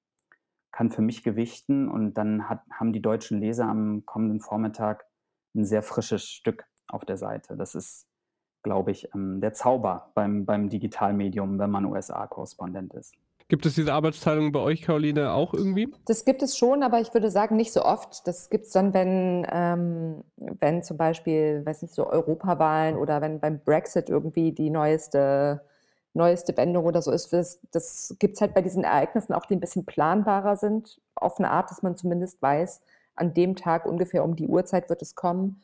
kann 0.74 0.90
für 0.90 1.04
mich 1.04 1.24
gewichten 1.24 1.88
und 1.88 2.16
dann 2.16 2.50
hat, 2.50 2.64
haben 2.72 2.92
die 2.92 3.02
deutschen 3.02 3.40
Leser 3.40 3.68
am 3.68 4.06
kommenden 4.06 4.42
Vormittag 4.42 5.06
ein 5.56 5.66
sehr 5.66 5.84
frisches 5.84 6.26
Stück 6.26 6.66
auf 6.88 7.06
der 7.06 7.16
Seite. 7.16 7.56
Das 7.56 7.76
ist, 7.76 8.08
glaube 8.64 8.92
ich, 8.92 9.08
ähm, 9.14 9.40
der 9.40 9.54
Zauber 9.54 10.12
beim, 10.16 10.46
beim 10.46 10.70
Digitalmedium, 10.70 11.60
wenn 11.60 11.70
man 11.70 11.86
USA-Korrespondent 11.86 12.96
ist. 12.96 13.14
Gibt 13.48 13.66
es 13.66 13.76
diese 13.76 13.94
Arbeitsteilung 13.94 14.52
bei 14.52 14.60
euch, 14.60 14.82
Caroline, 14.82 15.32
auch 15.32 15.54
irgendwie? 15.54 15.94
Das 16.06 16.26
gibt 16.26 16.42
es 16.42 16.58
schon, 16.58 16.84
aber 16.84 17.00
ich 17.00 17.14
würde 17.14 17.30
sagen, 17.30 17.56
nicht 17.56 17.74
so 17.74 17.84
oft. 17.84 18.26
Das 18.28 18.50
gibt 18.50 18.66
es 18.66 18.72
dann, 18.72 18.94
wenn, 18.94 19.46
ähm, 19.52 20.24
wenn 20.38 20.82
zum 20.84 20.98
Beispiel, 20.98 21.66
weiß 21.66 21.82
nicht, 21.82 21.94
so 21.94 22.08
Europawahlen 22.08 22.98
oder 22.98 23.22
wenn 23.22 23.40
beim 23.40 23.60
Brexit 23.60 24.10
irgendwie 24.10 24.52
die 24.52 24.70
neueste 24.70 25.62
neueste 26.14 26.56
Wendung 26.58 26.86
oder 26.86 27.02
so 27.02 27.12
ist. 27.12 27.34
Das, 27.34 27.60
das 27.72 28.16
gibt 28.20 28.36
es 28.36 28.42
halt 28.42 28.54
bei 28.54 28.62
diesen 28.62 28.84
Ereignissen 28.84 29.34
auch, 29.34 29.46
die 29.46 29.56
ein 29.56 29.60
bisschen 29.60 29.86
planbarer 29.86 30.56
sind, 30.56 31.02
auf 31.16 31.40
eine 31.40 31.50
Art, 31.50 31.72
dass 31.72 31.82
man 31.82 31.98
zumindest 31.98 32.42
weiß, 32.42 32.82
an 33.16 33.34
dem 33.34 33.56
Tag 33.56 33.86
ungefähr 33.86 34.24
um 34.24 34.36
die 34.36 34.48
Uhrzeit 34.48 34.90
wird 34.90 35.02
es 35.02 35.16
kommen. 35.16 35.62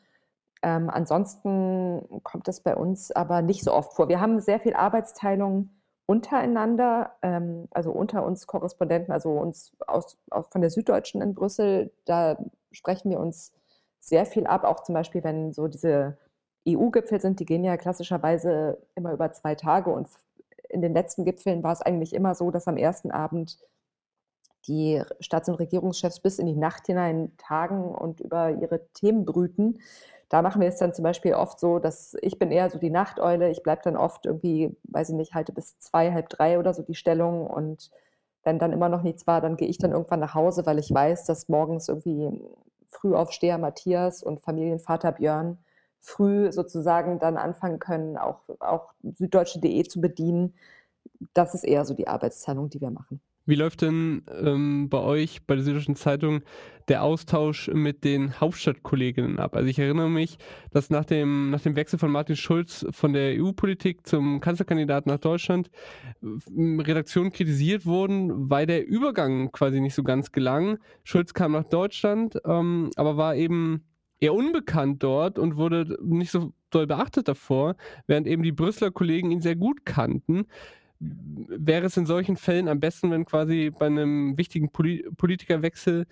Ähm, 0.62 0.90
ansonsten 0.90 2.20
kommt 2.22 2.48
das 2.48 2.60
bei 2.60 2.76
uns 2.76 3.12
aber 3.12 3.42
nicht 3.42 3.64
so 3.64 3.72
oft 3.72 3.94
vor. 3.94 4.08
Wir 4.08 4.20
haben 4.20 4.40
sehr 4.40 4.60
viel 4.60 4.74
Arbeitsteilung 4.74 5.70
untereinander, 6.10 7.12
ähm, 7.22 7.68
also 7.70 7.92
unter 7.92 8.26
uns 8.26 8.48
Korrespondenten, 8.48 9.12
also 9.12 9.30
uns 9.30 9.70
aus, 9.86 10.18
aus, 10.28 10.48
von 10.50 10.60
der 10.60 10.70
Süddeutschen 10.70 11.22
in 11.22 11.34
Brüssel, 11.34 11.92
da 12.04 12.36
sprechen 12.72 13.12
wir 13.12 13.20
uns 13.20 13.52
sehr 14.00 14.26
viel 14.26 14.48
ab, 14.48 14.64
auch 14.64 14.82
zum 14.82 14.96
Beispiel, 14.96 15.22
wenn 15.22 15.52
so 15.52 15.68
diese 15.68 16.18
EU-Gipfel 16.68 17.20
sind, 17.20 17.38
die 17.38 17.44
gehen 17.44 17.62
ja 17.62 17.76
klassischerweise 17.76 18.78
immer 18.96 19.12
über 19.12 19.32
zwei 19.32 19.54
Tage 19.54 19.90
und 19.90 20.08
in 20.68 20.82
den 20.82 20.94
letzten 20.94 21.24
Gipfeln 21.24 21.62
war 21.62 21.72
es 21.72 21.80
eigentlich 21.80 22.12
immer 22.12 22.34
so, 22.34 22.50
dass 22.50 22.66
am 22.66 22.76
ersten 22.76 23.12
Abend 23.12 23.58
die 24.66 25.00
Staats- 25.20 25.48
und 25.48 25.60
Regierungschefs 25.60 26.18
bis 26.18 26.40
in 26.40 26.46
die 26.46 26.56
Nacht 26.56 26.86
hinein 26.86 27.30
tagen 27.38 27.94
und 27.94 28.20
über 28.20 28.50
ihre 28.50 28.84
Themen 28.94 29.24
brüten. 29.24 29.78
Da 30.30 30.42
machen 30.42 30.60
wir 30.62 30.68
es 30.68 30.78
dann 30.78 30.94
zum 30.94 31.02
Beispiel 31.02 31.34
oft 31.34 31.58
so, 31.58 31.80
dass 31.80 32.16
ich 32.22 32.38
bin 32.38 32.52
eher 32.52 32.70
so 32.70 32.78
die 32.78 32.88
Nachteule. 32.90 33.50
Ich 33.50 33.64
bleibe 33.64 33.82
dann 33.82 33.96
oft 33.96 34.26
irgendwie, 34.26 34.76
weiß 34.84 35.10
ich 35.10 35.16
nicht, 35.16 35.34
halte 35.34 35.52
bis 35.52 35.78
zwei, 35.80 36.12
halb 36.12 36.28
drei 36.28 36.58
oder 36.58 36.72
so 36.72 36.82
die 36.82 36.94
Stellung. 36.94 37.48
Und 37.48 37.90
wenn 38.44 38.60
dann 38.60 38.72
immer 38.72 38.88
noch 38.88 39.02
nichts 39.02 39.26
war, 39.26 39.40
dann 39.40 39.56
gehe 39.56 39.66
ich 39.68 39.78
dann 39.78 39.90
irgendwann 39.90 40.20
nach 40.20 40.34
Hause, 40.34 40.64
weil 40.66 40.78
ich 40.78 40.94
weiß, 40.94 41.24
dass 41.24 41.48
morgens 41.48 41.88
irgendwie 41.88 42.30
Frühaufsteher 42.86 43.58
Matthias 43.58 44.22
und 44.22 44.40
Familienvater 44.40 45.12
Björn 45.12 45.58
früh 46.00 46.52
sozusagen 46.52 47.18
dann 47.18 47.36
anfangen 47.36 47.80
können, 47.80 48.16
auch, 48.16 48.42
auch 48.60 48.94
süddeutsche.de 49.02 49.82
zu 49.84 50.00
bedienen. 50.00 50.54
Das 51.34 51.54
ist 51.54 51.64
eher 51.64 51.84
so 51.84 51.94
die 51.94 52.08
Arbeitsteilung, 52.08 52.70
die 52.70 52.80
wir 52.80 52.90
machen. 52.90 53.20
Wie 53.50 53.56
läuft 53.56 53.82
denn 53.82 54.22
ähm, 54.44 54.88
bei 54.88 55.00
euch, 55.00 55.44
bei 55.44 55.56
der 55.56 55.64
Süddeutschen 55.64 55.96
Zeitung, 55.96 56.42
der 56.86 57.02
Austausch 57.02 57.68
mit 57.74 58.04
den 58.04 58.40
Hauptstadtkolleginnen 58.40 59.40
ab? 59.40 59.56
Also 59.56 59.66
ich 59.66 59.80
erinnere 59.80 60.08
mich, 60.08 60.38
dass 60.70 60.88
nach 60.88 61.04
dem, 61.04 61.50
nach 61.50 61.60
dem 61.60 61.74
Wechsel 61.74 61.98
von 61.98 62.12
Martin 62.12 62.36
Schulz 62.36 62.86
von 62.92 63.12
der 63.12 63.42
EU-Politik 63.42 64.06
zum 64.06 64.38
Kanzlerkandidaten 64.38 65.10
nach 65.10 65.18
Deutschland 65.18 65.68
äh, 66.22 66.26
Redaktionen 66.80 67.32
kritisiert 67.32 67.86
wurden, 67.86 68.48
weil 68.48 68.66
der 68.66 68.86
Übergang 68.86 69.50
quasi 69.50 69.80
nicht 69.80 69.96
so 69.96 70.04
ganz 70.04 70.30
gelang. 70.30 70.78
Schulz 71.02 71.34
kam 71.34 71.50
nach 71.50 71.64
Deutschland, 71.64 72.38
ähm, 72.44 72.90
aber 72.94 73.16
war 73.16 73.34
eben 73.34 73.82
eher 74.20 74.34
unbekannt 74.34 75.02
dort 75.02 75.40
und 75.40 75.56
wurde 75.56 75.98
nicht 76.04 76.30
so 76.30 76.52
doll 76.70 76.86
beachtet 76.86 77.26
davor, 77.26 77.74
während 78.06 78.28
eben 78.28 78.44
die 78.44 78.52
Brüsseler 78.52 78.92
Kollegen 78.92 79.32
ihn 79.32 79.40
sehr 79.40 79.56
gut 79.56 79.84
kannten. 79.84 80.46
Wäre 81.00 81.86
es 81.86 81.96
in 81.96 82.06
solchen 82.06 82.36
Fällen 82.36 82.68
am 82.68 82.78
besten, 82.78 83.10
wenn 83.10 83.24
quasi 83.24 83.70
bei 83.70 83.86
einem 83.86 84.36
wichtigen 84.36 84.70
Poli 84.70 85.08
Politikerwechsel 85.16 86.06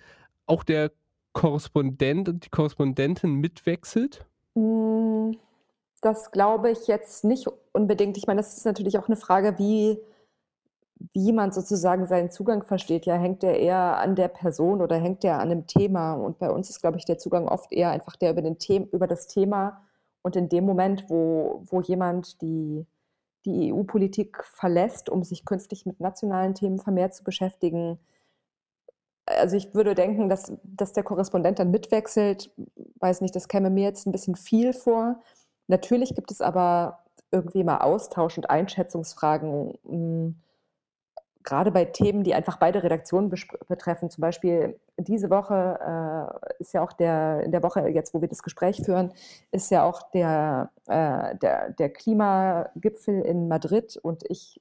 auch 0.47 0.63
der 0.63 0.91
Korrespondent 1.33 2.27
und 2.27 2.45
die 2.45 2.49
Korrespondentin 2.49 3.35
mitwechselt? 3.35 4.25
Hm, 4.55 5.37
das 6.01 6.31
glaube 6.31 6.71
ich 6.71 6.87
jetzt 6.87 7.23
nicht 7.23 7.47
unbedingt. 7.71 8.17
Ich 8.17 8.25
meine, 8.25 8.41
das 8.41 8.57
ist 8.57 8.65
natürlich 8.65 8.97
auch 8.97 9.07
eine 9.07 9.17
Frage, 9.17 9.59
wie 9.59 9.99
wie 11.13 11.31
man 11.31 11.51
sozusagen 11.51 12.05
seinen 12.07 12.29
Zugang 12.29 12.63
versteht, 12.63 13.05
ja, 13.05 13.15
hängt 13.15 13.41
der 13.41 13.59
eher 13.59 13.97
an 13.97 14.15
der 14.15 14.27
Person 14.27 14.81
oder 14.81 14.97
hängt 14.97 15.23
der 15.23 15.35
an 15.35 15.51
einem 15.51 15.65
Thema? 15.65 16.13
Und 16.13 16.39
bei 16.39 16.49
uns 16.49 16.69
ist, 16.69 16.81
glaube 16.81 16.97
ich, 16.97 17.05
der 17.05 17.17
Zugang 17.17 17.47
oft 17.47 17.71
eher 17.71 17.91
einfach 17.91 18.15
der 18.17 18.31
über, 18.31 18.41
den 18.41 18.57
The 18.59 18.87
über 18.91 19.07
das 19.07 19.27
Thema. 19.27 19.81
Und 20.21 20.35
in 20.35 20.49
dem 20.49 20.65
Moment, 20.65 21.05
wo, 21.09 21.63
wo 21.65 21.81
jemand 21.81 22.41
die, 22.41 22.85
die 23.45 23.71
EU-Politik 23.73 24.43
verlässt, 24.43 25.09
um 25.09 25.23
sich 25.23 25.45
künftig 25.45 25.85
mit 25.85 25.99
nationalen 25.99 26.55
Themen 26.55 26.79
vermehrt 26.79 27.13
zu 27.13 27.23
beschäftigen, 27.23 27.99
also 29.37 29.55
ich 29.55 29.73
würde 29.73 29.95
denken, 29.95 30.29
dass, 30.29 30.51
dass 30.63 30.93
der 30.93 31.03
Korrespondent 31.03 31.59
dann 31.59 31.71
mitwechselt. 31.71 32.51
Weiß 32.99 33.21
nicht, 33.21 33.35
das 33.35 33.47
käme 33.47 33.69
mir 33.69 33.83
jetzt 33.83 34.07
ein 34.07 34.11
bisschen 34.11 34.35
viel 34.35 34.73
vor. 34.73 35.21
Natürlich 35.67 36.15
gibt 36.15 36.31
es 36.31 36.41
aber 36.41 37.03
irgendwie 37.31 37.63
mal 37.63 37.79
Austausch 37.79 38.37
und 38.37 38.49
Einschätzungsfragen 38.49 39.77
hm, 39.85 40.35
gerade 41.43 41.71
bei 41.71 41.85
Themen, 41.85 42.23
die 42.23 42.33
einfach 42.33 42.57
beide 42.57 42.83
Redaktionen 42.83 43.29
betreffen, 43.67 44.09
zum 44.09 44.21
Beispiel 44.21 44.79
diese 44.97 45.29
Woche 45.29 45.79
äh, 45.79 46.61
ist 46.61 46.73
ja 46.73 46.81
auch 46.83 46.93
der, 46.93 47.43
in 47.43 47.51
der 47.51 47.63
Woche 47.63 47.87
jetzt, 47.87 48.13
wo 48.13 48.21
wir 48.21 48.27
das 48.27 48.43
Gespräch 48.43 48.81
führen, 48.83 49.11
ist 49.51 49.71
ja 49.71 49.83
auch 49.83 50.11
der, 50.11 50.71
äh, 50.87 51.35
der, 51.37 51.71
der 51.71 51.89
Klimagipfel 51.89 53.21
in 53.21 53.47
Madrid 53.47 53.97
und 53.97 54.23
ich 54.29 54.59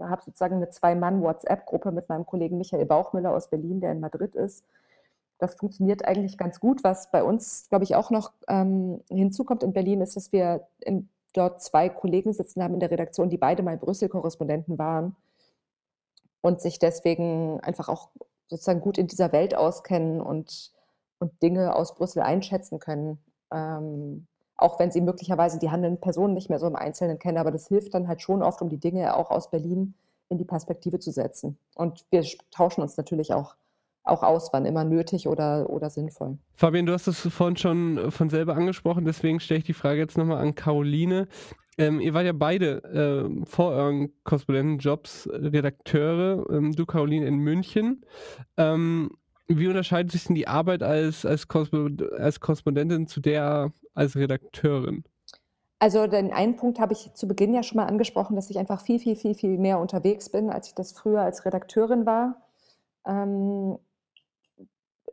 habe 0.00 0.22
sozusagen 0.22 0.56
eine 0.56 0.70
Zwei-Mann-WhatsApp-Gruppe 0.70 1.92
mit 1.92 2.08
meinem 2.08 2.26
Kollegen 2.26 2.58
Michael 2.58 2.86
Bauchmüller 2.86 3.34
aus 3.34 3.48
Berlin, 3.48 3.80
der 3.80 3.92
in 3.92 4.00
Madrid 4.00 4.34
ist. 4.34 4.64
Das 5.38 5.54
funktioniert 5.54 6.04
eigentlich 6.06 6.38
ganz 6.38 6.60
gut. 6.60 6.82
Was 6.82 7.10
bei 7.10 7.22
uns, 7.22 7.68
glaube 7.68 7.84
ich, 7.84 7.94
auch 7.94 8.10
noch 8.10 8.32
ähm, 8.48 9.00
hinzukommt 9.10 9.62
in 9.62 9.72
Berlin, 9.72 10.00
ist, 10.00 10.16
dass 10.16 10.32
wir 10.32 10.66
in, 10.80 11.08
dort 11.34 11.62
zwei 11.62 11.88
Kollegen 11.88 12.32
sitzen 12.32 12.62
haben 12.62 12.74
in 12.74 12.80
der 12.80 12.90
Redaktion, 12.90 13.28
die 13.28 13.38
beide 13.38 13.62
mal 13.62 13.76
Brüssel-Korrespondenten 13.76 14.78
waren 14.78 15.14
und 16.40 16.60
sich 16.60 16.78
deswegen 16.78 17.60
einfach 17.60 17.88
auch 17.88 18.10
sozusagen 18.48 18.80
gut 18.80 18.98
in 18.98 19.06
dieser 19.06 19.32
Welt 19.32 19.54
auskennen 19.54 20.20
und, 20.20 20.72
und 21.18 21.42
Dinge 21.42 21.74
aus 21.74 21.94
Brüssel 21.94 22.22
einschätzen 22.22 22.78
können. 22.78 23.18
Ähm, 23.52 24.26
auch 24.56 24.78
wenn 24.78 24.90
sie 24.90 25.00
möglicherweise 25.00 25.58
die 25.58 25.70
handelnden 25.70 26.00
Personen 26.00 26.34
nicht 26.34 26.48
mehr 26.48 26.58
so 26.58 26.66
im 26.66 26.76
Einzelnen 26.76 27.18
kennen, 27.18 27.38
aber 27.38 27.50
das 27.50 27.68
hilft 27.68 27.94
dann 27.94 28.08
halt 28.08 28.22
schon 28.22 28.42
oft, 28.42 28.62
um 28.62 28.68
die 28.68 28.80
Dinge 28.80 29.16
auch 29.16 29.30
aus 29.30 29.50
Berlin 29.50 29.94
in 30.28 30.38
die 30.38 30.44
Perspektive 30.44 30.98
zu 30.98 31.10
setzen. 31.10 31.58
Und 31.74 32.04
wir 32.10 32.24
tauschen 32.50 32.80
uns 32.80 32.96
natürlich 32.96 33.34
auch 33.34 33.54
auch 34.06 34.22
aus, 34.22 34.50
wann 34.52 34.64
immer 34.64 34.84
nötig 34.84 35.28
oder, 35.28 35.68
oder 35.70 35.90
sinnvoll. 35.90 36.38
Fabian, 36.54 36.86
du 36.86 36.92
hast 36.92 37.06
es 37.06 37.20
vorhin 37.20 37.56
schon 37.56 38.10
von 38.10 38.30
selber 38.30 38.54
angesprochen, 38.54 39.04
deswegen 39.04 39.40
stelle 39.40 39.58
ich 39.58 39.64
die 39.64 39.72
Frage 39.72 39.98
jetzt 39.98 40.16
nochmal 40.16 40.38
an 40.38 40.54
Caroline. 40.54 41.28
Ähm, 41.78 42.00
ihr 42.00 42.14
wart 42.14 42.24
ja 42.24 42.32
beide 42.32 42.82
äh, 42.84 43.44
vor 43.44 43.72
euren 43.72 44.10
Korrespondentenjobs 44.24 45.28
Redakteure, 45.30 46.48
ähm, 46.50 46.72
du 46.72 46.86
Caroline 46.86 47.26
in 47.26 47.36
München. 47.36 48.04
Ähm, 48.56 49.10
wie 49.48 49.68
unterscheidet 49.68 50.10
sich 50.10 50.24
denn 50.24 50.34
die 50.34 50.48
Arbeit 50.48 50.82
als, 50.82 51.24
als, 51.24 51.46
als 52.18 52.40
Korrespondentin 52.40 53.06
zu 53.06 53.20
der 53.20 53.72
als 53.94 54.16
Redakteurin? 54.16 55.04
Also 55.78 56.06
den 56.06 56.32
einen 56.32 56.56
Punkt 56.56 56.80
habe 56.80 56.94
ich 56.94 57.12
zu 57.14 57.28
Beginn 57.28 57.52
ja 57.52 57.62
schon 57.62 57.76
mal 57.76 57.86
angesprochen, 57.86 58.34
dass 58.34 58.48
ich 58.48 58.58
einfach 58.58 58.80
viel, 58.80 58.98
viel, 58.98 59.14
viel, 59.14 59.34
viel 59.34 59.58
mehr 59.58 59.78
unterwegs 59.78 60.30
bin, 60.30 60.48
als 60.48 60.68
ich 60.68 60.74
das 60.74 60.92
früher 60.92 61.20
als 61.20 61.44
Redakteurin 61.44 62.06
war. 62.06 62.40
Ähm, 63.06 63.78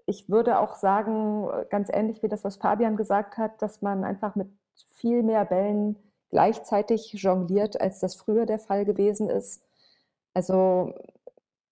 ich 0.06 0.30
würde 0.30 0.60
auch 0.60 0.76
sagen, 0.76 1.47
ganz 1.70 1.89
ähnlich 1.91 2.24
wie 2.24 2.28
das, 2.28 2.43
was 2.43 2.58
Fabian 2.58 2.97
gesagt 2.97 3.38
hat, 3.38 3.62
dass 3.62 3.82
man 3.82 4.04
einfach 4.04 4.36
mit 4.36 4.49
viel 4.95 5.24
mehr 5.24 5.45
Bällen 5.45 5.97
gleichzeitig 6.30 7.14
jongliert, 7.14 7.80
als 7.80 7.99
das 7.99 8.16
früher 8.16 8.45
der 8.45 8.60
Fall 8.60 8.86
gewesen 8.86 9.30
ist. 9.30 9.64
Also 10.34 10.93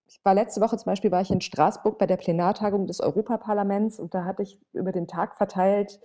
ich 0.08 0.24
war 0.24 0.34
letzte 0.34 0.62
Woche 0.62 0.78
zum 0.78 0.86
Beispiel 0.86 1.12
war 1.12 1.22
ich 1.22 1.32
in 1.32 1.42
Straßburg 1.42 1.98
bei 1.98 2.06
der 2.06 2.18
Plenartagung 2.18 2.86
des 2.86 3.02
Europaparlaments 3.02 4.00
und 4.00 4.14
da 4.14 4.26
hatte 4.26 4.44
ich 4.44 4.60
über 4.74 4.92
den 4.92 5.08
Tag 5.08 5.36
verteilt 5.36 6.00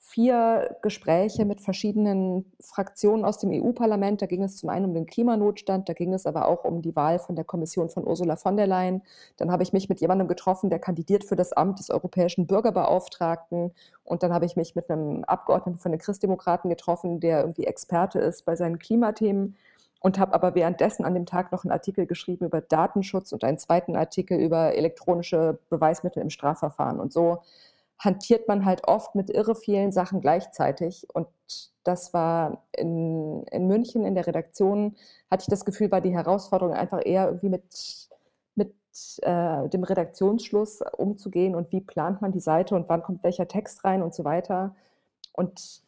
vier 0.00 0.76
Gespräche 0.80 1.44
mit 1.44 1.60
verschiedenen 1.60 2.50
Fraktionen 2.60 3.24
aus 3.24 3.38
dem 3.38 3.50
EU-Parlament. 3.50 4.22
Da 4.22 4.26
ging 4.26 4.42
es 4.42 4.56
zum 4.56 4.68
einen 4.68 4.86
um 4.86 4.94
den 4.94 5.06
Klimanotstand, 5.06 5.88
da 5.88 5.92
ging 5.92 6.14
es 6.14 6.24
aber 6.24 6.48
auch 6.48 6.64
um 6.64 6.82
die 6.82 6.94
Wahl 6.94 7.18
von 7.18 7.36
der 7.36 7.44
Kommission 7.44 7.90
von 7.90 8.06
Ursula 8.06 8.36
von 8.36 8.56
der 8.56 8.66
Leyen. 8.66 9.02
Dann 9.36 9.50
habe 9.50 9.64
ich 9.64 9.72
mich 9.72 9.88
mit 9.88 10.00
jemandem 10.00 10.28
getroffen, 10.28 10.70
der 10.70 10.78
kandidiert 10.78 11.24
für 11.24 11.36
das 11.36 11.52
Amt 11.52 11.80
des 11.80 11.90
europäischen 11.90 12.46
Bürgerbeauftragten. 12.46 13.72
Und 14.04 14.22
dann 14.22 14.32
habe 14.32 14.46
ich 14.46 14.56
mich 14.56 14.76
mit 14.76 14.88
einem 14.88 15.24
Abgeordneten 15.24 15.78
von 15.78 15.92
den 15.92 16.00
Christdemokraten 16.00 16.70
getroffen, 16.70 17.20
der 17.20 17.40
irgendwie 17.40 17.64
Experte 17.64 18.20
ist 18.20 18.44
bei 18.44 18.56
seinen 18.56 18.78
Klimathemen. 18.78 19.56
Und 20.00 20.20
habe 20.20 20.32
aber 20.32 20.54
währenddessen 20.54 21.04
an 21.04 21.14
dem 21.14 21.26
Tag 21.26 21.50
noch 21.50 21.64
einen 21.64 21.72
Artikel 21.72 22.06
geschrieben 22.06 22.44
über 22.44 22.60
Datenschutz 22.60 23.32
und 23.32 23.42
einen 23.42 23.58
zweiten 23.58 23.96
Artikel 23.96 24.38
über 24.38 24.74
elektronische 24.76 25.58
Beweismittel 25.70 26.22
im 26.22 26.30
Strafverfahren. 26.30 27.00
Und 27.00 27.12
so 27.12 27.42
hantiert 27.98 28.46
man 28.46 28.64
halt 28.64 28.86
oft 28.86 29.14
mit 29.14 29.30
irre 29.30 29.54
vielen 29.54 29.92
Sachen 29.92 30.20
gleichzeitig. 30.20 31.06
Und 31.12 31.28
das 31.84 32.14
war 32.14 32.64
in, 32.72 33.42
in 33.44 33.66
München 33.66 34.04
in 34.04 34.14
der 34.14 34.26
Redaktion, 34.26 34.96
hatte 35.30 35.42
ich 35.42 35.48
das 35.48 35.64
Gefühl, 35.64 35.90
war 35.90 36.00
die 36.00 36.14
Herausforderung 36.14 36.74
einfach 36.74 37.04
eher 37.04 37.26
irgendwie 37.26 37.48
mit, 37.48 38.08
mit 38.54 38.74
äh, 39.22 39.68
dem 39.68 39.82
Redaktionsschluss 39.82 40.82
umzugehen 40.96 41.54
und 41.54 41.72
wie 41.72 41.80
plant 41.80 42.22
man 42.22 42.32
die 42.32 42.40
Seite 42.40 42.74
und 42.76 42.88
wann 42.88 43.02
kommt 43.02 43.24
welcher 43.24 43.48
Text 43.48 43.84
rein 43.84 44.02
und 44.02 44.14
so 44.14 44.24
weiter. 44.24 44.76
Und 45.32 45.82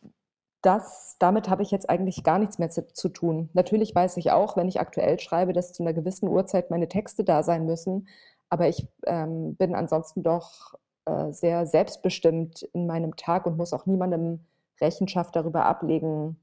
das, 0.63 1.17
damit 1.19 1.49
habe 1.49 1.63
ich 1.63 1.71
jetzt 1.71 1.89
eigentlich 1.89 2.23
gar 2.23 2.39
nichts 2.39 2.59
mehr 2.59 2.71
zu, 2.71 2.87
zu, 2.93 3.09
tun. 3.09 3.49
Natürlich 3.55 3.95
weiß 3.95 4.17
ich 4.19 4.31
auch, 4.31 4.57
wenn 4.57 4.69
ich 4.69 4.81
aktuell 4.81 5.19
schreibe, 5.19 5.53
dass 5.53 5.73
zu 5.73 5.83
einer 5.83 5.95
gewissen 5.95 6.29
Uhrzeit 6.29 6.71
meine 6.71 6.89
Texte 6.89 7.25
da 7.25 7.43
sein 7.43 7.67
müssen. 7.67 8.09
Aber 8.51 8.69
ich 8.69 8.87
ähm, 9.07 9.55
bin 9.55 9.75
ansonsten 9.75 10.23
doch 10.23 10.75
äh, 11.07 11.33
sehr 11.33 11.67
selbstbestimmt 11.67 12.63
in 12.75 12.87
meinem 12.87 13.17
Tag 13.17 13.47
und 13.47 13.57
muss 13.57 13.73
auch 13.73 13.87
niemandem 13.87 14.41
Rechenschaft 14.81 15.37
darüber 15.37 15.67
ablegen, 15.67 16.41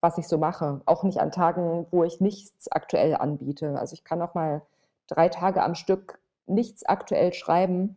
was 0.00 0.18
ich 0.18 0.28
so 0.28 0.38
mache. 0.38 0.80
Auch 0.86 1.02
nicht 1.02 1.20
an 1.20 1.32
Tagen, 1.32 1.86
wo 1.90 2.04
ich 2.04 2.20
nichts 2.20 2.70
aktuell 2.70 3.14
anbiete. 3.14 3.78
Also 3.78 3.94
ich 3.94 4.04
kann 4.04 4.22
auch 4.22 4.34
mal 4.34 4.62
drei 5.06 5.28
Tage 5.28 5.62
am 5.62 5.74
Stück 5.74 6.20
nichts 6.46 6.84
aktuell 6.84 7.32
schreiben, 7.32 7.96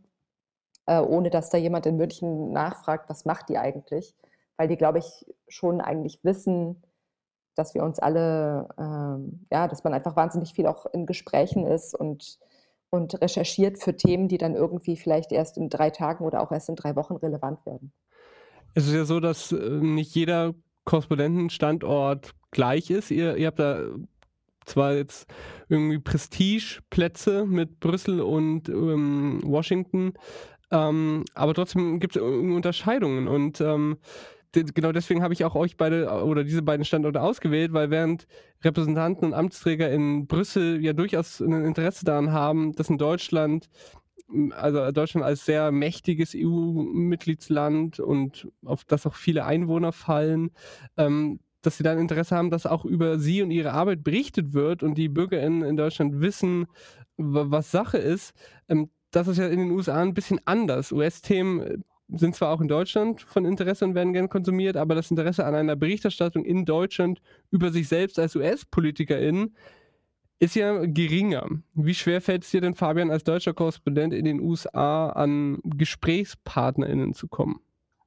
äh, 0.86 1.00
ohne 1.00 1.30
dass 1.30 1.50
da 1.50 1.58
jemand 1.58 1.86
in 1.86 1.98
München 1.98 2.52
nachfragt, 2.52 3.10
was 3.10 3.26
macht 3.26 3.50
die 3.50 3.58
eigentlich? 3.58 4.16
Weil 4.58 4.68
die, 4.68 4.78
glaube 4.78 5.00
ich, 5.00 5.26
schon 5.48 5.82
eigentlich 5.82 6.24
wissen, 6.24 6.84
dass 7.56 7.74
wir 7.74 7.84
uns 7.84 8.00
alle, 8.00 8.70
ähm, 8.78 9.46
ja, 9.52 9.68
dass 9.68 9.84
man 9.84 9.94
einfach 9.94 10.16
wahnsinnig 10.16 10.54
viel 10.54 10.68
auch 10.68 10.86
in 10.88 11.06
Gesprächen 11.06 11.66
ist 11.66 11.94
und 11.96 12.40
und 12.94 13.20
recherchiert 13.22 13.80
für 13.80 13.98
Themen, 13.98 14.28
die 14.28 14.38
dann 14.38 14.54
irgendwie 14.54 14.96
vielleicht 14.96 15.32
erst 15.32 15.58
in 15.58 15.68
drei 15.68 15.90
Tagen 15.90 16.24
oder 16.24 16.42
auch 16.42 16.52
erst 16.52 16.70
in 16.70 16.76
drei 16.76 16.96
Wochen 16.96 17.16
relevant 17.16 17.66
werden. 17.66 17.92
Es 18.76 18.86
ist 18.86 18.94
ja 18.94 19.04
so, 19.04 19.20
dass 19.20 19.52
äh, 19.52 19.56
nicht 19.58 20.14
jeder 20.14 20.54
Korrespondentenstandort 20.86 22.36
gleich 22.52 22.92
ist. 22.92 23.10
Ihr, 23.10 23.36
ihr 23.38 23.48
habt 23.48 23.58
da 23.58 23.80
zwar 24.66 24.94
jetzt 24.94 25.26
irgendwie 25.70 25.98
Prestigeplätze 25.98 27.48
mit 27.48 27.80
Brüssel 27.80 28.22
und 28.22 28.70
ähm, 28.70 29.42
Washington, 29.44 30.14
ähm, 30.70 31.26
aber 31.34 31.56
trotzdem 31.56 32.00
gibt 32.00 32.16
es 32.16 32.22
Unterscheidungen 32.22 33.28
und 33.28 33.60
ähm, 33.60 33.98
genau 34.54 34.92
deswegen 34.92 35.24
habe 35.24 35.34
ich 35.34 35.44
auch 35.44 35.56
euch 35.56 35.78
beide 35.78 36.10
oder 36.24 36.44
diese 36.44 36.62
beiden 36.62 36.86
Standorte 36.86 37.22
ausgewählt, 37.22 37.74
weil 37.74 37.90
während 37.90 38.28
Repräsentanten 38.64 39.26
und 39.28 39.34
Amtsträger 39.34 39.92
in 39.92 40.28
Brüssel 40.28 40.84
ja 40.84 40.94
durchaus 40.94 41.42
ein 41.42 41.66
Interesse 41.66 42.06
daran 42.06 42.32
haben, 42.32 42.74
dass 42.74 42.90
in 42.90 42.98
Deutschland, 42.98 43.70
also 44.52 44.92
Deutschland 44.92 45.26
als 45.26 45.46
sehr 45.46 45.72
mächtiges 45.72 46.34
EU-Mitgliedsland 46.36 48.00
und 48.00 48.48
auf 48.64 48.84
das 48.86 49.06
auch 49.06 49.16
viele 49.16 49.46
Einwohner 49.46 49.92
fallen, 49.92 50.52
ähm, 50.98 51.40
dass 51.62 51.78
sie 51.78 51.84
dann 51.84 51.98
Interesse 51.98 52.36
haben, 52.36 52.50
dass 52.50 52.66
auch 52.66 52.86
über 52.86 53.18
sie 53.20 53.42
und 53.42 53.52
ihre 53.52 53.72
Arbeit 53.72 54.04
berichtet 54.04 54.54
wird 54.54 54.84
und 54.84 54.96
die 54.98 55.10
BürgerInnen 55.10 55.64
in 55.64 55.78
Deutschland 55.78 56.22
wissen, 56.22 56.68
was 57.18 57.72
Sache 57.72 57.98
ist. 57.98 58.34
Ähm, 58.70 58.90
das 59.12 59.28
ist 59.28 59.38
ja 59.38 59.48
in 59.48 59.60
den 59.60 59.72
USA 59.72 60.02
ein 60.02 60.14
bisschen 60.14 60.40
anders. 60.46 60.92
US-Themen 60.92 61.84
sind 62.10 62.36
zwar 62.36 62.52
auch 62.52 62.62
in 62.62 62.68
Deutschland 62.68 63.22
von 63.22 63.46
Interesse 63.46 63.86
und 63.86 63.96
werden 63.96 64.14
gern 64.14 64.30
konsumiert, 64.30 64.78
aber 64.78 64.96
das 64.96 65.10
Interesse 65.10 65.46
an 65.46 65.56
einer 65.56 65.76
Berichterstattung 65.76 66.46
in 66.46 66.66
Deutschland 66.66 67.22
über 67.50 67.72
sich 67.72 67.88
selbst 67.88 68.20
als 68.20 68.36
US-Politikerin 68.36 69.56
ist 70.40 70.56
ja 70.56 70.86
geringer. 70.86 71.48
Wie 71.74 71.94
schwer 71.94 72.22
fällt 72.22 72.44
es 72.44 72.52
dir 72.52 72.62
denn, 72.62 72.76
Fabian, 72.76 73.12
als 73.12 73.24
deutscher 73.24 73.54
Korrespondent 73.54 74.14
in 74.14 74.26
den 74.26 74.42
USA 74.42 75.10
an 75.10 75.60
GesprächspartnerInnen 75.64 77.14
zu 77.14 77.28
kommen? 77.28 77.62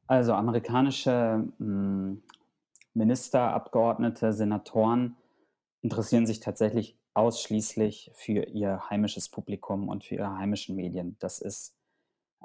Also 0.06 0.34
amerikanische 0.34 1.44
hm, 1.58 2.22
Minister, 2.94 3.52
Abgeordnete, 3.52 4.32
Senatoren 4.32 5.16
interessieren 5.82 6.26
sich 6.26 6.40
tatsächlich 6.40 6.98
ausschließlich 7.14 8.10
für 8.14 8.44
ihr 8.44 8.82
heimisches 8.90 9.28
Publikum 9.28 9.88
und 9.88 10.04
für 10.04 10.16
ihre 10.16 10.36
heimischen 10.36 10.76
Medien. 10.76 11.16
Das 11.18 11.40
ist 11.40 11.75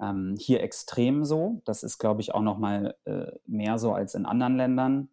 ähm, 0.01 0.35
hier 0.37 0.61
extrem 0.61 1.23
so. 1.23 1.61
Das 1.65 1.83
ist, 1.83 1.99
glaube 1.99 2.21
ich, 2.21 2.33
auch 2.33 2.41
noch 2.41 2.57
mal 2.57 2.95
äh, 3.05 3.31
mehr 3.45 3.77
so 3.77 3.93
als 3.93 4.15
in 4.15 4.25
anderen 4.25 4.57
Ländern. 4.57 5.09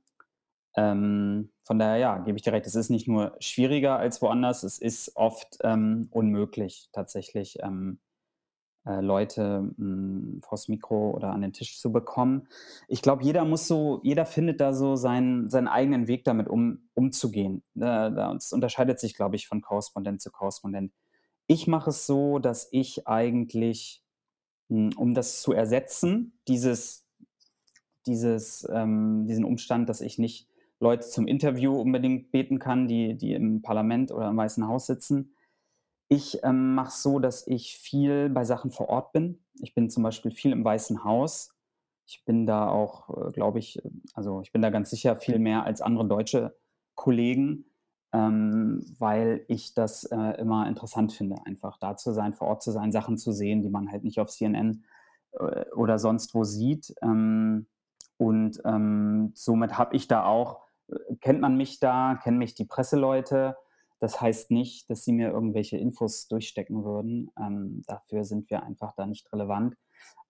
Ähm, 0.76 1.50
von 1.64 1.78
daher, 1.78 1.96
ja, 1.98 2.18
gebe 2.18 2.36
ich 2.36 2.42
dir 2.42 2.52
recht, 2.52 2.66
es 2.66 2.74
ist 2.74 2.90
nicht 2.90 3.08
nur 3.08 3.36
schwieriger 3.40 3.98
als 3.98 4.22
woanders, 4.22 4.62
es 4.62 4.78
ist 4.78 5.16
oft 5.16 5.58
ähm, 5.62 6.08
unmöglich, 6.10 6.88
tatsächlich 6.92 7.58
ähm, 7.62 7.98
äh, 8.86 9.00
Leute 9.00 9.72
mh, 9.76 9.78
hm, 9.78 10.40
vors 10.42 10.68
Mikro 10.68 11.10
oder 11.10 11.30
an 11.30 11.42
den 11.42 11.52
Tisch 11.52 11.78
zu 11.78 11.92
bekommen. 11.92 12.48
Ich 12.86 13.02
glaube, 13.02 13.24
jeder 13.24 13.44
muss 13.44 13.66
so, 13.66 14.00
jeder 14.02 14.24
findet 14.24 14.60
da 14.60 14.72
so 14.72 14.96
seinen, 14.96 15.50
seinen 15.50 15.68
eigenen 15.68 16.06
Weg 16.06 16.24
damit 16.24 16.48
um, 16.48 16.88
umzugehen. 16.94 17.62
Äh, 17.76 17.80
das 17.80 18.52
unterscheidet 18.52 19.00
sich, 19.00 19.14
glaube 19.14 19.36
ich, 19.36 19.48
von 19.48 19.60
Korrespondent 19.60 20.22
zu 20.22 20.30
Korrespondent. 20.30 20.92
Ich 21.46 21.66
mache 21.66 21.90
es 21.90 22.06
so, 22.06 22.38
dass 22.38 22.68
ich 22.72 23.06
eigentlich 23.06 24.02
um 24.68 25.14
das 25.14 25.40
zu 25.40 25.52
ersetzen, 25.52 26.38
dieses, 26.46 27.06
dieses, 28.06 28.68
ähm, 28.70 29.26
diesen 29.26 29.44
Umstand, 29.44 29.88
dass 29.88 30.00
ich 30.00 30.18
nicht 30.18 30.48
Leute 30.80 31.06
zum 31.06 31.26
Interview 31.26 31.74
unbedingt 31.74 32.30
beten 32.30 32.58
kann, 32.58 32.86
die, 32.86 33.16
die 33.16 33.34
im 33.34 33.62
Parlament 33.62 34.12
oder 34.12 34.28
im 34.28 34.36
Weißen 34.36 34.66
Haus 34.66 34.86
sitzen. 34.86 35.34
Ich 36.08 36.42
ähm, 36.42 36.74
mache 36.74 36.88
es 36.88 37.02
so, 37.02 37.18
dass 37.18 37.46
ich 37.46 37.76
viel 37.76 38.30
bei 38.30 38.44
Sachen 38.44 38.70
vor 38.70 38.88
Ort 38.88 39.12
bin. 39.12 39.42
Ich 39.60 39.74
bin 39.74 39.90
zum 39.90 40.02
Beispiel 40.02 40.30
viel 40.30 40.52
im 40.52 40.64
Weißen 40.64 41.04
Haus. 41.04 41.54
Ich 42.06 42.24
bin 42.24 42.46
da 42.46 42.68
auch, 42.70 43.28
äh, 43.28 43.32
glaube 43.32 43.58
ich, 43.58 43.82
also 44.14 44.40
ich 44.40 44.52
bin 44.52 44.62
da 44.62 44.70
ganz 44.70 44.90
sicher 44.90 45.16
viel 45.16 45.38
mehr 45.38 45.64
als 45.64 45.82
andere 45.82 46.06
deutsche 46.06 46.56
Kollegen 46.94 47.66
ähm, 48.12 48.84
weil 48.98 49.44
ich 49.48 49.74
das 49.74 50.04
äh, 50.04 50.40
immer 50.40 50.66
interessant 50.68 51.12
finde, 51.12 51.36
einfach 51.44 51.78
da 51.78 51.96
zu 51.96 52.12
sein, 52.12 52.34
vor 52.34 52.48
Ort 52.48 52.62
zu 52.62 52.72
sein, 52.72 52.92
Sachen 52.92 53.18
zu 53.18 53.32
sehen, 53.32 53.62
die 53.62 53.70
man 53.70 53.90
halt 53.90 54.04
nicht 54.04 54.20
auf 54.20 54.30
CNN 54.30 54.84
äh, 55.32 55.64
oder 55.74 55.98
sonst 55.98 56.34
wo 56.34 56.44
sieht. 56.44 56.94
Ähm, 57.02 57.66
und 58.16 58.60
ähm, 58.64 59.32
somit 59.34 59.78
habe 59.78 59.94
ich 59.94 60.08
da 60.08 60.24
auch, 60.24 60.60
äh, 60.88 61.16
kennt 61.20 61.40
man 61.40 61.56
mich 61.56 61.80
da, 61.80 62.18
kennen 62.22 62.38
mich 62.38 62.54
die 62.54 62.64
Presseleute. 62.64 63.56
Das 64.00 64.20
heißt 64.20 64.50
nicht, 64.50 64.88
dass 64.90 65.04
sie 65.04 65.12
mir 65.12 65.30
irgendwelche 65.30 65.76
Infos 65.76 66.28
durchstecken 66.28 66.84
würden. 66.84 67.30
Ähm, 67.38 67.82
dafür 67.86 68.24
sind 68.24 68.48
wir 68.50 68.62
einfach 68.62 68.94
da 68.94 69.06
nicht 69.06 69.32
relevant. 69.32 69.76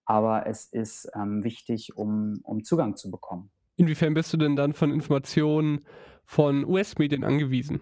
Aber 0.05 0.47
es 0.47 0.64
ist 0.64 1.11
ähm, 1.14 1.45
wichtig, 1.45 1.97
um, 1.97 2.41
um 2.43 2.64
Zugang 2.64 2.97
zu 2.97 3.11
bekommen. 3.11 3.51
Inwiefern 3.79 4.12
bist 4.12 4.33
du 4.33 4.37
denn 4.37 4.55
dann 4.55 4.74
von 4.74 4.93
Informationen 4.93 5.87
von 6.24 6.66
US-Medien 6.66 7.24
angewiesen? 7.24 7.81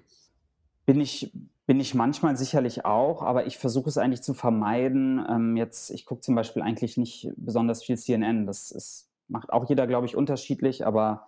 bin 0.87 1.01
ich, 1.01 1.33
bin 1.67 1.81
ich 1.81 1.95
manchmal 1.95 2.37
sicherlich 2.37 2.85
auch, 2.85 3.23
aber 3.23 3.47
ich 3.47 3.59
versuche 3.59 3.91
es 3.91 3.99
eigentlich 3.99 4.23
zu 4.23 4.33
vermeiden. 4.33 5.23
Ähm, 5.29 5.57
jetzt, 5.57 5.91
ich 5.91 6.07
gucke 6.07 6.23
zum 6.23 6.37
Beispiel 6.37 6.63
eigentlich 6.63 6.97
nicht 6.97 7.33
besonders 7.37 7.83
viel 7.83 7.99
CNN. 7.99 8.47
Das 8.47 8.71
ist, 8.71 9.11
macht 9.29 9.53
auch 9.53 9.69
jeder, 9.69 9.87
glaube 9.89 10.07
ich, 10.07 10.17
unterschiedlich, 10.17 10.87
aber 10.87 11.27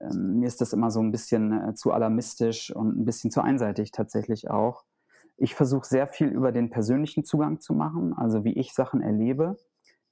ähm, 0.00 0.40
mir 0.40 0.46
ist 0.46 0.60
das 0.60 0.74
immer 0.74 0.90
so 0.90 1.00
ein 1.00 1.10
bisschen 1.10 1.70
äh, 1.70 1.74
zu 1.74 1.92
alarmistisch 1.92 2.70
und 2.70 3.00
ein 3.00 3.04
bisschen 3.06 3.30
zu 3.30 3.40
einseitig 3.40 3.90
tatsächlich 3.90 4.50
auch. 4.50 4.84
Ich 5.36 5.54
versuche 5.54 5.86
sehr 5.86 6.06
viel 6.06 6.28
über 6.28 6.52
den 6.52 6.70
persönlichen 6.70 7.24
Zugang 7.24 7.60
zu 7.60 7.72
machen, 7.72 8.12
also 8.12 8.44
wie 8.44 8.52
ich 8.52 8.74
Sachen 8.74 9.00
erlebe, 9.00 9.56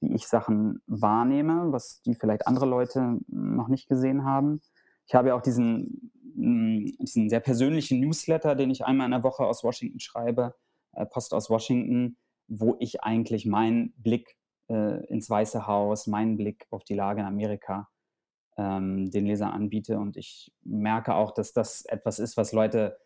wie 0.03 0.15
ich 0.15 0.27
Sachen 0.27 0.81
wahrnehme, 0.87 1.71
was 1.71 2.01
die 2.01 2.15
vielleicht 2.15 2.47
andere 2.47 2.65
Leute 2.65 3.19
noch 3.27 3.67
nicht 3.67 3.87
gesehen 3.87 4.25
haben. 4.25 4.61
Ich 5.07 5.15
habe 5.15 5.29
ja 5.29 5.35
auch 5.35 5.41
diesen, 5.41 6.11
mm, 6.35 6.85
diesen 6.99 7.29
sehr 7.29 7.39
persönlichen 7.39 7.99
Newsletter, 7.99 8.55
den 8.55 8.69
ich 8.69 8.85
einmal 8.85 9.05
in 9.05 9.11
der 9.11 9.23
Woche 9.23 9.45
aus 9.45 9.63
Washington 9.63 9.99
schreibe, 9.99 10.55
äh, 10.93 11.05
Post 11.05 11.33
aus 11.33 11.49
Washington, 11.49 12.17
wo 12.47 12.75
ich 12.79 13.03
eigentlich 13.03 13.45
meinen 13.45 13.93
Blick 13.97 14.37
äh, 14.69 15.05
ins 15.07 15.29
Weiße 15.29 15.67
Haus, 15.67 16.07
meinen 16.07 16.37
Blick 16.37 16.67
auf 16.69 16.83
die 16.83 16.95
Lage 16.95 17.21
in 17.21 17.27
Amerika 17.27 17.89
ähm, 18.57 19.09
den 19.11 19.25
Lesern 19.25 19.51
anbiete. 19.51 19.97
Und 19.97 20.17
ich 20.17 20.53
merke 20.63 21.15
auch, 21.15 21.31
dass 21.31 21.53
das 21.53 21.85
etwas 21.85 22.19
ist, 22.19 22.37
was 22.37 22.51
Leute 22.51 22.97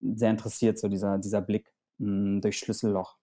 sehr 0.00 0.30
interessiert, 0.30 0.78
so 0.78 0.88
dieser, 0.88 1.18
dieser 1.18 1.40
Blick 1.40 1.72
mh, 1.98 2.06
hm, 2.06 2.40
durch 2.40 2.58
Schlüsselloch. 2.58 3.15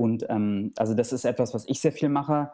Und 0.00 0.24
ähm, 0.30 0.72
also 0.78 0.94
das 0.94 1.12
ist 1.12 1.26
etwas, 1.26 1.52
was 1.52 1.68
ich 1.68 1.82
sehr 1.82 1.92
viel 1.92 2.08
mache. 2.08 2.50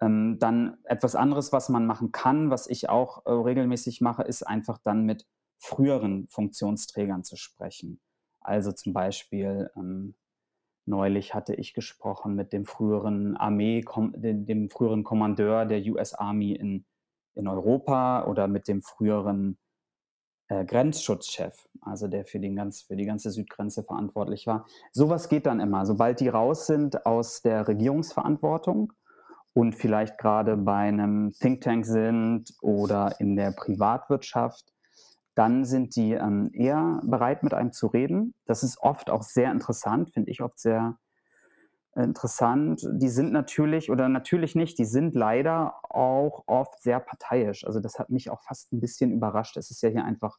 Ähm, 0.00 0.38
dann 0.40 0.78
etwas 0.82 1.14
anderes, 1.14 1.52
was 1.52 1.68
man 1.68 1.86
machen 1.86 2.10
kann, 2.10 2.50
was 2.50 2.66
ich 2.66 2.88
auch 2.88 3.24
äh, 3.24 3.30
regelmäßig 3.30 4.00
mache, 4.00 4.24
ist 4.24 4.42
einfach 4.42 4.78
dann 4.78 5.04
mit 5.04 5.24
früheren 5.58 6.26
Funktionsträgern 6.26 7.22
zu 7.22 7.36
sprechen. 7.36 8.00
Also 8.40 8.72
zum 8.72 8.94
Beispiel 8.94 9.70
ähm, 9.76 10.16
neulich 10.86 11.34
hatte 11.34 11.54
ich 11.54 11.72
gesprochen 11.72 12.34
mit 12.34 12.52
dem 12.52 12.64
früheren 12.66 13.36
Armee, 13.36 13.84
dem, 14.16 14.46
dem, 14.46 14.68
früheren 14.68 15.04
Kommandeur 15.04 15.66
der 15.66 15.80
US 15.92 16.14
Army 16.14 16.50
in, 16.50 16.84
in 17.36 17.46
Europa 17.46 18.24
oder 18.24 18.48
mit 18.48 18.66
dem 18.66 18.82
früheren 18.82 19.56
äh, 20.48 20.64
Grenzschutzchef, 20.64 21.68
also 21.80 22.08
der 22.08 22.24
für, 22.24 22.40
den 22.40 22.56
ganz, 22.56 22.82
für 22.82 22.96
die 22.96 23.04
ganze 23.04 23.30
Südgrenze 23.30 23.82
verantwortlich 23.82 24.46
war. 24.46 24.66
Sowas 24.92 25.28
geht 25.28 25.46
dann 25.46 25.60
immer. 25.60 25.86
Sobald 25.86 26.20
die 26.20 26.28
raus 26.28 26.66
sind 26.66 27.06
aus 27.06 27.42
der 27.42 27.68
Regierungsverantwortung 27.68 28.92
und 29.52 29.74
vielleicht 29.74 30.18
gerade 30.18 30.56
bei 30.56 30.88
einem 30.88 31.32
Think 31.32 31.62
Tank 31.62 31.86
sind 31.86 32.54
oder 32.60 33.20
in 33.20 33.36
der 33.36 33.52
Privatwirtschaft, 33.52 34.72
dann 35.34 35.64
sind 35.64 35.94
die 35.94 36.12
ähm, 36.12 36.50
eher 36.52 37.00
bereit, 37.04 37.44
mit 37.44 37.54
einem 37.54 37.72
zu 37.72 37.86
reden. 37.86 38.34
Das 38.44 38.64
ist 38.64 38.80
oft 38.80 39.08
auch 39.08 39.22
sehr 39.22 39.52
interessant, 39.52 40.10
finde 40.10 40.32
ich 40.32 40.42
oft 40.42 40.58
sehr 40.58 40.98
interessant. 42.04 42.86
Die 42.92 43.08
sind 43.08 43.32
natürlich 43.32 43.90
oder 43.90 44.08
natürlich 44.08 44.54
nicht, 44.54 44.78
die 44.78 44.84
sind 44.84 45.14
leider 45.14 45.74
auch 45.90 46.44
oft 46.46 46.80
sehr 46.82 47.00
parteiisch. 47.00 47.66
Also 47.66 47.80
das 47.80 47.98
hat 47.98 48.10
mich 48.10 48.30
auch 48.30 48.42
fast 48.42 48.72
ein 48.72 48.80
bisschen 48.80 49.12
überrascht. 49.12 49.56
Es 49.56 49.70
ist 49.70 49.82
ja 49.82 49.88
hier 49.88 50.04
einfach 50.04 50.36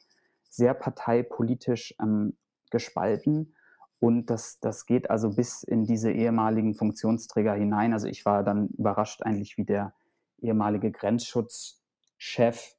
sehr 0.50 0.74
parteipolitisch 0.74 1.96
ähm, 2.02 2.38
gespalten. 2.72 3.56
Und 4.00 4.30
das, 4.30 4.60
das 4.60 4.86
geht 4.86 5.10
also 5.10 5.32
bis 5.32 5.64
in 5.64 5.84
diese 5.84 6.12
ehemaligen 6.12 6.74
Funktionsträger 6.74 7.54
hinein. 7.54 7.94
Also 7.94 8.08
ich 8.08 8.26
war 8.26 8.44
dann 8.44 8.70
überrascht 8.70 9.22
eigentlich, 9.24 9.58
wie 9.58 9.66
der 9.66 9.94
ehemalige 10.42 10.92
Grenzschutzchef, 10.92 12.76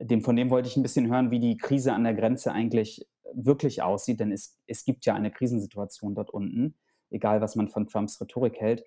dem, 0.00 0.22
von 0.22 0.36
dem 0.36 0.48
wollte 0.48 0.68
ich 0.68 0.76
ein 0.76 0.82
bisschen 0.82 1.12
hören, 1.12 1.30
wie 1.30 1.40
die 1.40 1.58
Krise 1.58 1.92
an 1.92 2.04
der 2.04 2.14
Grenze 2.14 2.52
eigentlich 2.52 3.06
wirklich 3.34 3.82
aussieht. 3.82 4.20
Denn 4.20 4.32
es, 4.32 4.58
es 4.66 4.84
gibt 4.84 5.04
ja 5.04 5.14
eine 5.14 5.30
Krisensituation 5.30 6.14
dort 6.14 6.30
unten 6.30 6.74
egal 7.10 7.40
was 7.40 7.56
man 7.56 7.68
von 7.68 7.86
Trumps 7.86 8.20
Rhetorik 8.20 8.60
hält. 8.60 8.84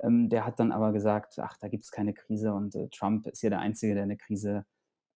Ähm, 0.00 0.28
der 0.28 0.44
hat 0.44 0.60
dann 0.60 0.72
aber 0.72 0.92
gesagt, 0.92 1.38
ach, 1.38 1.56
da 1.58 1.68
gibt 1.68 1.84
es 1.84 1.90
keine 1.90 2.12
Krise 2.12 2.52
und 2.52 2.74
äh, 2.74 2.88
Trump 2.88 3.26
ist 3.26 3.42
ja 3.42 3.50
der 3.50 3.60
Einzige, 3.60 3.94
der 3.94 4.02
eine 4.02 4.16
Krise 4.16 4.66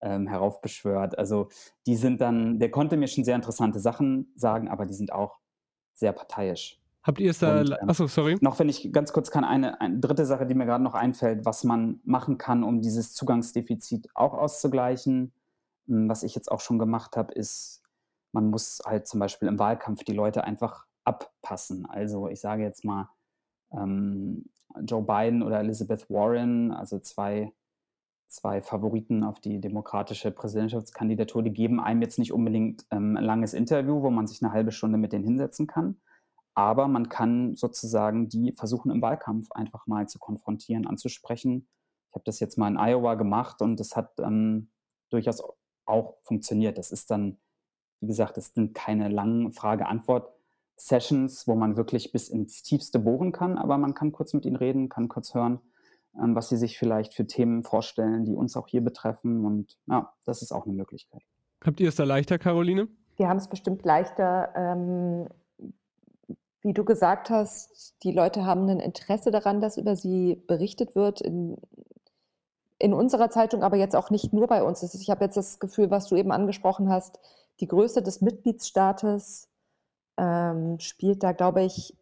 ähm, 0.01 0.27
heraufbeschwört. 0.27 1.17
Also 1.17 1.49
die 1.85 1.95
sind 1.95 2.21
dann, 2.21 2.59
der 2.59 2.71
konnte 2.71 2.97
mir 2.97 3.07
schon 3.07 3.23
sehr 3.23 3.35
interessante 3.35 3.79
Sachen 3.79 4.31
sagen, 4.35 4.69
aber 4.69 4.85
die 4.85 4.93
sind 4.93 5.11
auch 5.11 5.39
sehr 5.93 6.13
parteiisch. 6.13 6.81
Habt 7.03 7.19
ihr 7.19 7.31
es 7.31 7.39
da, 7.39 7.61
ähm, 7.61 7.75
achso, 7.87 8.05
sorry. 8.05 8.37
Noch, 8.41 8.59
wenn 8.59 8.69
ich 8.69 8.91
ganz 8.93 9.11
kurz 9.11 9.31
kann, 9.31 9.43
eine, 9.43 9.81
eine 9.81 9.99
dritte 9.99 10.25
Sache, 10.25 10.45
die 10.45 10.53
mir 10.53 10.65
gerade 10.65 10.83
noch 10.83 10.93
einfällt, 10.93 11.45
was 11.45 11.63
man 11.63 11.99
machen 12.03 12.37
kann, 12.37 12.63
um 12.63 12.81
dieses 12.81 13.13
Zugangsdefizit 13.13 14.09
auch 14.13 14.33
auszugleichen, 14.33 15.33
hm, 15.87 16.09
was 16.09 16.21
ich 16.23 16.35
jetzt 16.35 16.51
auch 16.51 16.59
schon 16.59 16.77
gemacht 16.77 17.17
habe, 17.17 17.33
ist, 17.33 17.81
man 18.33 18.49
muss 18.49 18.81
halt 18.85 19.07
zum 19.07 19.19
Beispiel 19.19 19.47
im 19.47 19.57
Wahlkampf 19.57 20.03
die 20.03 20.13
Leute 20.13 20.43
einfach 20.43 20.85
abpassen. 21.03 21.85
Also 21.85 22.27
ich 22.27 22.39
sage 22.39 22.63
jetzt 22.63 22.85
mal, 22.85 23.09
ähm, 23.71 24.45
Joe 24.83 25.03
Biden 25.03 25.43
oder 25.43 25.59
Elizabeth 25.59 26.09
Warren, 26.09 26.71
also 26.71 26.99
zwei, 26.99 27.53
zwei 28.27 28.61
Favoriten 28.61 29.23
auf 29.23 29.39
die 29.39 29.59
demokratische 29.59 30.31
Präsidentschaftskandidatur, 30.31 31.43
die 31.43 31.53
geben 31.53 31.79
einem 31.79 32.01
jetzt 32.01 32.19
nicht 32.19 32.31
unbedingt 32.31 32.85
ähm, 32.91 33.17
ein 33.17 33.23
langes 33.23 33.53
Interview, 33.53 34.01
wo 34.01 34.09
man 34.09 34.27
sich 34.27 34.41
eine 34.41 34.53
halbe 34.53 34.71
Stunde 34.71 34.97
mit 34.97 35.11
denen 35.11 35.25
hinsetzen 35.25 35.67
kann. 35.67 35.99
Aber 36.53 36.87
man 36.87 37.09
kann 37.09 37.55
sozusagen 37.55 38.27
die 38.29 38.53
versuchen 38.53 38.91
im 38.91 39.01
Wahlkampf 39.01 39.51
einfach 39.51 39.87
mal 39.87 40.07
zu 40.07 40.19
konfrontieren, 40.19 40.85
anzusprechen. 40.85 41.67
Ich 42.09 42.15
habe 42.15 42.23
das 42.25 42.39
jetzt 42.39 42.57
mal 42.57 42.67
in 42.67 42.77
Iowa 42.77 43.15
gemacht 43.15 43.61
und 43.61 43.79
das 43.79 43.95
hat 43.95 44.11
ähm, 44.19 44.69
durchaus 45.09 45.41
auch 45.85 46.17
funktioniert. 46.23 46.77
Das 46.77 46.91
ist 46.91 47.09
dann, 47.09 47.37
wie 48.01 48.07
gesagt, 48.07 48.37
das 48.37 48.53
sind 48.53 48.73
keine 48.73 49.07
langen 49.07 49.53
Frage-Antwort. 49.53 50.33
Sessions, 50.87 51.47
wo 51.47 51.55
man 51.55 51.77
wirklich 51.77 52.11
bis 52.11 52.29
ins 52.29 52.63
Tiefste 52.63 52.99
bohren 52.99 53.31
kann, 53.31 53.57
aber 53.57 53.77
man 53.77 53.93
kann 53.93 54.11
kurz 54.11 54.33
mit 54.33 54.45
ihnen 54.45 54.55
reden, 54.55 54.89
kann 54.89 55.07
kurz 55.07 55.33
hören, 55.33 55.59
ähm, 56.21 56.35
was 56.35 56.49
sie 56.49 56.57
sich 56.57 56.77
vielleicht 56.77 57.13
für 57.13 57.25
Themen 57.25 57.63
vorstellen, 57.63 58.25
die 58.25 58.35
uns 58.35 58.55
auch 58.57 58.67
hier 58.67 58.83
betreffen. 58.83 59.45
Und 59.45 59.77
ja, 59.87 60.13
das 60.25 60.41
ist 60.41 60.51
auch 60.51 60.65
eine 60.65 60.73
Möglichkeit. 60.73 61.21
Habt 61.63 61.79
ihr 61.79 61.89
es 61.89 61.95
da 61.95 62.03
leichter, 62.03 62.39
Caroline? 62.39 62.87
Wir 63.17 63.29
haben 63.29 63.37
es 63.37 63.47
bestimmt 63.47 63.85
leichter. 63.85 64.49
Ähm, 64.55 65.27
wie 66.61 66.73
du 66.73 66.83
gesagt 66.83 67.29
hast, 67.29 67.95
die 68.03 68.11
Leute 68.11 68.45
haben 68.45 68.67
ein 68.69 68.79
Interesse 68.79 69.31
daran, 69.31 69.61
dass 69.61 69.77
über 69.77 69.95
sie 69.95 70.43
berichtet 70.47 70.95
wird. 70.95 71.21
In, 71.21 71.57
in 72.79 72.93
unserer 72.93 73.29
Zeitung, 73.29 73.61
aber 73.61 73.77
jetzt 73.77 73.95
auch 73.95 74.09
nicht 74.09 74.33
nur 74.33 74.47
bei 74.47 74.63
uns. 74.63 74.81
Ich 74.81 75.09
habe 75.11 75.25
jetzt 75.25 75.37
das 75.37 75.59
Gefühl, 75.59 75.91
was 75.91 76.07
du 76.07 76.15
eben 76.15 76.31
angesprochen 76.31 76.89
hast, 76.89 77.19
die 77.59 77.67
Größe 77.67 78.01
des 78.01 78.21
Mitgliedsstaates 78.21 79.50
ähm, 80.17 80.79
spielt 80.79 81.23
da, 81.23 81.31
glaube 81.31 81.63
ich, 81.63 81.97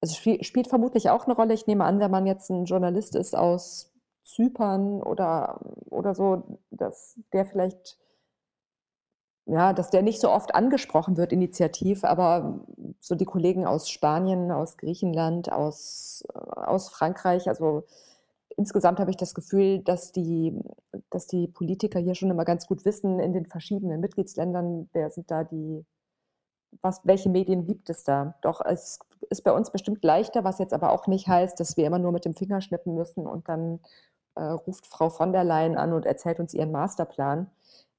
also 0.00 0.14
spiel, 0.14 0.42
spielt 0.42 0.68
vermutlich 0.68 1.10
auch 1.10 1.26
eine 1.26 1.34
Rolle. 1.34 1.54
Ich 1.54 1.66
nehme 1.66 1.84
an, 1.84 2.00
wenn 2.00 2.10
man 2.10 2.26
jetzt 2.26 2.50
ein 2.50 2.64
Journalist 2.64 3.14
ist 3.14 3.36
aus 3.36 3.92
Zypern 4.24 5.02
oder, 5.02 5.60
oder 5.90 6.14
so, 6.14 6.58
dass 6.70 7.18
der 7.32 7.44
vielleicht, 7.44 7.98
ja, 9.46 9.72
dass 9.72 9.90
der 9.90 10.02
nicht 10.02 10.20
so 10.20 10.30
oft 10.30 10.54
angesprochen 10.54 11.16
wird, 11.16 11.32
initiativ, 11.32 12.04
aber 12.04 12.64
so 13.00 13.14
die 13.14 13.24
Kollegen 13.24 13.66
aus 13.66 13.88
Spanien, 13.88 14.50
aus 14.50 14.76
Griechenland, 14.76 15.52
aus, 15.52 16.24
aus 16.32 16.88
Frankreich, 16.88 17.48
also 17.48 17.84
insgesamt 18.56 19.00
habe 19.00 19.10
ich 19.10 19.16
das 19.16 19.34
Gefühl, 19.34 19.80
dass 19.80 20.12
die, 20.12 20.58
dass 21.10 21.26
die 21.26 21.48
Politiker 21.48 21.98
hier 21.98 22.14
schon 22.14 22.30
immer 22.30 22.44
ganz 22.44 22.66
gut 22.66 22.84
wissen, 22.84 23.18
in 23.18 23.32
den 23.32 23.46
verschiedenen 23.46 24.00
Mitgliedsländern, 24.00 24.88
wer 24.92 25.10
sind 25.10 25.30
da 25.30 25.44
die, 25.44 25.84
was, 26.80 27.00
welche 27.04 27.28
Medien 27.28 27.66
gibt 27.66 27.90
es 27.90 28.04
da? 28.04 28.34
Doch 28.42 28.60
es 28.64 28.98
ist 29.30 29.44
bei 29.44 29.52
uns 29.52 29.70
bestimmt 29.70 30.02
leichter, 30.04 30.44
was 30.44 30.58
jetzt 30.58 30.72
aber 30.72 30.92
auch 30.92 31.06
nicht 31.06 31.28
heißt, 31.28 31.58
dass 31.60 31.76
wir 31.76 31.86
immer 31.86 31.98
nur 31.98 32.12
mit 32.12 32.24
dem 32.24 32.34
Finger 32.34 32.60
schnippen 32.60 32.94
müssen 32.94 33.26
und 33.26 33.48
dann 33.48 33.80
äh, 34.34 34.42
ruft 34.42 34.86
Frau 34.86 35.10
von 35.10 35.32
der 35.32 35.44
Leyen 35.44 35.76
an 35.76 35.92
und 35.92 36.06
erzählt 36.06 36.40
uns 36.40 36.54
ihren 36.54 36.72
Masterplan. 36.72 37.50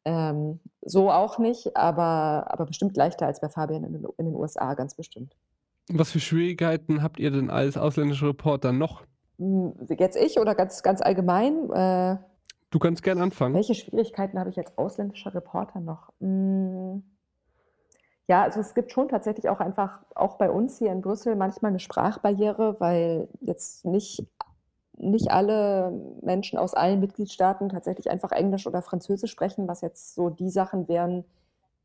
Ähm, 0.06 0.60
so 0.82 1.12
auch 1.12 1.38
nicht, 1.38 1.78
aber, 1.78 2.48
aber 2.50 2.66
bestimmt 2.66 2.98
leichter 2.98 3.26
als 3.26 3.40
bei 3.40 3.50
Fabian 3.50 3.84
in 3.84 3.94
den, 3.94 4.06
in 4.18 4.26
den 4.26 4.36
USA, 4.36 4.74
ganz 4.74 4.96
bestimmt. 4.96 5.36
Was 5.90 6.12
für 6.12 6.20
Schwierigkeiten 6.20 7.04
habt 7.04 7.20
ihr 7.20 7.32
denn 7.32 7.50
als 7.50 7.78
ausländischer 7.78 8.28
Reporter 8.28 8.72
noch? 8.72 9.04
Hm, 9.38 9.74
jetzt 9.98 10.18
ich 10.18 10.40
oder 10.40 10.56
ganz, 10.56 10.84
ganz 10.84 11.02
allgemein? 11.02 11.70
Äh, 11.72 12.18
du 12.70 12.80
kannst 12.80 13.04
gern 13.04 13.20
anfangen. 13.20 13.56
Welche 13.56 13.76
Schwierigkeiten 13.76 14.40
habe 14.40 14.50
ich 14.50 14.58
als 14.58 14.78
ausländischer 14.78 15.34
Reporter 15.34 15.80
noch? 15.80 16.10
Hm, 16.20 17.04
ja, 18.28 18.44
also 18.44 18.60
es 18.62 18.74
gibt 18.74 18.92
schon 18.92 19.10
tatsächlich 19.10 19.50
auch 19.50 19.60
einfach, 19.60 20.00
auch 20.16 20.36
bei 20.38 20.50
uns 20.50 20.78
hier 20.78 20.92
in 20.92 21.02
Brüssel, 21.02 21.36
manchmal 21.36 21.72
eine 21.72 21.80
Sprachbarriere, 21.80 22.80
weil 22.80 23.28
jetzt 23.42 23.86
nicht, 23.86 24.26
nicht 24.98 25.32
alle 25.32 25.92
Menschen 26.22 26.58
aus 26.58 26.74
allen 26.74 27.02
Mitgliedstaaten 27.02 27.70
tatsächlich 27.70 28.10
einfach 28.10 28.32
Englisch 28.32 28.66
oder 28.66 28.82
Französisch 28.82 29.32
sprechen, 29.32 29.68
was 29.68 29.82
jetzt 29.82 30.16
so 30.16 30.30
die 30.30 30.50
Sachen 30.50 30.88
wären, 30.88 31.26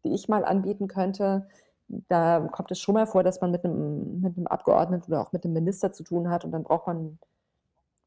die 0.04 0.14
ich 0.14 0.28
mal 0.28 0.44
anbieten 0.44 0.86
könnte. 0.86 1.48
Da 1.88 2.40
kommt 2.52 2.70
es 2.70 2.78
schon 2.80 2.94
mal 2.94 3.06
vor, 3.06 3.24
dass 3.24 3.40
man 3.40 3.50
mit 3.50 3.64
einem, 3.64 4.20
mit 4.20 4.36
einem 4.36 4.46
Abgeordneten 4.46 5.10
oder 5.12 5.22
auch 5.22 5.32
mit 5.32 5.44
einem 5.44 5.54
Minister 5.54 5.92
zu 5.92 6.04
tun 6.04 6.30
hat 6.30 6.44
und 6.44 6.52
dann 6.52 6.62
braucht 6.62 6.86
man, 6.86 7.18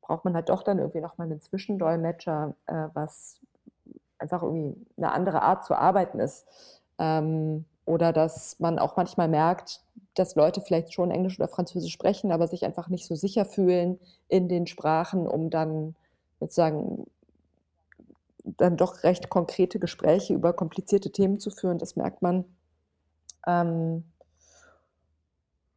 braucht 0.01 0.23
man 0.23 0.35
halt 0.35 0.49
doch 0.49 0.63
dann 0.63 0.79
irgendwie 0.79 1.01
nochmal 1.01 1.27
einen 1.27 1.41
Zwischendolmetscher, 1.41 2.55
äh, 2.67 2.87
was 2.93 3.41
einfach 4.19 4.43
irgendwie 4.43 4.85
eine 4.97 5.11
andere 5.11 5.41
Art 5.41 5.65
zu 5.65 5.75
arbeiten 5.75 6.19
ist. 6.19 6.45
Ähm, 6.99 7.65
oder 7.85 8.13
dass 8.13 8.59
man 8.59 8.79
auch 8.79 8.95
manchmal 8.97 9.27
merkt, 9.27 9.81
dass 10.13 10.35
Leute 10.35 10.61
vielleicht 10.61 10.93
schon 10.93 11.11
Englisch 11.11 11.39
oder 11.39 11.47
Französisch 11.47 11.93
sprechen, 11.93 12.31
aber 12.31 12.47
sich 12.47 12.65
einfach 12.65 12.89
nicht 12.89 13.05
so 13.05 13.15
sicher 13.15 13.45
fühlen 13.45 13.99
in 14.27 14.49
den 14.49 14.67
Sprachen, 14.67 15.27
um 15.27 15.49
dann 15.49 15.95
sozusagen 16.39 17.05
dann 18.43 18.77
doch 18.77 19.03
recht 19.03 19.29
konkrete 19.29 19.79
Gespräche 19.79 20.33
über 20.33 20.53
komplizierte 20.53 21.11
Themen 21.11 21.39
zu 21.39 21.51
führen. 21.51 21.77
Das 21.77 21.95
merkt 21.95 22.21
man. 22.21 22.45
Ähm, 23.47 24.03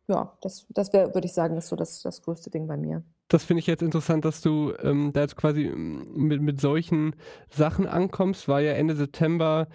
ja, 0.08 0.36
das, 0.40 0.66
das 0.70 0.92
wäre, 0.92 1.14
würde 1.14 1.26
ich 1.26 1.32
sagen, 1.32 1.56
ist 1.56 1.68
so 1.68 1.76
das, 1.76 2.02
das 2.02 2.22
größte 2.22 2.50
Ding 2.50 2.66
bei 2.66 2.76
mir. 2.76 3.02
Das 3.28 3.44
finde 3.44 3.60
ich 3.60 3.66
jetzt 3.66 3.82
interessant, 3.82 4.24
dass 4.24 4.42
du 4.42 4.74
ähm, 4.82 5.12
da 5.12 5.22
jetzt 5.22 5.36
quasi 5.36 5.62
ähm, 5.64 6.12
mit, 6.14 6.42
mit 6.42 6.60
solchen 6.60 7.16
Sachen 7.50 7.86
ankommst, 7.86 8.48
war 8.48 8.60
ja 8.60 8.72
Ende 8.72 8.96
September 8.96 9.66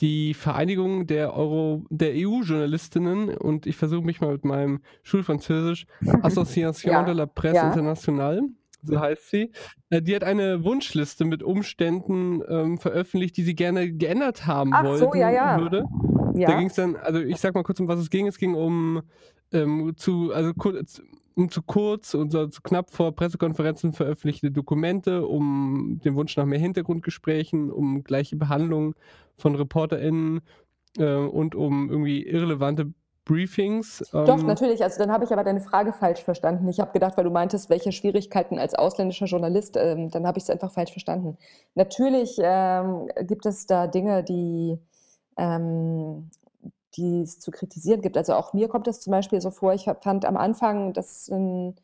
die 0.00 0.34
Vereinigung 0.34 1.06
der 1.06 1.34
Euro, 1.34 1.84
der 1.90 2.12
EU-Journalistinnen 2.14 3.30
und 3.30 3.66
ich 3.66 3.76
versuche 3.76 4.04
mich 4.04 4.20
mal 4.20 4.32
mit 4.32 4.44
meinem 4.44 4.80
Schulfranzösisch 5.02 5.86
Association 6.22 6.92
ja, 6.92 7.02
de 7.02 7.14
la 7.14 7.26
Presse 7.26 7.56
ja. 7.56 7.68
Internationale, 7.68 8.42
so 8.82 9.00
heißt 9.00 9.30
sie. 9.30 9.52
Äh, 9.90 10.02
die 10.02 10.14
hat 10.14 10.24
eine 10.24 10.64
Wunschliste 10.64 11.24
mit 11.24 11.42
Umständen 11.42 12.42
ähm, 12.48 12.78
veröffentlicht, 12.78 13.36
die 13.36 13.42
sie 13.42 13.54
gerne 13.54 13.92
geändert 13.92 14.46
haben 14.46 14.72
Ach 14.72 14.84
wollten. 14.84 15.10
So, 15.12 15.14
ja, 15.14 15.30
ja. 15.30 15.60
Würde. 15.60 15.84
Ja. 16.34 16.48
Da 16.48 16.58
ging 16.58 16.68
es 16.68 16.74
dann, 16.74 16.94
also 16.96 17.20
ich 17.20 17.38
sag 17.38 17.54
mal 17.54 17.64
kurz, 17.64 17.80
um 17.80 17.88
was 17.88 17.98
es 17.98 18.10
ging. 18.10 18.28
Es 18.28 18.38
ging 18.38 18.54
um 18.54 19.02
ähm, 19.52 19.94
zu, 19.96 20.32
also 20.32 20.52
um 21.38 21.50
zu 21.52 21.62
kurz 21.62 22.14
und 22.14 22.32
so, 22.32 22.48
zu 22.48 22.60
knapp 22.62 22.90
vor 22.90 23.12
Pressekonferenzen 23.14 23.92
veröffentlichte 23.92 24.50
Dokumente, 24.50 25.24
um 25.24 26.00
den 26.04 26.16
Wunsch 26.16 26.36
nach 26.36 26.44
mehr 26.44 26.58
Hintergrundgesprächen, 26.58 27.70
um 27.70 28.02
gleiche 28.02 28.34
Behandlung 28.34 28.96
von 29.36 29.54
ReporterInnen 29.54 30.40
äh, 30.98 31.14
und 31.14 31.54
um 31.54 31.90
irgendwie 31.90 32.26
irrelevante 32.26 32.92
Briefings. 33.24 34.02
Ähm 34.12 34.24
Doch, 34.24 34.42
natürlich. 34.42 34.82
Also 34.82 34.98
dann 34.98 35.12
habe 35.12 35.24
ich 35.24 35.32
aber 35.32 35.44
deine 35.44 35.60
Frage 35.60 35.92
falsch 35.92 36.24
verstanden. 36.24 36.66
Ich 36.66 36.80
habe 36.80 36.90
gedacht, 36.90 37.16
weil 37.16 37.24
du 37.24 37.30
meintest, 37.30 37.70
welche 37.70 37.92
Schwierigkeiten 37.92 38.58
als 38.58 38.74
ausländischer 38.74 39.26
Journalist, 39.26 39.76
ähm, 39.76 40.10
dann 40.10 40.26
habe 40.26 40.38
ich 40.38 40.44
es 40.44 40.50
einfach 40.50 40.72
falsch 40.72 40.90
verstanden. 40.90 41.38
Natürlich 41.76 42.36
ähm, 42.42 43.08
gibt 43.20 43.46
es 43.46 43.66
da 43.66 43.86
Dinge, 43.86 44.24
die 44.24 44.76
ähm, 45.36 46.30
die 46.96 47.22
es 47.22 47.38
zu 47.38 47.50
kritisieren 47.50 48.00
gibt. 48.00 48.16
Also 48.16 48.34
auch 48.34 48.52
mir 48.52 48.68
kommt 48.68 48.88
es 48.88 49.00
zum 49.00 49.10
Beispiel 49.10 49.40
so 49.40 49.50
vor, 49.50 49.74
ich 49.74 49.88
fand 50.00 50.24
am 50.24 50.36
Anfang, 50.36 50.92
dass 50.92 51.28
ein, 51.28 51.76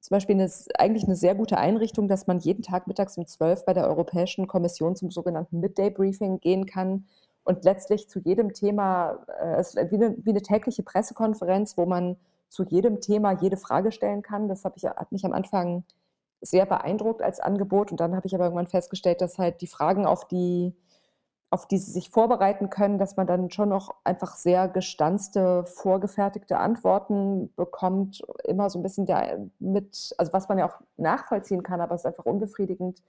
zum 0.00 0.14
Beispiel 0.14 0.36
eine, 0.36 0.50
eigentlich 0.78 1.04
eine 1.04 1.16
sehr 1.16 1.34
gute 1.34 1.58
Einrichtung, 1.58 2.08
dass 2.08 2.26
man 2.26 2.38
jeden 2.38 2.62
Tag 2.62 2.86
mittags 2.86 3.16
um 3.16 3.26
12 3.26 3.64
bei 3.64 3.72
der 3.72 3.88
Europäischen 3.88 4.46
Kommission 4.46 4.96
zum 4.96 5.10
sogenannten 5.10 5.60
Midday 5.60 5.90
Briefing 5.90 6.40
gehen 6.40 6.66
kann 6.66 7.06
und 7.44 7.64
letztlich 7.64 8.08
zu 8.08 8.18
jedem 8.18 8.52
Thema, 8.52 9.24
äh, 9.38 9.62
wie 9.90 9.96
eine, 9.96 10.16
wie 10.22 10.30
eine 10.30 10.42
tägliche 10.42 10.82
Pressekonferenz, 10.82 11.76
wo 11.78 11.86
man 11.86 12.16
zu 12.48 12.64
jedem 12.64 13.00
Thema 13.00 13.32
jede 13.32 13.56
Frage 13.56 13.92
stellen 13.92 14.22
kann. 14.22 14.48
Das 14.48 14.64
ich, 14.76 14.84
hat 14.84 15.12
mich 15.12 15.24
am 15.24 15.32
Anfang 15.32 15.84
sehr 16.40 16.66
beeindruckt 16.66 17.22
als 17.22 17.40
Angebot 17.40 17.90
und 17.90 18.00
dann 18.00 18.14
habe 18.14 18.26
ich 18.26 18.34
aber 18.34 18.44
irgendwann 18.44 18.66
festgestellt, 18.66 19.20
dass 19.20 19.38
halt 19.38 19.60
die 19.60 19.66
Fragen, 19.66 20.06
auf 20.06 20.26
die 20.28 20.74
auf 21.50 21.66
die 21.66 21.78
sie 21.78 21.92
sich 21.92 22.10
vorbereiten 22.10 22.70
können, 22.70 22.98
dass 22.98 23.16
man 23.16 23.26
dann 23.26 23.50
schon 23.50 23.68
noch 23.68 23.94
einfach 24.04 24.34
sehr 24.34 24.68
gestanzte, 24.68 25.64
vorgefertigte 25.64 26.58
Antworten 26.58 27.52
bekommt, 27.54 28.24
immer 28.44 28.68
so 28.68 28.78
ein 28.78 28.82
bisschen 28.82 29.06
der 29.06 29.46
mit, 29.60 30.14
also 30.18 30.32
was 30.32 30.48
man 30.48 30.58
ja 30.58 30.68
auch 30.68 30.80
nachvollziehen 30.96 31.62
kann, 31.62 31.80
aber 31.80 31.94
es 31.94 32.02
ist 32.02 32.06
einfach 32.06 32.26
unbefriedigend. 32.26 33.00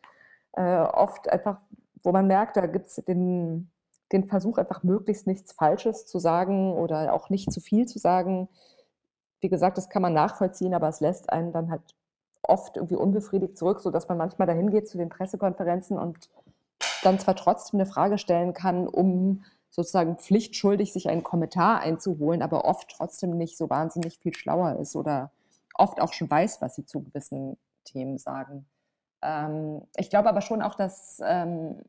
Äh, 0.53 0.81
oft 0.81 1.29
einfach, 1.29 1.59
wo 2.03 2.11
man 2.11 2.27
merkt, 2.27 2.57
da 2.57 2.67
gibt 2.67 2.87
es 2.87 2.95
den, 2.95 3.71
den 4.11 4.25
Versuch, 4.25 4.57
einfach 4.59 4.83
möglichst 4.83 5.25
nichts 5.25 5.51
Falsches 5.53 6.05
zu 6.05 6.19
sagen 6.19 6.73
oder 6.73 7.13
auch 7.13 7.29
nicht 7.29 7.51
zu 7.51 7.59
viel 7.59 7.87
zu 7.87 7.97
sagen. 7.97 8.49
Wie 9.39 9.49
gesagt, 9.49 9.77
das 9.77 9.89
kann 9.89 10.01
man 10.03 10.13
nachvollziehen, 10.13 10.73
aber 10.75 10.89
es 10.89 10.99
lässt 10.99 11.31
einen 11.31 11.51
dann 11.51 11.71
halt 11.71 11.95
oft 12.43 12.77
irgendwie 12.77 12.95
unbefriedigt 12.95 13.57
zurück, 13.57 13.81
sodass 13.81 14.07
man 14.07 14.17
manchmal 14.17 14.47
dahin 14.47 14.69
geht 14.69 14.87
zu 14.87 14.97
den 14.97 15.09
Pressekonferenzen 15.09 15.97
und 15.97 16.29
dann 17.07 17.19
zwar 17.19 17.35
trotzdem 17.35 17.79
eine 17.79 17.89
Frage 17.89 18.17
stellen 18.17 18.53
kann, 18.53 18.87
um 18.87 19.43
sozusagen 19.69 20.17
pflichtschuldig 20.17 20.91
sich 20.91 21.09
einen 21.09 21.23
Kommentar 21.23 21.79
einzuholen, 21.79 22.41
aber 22.41 22.65
oft 22.65 22.89
trotzdem 22.89 23.37
nicht 23.37 23.57
so 23.57 23.69
wahnsinnig 23.69 24.17
viel 24.19 24.33
schlauer 24.33 24.77
ist 24.79 24.95
oder 24.95 25.31
oft 25.75 26.01
auch 26.01 26.13
schon 26.13 26.29
weiß, 26.29 26.61
was 26.61 26.75
sie 26.75 26.85
zu 26.85 27.01
gewissen 27.01 27.57
Themen 27.83 28.17
sagen. 28.17 28.65
Ähm, 29.21 29.81
ich 29.95 30.09
glaube 30.09 30.29
aber 30.29 30.41
schon 30.41 30.61
auch, 30.61 30.75
dass, 30.75 31.21
ähm, 31.23 31.81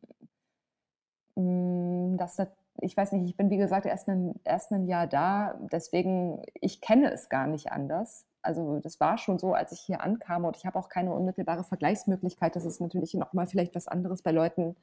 mm, 1.35 2.17
dass 2.17 2.37
das, 2.37 2.49
ich 2.81 2.97
weiß 2.97 3.13
nicht, 3.13 3.29
ich 3.29 3.37
bin 3.37 3.51
wie 3.51 3.57
gesagt 3.57 3.87
erst 3.87 4.09
ein, 4.09 4.35
erst 4.45 4.71
ein 4.73 4.87
Jahr 4.87 5.07
da, 5.07 5.59
deswegen, 5.73 6.43
ich 6.55 6.81
kenne 6.81 7.11
es 7.11 7.29
gar 7.29 7.47
nicht 7.47 7.73
anders 7.73 8.25
also 8.49 8.81
das 8.83 8.99
war 8.99 9.19
schon 9.19 9.39
so, 9.39 9.53
als 9.53 9.73
ich 9.73 9.81
hier 9.81 10.01
ankam 10.01 10.47
und 10.47 10.57
ich 10.57 10.65
habe 10.65 10.79
auch 10.79 10.89
keine 10.89 11.13
unmittelbare 11.13 11.65
Vergleichsmöglichkeit. 11.65 12.57
Das 12.57 12.65
ist 12.65 12.81
natürlich 12.81 13.13
nochmal 13.13 13.47
vielleicht 13.47 13.75
was 13.75 13.89
anderes 13.89 14.23
bei 14.23 14.33
Leuten, 14.33 14.75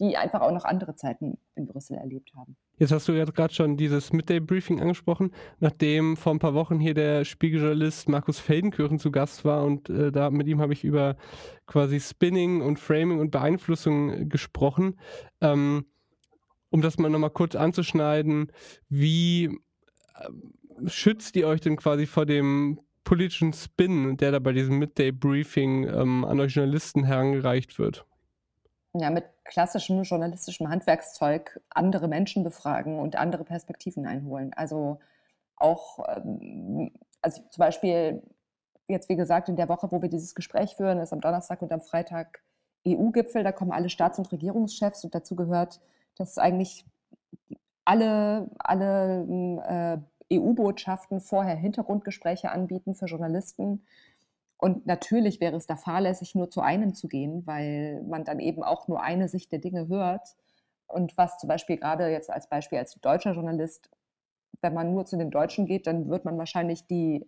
die 0.00 0.16
einfach 0.16 0.40
auch 0.40 0.50
noch 0.50 0.64
andere 0.64 0.96
Zeiten 0.96 1.38
in 1.54 1.68
Brüssel 1.68 1.98
erlebt 1.98 2.32
haben. 2.34 2.56
Jetzt 2.78 2.90
hast 2.90 3.06
du 3.06 3.12
ja 3.12 3.24
gerade 3.24 3.54
schon 3.54 3.76
dieses 3.76 4.12
Midday-Briefing 4.12 4.80
angesprochen, 4.80 5.30
nachdem 5.60 6.16
vor 6.16 6.34
ein 6.34 6.40
paar 6.40 6.54
Wochen 6.54 6.80
hier 6.80 6.94
der 6.94 7.24
Spiegeljournalist 7.24 8.08
Markus 8.08 8.40
Feldenkirchen 8.40 8.98
zu 8.98 9.12
Gast 9.12 9.44
war 9.44 9.62
und 9.62 9.88
äh, 9.88 10.10
da 10.10 10.30
mit 10.30 10.48
ihm 10.48 10.60
habe 10.60 10.72
ich 10.72 10.82
über 10.82 11.14
quasi 11.66 12.00
Spinning 12.00 12.60
und 12.60 12.80
Framing 12.80 13.20
und 13.20 13.30
Beeinflussung 13.30 14.28
gesprochen. 14.28 14.98
Ähm, 15.40 15.86
um 16.70 16.82
das 16.82 16.98
mal 16.98 17.08
nochmal 17.08 17.30
kurz 17.30 17.54
anzuschneiden, 17.54 18.50
wie 18.88 19.44
äh, 19.44 20.88
schützt 20.88 21.36
ihr 21.36 21.46
euch 21.46 21.60
denn 21.60 21.76
quasi 21.76 22.06
vor 22.06 22.26
dem 22.26 22.80
politischen 23.04 23.52
Spin, 23.52 24.16
der 24.16 24.32
da 24.32 24.38
bei 24.38 24.52
diesem 24.52 24.78
Midday-Briefing 24.78 25.88
ähm, 25.88 26.24
an 26.24 26.40
euch 26.40 26.54
Journalisten 26.54 27.04
herangereicht 27.04 27.78
wird? 27.78 28.06
Ja, 28.94 29.10
mit 29.10 29.24
klassischem 29.44 30.02
journalistischem 30.02 30.68
Handwerkszeug 30.68 31.60
andere 31.70 32.08
Menschen 32.08 32.44
befragen 32.44 32.98
und 32.98 33.16
andere 33.16 33.44
Perspektiven 33.44 34.06
einholen. 34.06 34.52
Also 34.54 35.00
auch, 35.56 35.98
ähm, 36.16 36.92
also 37.20 37.42
zum 37.50 37.60
Beispiel 37.60 38.22
jetzt 38.88 39.08
wie 39.08 39.16
gesagt 39.16 39.48
in 39.48 39.56
der 39.56 39.68
Woche, 39.68 39.90
wo 39.90 40.02
wir 40.02 40.08
dieses 40.08 40.34
Gespräch 40.34 40.76
führen, 40.76 40.98
ist 40.98 41.12
am 41.12 41.20
Donnerstag 41.20 41.62
und 41.62 41.72
am 41.72 41.80
Freitag 41.80 42.42
EU-Gipfel, 42.86 43.44
da 43.44 43.52
kommen 43.52 43.72
alle 43.72 43.88
Staats- 43.88 44.18
und 44.18 44.30
Regierungschefs 44.30 45.04
und 45.04 45.14
dazu 45.14 45.36
gehört, 45.36 45.80
dass 46.16 46.38
eigentlich 46.38 46.84
alle, 47.84 48.50
alle 48.58 49.26
äh, 49.66 49.98
EU-Botschaften 50.32 51.20
vorher 51.20 51.56
Hintergrundgespräche 51.56 52.50
anbieten 52.50 52.94
für 52.94 53.06
Journalisten. 53.06 53.84
Und 54.56 54.86
natürlich 54.86 55.40
wäre 55.40 55.56
es 55.56 55.66
da 55.66 55.76
fahrlässig, 55.76 56.34
nur 56.34 56.50
zu 56.50 56.60
einem 56.60 56.94
zu 56.94 57.08
gehen, 57.08 57.46
weil 57.46 58.02
man 58.02 58.24
dann 58.24 58.38
eben 58.38 58.62
auch 58.62 58.88
nur 58.88 59.02
eine 59.02 59.28
Sicht 59.28 59.50
der 59.52 59.58
Dinge 59.58 59.88
hört. 59.88 60.36
Und 60.86 61.16
was 61.16 61.38
zum 61.38 61.48
Beispiel 61.48 61.78
gerade 61.78 62.08
jetzt 62.08 62.30
als 62.30 62.48
Beispiel 62.48 62.78
als 62.78 62.94
deutscher 62.94 63.32
Journalist, 63.32 63.90
wenn 64.60 64.74
man 64.74 64.92
nur 64.92 65.04
zu 65.04 65.16
den 65.16 65.30
Deutschen 65.30 65.66
geht, 65.66 65.86
dann 65.86 66.08
wird 66.08 66.24
man 66.24 66.38
wahrscheinlich 66.38 66.86
die 66.86 67.26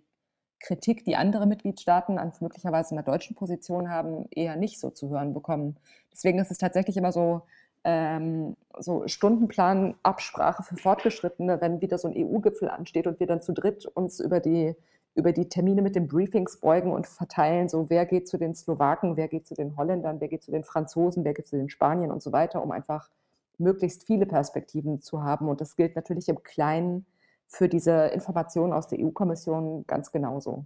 Kritik, 0.60 1.04
die 1.04 1.16
andere 1.16 1.46
Mitgliedstaaten 1.46 2.18
an 2.18 2.32
möglicherweise 2.40 2.92
einer 2.94 3.02
deutschen 3.02 3.36
Position 3.36 3.90
haben, 3.90 4.26
eher 4.30 4.56
nicht 4.56 4.80
so 4.80 4.90
zu 4.90 5.10
hören 5.10 5.34
bekommen. 5.34 5.76
Deswegen 6.12 6.38
ist 6.38 6.50
es 6.50 6.58
tatsächlich 6.58 6.96
immer 6.96 7.12
so, 7.12 7.42
ähm, 7.84 8.56
so 8.78 9.06
Stundenplan, 9.06 9.94
Absprache 10.02 10.62
für 10.62 10.76
Fortgeschrittene, 10.76 11.60
wenn 11.60 11.80
wieder 11.80 11.98
so 11.98 12.08
ein 12.08 12.14
EU-Gipfel 12.16 12.68
ansteht 12.68 13.06
und 13.06 13.20
wir 13.20 13.26
dann 13.26 13.42
zu 13.42 13.52
dritt 13.52 13.86
uns 13.86 14.20
über 14.20 14.40
die, 14.40 14.74
über 15.14 15.32
die 15.32 15.48
Termine 15.48 15.82
mit 15.82 15.94
den 15.94 16.08
Briefings 16.08 16.56
beugen 16.58 16.92
und 16.92 17.06
verteilen, 17.06 17.68
so 17.68 17.90
wer 17.90 18.06
geht 18.06 18.26
zu 18.26 18.38
den 18.38 18.54
Slowaken, 18.54 19.16
wer 19.16 19.28
geht 19.28 19.46
zu 19.46 19.54
den 19.54 19.76
Holländern, 19.76 20.20
wer 20.20 20.28
geht 20.28 20.42
zu 20.42 20.50
den 20.50 20.64
Franzosen, 20.64 21.24
wer 21.24 21.34
geht 21.34 21.46
zu 21.46 21.56
den 21.56 21.68
Spaniern 21.68 22.10
und 22.10 22.22
so 22.22 22.32
weiter, 22.32 22.62
um 22.62 22.72
einfach 22.72 23.10
möglichst 23.58 24.04
viele 24.04 24.26
Perspektiven 24.26 25.00
zu 25.00 25.22
haben. 25.22 25.48
Und 25.48 25.60
das 25.60 25.76
gilt 25.76 25.94
natürlich 25.94 26.28
im 26.28 26.42
Kleinen 26.42 27.06
für 27.46 27.68
diese 27.68 28.06
Informationen 28.06 28.72
aus 28.72 28.88
der 28.88 28.98
EU-Kommission 29.00 29.84
ganz 29.86 30.10
genauso. 30.10 30.64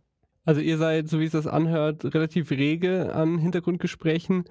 Also 0.48 0.62
ihr 0.62 0.78
seid, 0.78 1.10
so 1.10 1.20
wie 1.20 1.26
es 1.26 1.32
das 1.32 1.46
anhört, 1.46 2.06
relativ 2.14 2.50
rege 2.50 3.14
an 3.14 3.36
Hintergrundgesprächen 3.36 4.44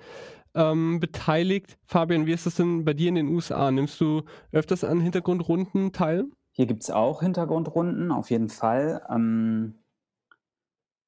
ähm, 0.53 0.99
beteiligt. 0.99 1.79
Fabian, 1.85 2.27
wie 2.27 2.33
ist 2.33 2.45
das 2.45 2.53
denn 2.53 2.85
bei 2.85 2.93
dir 2.93 3.09
in 3.09 3.15
den 3.15 3.29
USA? 3.29 3.71
Nimmst 3.71 3.99
du 3.99 4.21
öfters 4.51 4.83
an 4.83 4.99
Hintergrundrunden 4.99 5.93
teil? 5.93 6.25
Hier 6.51 6.67
gibt 6.67 6.83
es 6.83 6.91
auch 6.91 7.23
Hintergrundrunden, 7.23 8.11
auf 8.11 8.29
jeden 8.29 8.49
Fall. 8.49 9.01
Ähm, 9.09 9.79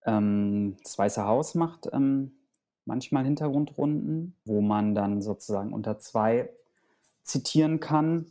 ähm, 0.07 0.77
das 0.81 0.97
Weiße 0.97 1.23
Haus 1.23 1.53
macht 1.53 1.87
ähm, 1.93 2.31
manchmal 2.85 3.25
Hintergrundrunden, 3.25 4.33
wo 4.43 4.59
man 4.59 4.95
dann 4.95 5.21
sozusagen 5.21 5.71
unter 5.71 5.99
zwei 5.99 6.49
zitieren 7.21 7.79
kann. 7.79 8.25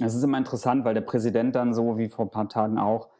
Es 0.00 0.14
ist 0.14 0.22
immer 0.22 0.38
interessant, 0.38 0.86
weil 0.86 0.94
der 0.94 1.02
Präsident 1.02 1.54
dann 1.54 1.74
so 1.74 1.98
wie 1.98 2.08
vor 2.08 2.24
ein 2.24 2.30
paar 2.30 2.48
Tagen 2.48 2.78
auch 2.78 3.10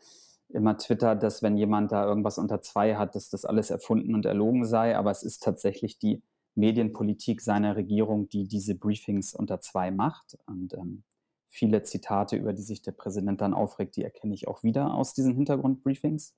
immer 0.51 0.79
twittert, 0.79 1.23
dass 1.23 1.43
wenn 1.43 1.57
jemand 1.57 1.93
da 1.93 2.05
irgendwas 2.05 2.39
unter 2.39 2.63
zwei 2.63 2.97
hat, 2.97 3.15
dass 3.15 3.31
das 3.31 3.45
alles 3.45 3.71
erfunden 3.71 4.15
und 4.15 4.25
erlogen 4.27 4.65
sei. 4.65 4.97
Aber 4.97 5.11
es 5.11 5.23
ist 5.23 5.43
tatsächlich 5.43 5.99
die 5.99 6.23
Medienpolitik 6.55 7.41
seiner 7.41 7.77
Regierung, 7.77 8.29
die 8.29 8.49
diese 8.49 8.75
Briefings 8.75 9.35
unter 9.35 9.61
zwei 9.61 9.91
macht. 9.91 10.39
Und 10.47 10.75
ähm, 10.75 11.03
viele 11.49 11.83
Zitate, 11.83 12.37
über 12.37 12.53
die 12.53 12.63
sich 12.63 12.83
der 12.83 12.93
Präsident 12.93 13.41
dann 13.41 13.55
aufregt, 13.55 13.97
die 13.97 14.05
erkenne 14.05 14.35
ich 14.35 14.49
auch 14.49 14.63
wieder 14.63 14.95
aus 14.95 15.15
diesen 15.15 15.35
Hintergrundbriefings. 15.35 16.35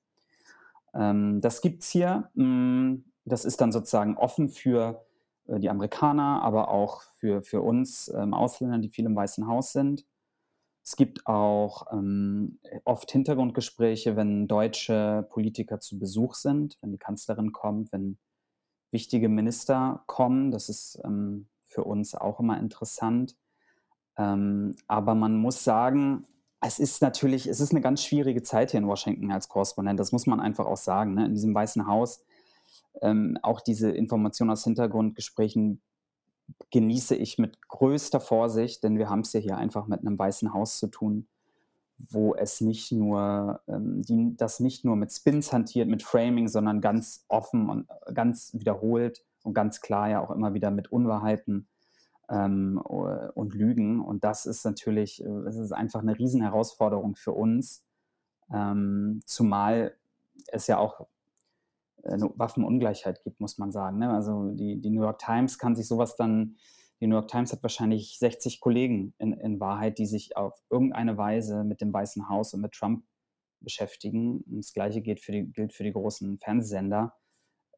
Ähm, 0.93 1.41
das 1.41 1.61
gibt 1.61 1.83
es 1.83 1.89
hier. 1.89 2.29
Mm, 2.35 3.03
das 3.25 3.45
ist 3.45 3.61
dann 3.61 3.71
sozusagen 3.71 4.17
offen 4.17 4.49
für 4.49 5.05
äh, 5.47 5.59
die 5.59 5.69
Amerikaner, 5.69 6.41
aber 6.43 6.69
auch 6.69 7.01
für, 7.19 7.43
für 7.43 7.61
uns 7.61 8.11
ähm, 8.15 8.33
Ausländer, 8.33 8.77
die 8.79 8.89
viel 8.89 9.05
im 9.05 9.15
Weißen 9.15 9.47
Haus 9.47 9.73
sind. 9.73 10.05
Es 10.83 10.95
gibt 10.95 11.27
auch 11.27 11.85
ähm, 11.91 12.59
oft 12.85 13.11
Hintergrundgespräche, 13.11 14.15
wenn 14.15 14.47
deutsche 14.47 15.27
Politiker 15.29 15.79
zu 15.79 15.99
Besuch 15.99 16.33
sind, 16.33 16.77
wenn 16.81 16.91
die 16.91 16.97
Kanzlerin 16.97 17.51
kommt, 17.51 17.91
wenn 17.91 18.17
wichtige 18.91 19.29
Minister 19.29 20.03
kommen. 20.07 20.51
Das 20.51 20.69
ist 20.69 20.99
ähm, 21.03 21.47
für 21.65 21.83
uns 21.83 22.15
auch 22.15 22.39
immer 22.39 22.59
interessant. 22.59 23.35
Ähm, 24.17 24.75
aber 24.87 25.15
man 25.15 25.37
muss 25.37 25.63
sagen, 25.63 26.25
es 26.61 26.79
ist 26.79 27.01
natürlich, 27.01 27.47
es 27.47 27.59
ist 27.59 27.71
eine 27.71 27.81
ganz 27.81 28.03
schwierige 28.03 28.43
Zeit 28.43 28.71
hier 28.71 28.79
in 28.79 28.87
Washington 28.87 29.31
als 29.31 29.49
Korrespondent. 29.49 29.99
Das 29.99 30.11
muss 30.11 30.27
man 30.27 30.39
einfach 30.39 30.65
auch 30.65 30.77
sagen. 30.77 31.13
Ne? 31.15 31.25
In 31.25 31.33
diesem 31.33 31.55
Weißen 31.55 31.87
Haus, 31.87 32.23
ähm, 33.01 33.37
auch 33.41 33.61
diese 33.61 33.91
Informationen 33.91 34.51
aus 34.51 34.63
Hintergrundgesprächen 34.63 35.81
genieße 36.71 37.15
ich 37.15 37.37
mit 37.37 37.67
größter 37.67 38.19
Vorsicht, 38.19 38.83
denn 38.83 38.97
wir 38.97 39.09
haben 39.09 39.21
es 39.21 39.33
ja 39.33 39.39
hier 39.39 39.57
einfach 39.57 39.87
mit 39.87 40.01
einem 40.01 40.17
Weißen 40.17 40.53
Haus 40.53 40.77
zu 40.77 40.87
tun, 40.87 41.27
wo 42.09 42.35
es 42.35 42.61
nicht 42.61 42.91
nur, 42.91 43.61
ähm, 43.67 44.01
die, 44.01 44.35
das 44.37 44.59
nicht 44.59 44.85
nur 44.85 44.95
mit 44.95 45.11
Spins 45.11 45.53
hantiert, 45.53 45.87
mit 45.87 46.03
Framing, 46.03 46.47
sondern 46.47 46.81
ganz 46.81 47.25
offen 47.27 47.69
und 47.69 47.87
ganz 48.13 48.53
wiederholt 48.53 49.23
und 49.43 49.53
ganz 49.53 49.81
klar 49.81 50.09
ja 50.09 50.21
auch 50.21 50.31
immer 50.31 50.53
wieder 50.53 50.71
mit 50.71 50.91
Unwahrheiten 50.91 51.67
ähm, 52.29 52.79
und 52.79 53.53
Lügen. 53.53 54.01
Und 54.01 54.23
das 54.23 54.45
ist 54.45 54.65
natürlich, 54.65 55.23
äh, 55.23 55.29
es 55.47 55.57
ist 55.57 55.71
einfach 55.71 56.01
eine 56.01 56.17
Riesenherausforderung 56.17 57.15
für 57.15 57.33
uns, 57.33 57.83
ähm, 58.53 59.21
zumal 59.25 59.95
es 60.47 60.67
ja 60.67 60.77
auch 60.77 61.07
eine 62.03 62.31
Waffenungleichheit 62.35 63.23
gibt, 63.23 63.39
muss 63.39 63.57
man 63.57 63.71
sagen. 63.71 63.99
Ne? 63.99 64.09
Also 64.09 64.51
die, 64.51 64.81
die 64.81 64.89
New 64.89 65.03
York 65.03 65.19
Times 65.19 65.57
kann 65.57 65.75
sich 65.75 65.87
sowas 65.87 66.15
dann, 66.15 66.57
die 66.99 67.07
New 67.07 67.15
York 67.15 67.27
Times 67.27 67.51
hat 67.51 67.63
wahrscheinlich 67.63 68.17
60 68.19 68.59
Kollegen 68.59 69.13
in, 69.17 69.33
in 69.33 69.59
Wahrheit, 69.59 69.97
die 69.97 70.05
sich 70.05 70.37
auf 70.37 70.61
irgendeine 70.69 71.17
Weise 71.17 71.63
mit 71.63 71.81
dem 71.81 71.91
Weißen 71.91 72.29
Haus 72.29 72.53
und 72.53 72.61
mit 72.61 72.73
Trump 72.73 73.03
beschäftigen. 73.59 74.41
Und 74.41 74.57
das 74.57 74.73
Gleiche 74.73 75.01
gilt 75.01 75.19
für 75.19 75.31
die, 75.31 75.51
gilt 75.51 75.73
für 75.73 75.83
die 75.83 75.93
großen 75.93 76.37
Fernsehsender. 76.39 77.13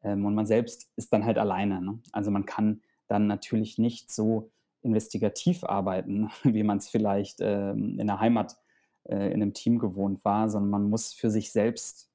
Ähm, 0.02 0.24
und 0.24 0.34
man 0.34 0.46
selbst 0.46 0.90
ist 0.96 1.12
dann 1.12 1.24
halt 1.24 1.38
alleine. 1.38 1.80
Ne? 1.80 2.00
Also 2.12 2.30
man 2.30 2.46
kann 2.46 2.82
dann 3.08 3.26
natürlich 3.26 3.78
nicht 3.78 4.12
so 4.12 4.50
investigativ 4.82 5.64
arbeiten, 5.64 6.30
wie 6.44 6.62
man 6.62 6.78
es 6.78 6.88
vielleicht 6.88 7.38
ähm, 7.40 7.98
in 7.98 8.06
der 8.06 8.20
Heimat 8.20 8.56
äh, 9.04 9.32
in 9.32 9.42
einem 9.42 9.54
Team 9.54 9.78
gewohnt 9.78 10.24
war, 10.24 10.48
sondern 10.48 10.70
man 10.70 10.90
muss 10.90 11.12
für 11.12 11.30
sich 11.30 11.52
selbst, 11.52 12.10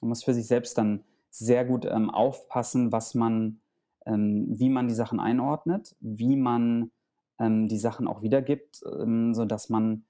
man 0.00 0.10
muss 0.10 0.24
für 0.24 0.34
sich 0.34 0.46
selbst 0.46 0.78
dann 0.78 1.04
sehr 1.32 1.64
gut 1.64 1.86
ähm, 1.86 2.10
aufpassen, 2.10 2.92
was 2.92 3.14
man, 3.14 3.60
ähm, 4.06 4.46
wie 4.50 4.68
man 4.68 4.86
die 4.86 4.94
Sachen 4.94 5.18
einordnet, 5.18 5.96
wie 6.00 6.36
man 6.36 6.92
ähm, 7.40 7.68
die 7.68 7.78
Sachen 7.78 8.06
auch 8.06 8.22
wiedergibt, 8.22 8.82
ähm, 9.00 9.34
sodass 9.34 9.70
man 9.70 10.04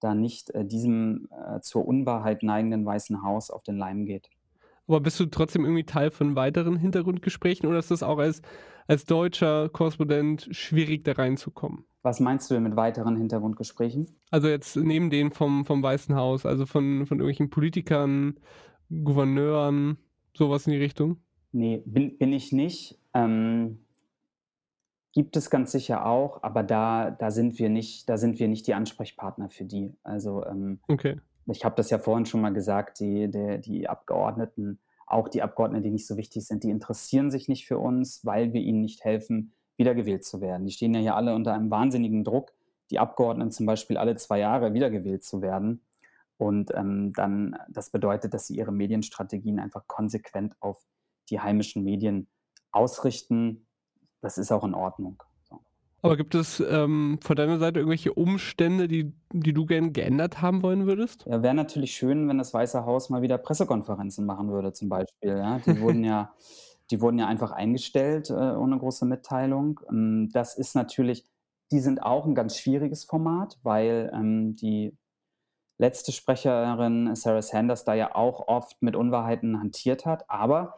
da 0.00 0.14
nicht 0.14 0.50
äh, 0.50 0.66
diesem 0.66 1.28
äh, 1.30 1.60
zur 1.60 1.86
Unwahrheit 1.86 2.42
neigenden 2.42 2.84
Weißen 2.84 3.22
Haus 3.22 3.50
auf 3.50 3.62
den 3.62 3.78
Leim 3.78 4.04
geht. 4.04 4.28
Aber 4.86 5.00
bist 5.00 5.18
du 5.18 5.26
trotzdem 5.26 5.64
irgendwie 5.64 5.84
Teil 5.84 6.10
von 6.10 6.36
weiteren 6.36 6.76
Hintergrundgesprächen 6.76 7.68
oder 7.68 7.78
ist 7.78 7.90
das 7.90 8.02
auch 8.02 8.18
als, 8.18 8.42
als 8.86 9.06
deutscher 9.06 9.70
Korrespondent 9.70 10.48
schwierig, 10.50 11.04
da 11.04 11.12
reinzukommen? 11.12 11.86
Was 12.02 12.20
meinst 12.20 12.50
du 12.50 12.54
denn 12.54 12.64
mit 12.64 12.76
weiteren 12.76 13.16
Hintergrundgesprächen? 13.16 14.08
Also 14.30 14.48
jetzt 14.48 14.76
neben 14.76 15.08
denen 15.08 15.30
vom, 15.30 15.64
vom 15.64 15.82
Weißen 15.82 16.14
Haus, 16.16 16.44
also 16.44 16.66
von, 16.66 17.06
von 17.06 17.18
irgendwelchen 17.18 17.48
Politikern, 17.48 18.34
Gouverneuren, 18.90 19.96
sowas 20.36 20.66
in 20.66 20.72
die 20.72 20.78
Richtung? 20.78 21.18
Nee, 21.52 21.82
bin, 21.84 22.18
bin 22.18 22.32
ich 22.32 22.52
nicht. 22.52 22.98
Ähm, 23.14 23.78
gibt 25.12 25.36
es 25.36 25.50
ganz 25.50 25.72
sicher 25.72 26.06
auch, 26.06 26.42
aber 26.42 26.62
da, 26.62 27.10
da 27.10 27.30
sind 27.30 27.58
wir 27.58 27.68
nicht, 27.68 28.08
da 28.08 28.16
sind 28.16 28.38
wir 28.38 28.48
nicht 28.48 28.66
die 28.66 28.74
Ansprechpartner 28.74 29.48
für 29.48 29.64
die. 29.64 29.94
Also 30.02 30.44
ähm, 30.44 30.80
okay 30.88 31.20
ich 31.52 31.64
habe 31.64 31.74
das 31.76 31.90
ja 31.90 31.98
vorhin 31.98 32.26
schon 32.26 32.40
mal 32.40 32.52
gesagt, 32.52 33.00
die, 33.00 33.30
die, 33.30 33.60
die 33.60 33.88
Abgeordneten, 33.88 34.78
auch 35.06 35.28
die 35.28 35.42
Abgeordneten, 35.42 35.84
die 35.84 35.90
nicht 35.90 36.06
so 36.06 36.16
wichtig 36.16 36.46
sind, 36.46 36.64
die 36.64 36.70
interessieren 36.70 37.30
sich 37.30 37.48
nicht 37.48 37.66
für 37.66 37.78
uns, 37.78 38.24
weil 38.24 38.52
wir 38.52 38.62
ihnen 38.62 38.80
nicht 38.80 39.04
helfen, 39.04 39.52
wiedergewählt 39.76 40.24
zu 40.24 40.40
werden. 40.40 40.66
Die 40.66 40.72
stehen 40.72 40.94
ja 40.94 41.00
hier 41.00 41.16
alle 41.16 41.34
unter 41.34 41.52
einem 41.52 41.70
wahnsinnigen 41.70 42.24
Druck, 42.24 42.52
die 42.90 42.98
Abgeordneten 42.98 43.50
zum 43.50 43.66
Beispiel 43.66 43.96
alle 43.96 44.16
zwei 44.16 44.38
Jahre 44.38 44.72
wiedergewählt 44.72 45.24
zu 45.24 45.42
werden. 45.42 45.82
Und 46.36 46.72
ähm, 46.74 47.12
dann, 47.12 47.56
das 47.68 47.90
bedeutet, 47.90 48.34
dass 48.34 48.46
sie 48.46 48.56
ihre 48.56 48.72
Medienstrategien 48.72 49.58
einfach 49.58 49.86
konsequent 49.86 50.54
auf 50.60 50.84
die 51.30 51.40
heimischen 51.40 51.84
Medien 51.84 52.28
ausrichten. 52.72 53.66
Das 54.20 54.38
ist 54.38 54.50
auch 54.52 54.64
in 54.64 54.74
Ordnung. 54.74 55.22
Aber 56.04 56.18
gibt 56.18 56.34
es 56.34 56.60
ähm, 56.60 57.18
von 57.22 57.34
deiner 57.34 57.58
Seite 57.58 57.78
irgendwelche 57.78 58.12
Umstände, 58.12 58.88
die, 58.88 59.14
die 59.32 59.54
du 59.54 59.64
gern 59.64 59.94
geändert 59.94 60.42
haben 60.42 60.62
wollen 60.62 60.84
würdest? 60.84 61.24
Ja, 61.26 61.42
wäre 61.42 61.54
natürlich 61.54 61.92
schön, 61.94 62.28
wenn 62.28 62.36
das 62.36 62.52
Weiße 62.52 62.84
Haus 62.84 63.08
mal 63.08 63.22
wieder 63.22 63.38
Pressekonferenzen 63.38 64.26
machen 64.26 64.50
würde, 64.50 64.74
zum 64.74 64.90
Beispiel. 64.90 65.30
Ja? 65.30 65.60
Die, 65.60 65.80
wurden 65.80 66.04
ja, 66.04 66.34
die 66.90 67.00
wurden 67.00 67.18
ja 67.18 67.26
einfach 67.26 67.52
eingestellt 67.52 68.28
äh, 68.28 68.34
ohne 68.34 68.78
große 68.78 69.06
Mitteilung. 69.06 69.80
Ähm, 69.88 70.28
das 70.30 70.58
ist 70.58 70.74
natürlich, 70.74 71.24
die 71.72 71.80
sind 71.80 72.02
auch 72.02 72.26
ein 72.26 72.34
ganz 72.34 72.58
schwieriges 72.58 73.04
Format, 73.04 73.58
weil 73.62 74.12
ähm, 74.12 74.56
die 74.56 74.94
letzte 75.78 76.12
Sprecherin 76.12 77.14
Sarah 77.14 77.42
Sanders 77.42 77.84
da 77.84 77.94
ja 77.94 78.14
auch 78.14 78.48
oft 78.48 78.80
mit 78.82 78.96
Unwahrheiten 78.96 79.58
hantiert 79.58 80.06
hat. 80.06 80.28
Aber 80.30 80.76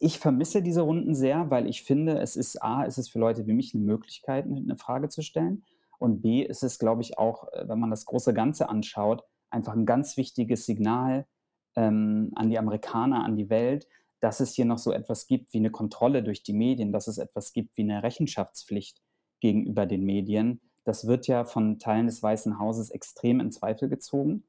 ich 0.00 0.18
vermisse 0.18 0.62
diese 0.62 0.82
Runden 0.82 1.14
sehr, 1.14 1.50
weil 1.50 1.66
ich 1.66 1.82
finde, 1.82 2.18
es 2.18 2.36
ist 2.36 2.62
A, 2.62 2.84
ist 2.84 2.98
es 2.98 3.08
für 3.08 3.18
Leute 3.18 3.46
wie 3.46 3.52
mich 3.52 3.74
eine 3.74 3.84
Möglichkeit, 3.84 4.44
eine 4.46 4.76
Frage 4.76 5.08
zu 5.08 5.22
stellen. 5.22 5.64
Und 5.98 6.22
B, 6.22 6.42
ist 6.42 6.62
es, 6.62 6.78
glaube 6.78 7.02
ich, 7.02 7.18
auch, 7.18 7.52
äh, 7.52 7.68
wenn 7.68 7.80
man 7.80 7.90
das 7.90 8.04
große 8.06 8.32
Ganze 8.32 8.68
anschaut, 8.68 9.24
einfach 9.50 9.74
ein 9.74 9.86
ganz 9.86 10.16
wichtiges 10.16 10.66
Signal 10.66 11.26
ähm, 11.74 12.30
an 12.36 12.50
die 12.50 12.58
Amerikaner, 12.58 13.24
an 13.24 13.36
die 13.36 13.50
Welt, 13.50 13.88
dass 14.20 14.40
es 14.40 14.54
hier 14.54 14.64
noch 14.64 14.78
so 14.78 14.92
etwas 14.92 15.26
gibt 15.26 15.52
wie 15.52 15.58
eine 15.58 15.70
Kontrolle 15.70 16.22
durch 16.22 16.42
die 16.42 16.52
Medien, 16.52 16.92
dass 16.92 17.08
es 17.08 17.18
etwas 17.18 17.52
gibt 17.52 17.76
wie 17.76 17.82
eine 17.82 18.02
Rechenschaftspflicht 18.02 19.00
gegenüber 19.40 19.86
den 19.86 20.04
Medien. 20.04 20.60
Das 20.88 21.06
wird 21.06 21.26
ja 21.26 21.44
von 21.44 21.78
Teilen 21.78 22.06
des 22.06 22.22
Weißen 22.22 22.58
Hauses 22.58 22.88
extrem 22.90 23.40
in 23.40 23.52
Zweifel 23.52 23.90
gezogen. 23.90 24.44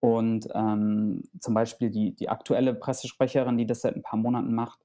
Und 0.00 0.48
ähm, 0.54 1.22
zum 1.40 1.52
Beispiel 1.52 1.90
die, 1.90 2.14
die 2.14 2.30
aktuelle 2.30 2.74
Pressesprecherin, 2.74 3.58
die 3.58 3.66
das 3.66 3.82
seit 3.82 3.94
ein 3.94 4.02
paar 4.02 4.18
Monaten 4.18 4.54
macht, 4.54 4.80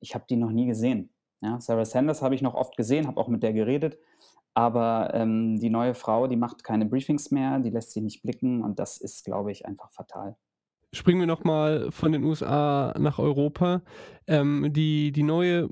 ich 0.00 0.14
habe 0.14 0.24
die 0.28 0.36
noch 0.36 0.50
nie 0.50 0.66
gesehen. 0.66 1.10
Ja, 1.42 1.60
Sarah 1.60 1.84
Sanders 1.84 2.22
habe 2.22 2.34
ich 2.34 2.42
noch 2.42 2.54
oft 2.54 2.76
gesehen, 2.76 3.06
habe 3.06 3.20
auch 3.20 3.28
mit 3.28 3.42
der 3.42 3.52
geredet, 3.52 3.98
aber 4.54 5.12
ähm, 5.12 5.58
die 5.60 5.68
neue 5.68 5.94
Frau, 5.94 6.26
die 6.26 6.36
macht 6.36 6.64
keine 6.64 6.86
Briefings 6.86 7.30
mehr, 7.30 7.58
die 7.58 7.70
lässt 7.70 7.92
sie 7.92 8.00
nicht 8.00 8.22
blicken 8.22 8.62
und 8.62 8.78
das 8.78 8.96
ist, 8.96 9.24
glaube 9.24 9.52
ich, 9.52 9.66
einfach 9.66 9.90
fatal. 9.92 10.36
Springen 10.92 11.20
wir 11.20 11.26
nochmal 11.26 11.90
von 11.90 12.12
den 12.12 12.24
USA 12.24 12.94
nach 12.98 13.18
Europa. 13.18 13.82
Ähm, 14.26 14.72
die, 14.72 15.12
die 15.12 15.22
neue 15.22 15.68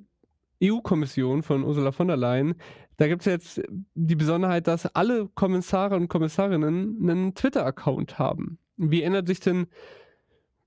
EU-Kommission 0.62 1.42
von 1.42 1.64
Ursula 1.64 1.92
von 1.92 2.08
der 2.08 2.16
Leyen, 2.16 2.54
da 2.96 3.08
gibt 3.08 3.22
es 3.22 3.26
jetzt 3.26 3.62
die 3.94 4.16
Besonderheit, 4.16 4.66
dass 4.66 4.86
alle 4.94 5.28
Kommissare 5.34 5.96
und 5.96 6.08
Kommissarinnen 6.08 6.98
einen 7.00 7.34
Twitter-Account 7.34 8.18
haben. 8.18 8.58
Wie 8.76 9.02
ändert 9.02 9.26
sich 9.26 9.40
denn 9.40 9.66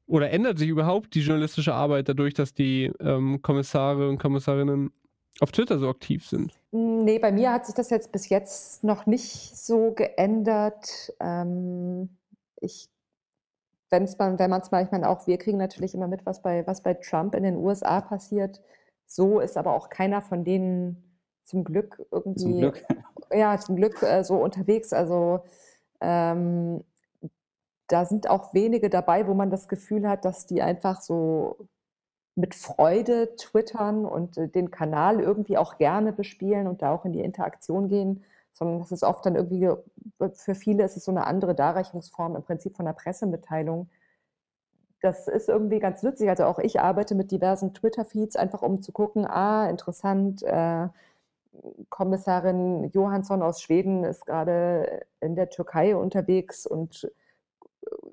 oder 0.07 0.29
ändert 0.29 0.59
sich 0.59 0.69
überhaupt 0.69 1.15
die 1.15 1.21
journalistische 1.21 1.73
Arbeit 1.73 2.09
dadurch, 2.09 2.33
dass 2.33 2.53
die 2.53 2.91
ähm, 2.99 3.41
Kommissare 3.41 4.07
und 4.07 4.19
Kommissarinnen 4.19 4.91
auf 5.39 5.51
Twitter 5.51 5.79
so 5.79 5.89
aktiv 5.89 6.27
sind? 6.27 6.53
Nee, 6.71 7.19
bei 7.19 7.31
mir 7.31 7.51
hat 7.51 7.65
sich 7.65 7.75
das 7.75 7.89
jetzt 7.89 8.11
bis 8.11 8.29
jetzt 8.29 8.83
noch 8.83 9.05
nicht 9.05 9.57
so 9.57 9.91
geändert. 9.91 11.13
Ähm, 11.19 12.17
ich, 12.61 12.87
wenn's 13.89 14.17
man, 14.17 14.37
wenn 14.37 14.49
man 14.49 14.61
es 14.61 14.71
mal, 14.71 14.83
ich 14.83 14.91
meine, 14.91 15.09
auch 15.09 15.25
wir 15.27 15.37
kriegen 15.37 15.57
natürlich 15.57 15.95
immer 15.95 16.07
mit, 16.07 16.25
was 16.25 16.41
bei, 16.41 16.65
was 16.67 16.83
bei 16.83 16.93
Trump 16.93 17.33
in 17.35 17.43
den 17.43 17.55
USA 17.55 18.01
passiert. 18.01 18.61
So 19.07 19.39
ist 19.39 19.57
aber 19.57 19.73
auch 19.73 19.89
keiner 19.89 20.21
von 20.21 20.43
denen 20.43 21.04
zum 21.45 21.63
Glück 21.63 22.05
irgendwie, 22.11 22.39
zum 22.39 22.57
Glück. 22.57 22.85
ja, 23.31 23.57
zum 23.57 23.75
Glück 23.75 24.03
äh, 24.03 24.23
so 24.23 24.35
unterwegs. 24.35 24.91
Also 24.91 25.41
ähm, 26.01 26.83
da 27.87 28.05
sind 28.05 28.29
auch 28.29 28.53
wenige 28.53 28.89
dabei, 28.89 29.27
wo 29.27 29.33
man 29.33 29.49
das 29.49 29.67
Gefühl 29.67 30.09
hat, 30.09 30.25
dass 30.25 30.45
die 30.45 30.61
einfach 30.61 31.01
so 31.01 31.67
mit 32.35 32.53
Freude 32.53 33.35
twittern 33.37 34.05
und 34.05 34.37
äh, 34.37 34.47
den 34.47 34.71
Kanal 34.71 35.21
irgendwie 35.21 35.57
auch 35.57 35.77
gerne 35.77 36.11
bespielen 36.11 36.67
und 36.67 36.81
da 36.81 36.91
auch 36.93 37.05
in 37.05 37.13
die 37.13 37.21
Interaktion 37.21 37.87
gehen, 37.87 38.23
sondern 38.51 38.79
das 38.79 38.91
ist 38.91 39.03
oft 39.03 39.25
dann 39.25 39.35
irgendwie, 39.35 39.65
äh, 39.65 40.29
für 40.33 40.55
viele 40.55 40.83
ist 40.83 40.97
es 40.97 41.05
so 41.05 41.11
eine 41.11 41.27
andere 41.27 41.55
Darreichungsform 41.55 42.35
im 42.35 42.43
Prinzip 42.43 42.75
von 42.75 42.85
der 42.85 42.93
Pressemitteilung. 42.93 43.89
Das 45.01 45.27
ist 45.27 45.49
irgendwie 45.49 45.79
ganz 45.79 46.03
nützlich. 46.03 46.29
Also 46.29 46.45
auch 46.45 46.59
ich 46.59 46.79
arbeite 46.81 47.15
mit 47.15 47.31
diversen 47.31 47.73
Twitter-Feeds, 47.73 48.35
einfach 48.35 48.61
um 48.63 48.81
zu 48.81 48.91
gucken, 48.91 49.25
ah, 49.25 49.69
interessant, 49.69 50.43
äh, 50.43 50.87
Kommissarin 51.89 52.89
Johansson 52.91 53.41
aus 53.41 53.61
Schweden 53.61 54.03
ist 54.03 54.25
gerade 54.25 55.05
in 55.21 55.35
der 55.35 55.49
Türkei 55.49 55.95
unterwegs 55.95 56.65
und 56.65 57.09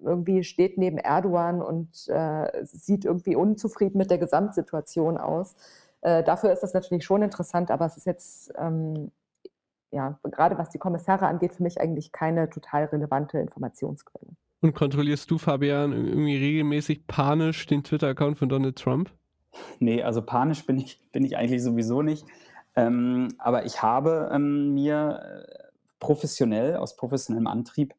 irgendwie 0.02 0.44
steht 0.44 0.78
neben 0.78 0.98
Erdogan 0.98 1.62
und 1.62 2.08
äh, 2.08 2.64
sieht 2.64 3.04
irgendwie 3.04 3.36
unzufrieden 3.36 3.98
mit 3.98 4.10
der 4.10 4.18
Gesamtsituation 4.18 5.16
aus. 5.16 5.56
Äh, 6.02 6.24
dafür 6.24 6.52
ist 6.52 6.62
das 6.62 6.74
natürlich 6.74 7.04
schon 7.04 7.22
interessant, 7.22 7.70
aber 7.70 7.86
es 7.86 7.96
ist 7.96 8.06
jetzt, 8.06 8.52
ähm, 8.58 9.12
ja, 9.90 10.18
gerade 10.24 10.58
was 10.58 10.70
die 10.70 10.78
Kommissare 10.78 11.26
angeht, 11.26 11.54
für 11.54 11.62
mich 11.62 11.80
eigentlich 11.80 12.12
keine 12.12 12.50
total 12.50 12.86
relevante 12.86 13.38
Informationsquelle. 13.38 14.32
Und 14.60 14.74
kontrollierst 14.74 15.30
du, 15.30 15.38
Fabian, 15.38 15.92
irgendwie 15.92 16.36
regelmäßig 16.36 17.06
panisch 17.06 17.66
den 17.66 17.82
Twitter-Account 17.82 18.38
von 18.38 18.48
Donald 18.48 18.76
Trump? 18.76 19.10
Nee, 19.80 20.02
also 20.02 20.22
panisch 20.22 20.64
bin 20.66 20.78
ich, 20.78 21.10
bin 21.12 21.24
ich 21.24 21.36
eigentlich 21.36 21.62
sowieso 21.62 22.02
nicht. 22.02 22.24
Ähm, 22.74 23.34
aber 23.38 23.64
ich 23.66 23.82
habe 23.82 24.30
ähm, 24.32 24.74
mir 24.74 25.20
äh, 25.22 25.62
professionell, 25.98 26.76
aus 26.76 26.96
professionellem 26.96 27.46
Antrieb, 27.46 27.94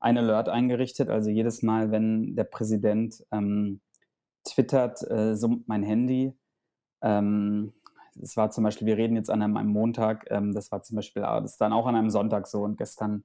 ein 0.00 0.18
Alert 0.18 0.48
eingerichtet. 0.48 1.08
Also 1.08 1.30
jedes 1.30 1.62
Mal, 1.62 1.90
wenn 1.90 2.36
der 2.36 2.44
Präsident 2.44 3.24
ähm, 3.32 3.80
twittert, 4.44 5.02
äh, 5.10 5.34
summt 5.34 5.68
mein 5.68 5.82
Handy. 5.82 6.34
Ähm, 7.02 7.72
das 8.14 8.36
war 8.36 8.50
zum 8.50 8.64
Beispiel, 8.64 8.86
wir 8.86 8.96
reden 8.96 9.16
jetzt 9.16 9.30
an 9.30 9.42
einem, 9.42 9.68
Montag, 9.68 10.26
ähm, 10.30 10.52
das 10.52 10.72
war 10.72 10.82
zum 10.82 10.96
Beispiel, 10.96 11.22
ah, 11.24 11.40
das 11.40 11.52
ist 11.52 11.60
dann 11.60 11.72
auch 11.72 11.86
an 11.86 11.96
einem 11.96 12.10
Sonntag 12.10 12.46
so 12.46 12.62
und 12.62 12.76
gestern 12.76 13.24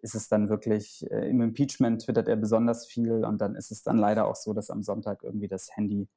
ist 0.00 0.14
es 0.14 0.28
dann 0.28 0.48
wirklich, 0.48 1.10
äh, 1.10 1.28
im 1.28 1.40
Impeachment 1.40 2.02
twittert 2.02 2.28
er 2.28 2.36
besonders 2.36 2.86
viel 2.86 3.24
und 3.24 3.40
dann 3.40 3.54
ist 3.54 3.70
es 3.70 3.82
dann 3.82 3.96
leider 3.96 4.26
auch 4.26 4.36
so, 4.36 4.52
dass 4.52 4.70
am 4.70 4.82
Sonntag 4.82 5.22
irgendwie 5.22 5.48
das 5.48 5.74
Handy 5.74 6.08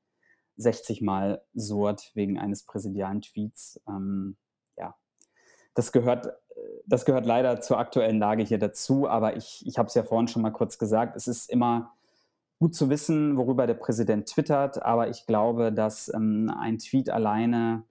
60 0.60 1.02
Mal 1.02 1.42
surrt 1.54 2.12
wegen 2.14 2.38
eines 2.38 2.64
präsidialen 2.64 3.22
Tweets. 3.22 3.82
Ähm, 3.88 4.38
ja, 4.78 4.96
das 5.74 5.92
gehört, 5.92 6.34
das 6.86 7.06
gehört 7.06 7.26
leider 7.26 7.62
zur 7.62 7.80
aktuellen 7.80 8.20
Lage 8.20 8.44
hier 8.44 8.60
dazu, 8.60 9.08
aber 9.08 9.38
ich, 9.38 9.66
ich 9.66 9.78
habe 9.78 9.88
es 9.88 9.94
ja 9.94 10.04
vorhin 10.04 10.28
schon 10.28 10.42
mal 10.42 10.52
kurz 10.52 10.78
gesagt, 10.78 11.16
es 11.16 11.28
ist 11.28 11.50
immer 11.50 11.94
gut 12.60 12.76
zu 12.76 12.90
wissen, 12.90 13.38
worüber 13.38 13.68
der 13.68 13.76
Präsident 13.76 14.28
twittert, 14.28 14.84
aber 14.84 15.10
ich 15.10 15.26
glaube, 15.26 15.72
dass 15.72 16.14
ähm, 16.14 16.54
ein 16.60 16.78
Tweet 16.78 17.10
alleine 17.10 17.84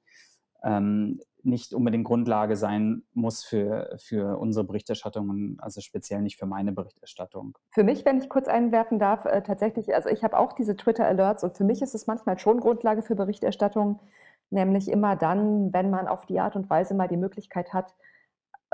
ähm, 0.62 1.20
nicht 1.42 1.72
unbedingt 1.72 2.04
Grundlage 2.04 2.56
sein 2.56 3.02
muss 3.14 3.44
für, 3.44 3.96
für 3.98 4.38
unsere 4.38 4.64
Berichterstattung, 4.64 5.56
also 5.60 5.80
speziell 5.80 6.20
nicht 6.20 6.36
für 6.36 6.46
meine 6.46 6.72
Berichterstattung. 6.72 7.56
Für 7.70 7.84
mich, 7.84 8.04
wenn 8.04 8.18
ich 8.18 8.28
kurz 8.28 8.48
einwerfen 8.48 8.98
darf, 8.98 9.24
äh, 9.24 9.42
tatsächlich, 9.42 9.94
also 9.94 10.08
ich 10.08 10.24
habe 10.24 10.38
auch 10.38 10.52
diese 10.52 10.76
Twitter-Alerts 10.76 11.44
und 11.44 11.56
für 11.56 11.64
mich 11.64 11.80
ist 11.82 11.94
es 11.94 12.06
manchmal 12.06 12.38
schon 12.38 12.60
Grundlage 12.60 13.02
für 13.02 13.14
Berichterstattung, 13.14 14.00
nämlich 14.50 14.90
immer 14.90 15.16
dann, 15.16 15.72
wenn 15.72 15.90
man 15.90 16.08
auf 16.08 16.26
die 16.26 16.40
Art 16.40 16.56
und 16.56 16.68
Weise 16.70 16.94
mal 16.94 17.08
die 17.08 17.16
Möglichkeit 17.16 17.72
hat, 17.72 17.94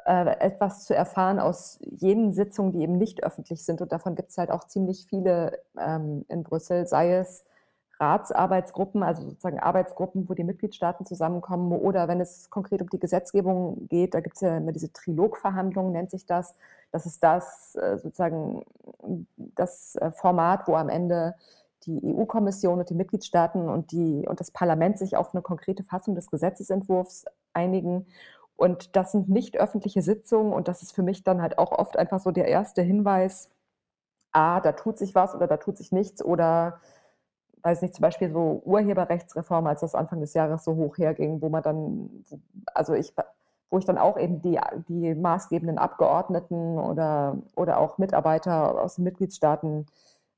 äh, 0.07 0.39
etwas 0.39 0.85
zu 0.85 0.95
erfahren 0.95 1.39
aus 1.39 1.79
jenen 1.81 2.33
Sitzungen, 2.33 2.73
die 2.73 2.83
eben 2.83 2.99
nicht 2.99 3.23
öffentlich 3.25 3.65
sind. 3.65 3.81
Und 3.81 3.93
davon 3.93 4.15
gibt 4.15 4.31
es 4.31 4.39
halt 4.39 4.51
auch 4.51 4.65
ziemlich 4.65 5.07
viele 5.09 5.61
ähm, 5.79 6.25
in 6.29 6.43
Brüssel, 6.43 6.87
sei 6.87 7.15
es 7.15 7.45
Ratsarbeitsgruppen, 8.01 9.03
also 9.03 9.23
sozusagen 9.23 9.61
Arbeitsgruppen, 9.61 10.29
wo 10.29 10.35
die 10.35 10.45
Mitgliedstaaten 10.45 11.07
zusammenkommen, 11.07 11.73
oder 11.73 12.09
wenn 12.09 12.21
es 12.21 12.51
konkret 12.51 12.83
um 12.83 12.91
die 12.91 12.99
Gesetzgebung 12.99 13.87
geht, 13.89 14.15
da 14.15 14.21
gibt 14.21 14.37
es 14.37 14.43
ja 14.43 14.57
immer 14.57 14.73
diese 14.73 14.93
Trilogverhandlungen, 14.93 15.93
nennt 15.93 16.11
sich 16.11 16.27
das. 16.27 16.57
Das 16.91 17.07
ist 17.07 17.23
das 17.23 17.77
äh, 17.77 17.99
sozusagen 17.99 18.65
das 19.37 19.97
äh, 19.97 20.11
Format, 20.13 20.67
wo 20.67 20.75
am 20.75 20.89
Ende 20.89 21.35
die 21.87 22.01
EU-Kommission 22.15 22.79
und 22.79 22.91
die 22.91 22.95
Mitgliedstaaten 22.95 23.69
und, 23.69 23.93
die, 23.93 24.27
und 24.27 24.41
das 24.41 24.51
Parlament 24.51 24.99
sich 24.99 25.17
auf 25.17 25.35
eine 25.35 25.43
konkrete 25.43 25.83
Fassung 25.83 26.15
des 26.15 26.31
Gesetzesentwurfs 26.31 27.27
einigen. 27.53 28.07
Und 28.57 28.97
das 28.97 29.13
sind 29.13 29.29
nicht 29.29 29.57
öffentliche 29.59 30.03
Sitzungen 30.03 30.53
und 30.53 30.69
das 30.69 30.83
ist 30.83 30.93
für 30.93 31.03
mich 31.03 31.25
dann 31.25 31.43
halt 31.43 31.59
auch 31.59 31.73
oft 31.73 31.97
einfach 31.97 32.21
so 32.21 32.31
der 32.31 32.47
erste 32.47 32.83
Hinweis, 32.83 33.51
ah, 34.33 34.61
da 34.61 34.73
tut 34.73 34.99
sich 34.99 35.15
was 35.15 35.35
oder 35.35 35.47
da 35.47 35.57
tut 35.57 35.77
sich 35.77 35.93
nichts 35.93 36.25
oder 36.25 36.81
weiß 37.65 37.81
nicht, 37.83 37.95
zum 37.95 38.03
Beispiel 38.03 38.31
so 38.31 38.63
Urheberrechtsreform, 38.65 39.67
als 39.67 39.81
das 39.81 39.95
Anfang 39.95 40.21
des 40.21 40.35
Jahres 40.35 40.65
so 40.65 40.77
hoch 40.77 40.99
herging, 40.99 41.41
wo 41.41 41.49
man 41.49 41.63
dann, 41.63 42.11
also 42.75 42.93
ich, 42.93 43.15
wo 43.71 43.79
ich 43.79 43.87
dann 43.87 43.99
auch 43.99 44.19
eben 44.19 44.43
die, 44.43 44.61
die 44.89 45.15
maßgebenden 45.15 45.79
Abgeordneten 45.79 46.79
oder, 46.79 47.39
oder 47.57 47.79
auch 47.79 47.97
Mitarbeiter 47.99 48.81
aus 48.81 48.97
den 48.97 49.05
Mitgliedstaaten 49.05 49.87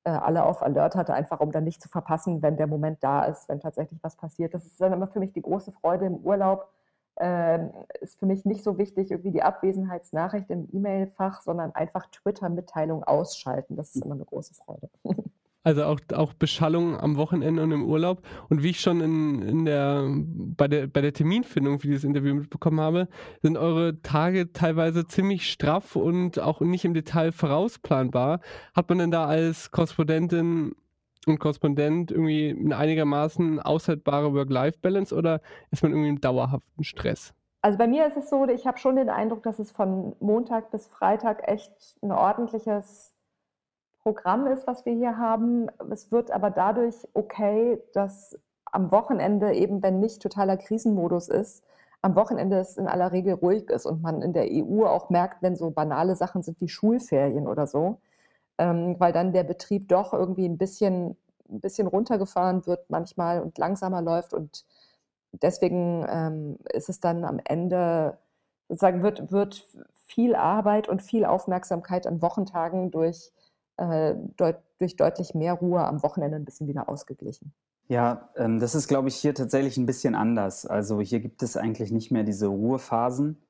äh, 0.04 0.10
alle 0.10 0.44
auf 0.44 0.62
Alert 0.62 0.94
hatte, 0.94 1.14
einfach 1.14 1.40
um 1.40 1.50
dann 1.50 1.64
nicht 1.64 1.82
zu 1.82 1.88
verpassen, 1.88 2.42
wenn 2.42 2.56
der 2.56 2.68
Moment 2.68 3.02
da 3.02 3.24
ist, 3.24 3.48
wenn 3.48 3.60
tatsächlich 3.60 3.98
was 4.04 4.16
passiert. 4.16 4.54
Das 4.54 4.64
ist 4.64 4.80
dann 4.80 4.92
immer 4.92 5.08
für 5.08 5.18
mich 5.18 5.32
die 5.32 5.42
große 5.42 5.72
Freude 5.72 6.06
im 6.06 6.18
Urlaub. 6.18 6.68
Äh, 7.16 7.70
ist 8.00 8.20
für 8.20 8.26
mich 8.26 8.44
nicht 8.44 8.62
so 8.62 8.78
wichtig, 8.78 9.10
irgendwie 9.10 9.32
die 9.32 9.42
Abwesenheitsnachricht 9.42 10.50
im 10.50 10.68
E-Mail-Fach, 10.72 11.40
sondern 11.40 11.74
einfach 11.74 12.06
Twitter-Mitteilung 12.10 13.02
ausschalten. 13.02 13.74
Das 13.74 13.96
ist 13.96 14.04
immer 14.04 14.14
eine 14.14 14.26
große 14.26 14.54
Freude. 14.54 14.90
Also 15.66 15.82
auch, 15.82 15.98
auch 16.14 16.32
Beschallung 16.32 16.96
am 16.96 17.16
Wochenende 17.16 17.60
und 17.60 17.72
im 17.72 17.84
Urlaub. 17.84 18.22
Und 18.48 18.62
wie 18.62 18.70
ich 18.70 18.80
schon 18.80 19.00
in, 19.00 19.42
in 19.42 19.64
der, 19.64 20.06
bei, 20.08 20.68
der, 20.68 20.86
bei 20.86 21.00
der 21.00 21.12
Terminfindung 21.12 21.80
für 21.80 21.88
dieses 21.88 22.04
Interview 22.04 22.36
mitbekommen 22.36 22.78
habe, 22.78 23.08
sind 23.42 23.56
eure 23.56 24.00
Tage 24.00 24.52
teilweise 24.52 25.08
ziemlich 25.08 25.50
straff 25.50 25.96
und 25.96 26.38
auch 26.38 26.60
nicht 26.60 26.84
im 26.84 26.94
Detail 26.94 27.32
vorausplanbar. 27.32 28.38
Hat 28.76 28.88
man 28.88 28.98
denn 28.98 29.10
da 29.10 29.26
als 29.26 29.72
Korrespondentin 29.72 30.76
und 31.26 31.40
Korrespondent 31.40 32.12
irgendwie 32.12 32.56
eine 32.56 32.76
einigermaßen 32.76 33.58
aushaltbare 33.58 34.32
Work-Life-Balance 34.34 35.12
oder 35.12 35.40
ist 35.72 35.82
man 35.82 35.90
irgendwie 35.90 36.10
im 36.10 36.20
dauerhaften 36.20 36.84
Stress? 36.84 37.34
Also 37.62 37.76
bei 37.76 37.88
mir 37.88 38.06
ist 38.06 38.16
es 38.16 38.30
so, 38.30 38.46
ich 38.46 38.68
habe 38.68 38.78
schon 38.78 38.94
den 38.94 39.08
Eindruck, 39.08 39.42
dass 39.42 39.58
es 39.58 39.72
von 39.72 40.14
Montag 40.20 40.70
bis 40.70 40.86
Freitag 40.86 41.48
echt 41.48 41.72
ein 42.02 42.12
ordentliches 42.12 43.15
Programm 44.06 44.46
ist, 44.46 44.68
was 44.68 44.86
wir 44.86 44.92
hier 44.92 45.18
haben. 45.18 45.66
Es 45.90 46.12
wird 46.12 46.30
aber 46.30 46.50
dadurch 46.50 46.94
okay, 47.12 47.82
dass 47.92 48.38
am 48.66 48.92
Wochenende 48.92 49.52
eben, 49.52 49.82
wenn 49.82 49.98
nicht 49.98 50.22
totaler 50.22 50.56
Krisenmodus 50.56 51.26
ist, 51.26 51.64
am 52.02 52.14
Wochenende 52.14 52.60
es 52.60 52.76
in 52.76 52.86
aller 52.86 53.10
Regel 53.10 53.34
ruhig 53.34 53.68
ist 53.68 53.84
und 53.84 54.02
man 54.02 54.22
in 54.22 54.32
der 54.32 54.46
EU 54.48 54.86
auch 54.86 55.10
merkt, 55.10 55.42
wenn 55.42 55.56
so 55.56 55.72
banale 55.72 56.14
Sachen 56.14 56.44
sind 56.44 56.60
wie 56.60 56.68
Schulferien 56.68 57.48
oder 57.48 57.66
so, 57.66 57.98
ähm, 58.58 58.94
weil 59.00 59.12
dann 59.12 59.32
der 59.32 59.42
Betrieb 59.42 59.88
doch 59.88 60.12
irgendwie 60.12 60.48
ein 60.48 60.56
bisschen, 60.56 61.16
ein 61.50 61.60
bisschen 61.60 61.88
runtergefahren 61.88 62.64
wird 62.64 62.88
manchmal 62.88 63.42
und 63.42 63.58
langsamer 63.58 64.02
läuft 64.02 64.34
und 64.34 64.64
deswegen 65.32 66.06
ähm, 66.08 66.58
ist 66.72 66.88
es 66.88 67.00
dann 67.00 67.24
am 67.24 67.40
Ende 67.42 68.18
sozusagen 68.68 69.02
wird, 69.02 69.32
wird 69.32 69.66
viel 69.94 70.36
Arbeit 70.36 70.88
und 70.88 71.02
viel 71.02 71.24
Aufmerksamkeit 71.24 72.06
an 72.06 72.22
Wochentagen 72.22 72.92
durch 72.92 73.32
äh, 73.76 74.14
deut 74.36 74.56
durch 74.78 74.96
deutlich 74.96 75.34
mehr 75.34 75.54
Ruhe 75.54 75.80
am 75.80 76.02
Wochenende 76.02 76.36
ein 76.36 76.44
bisschen 76.44 76.68
wieder 76.68 76.88
ausgeglichen. 76.88 77.54
Ja, 77.88 78.30
ähm, 78.36 78.58
das 78.58 78.74
ist, 78.74 78.88
glaube 78.88 79.08
ich, 79.08 79.16
hier 79.16 79.34
tatsächlich 79.34 79.76
ein 79.76 79.86
bisschen 79.86 80.14
anders. 80.14 80.66
Also 80.66 81.00
hier 81.00 81.20
gibt 81.20 81.42
es 81.42 81.56
eigentlich 81.56 81.92
nicht 81.92 82.10
mehr 82.10 82.24
diese 82.24 82.48
Ruhephasen 82.48 83.40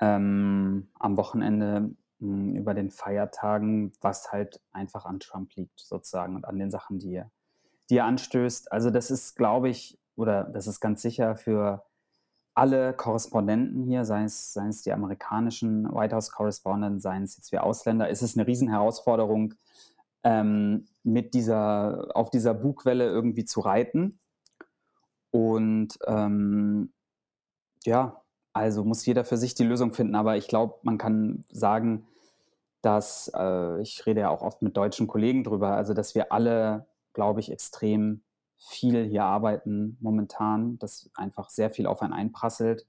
ähm, 0.00 0.88
am 0.98 1.16
Wochenende 1.16 1.90
mh, 2.20 2.50
hm, 2.50 2.56
über 2.56 2.74
den 2.74 2.90
Feiertagen, 2.90 3.92
was 4.00 4.32
halt 4.32 4.60
einfach 4.72 5.04
an 5.04 5.20
Trump 5.20 5.54
liegt 5.56 5.80
sozusagen 5.80 6.36
und 6.36 6.44
an 6.44 6.58
den 6.58 6.70
Sachen, 6.70 6.98
die 6.98 7.14
er, 7.14 7.30
die 7.90 7.98
er 7.98 8.04
anstößt. 8.04 8.70
Also 8.72 8.90
das 8.90 9.10
ist, 9.10 9.36
glaube 9.36 9.68
ich, 9.68 9.98
oder 10.16 10.44
das 10.44 10.66
ist 10.66 10.80
ganz 10.80 11.02
sicher 11.02 11.36
für 11.36 11.84
alle 12.54 12.92
Korrespondenten 12.92 13.84
hier, 13.84 14.04
seien 14.04 14.26
es, 14.26 14.52
seien 14.52 14.68
es 14.68 14.82
die 14.82 14.92
amerikanischen 14.92 15.84
White 15.94 16.14
House 16.14 16.30
Correspondents, 16.30 17.02
seien 17.02 17.22
es 17.22 17.36
jetzt 17.36 17.52
wir 17.52 17.64
Ausländer, 17.64 18.08
ist 18.08 18.22
es 18.22 18.36
eine 18.36 18.46
Riesenherausforderung, 18.46 19.54
ähm, 20.24 20.86
mit 21.02 21.34
dieser, 21.34 22.08
auf 22.14 22.30
dieser 22.30 22.54
Bugwelle 22.54 23.06
irgendwie 23.06 23.44
zu 23.44 23.60
reiten. 23.60 24.18
Und 25.30 25.98
ähm, 26.06 26.92
ja, 27.84 28.22
also 28.52 28.84
muss 28.84 29.06
jeder 29.06 29.24
für 29.24 29.36
sich 29.36 29.54
die 29.54 29.64
Lösung 29.64 29.92
finden. 29.92 30.14
Aber 30.14 30.36
ich 30.36 30.48
glaube, 30.48 30.74
man 30.82 30.98
kann 30.98 31.44
sagen, 31.50 32.06
dass, 32.82 33.30
äh, 33.34 33.80
ich 33.80 34.04
rede 34.06 34.20
ja 34.20 34.30
auch 34.30 34.42
oft 34.42 34.62
mit 34.62 34.76
deutschen 34.76 35.06
Kollegen 35.06 35.44
drüber, 35.44 35.72
also 35.72 35.94
dass 35.94 36.14
wir 36.14 36.32
alle, 36.32 36.86
glaube 37.12 37.40
ich, 37.40 37.50
extrem 37.52 38.22
viel 38.60 39.04
hier 39.04 39.24
arbeiten 39.24 39.96
momentan, 40.00 40.78
dass 40.78 41.10
einfach 41.14 41.48
sehr 41.48 41.70
viel 41.70 41.86
auf 41.86 42.02
einen 42.02 42.12
einprasselt. 42.12 42.86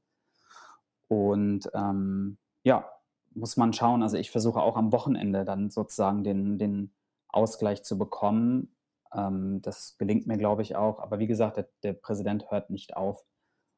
Und 1.08 1.70
ähm, 1.74 2.38
ja, 2.64 2.90
muss 3.34 3.58
man 3.58 3.74
schauen. 3.74 4.04
Also 4.04 4.18
ich 4.18 4.32
versuche 4.32 4.62
auch 4.62 4.76
am 4.76 4.92
Wochenende 4.92 5.46
dann 5.46 5.70
sozusagen 5.70 6.24
den, 6.24 6.60
den 6.60 6.94
Ausgleich 7.30 7.84
zu 7.84 7.98
bekommen. 7.98 8.76
Ähm, 9.14 9.62
das 9.62 9.98
gelingt 9.98 10.28
mir, 10.28 10.38
glaube 10.38 10.62
ich, 10.62 10.76
auch. 10.76 11.00
Aber 11.00 11.20
wie 11.20 11.28
gesagt, 11.28 11.58
der, 11.58 11.70
der, 11.84 11.94
Präsident 11.94 12.52
hört 12.52 12.70
nicht 12.70 12.96
auf, 12.96 13.24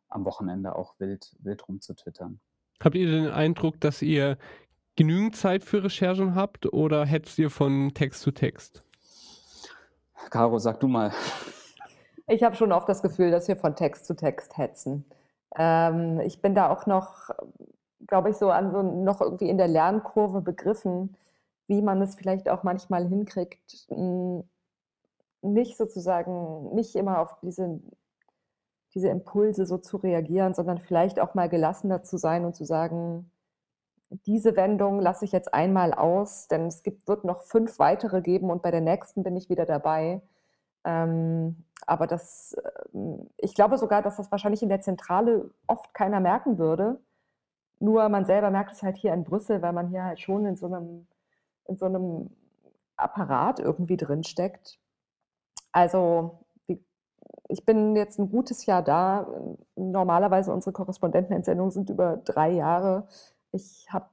am 0.09 0.25
Wochenende 0.25 0.75
auch 0.75 0.99
wild, 0.99 1.35
wild 1.39 1.67
rumzutwittern. 1.67 2.39
Habt 2.83 2.95
ihr 2.95 3.09
den 3.09 3.29
Eindruck, 3.29 3.79
dass 3.79 4.01
ihr 4.01 4.37
genügend 4.95 5.35
Zeit 5.35 5.63
für 5.63 5.83
Recherchen 5.83 6.35
habt 6.35 6.71
oder 6.73 7.05
hetzt 7.05 7.37
ihr 7.37 7.49
von 7.49 7.93
Text 7.93 8.21
zu 8.21 8.31
Text? 8.31 8.83
Caro, 10.29 10.57
sag 10.57 10.79
du 10.79 10.87
mal. 10.87 11.13
Ich 12.27 12.43
habe 12.43 12.55
schon 12.55 12.71
oft 12.71 12.87
das 12.87 13.01
Gefühl, 13.01 13.31
dass 13.31 13.47
wir 13.47 13.57
von 13.57 13.75
Text 13.75 14.05
zu 14.05 14.15
Text 14.15 14.57
hetzen. 14.57 15.05
Ähm, 15.57 16.19
ich 16.21 16.41
bin 16.41 16.55
da 16.55 16.69
auch 16.69 16.85
noch, 16.85 17.29
glaube 18.07 18.29
ich, 18.29 18.37
so 18.37 18.49
an 18.49 18.71
so 18.71 18.81
noch 18.81 19.21
irgendwie 19.21 19.49
in 19.49 19.57
der 19.57 19.67
Lernkurve 19.67 20.41
begriffen, 20.41 21.15
wie 21.67 21.81
man 21.81 22.01
es 22.01 22.15
vielleicht 22.15 22.49
auch 22.49 22.63
manchmal 22.63 23.07
hinkriegt, 23.07 23.87
nicht 25.41 25.77
sozusagen, 25.77 26.73
nicht 26.75 26.95
immer 26.95 27.19
auf 27.19 27.37
diese, 27.41 27.79
diese 28.93 29.09
Impulse 29.09 29.65
so 29.65 29.77
zu 29.77 29.97
reagieren, 29.97 30.53
sondern 30.53 30.79
vielleicht 30.79 31.19
auch 31.19 31.33
mal 31.33 31.49
gelassener 31.49 32.03
zu 32.03 32.17
sein 32.17 32.45
und 32.45 32.55
zu 32.55 32.65
sagen, 32.65 33.29
diese 34.25 34.55
Wendung 34.55 34.99
lasse 34.99 35.25
ich 35.25 35.31
jetzt 35.31 35.53
einmal 35.53 35.93
aus, 35.93 36.47
denn 36.47 36.67
es 36.67 36.83
gibt, 36.83 37.07
wird 37.07 37.23
noch 37.25 37.41
fünf 37.41 37.79
weitere 37.79 38.21
geben 38.21 38.51
und 38.51 38.61
bei 38.61 38.71
der 38.71 38.81
nächsten 38.81 39.23
bin 39.23 39.35
ich 39.35 39.49
wieder 39.49 39.65
dabei. 39.65 40.21
Ähm, 40.85 41.65
aber 41.87 42.07
das, 42.07 42.55
ähm, 42.93 43.29
ich 43.37 43.55
glaube 43.55 43.77
sogar, 43.77 44.01
dass 44.01 44.17
das 44.17 44.31
wahrscheinlich 44.31 44.63
in 44.63 44.69
der 44.69 44.81
Zentrale 44.81 45.49
oft 45.67 45.93
keiner 45.93 46.19
merken 46.19 46.57
würde. 46.57 46.99
Nur 47.79 48.07
man 48.09 48.25
selber 48.25 48.51
merkt 48.51 48.71
es 48.73 48.83
halt 48.83 48.97
hier 48.97 49.13
in 49.13 49.23
Brüssel, 49.23 49.61
weil 49.61 49.73
man 49.73 49.89
hier 49.89 50.03
halt 50.03 50.19
schon 50.19 50.45
in 50.45 50.55
so 50.55 50.67
einem, 50.67 51.07
in 51.65 51.77
so 51.77 51.85
einem 51.85 52.29
Apparat 52.95 53.59
irgendwie 53.59 53.97
drin 53.97 54.23
steckt. 54.23 54.79
Also 55.71 56.39
ich 57.49 57.65
bin 57.65 57.95
jetzt 57.95 58.19
ein 58.19 58.29
gutes 58.29 58.65
Jahr 58.65 58.81
da. 58.81 59.27
Normalerweise 59.75 60.53
unsere 60.53 60.73
Korrespondentenentsendungen 60.73 61.71
sind 61.71 61.89
über 61.89 62.17
drei 62.17 62.51
Jahre. 62.51 63.07
Ich 63.51 63.87
habe 63.91 64.05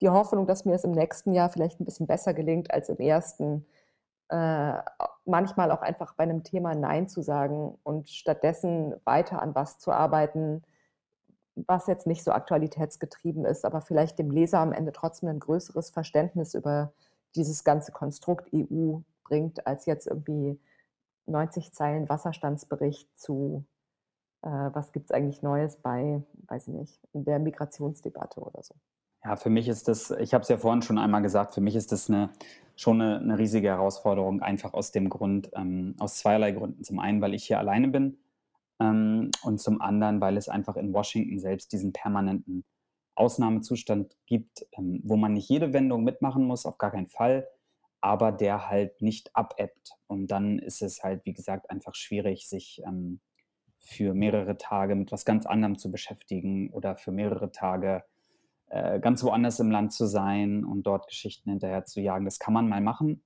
die 0.00 0.08
Hoffnung, 0.08 0.46
dass 0.46 0.64
mir 0.64 0.74
es 0.74 0.84
im 0.84 0.92
nächsten 0.92 1.32
Jahr 1.32 1.50
vielleicht 1.50 1.80
ein 1.80 1.84
bisschen 1.84 2.06
besser 2.06 2.34
gelingt 2.34 2.72
als 2.72 2.88
im 2.88 2.98
ersten. 2.98 3.66
Äh, 4.28 4.82
manchmal 5.24 5.70
auch 5.70 5.80
einfach 5.80 6.14
bei 6.14 6.24
einem 6.24 6.44
Thema 6.44 6.74
Nein 6.74 7.08
zu 7.08 7.22
sagen 7.22 7.78
und 7.82 8.10
stattdessen 8.10 8.94
weiter 9.04 9.40
an 9.40 9.54
was 9.54 9.78
zu 9.78 9.90
arbeiten, 9.90 10.62
was 11.54 11.86
jetzt 11.86 12.06
nicht 12.06 12.22
so 12.22 12.32
aktualitätsgetrieben 12.32 13.44
ist, 13.44 13.64
aber 13.64 13.80
vielleicht 13.80 14.18
dem 14.18 14.30
Leser 14.30 14.60
am 14.60 14.72
Ende 14.72 14.92
trotzdem 14.92 15.28
ein 15.28 15.40
größeres 15.40 15.90
Verständnis 15.90 16.54
über 16.54 16.92
dieses 17.34 17.64
ganze 17.64 17.92
Konstrukt 17.92 18.48
EU 18.54 18.98
bringt, 19.24 19.66
als 19.66 19.86
jetzt 19.86 20.06
irgendwie 20.06 20.60
90 21.26 21.72
Zeilen 21.72 22.08
Wasserstandsbericht 22.08 23.08
zu, 23.18 23.64
äh, 24.42 24.48
was 24.48 24.92
gibt 24.92 25.10
es 25.10 25.16
eigentlich 25.16 25.42
Neues 25.42 25.76
bei, 25.76 26.22
weiß 26.48 26.68
ich 26.68 26.74
nicht, 26.74 27.00
in 27.12 27.24
der 27.24 27.38
Migrationsdebatte 27.38 28.40
oder 28.40 28.62
so. 28.62 28.74
Ja, 29.24 29.36
für 29.36 29.50
mich 29.50 29.68
ist 29.68 29.88
das, 29.88 30.10
ich 30.12 30.32
habe 30.32 30.42
es 30.42 30.48
ja 30.48 30.56
vorhin 30.58 30.82
schon 30.82 30.98
einmal 30.98 31.22
gesagt, 31.22 31.54
für 31.54 31.60
mich 31.60 31.74
ist 31.74 31.90
das 31.92 32.08
eine, 32.08 32.30
schon 32.76 33.00
eine, 33.02 33.18
eine 33.18 33.38
riesige 33.38 33.68
Herausforderung, 33.68 34.42
einfach 34.42 34.74
aus 34.74 34.92
dem 34.92 35.08
Grund, 35.08 35.50
ähm, 35.54 35.96
aus 35.98 36.18
zweierlei 36.18 36.52
Gründen. 36.52 36.84
Zum 36.84 37.00
einen, 37.00 37.20
weil 37.20 37.34
ich 37.34 37.44
hier 37.44 37.58
alleine 37.58 37.88
bin 37.88 38.18
ähm, 38.80 39.30
und 39.42 39.60
zum 39.60 39.80
anderen, 39.80 40.20
weil 40.20 40.36
es 40.36 40.48
einfach 40.48 40.76
in 40.76 40.92
Washington 40.92 41.40
selbst 41.40 41.72
diesen 41.72 41.92
permanenten 41.92 42.64
Ausnahmezustand 43.16 44.16
gibt, 44.26 44.66
ähm, 44.76 45.00
wo 45.04 45.16
man 45.16 45.34
nicht 45.34 45.48
jede 45.48 45.72
Wendung 45.72 46.04
mitmachen 46.04 46.44
muss, 46.44 46.66
auf 46.66 46.78
gar 46.78 46.92
keinen 46.92 47.08
Fall, 47.08 47.48
aber 48.00 48.30
der 48.32 48.68
halt 48.68 49.02
nicht 49.02 49.34
abebbt. 49.34 49.92
Und 50.06 50.28
dann 50.28 50.60
ist 50.60 50.82
es 50.82 51.02
halt, 51.02 51.24
wie 51.24 51.32
gesagt, 51.32 51.70
einfach 51.70 51.96
schwierig, 51.96 52.48
sich 52.48 52.80
ähm, 52.86 53.20
für 53.80 54.14
mehrere 54.14 54.56
Tage 54.58 54.94
mit 54.94 55.10
was 55.12 55.24
ganz 55.24 55.46
anderem 55.46 55.76
zu 55.78 55.90
beschäftigen 55.90 56.70
oder 56.70 56.96
für 56.96 57.10
mehrere 57.10 57.50
Tage 57.50 58.04
äh, 58.70 59.00
ganz 59.00 59.22
woanders 59.22 59.60
im 59.60 59.70
Land 59.70 59.92
zu 59.92 60.06
sein 60.06 60.64
und 60.64 60.82
dort 60.84 61.08
Geschichten 61.08 61.50
hinterher 61.50 61.84
zu 61.84 62.00
jagen. 62.00 62.24
Das 62.24 62.38
kann 62.38 62.54
man 62.54 62.68
mal 62.68 62.80
machen. 62.80 63.22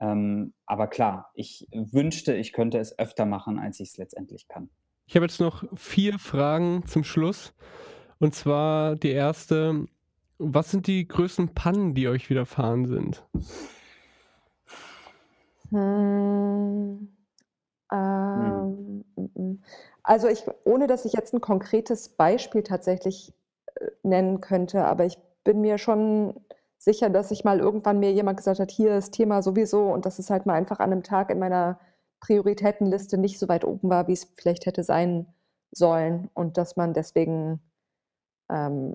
Ähm, 0.00 0.52
aber 0.66 0.88
klar, 0.88 1.30
ich 1.34 1.68
wünschte, 1.72 2.34
ich 2.34 2.52
könnte 2.52 2.78
es 2.78 2.98
öfter 2.98 3.26
machen, 3.26 3.58
als 3.58 3.80
ich 3.80 3.90
es 3.90 3.96
letztendlich 3.96 4.48
kann. 4.48 4.70
Ich 5.06 5.16
habe 5.16 5.26
jetzt 5.26 5.40
noch 5.40 5.64
vier 5.74 6.18
Fragen 6.18 6.84
zum 6.86 7.04
Schluss. 7.04 7.54
Und 8.18 8.34
zwar 8.34 8.96
die 8.96 9.10
erste, 9.10 9.86
was 10.38 10.70
sind 10.70 10.86
die 10.86 11.06
größten 11.06 11.54
Pannen, 11.54 11.94
die 11.94 12.08
euch 12.08 12.30
widerfahren 12.30 12.86
sind? 12.86 13.24
Hm, 15.70 17.08
ähm, 17.92 19.04
hm. 19.16 19.62
Also 20.02 20.28
ich, 20.28 20.44
ohne 20.64 20.86
dass 20.86 21.04
ich 21.04 21.14
jetzt 21.14 21.32
ein 21.32 21.40
konkretes 21.40 22.10
Beispiel 22.10 22.62
tatsächlich 22.62 23.32
nennen 24.04 24.40
könnte, 24.40 24.84
aber 24.84 25.04
ich 25.04 25.18
bin 25.44 25.60
mir 25.60 25.78
schon 25.78 26.34
sicher, 26.78 27.10
dass 27.10 27.30
sich 27.30 27.44
mal 27.44 27.60
irgendwann 27.60 27.98
mir 28.00 28.12
jemand 28.12 28.38
gesagt 28.38 28.60
hat, 28.60 28.70
hier 28.70 28.96
ist 28.96 29.12
Thema 29.12 29.42
sowieso 29.42 29.90
und 29.92 30.06
dass 30.06 30.18
es 30.18 30.30
halt 30.30 30.46
mal 30.46 30.54
einfach 30.54 30.80
an 30.80 30.92
einem 30.92 31.02
Tag 31.02 31.30
in 31.30 31.38
meiner 31.38 31.78
Prioritätenliste 32.20 33.18
nicht 33.18 33.38
so 33.38 33.48
weit 33.48 33.64
oben 33.64 33.90
war, 33.90 34.08
wie 34.08 34.12
es 34.12 34.24
vielleicht 34.36 34.66
hätte 34.66 34.82
sein 34.82 35.26
sollen 35.72 36.30
und 36.34 36.56
dass 36.58 36.76
man 36.76 36.92
deswegen 36.94 37.60
ähm, 38.50 38.94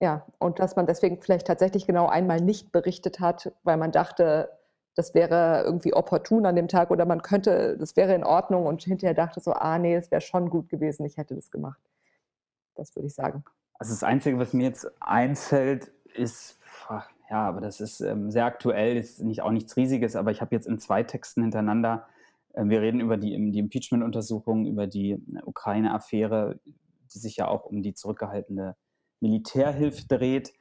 ja, 0.00 0.24
und 0.38 0.60
dass 0.60 0.76
man 0.76 0.86
deswegen 0.86 1.20
vielleicht 1.20 1.46
tatsächlich 1.46 1.86
genau 1.86 2.06
einmal 2.06 2.40
nicht 2.40 2.70
berichtet 2.72 3.20
hat, 3.20 3.52
weil 3.64 3.76
man 3.76 3.90
dachte, 3.92 4.48
das 4.94 5.14
wäre 5.14 5.62
irgendwie 5.64 5.94
opportun 5.94 6.46
an 6.46 6.56
dem 6.56 6.68
Tag 6.68 6.90
oder 6.90 7.04
man 7.04 7.22
könnte, 7.22 7.76
das 7.78 7.96
wäre 7.96 8.14
in 8.14 8.24
Ordnung 8.24 8.66
und 8.66 8.82
hinterher 8.82 9.14
dachte 9.14 9.40
so, 9.40 9.52
ah 9.52 9.78
nee, 9.78 9.94
es 9.94 10.10
wäre 10.10 10.20
schon 10.20 10.50
gut 10.50 10.68
gewesen, 10.68 11.04
ich 11.04 11.16
hätte 11.16 11.34
das 11.34 11.50
gemacht. 11.50 11.80
Das 12.74 12.94
würde 12.96 13.06
ich 13.06 13.14
sagen. 13.14 13.44
Also 13.78 13.92
das 13.92 14.02
Einzige, 14.02 14.38
was 14.38 14.52
mir 14.52 14.64
jetzt 14.64 14.90
einfällt, 15.00 15.92
ist, 16.14 16.58
ja, 17.30 17.48
aber 17.48 17.60
das 17.60 17.80
ist 17.80 18.00
ähm, 18.00 18.30
sehr 18.30 18.44
aktuell, 18.44 18.96
ist 18.96 19.22
nicht, 19.22 19.42
auch 19.42 19.52
nichts 19.52 19.76
Riesiges, 19.76 20.16
aber 20.16 20.30
ich 20.32 20.40
habe 20.40 20.54
jetzt 20.54 20.66
in 20.66 20.78
zwei 20.78 21.02
Texten 21.02 21.42
hintereinander, 21.42 22.08
äh, 22.54 22.64
wir 22.64 22.80
reden 22.80 23.00
über 23.00 23.16
die, 23.16 23.30
die 23.52 23.58
Impeachment-Untersuchung, 23.58 24.66
über 24.66 24.86
die 24.86 25.12
äh, 25.12 25.42
Ukraine-Affäre, 25.44 26.58
die 27.14 27.18
sich 27.18 27.36
ja 27.36 27.46
auch 27.48 27.64
um 27.64 27.82
die 27.82 27.94
zurückgehaltene 27.94 28.76
Militärhilfe 29.20 30.06
dreht. 30.08 30.52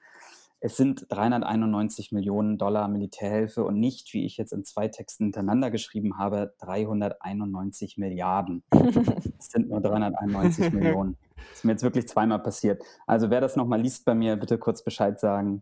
Es 0.60 0.76
sind 0.76 1.06
391 1.10 2.12
Millionen 2.12 2.58
Dollar 2.58 2.88
Militärhilfe 2.88 3.64
und 3.64 3.80
nicht, 3.80 4.12
wie 4.14 4.26
ich 4.26 4.38
jetzt 4.38 4.54
in 4.54 4.64
zwei 4.64 4.88
Texten 4.88 5.26
hintereinander 5.26 5.70
geschrieben 5.70 6.18
habe, 6.18 6.54
391 6.60 7.98
Milliarden. 7.98 8.64
Es 9.40 9.52
sind 9.52 9.70
nur 9.70 9.82
391 9.82 10.72
Millionen. 10.74 11.16
Das 11.36 11.60
ist 11.60 11.66
mir 11.66 11.74
jetzt 11.74 11.84
wirklich 11.84 12.08
zweimal 12.08 12.40
passiert. 12.40 12.82
Also 13.06 13.30
wer 13.30 13.40
das 13.40 13.56
nochmal 13.56 13.80
liest 13.80 14.04
bei 14.06 14.16
mir, 14.16 14.36
bitte 14.36 14.58
kurz 14.58 14.84
Bescheid 14.84 15.20
sagen. 15.20 15.62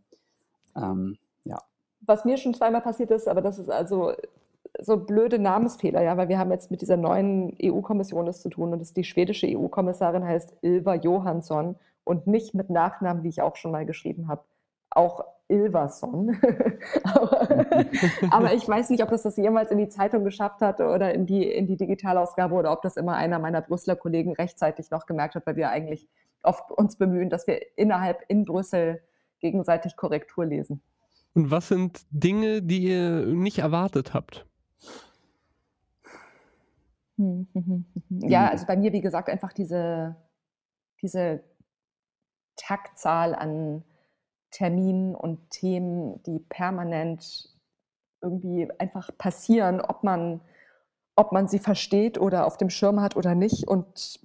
Ähm, 0.78 1.18
ja. 1.44 1.58
Was 2.02 2.24
mir 2.24 2.38
schon 2.38 2.54
zweimal 2.54 2.82
passiert 2.82 3.12
ist, 3.12 3.28
aber 3.28 3.42
das 3.42 3.60
ist 3.60 3.70
also 3.70 4.14
so 4.80 4.98
blöde 4.98 5.40
Namensfehler, 5.40 6.04
ja, 6.04 6.16
weil 6.16 6.30
wir 6.30 6.40
haben 6.40 6.52
jetzt 6.52 6.72
mit 6.72 6.82
dieser 6.82 6.98
neuen 6.98 7.56
EU-Kommission 7.62 8.26
das 8.26 8.42
zu 8.42 8.50
tun 8.50 8.72
und 8.72 8.80
das, 8.80 8.94
die 8.94 9.04
schwedische 9.04 9.48
EU-Kommissarin 9.48 10.24
heißt 10.24 10.54
Ilva 10.62 10.96
Johansson 10.96 11.76
und 12.06 12.28
nicht 12.28 12.54
mit 12.54 12.70
Nachnamen, 12.70 13.24
wie 13.24 13.30
ich 13.30 13.42
auch 13.42 13.56
schon 13.58 13.72
mal 13.72 13.86
geschrieben 13.86 14.28
habe 14.28 14.44
auch 14.96 15.24
Ilverson. 15.48 16.36
aber, 17.04 17.48
aber, 18.32 18.54
ich 18.54 18.68
weiß 18.68 18.90
nicht, 18.90 19.04
ob 19.04 19.10
das 19.10 19.24
das 19.24 19.38
jemals 19.38 19.70
in 19.70 19.78
die 19.78 19.90
Zeitung 19.90 20.24
geschafft 20.24 20.62
hat 20.62 20.82
oder 20.82 21.14
in 21.14 21.26
die, 21.26 21.44
in 21.44 21.68
die 21.68 21.78
Digitalausgabe 21.78 22.56
oder 22.56 22.72
ob 22.72 22.82
das 22.82 22.98
immer 22.98 23.16
einer 23.16 23.38
meiner 23.38 23.62
Brüsseler 23.62 23.96
Kollegen 23.96 24.34
rechtzeitig 24.34 24.90
noch 24.90 25.06
gemerkt 25.06 25.36
hat, 25.36 25.46
weil 25.46 25.56
wir 25.56 25.70
eigentlich 25.70 26.08
oft 26.42 26.72
uns 26.72 26.96
bemühen, 26.98 27.30
dass 27.30 27.46
wir 27.46 27.60
innerhalb 27.78 28.24
in 28.28 28.46
Brüssel 28.46 29.02
gegenseitig 29.40 29.96
Korrektur 29.96 30.46
lesen. 30.46 30.82
Und 31.36 31.52
was 31.52 31.68
sind 31.68 32.06
Dinge, 32.10 32.62
die 32.62 32.80
ihr 32.80 33.26
nicht 33.26 33.60
erwartet 33.60 34.14
habt? 34.14 34.46
Hm, 37.18 37.48
hm, 37.54 37.86
hm, 38.10 38.30
ja, 38.30 38.50
also 38.50 38.66
bei 38.66 38.76
mir, 38.76 38.94
wie 38.94 39.02
gesagt, 39.02 39.30
einfach 39.30 39.54
diese, 39.54 40.16
diese 41.02 41.44
Taktzahl 42.56 43.36
an 43.36 43.84
Terminen 44.56 45.16
und 45.16 45.50
Themen, 45.50 46.24
die 46.24 46.40
permanent 46.40 47.54
irgendwie 48.22 48.72
einfach 48.80 49.10
passieren, 49.18 49.82
ob 49.82 50.02
man, 50.02 50.40
ob 51.18 51.34
man 51.34 51.50
sie 51.50 51.60
versteht 51.60 52.18
oder 52.18 52.48
auf 52.48 52.56
dem 52.56 52.70
Schirm 52.70 53.02
hat 53.02 53.18
oder 53.18 53.36
nicht 53.36 53.68
und, 53.68 54.22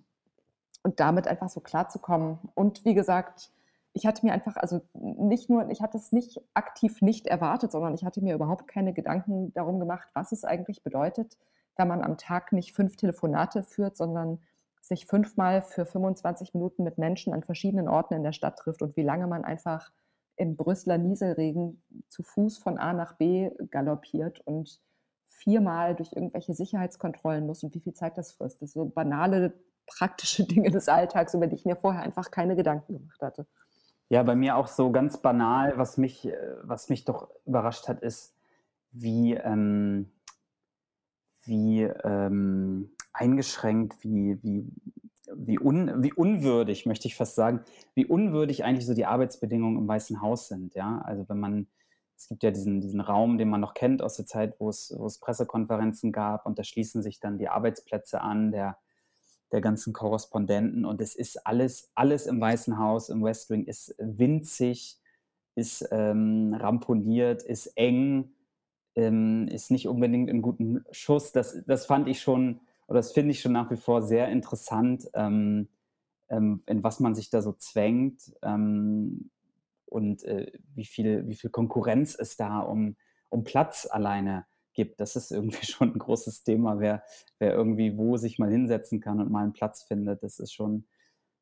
und 0.85 1.01
damit 1.01 1.27
einfach 1.27 1.49
so 1.49 1.59
klarzukommen. 1.59 2.39
Und 2.55 2.85
wie 2.85 2.95
gesagt, 2.95 3.51
ich 3.93 4.07
hatte 4.07 4.25
mir 4.25 4.33
einfach, 4.33 4.57
also 4.57 4.83
nicht 4.95 5.51
nur, 5.51 5.69
ich 5.69 5.83
hatte 5.83 5.99
es 5.99 6.13
nicht 6.13 6.41
aktiv 6.55 7.03
nicht 7.03 7.27
erwartet, 7.27 7.73
sondern 7.73 7.95
ich 7.95 8.05
hatte 8.05 8.23
mir 8.23 8.37
überhaupt 8.37 8.69
keine 8.69 8.93
Gedanken 8.93 9.53
darum 9.53 9.81
gemacht, 9.81 10.11
was 10.15 10.31
es 10.31 10.45
eigentlich 10.45 10.85
bedeutet, 10.85 11.39
wenn 11.75 11.89
man 11.89 12.05
am 12.05 12.19
Tag 12.19 12.53
nicht 12.53 12.73
fünf 12.73 12.95
Telefonate 12.95 13.65
führt, 13.65 13.97
sondern 13.97 14.39
sich 14.81 15.07
fünfmal 15.07 15.61
für 15.61 15.87
25 15.87 16.55
Minuten 16.55 16.85
mit 16.85 16.99
Menschen 16.99 17.35
an 17.35 17.43
verschiedenen 17.43 17.89
Orten 17.89 18.15
in 18.15 18.23
der 18.23 18.33
Stadt 18.33 18.61
trifft 18.61 18.81
und 18.81 18.97
wie 18.97 19.03
lange 19.03 19.27
man 19.27 19.45
einfach 19.45 19.91
im 20.41 20.57
Brüsseler 20.57 20.97
Nieselregen 20.97 21.83
zu 22.09 22.23
Fuß 22.23 22.59
von 22.59 22.79
A 22.79 22.95
nach 22.95 23.17
B 23.17 23.51
galoppiert 23.71 24.41
und 24.47 24.81
viermal 25.29 25.95
durch 25.95 26.13
irgendwelche 26.15 26.55
Sicherheitskontrollen 26.55 27.47
muss 27.47 27.63
und 27.63 27.75
wie 27.75 27.81
viel 27.81 27.93
Zeit 27.93 28.17
das 28.17 28.33
frisst. 28.33 28.63
Das 28.63 28.73
sind 28.73 28.85
so 28.85 28.91
banale, 28.91 29.53
praktische 29.87 30.45
Dinge 30.49 30.71
des 30.71 30.89
Alltags, 30.89 31.35
über 31.35 31.47
die 31.47 31.57
ich 31.57 31.67
mir 31.67 31.77
vorher 31.77 32.03
einfach 32.03 32.31
keine 32.31 32.57
Gedanken 32.57 32.95
gemacht 32.95 33.21
hatte. 33.21 33.47
Ja, 34.09 34.23
bei 34.23 34.35
mir 34.35 34.57
auch 34.57 34.67
so 34.67 34.91
ganz 34.91 35.19
banal, 35.19 35.77
was 35.77 35.99
mich, 35.99 36.27
äh, 36.27 36.37
was 36.63 36.89
mich 36.89 37.05
doch 37.05 37.29
überrascht 37.45 37.87
hat, 37.87 38.01
ist, 38.01 38.35
wie, 38.93 39.35
ähm, 39.35 40.11
wie 41.45 41.83
ähm, 41.83 42.93
eingeschränkt, 43.13 44.03
wie, 44.03 44.43
wie 44.43 44.67
wie, 45.35 45.59
un, 45.59 46.03
wie 46.03 46.13
unwürdig, 46.13 46.87
möchte 46.87 47.09
ich 47.09 47.15
fast 47.15 47.35
sagen, 47.35 47.61
wie 47.95 48.07
unwürdig 48.07 48.65
eigentlich 48.65 48.87
so 48.87 48.95
die 48.95 49.07
Arbeitsbedingungen 49.07 49.79
im 49.79 49.89
Weißen 49.89 50.21
Haus 50.21 50.49
sind. 50.49 50.75
Ja? 50.75 51.01
Also 51.05 51.29
wenn 51.29 51.39
man, 51.39 51.67
es 52.17 52.29
gibt 52.29 52.43
ja 52.43 52.51
diesen, 52.51 52.81
diesen 52.81 53.01
Raum, 53.01 53.39
den 53.39 53.49
man 53.49 53.61
noch 53.61 53.75
kennt 53.75 54.03
aus 54.03 54.17
der 54.17 54.27
Zeit, 54.27 54.55
wo 54.59 54.69
es, 54.69 54.95
wo 54.97 55.07
es 55.07 55.19
Pressekonferenzen 55.19 56.13
gab 56.13 56.47
und 56.47 56.59
da 56.59 56.65
schließen 56.65 57.03
sich 57.03 57.21
dann 57.21 57.39
die 57.39 57.49
Arbeitsplätze 57.49 58.21
an 58.21 58.53
der, 58.53 58.79
der 59.53 59.61
ganzen 59.61 59.93
Korrespondenten 59.93 60.85
und 60.85 61.01
es 61.01 61.15
ist 61.15 61.47
alles, 61.47 61.91
alles 61.95 62.27
im 62.27 62.41
Weißen 62.41 62.79
Haus, 62.79 63.09
im 63.09 63.23
West 63.25 63.51
Wing 63.51 63.65
ist 63.65 63.95
winzig, 63.99 64.99
ist 65.55 65.89
ähm, 65.91 66.55
ramponiert, 66.55 67.43
ist 67.43 67.67
eng, 67.77 68.33
ähm, 68.95 69.49
ist 69.49 69.71
nicht 69.71 69.89
unbedingt 69.89 70.31
in 70.31 70.43
guten 70.43 70.85
Schuss. 70.91 71.33
Das, 71.33 71.63
das 71.67 71.87
fand 71.87 72.09
ich 72.09 72.21
schon 72.21 72.61
oder 72.91 72.99
das 72.99 73.13
finde 73.13 73.31
ich 73.31 73.41
schon 73.41 73.53
nach 73.53 73.71
wie 73.71 73.77
vor 73.77 74.03
sehr 74.03 74.29
interessant, 74.29 75.09
ähm, 75.15 75.69
ähm, 76.29 76.65
in 76.67 76.83
was 76.83 76.99
man 76.99 77.15
sich 77.15 77.31
da 77.31 77.41
so 77.41 77.53
zwängt 77.53 78.35
ähm, 78.43 79.31
und 79.87 80.25
äh, 80.25 80.51
wie, 80.75 80.85
viel, 80.85 81.29
wie 81.29 81.37
viel 81.37 81.51
Konkurrenz 81.51 82.17
es 82.19 82.37
da 82.37 82.59
um, 82.59 82.97
um 83.29 83.45
Platz 83.45 83.87
alleine 83.89 84.45
gibt. 84.75 84.99
Das 84.99 85.15
ist 85.15 85.31
irgendwie 85.31 85.65
schon 85.67 85.93
ein 85.93 86.01
großes 86.01 86.43
Thema, 86.43 86.81
wer, 86.81 87.05
wer 87.39 87.55
irgendwie 87.55 87.97
wo 87.97 88.17
sich 88.17 88.41
mal 88.41 88.51
hinsetzen 88.51 89.01
kann 89.01 89.21
und 89.21 89.31
mal 89.31 89.45
einen 89.45 89.53
Platz 89.53 89.85
findet. 89.85 90.25
Das 90.25 90.41
ist 90.41 90.53
schon, 90.53 90.85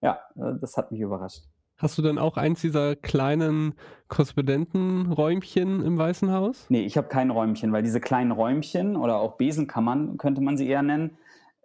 ja, 0.02 0.20
äh, 0.36 0.52
das 0.60 0.76
hat 0.76 0.92
mich 0.92 1.00
überrascht. 1.00 1.44
Hast 1.78 1.96
du 1.96 2.02
dann 2.02 2.18
auch 2.18 2.36
eins 2.36 2.60
dieser 2.60 2.94
kleinen 2.94 3.72
Korrespondentenräumchen 4.08 5.82
im 5.82 5.96
Weißen 5.96 6.30
Haus? 6.30 6.66
Nee, 6.68 6.82
ich 6.82 6.98
habe 6.98 7.08
kein 7.08 7.30
Räumchen, 7.30 7.72
weil 7.72 7.84
diese 7.84 8.00
kleinen 8.00 8.32
Räumchen 8.32 8.96
oder 8.96 9.18
auch 9.18 9.38
Besenkammern 9.38 10.18
könnte 10.18 10.42
man 10.42 10.58
sie 10.58 10.68
eher 10.68 10.82
nennen, 10.82 11.16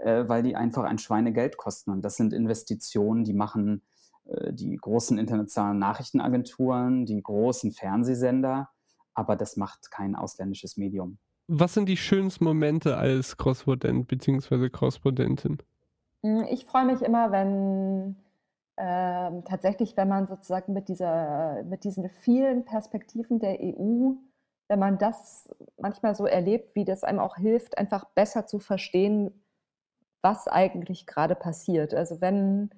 äh, 0.04 0.28
weil 0.28 0.44
die 0.44 0.56
einfach 0.56 0.84
ein 0.84 0.98
Schweinegeld 0.98 1.58
kosten. 1.58 1.92
Und 1.92 2.02
das 2.04 2.18
sind 2.18 2.34
Investitionen, 2.34 3.24
die 3.24 3.34
machen 3.34 3.82
äh, 4.26 4.52
die 4.52 4.76
großen 4.76 5.18
internationalen 5.18 5.80
Nachrichtenagenturen, 5.80 7.06
die 7.06 7.22
großen 7.22 7.72
Fernsehsender, 7.72 8.70
aber 9.14 9.36
das 9.36 9.56
macht 9.58 9.92
kein 9.92 10.16
ausländisches 10.16 10.78
Medium. 10.78 11.18
Was 11.48 11.74
sind 11.74 11.88
die 11.88 11.98
schönsten 11.98 12.44
Momente 12.46 12.98
als 12.98 13.38
Korrespondent 13.38 14.08
bzw. 14.08 14.70
Korrespondentin? 14.70 15.60
Hm, 16.24 16.46
ich 16.50 16.66
freue 16.66 16.86
mich 16.86 17.02
immer, 17.02 17.32
wenn 17.32 18.16
ähm, 18.78 19.44
tatsächlich, 19.46 19.96
wenn 19.96 20.08
man 20.08 20.28
sozusagen 20.28 20.74
mit, 20.74 20.90
dieser, 20.90 21.64
mit 21.64 21.84
diesen 21.84 22.10
vielen 22.10 22.66
Perspektiven 22.66 23.40
der 23.40 23.60
EU, 23.62 24.14
wenn 24.68 24.80
man 24.80 24.98
das 24.98 25.54
manchmal 25.78 26.16
so 26.16 26.26
erlebt, 26.26 26.76
wie 26.76 26.86
das 26.86 27.04
einem 27.04 27.20
auch 27.20 27.36
hilft, 27.36 27.78
einfach 27.78 28.06
besser 28.16 28.48
zu 28.48 28.60
verstehen, 28.60 29.43
was 30.24 30.48
eigentlich 30.48 31.06
gerade 31.06 31.36
passiert. 31.36 31.94
Also 31.94 32.22
wenn 32.22 32.72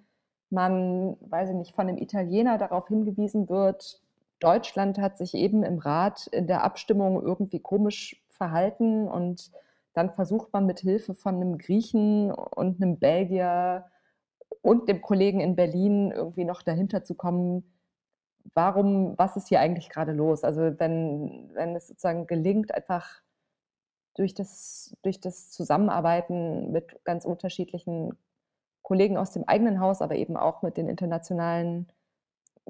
man, 0.50 1.16
weiß 1.22 1.50
ich 1.50 1.56
nicht, 1.56 1.76
von 1.76 1.88
einem 1.88 1.98
Italiener 1.98 2.58
darauf 2.58 2.88
hingewiesen 2.88 3.48
wird, 3.48 4.02
Deutschland 4.40 4.98
hat 4.98 5.18
sich 5.18 5.34
eben 5.34 5.64
im 5.64 5.78
Rat 5.78 6.28
in 6.28 6.48
der 6.48 6.64
Abstimmung 6.64 7.22
irgendwie 7.22 7.60
komisch 7.60 8.22
verhalten 8.30 9.08
und 9.08 9.52
dann 9.94 10.12
versucht 10.12 10.52
man 10.52 10.66
mit 10.66 10.80
Hilfe 10.80 11.14
von 11.14 11.36
einem 11.36 11.58
Griechen 11.58 12.32
und 12.32 12.82
einem 12.82 13.00
Belgier 13.00 13.86
und 14.62 14.90
dem 14.90 15.02
Kollegen 15.02 15.40
in 15.40 15.56
Berlin 15.56 16.12
irgendwie 16.12 16.44
noch 16.44 16.62
dahinter 16.64 17.04
zu 17.04 17.16
kommen, 17.16 17.64
warum, 18.54 19.18
was 19.18 19.38
ist 19.38 19.48
hier 19.48 19.62
eigentlich 19.62 19.90
gerade 19.90 20.12
los? 20.12 20.44
Also 20.44 20.78
wenn, 20.80 21.50
wenn 21.54 21.76
es 21.76 21.88
sozusagen 21.88 22.28
gelingt, 22.28 22.74
einfach 22.74 23.22
durch 24.16 24.34
das, 24.34 24.96
durch 25.04 25.20
das 25.20 25.52
Zusammenarbeiten 25.52 26.72
mit 26.72 27.04
ganz 27.04 27.26
unterschiedlichen 27.26 28.18
Kollegen 28.82 29.18
aus 29.18 29.32
dem 29.32 29.44
eigenen 29.46 29.80
Haus, 29.80 30.02
aber 30.02 30.16
eben 30.16 30.38
auch 30.38 30.62
mit 30.62 30.78
den 30.78 30.88
internationalen 30.88 31.88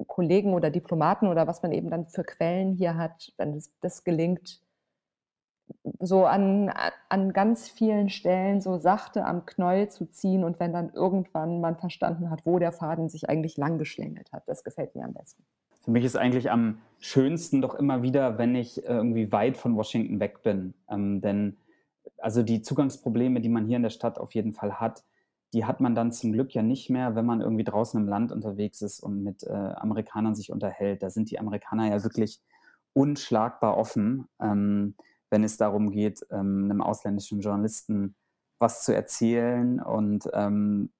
Kollegen 0.06 0.54
oder 0.54 0.70
Diplomaten 0.70 1.28
oder 1.28 1.46
was 1.46 1.62
man 1.62 1.72
eben 1.72 1.90
dann 1.90 2.06
für 2.06 2.24
Quellen 2.24 2.72
hier 2.72 2.96
hat, 2.96 3.32
wenn 3.38 3.54
das, 3.54 3.72
das 3.80 4.04
gelingt, 4.04 4.60
so 6.00 6.26
an, 6.26 6.72
an 7.08 7.32
ganz 7.32 7.68
vielen 7.68 8.08
Stellen 8.08 8.60
so 8.60 8.78
sachte 8.78 9.24
am 9.24 9.46
Knäuel 9.46 9.88
zu 9.88 10.06
ziehen 10.06 10.44
und 10.44 10.60
wenn 10.60 10.72
dann 10.72 10.92
irgendwann 10.92 11.60
man 11.60 11.76
verstanden 11.76 12.30
hat, 12.30 12.44
wo 12.44 12.58
der 12.58 12.72
Faden 12.72 13.08
sich 13.08 13.28
eigentlich 13.28 13.56
lang 13.56 13.78
geschlängelt 13.78 14.32
hat. 14.32 14.44
Das 14.46 14.64
gefällt 14.64 14.94
mir 14.94 15.04
am 15.04 15.14
besten. 15.14 15.44
Für 15.86 15.92
mich 15.92 16.04
ist 16.04 16.16
eigentlich 16.16 16.50
am 16.50 16.78
schönsten 16.98 17.62
doch 17.62 17.76
immer 17.76 18.02
wieder, 18.02 18.38
wenn 18.38 18.56
ich 18.56 18.84
irgendwie 18.84 19.30
weit 19.30 19.56
von 19.56 19.76
Washington 19.76 20.18
weg 20.18 20.42
bin. 20.42 20.74
Ähm, 20.90 21.20
denn 21.20 21.56
also 22.18 22.42
die 22.42 22.60
Zugangsprobleme, 22.60 23.40
die 23.40 23.48
man 23.48 23.66
hier 23.66 23.76
in 23.76 23.84
der 23.84 23.90
Stadt 23.90 24.18
auf 24.18 24.34
jeden 24.34 24.52
Fall 24.52 24.80
hat, 24.80 25.04
die 25.52 25.64
hat 25.64 25.80
man 25.80 25.94
dann 25.94 26.10
zum 26.10 26.32
Glück 26.32 26.52
ja 26.54 26.62
nicht 26.62 26.90
mehr, 26.90 27.14
wenn 27.14 27.24
man 27.24 27.40
irgendwie 27.40 27.62
draußen 27.62 28.00
im 28.00 28.08
Land 28.08 28.32
unterwegs 28.32 28.82
ist 28.82 28.98
und 28.98 29.22
mit 29.22 29.44
äh, 29.44 29.52
Amerikanern 29.52 30.34
sich 30.34 30.50
unterhält. 30.50 31.04
Da 31.04 31.10
sind 31.10 31.30
die 31.30 31.38
Amerikaner 31.38 31.88
ja 31.88 32.02
wirklich 32.02 32.40
unschlagbar 32.92 33.76
offen. 33.76 34.26
Ähm, 34.40 34.96
wenn 35.30 35.44
es 35.44 35.56
darum 35.56 35.92
geht, 35.92 36.26
ähm, 36.32 36.64
einem 36.64 36.80
ausländischen 36.80 37.40
Journalisten 37.40 38.16
was 38.58 38.82
zu 38.82 38.92
erzählen. 38.92 39.80
Und 39.80 40.28
ähm, 40.32 40.90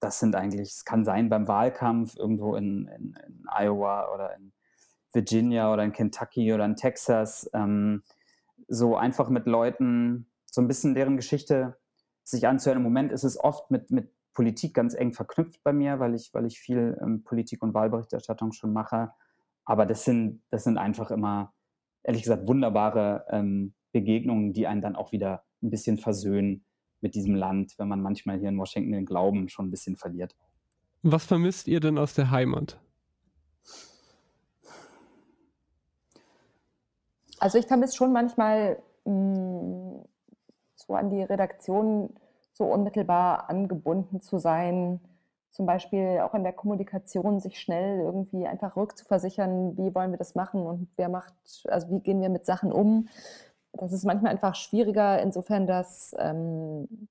das 0.00 0.18
sind 0.20 0.36
eigentlich, 0.36 0.70
es 0.70 0.84
kann 0.84 1.04
sein 1.04 1.28
beim 1.28 1.48
Wahlkampf 1.48 2.16
irgendwo 2.16 2.56
in, 2.56 2.86
in, 2.86 3.18
in, 3.26 3.44
Iowa 3.48 4.12
oder 4.12 4.34
in 4.36 4.52
Virginia 5.12 5.72
oder 5.72 5.84
in 5.84 5.92
Kentucky 5.92 6.52
oder 6.52 6.64
in 6.64 6.76
Texas, 6.76 7.48
ähm, 7.54 8.02
so 8.68 8.96
einfach 8.96 9.28
mit 9.28 9.46
Leuten 9.46 10.30
so 10.44 10.60
ein 10.60 10.68
bisschen 10.68 10.94
deren 10.94 11.16
Geschichte 11.16 11.78
sich 12.24 12.46
anzuhören. 12.46 12.78
Im 12.78 12.84
Moment 12.84 13.12
ist 13.12 13.24
es 13.24 13.38
oft 13.42 13.70
mit, 13.70 13.90
mit 13.90 14.10
Politik 14.34 14.74
ganz 14.74 14.94
eng 14.94 15.14
verknüpft 15.14 15.62
bei 15.62 15.72
mir, 15.72 15.98
weil 15.98 16.14
ich, 16.14 16.34
weil 16.34 16.44
ich 16.44 16.58
viel 16.60 16.98
ähm, 17.00 17.24
Politik- 17.24 17.62
und 17.62 17.72
Wahlberichterstattung 17.72 18.52
schon 18.52 18.72
mache. 18.72 19.12
Aber 19.64 19.86
das 19.86 20.04
sind, 20.04 20.42
das 20.50 20.64
sind 20.64 20.76
einfach 20.76 21.10
immer, 21.10 21.54
ehrlich 22.02 22.22
gesagt, 22.22 22.46
wunderbare 22.46 23.24
ähm, 23.30 23.74
Begegnungen, 23.92 24.52
die 24.52 24.66
einen 24.66 24.82
dann 24.82 24.94
auch 24.94 25.12
wieder 25.12 25.44
ein 25.62 25.70
bisschen 25.70 25.96
versöhnen 25.96 26.65
mit 27.00 27.14
diesem 27.14 27.34
Land, 27.34 27.74
wenn 27.78 27.88
man 27.88 28.00
manchmal 28.00 28.38
hier 28.38 28.48
in 28.48 28.58
Washington 28.58 28.92
den 28.92 29.06
Glauben 29.06 29.48
schon 29.48 29.66
ein 29.66 29.70
bisschen 29.70 29.96
verliert. 29.96 30.34
Was 31.02 31.24
vermisst 31.24 31.68
ihr 31.68 31.80
denn 31.80 31.98
aus 31.98 32.14
der 32.14 32.30
Heimat? 32.30 32.80
Also 37.38 37.58
ich 37.58 37.66
vermisse 37.66 37.96
schon 37.96 38.12
manchmal 38.12 38.82
mh, 39.04 39.12
mm, 39.12 40.04
so 40.74 40.94
an 40.94 41.10
die 41.10 41.22
Redaktion 41.22 42.14
so 42.52 42.64
unmittelbar 42.64 43.50
angebunden 43.50 44.22
zu 44.22 44.38
sein, 44.38 45.00
zum 45.50 45.66
Beispiel 45.66 46.20
auch 46.20 46.34
in 46.34 46.42
der 46.42 46.52
Kommunikation 46.52 47.40
sich 47.40 47.60
schnell 47.60 48.00
irgendwie 48.00 48.46
einfach 48.46 48.76
rückzuversichern, 48.76 49.76
wie 49.76 49.94
wollen 49.94 50.10
wir 50.10 50.18
das 50.18 50.34
machen 50.34 50.62
und 50.62 50.88
wer 50.96 51.08
macht, 51.08 51.34
also 51.66 51.90
wie 51.90 52.00
gehen 52.00 52.20
wir 52.20 52.28
mit 52.28 52.46
Sachen 52.46 52.72
um 52.72 53.08
das 53.76 53.92
ist 53.92 54.04
manchmal 54.04 54.32
einfach 54.32 54.54
schwieriger, 54.54 55.20
insofern, 55.20 55.66
dass, 55.66 56.14
ähm, 56.18 57.08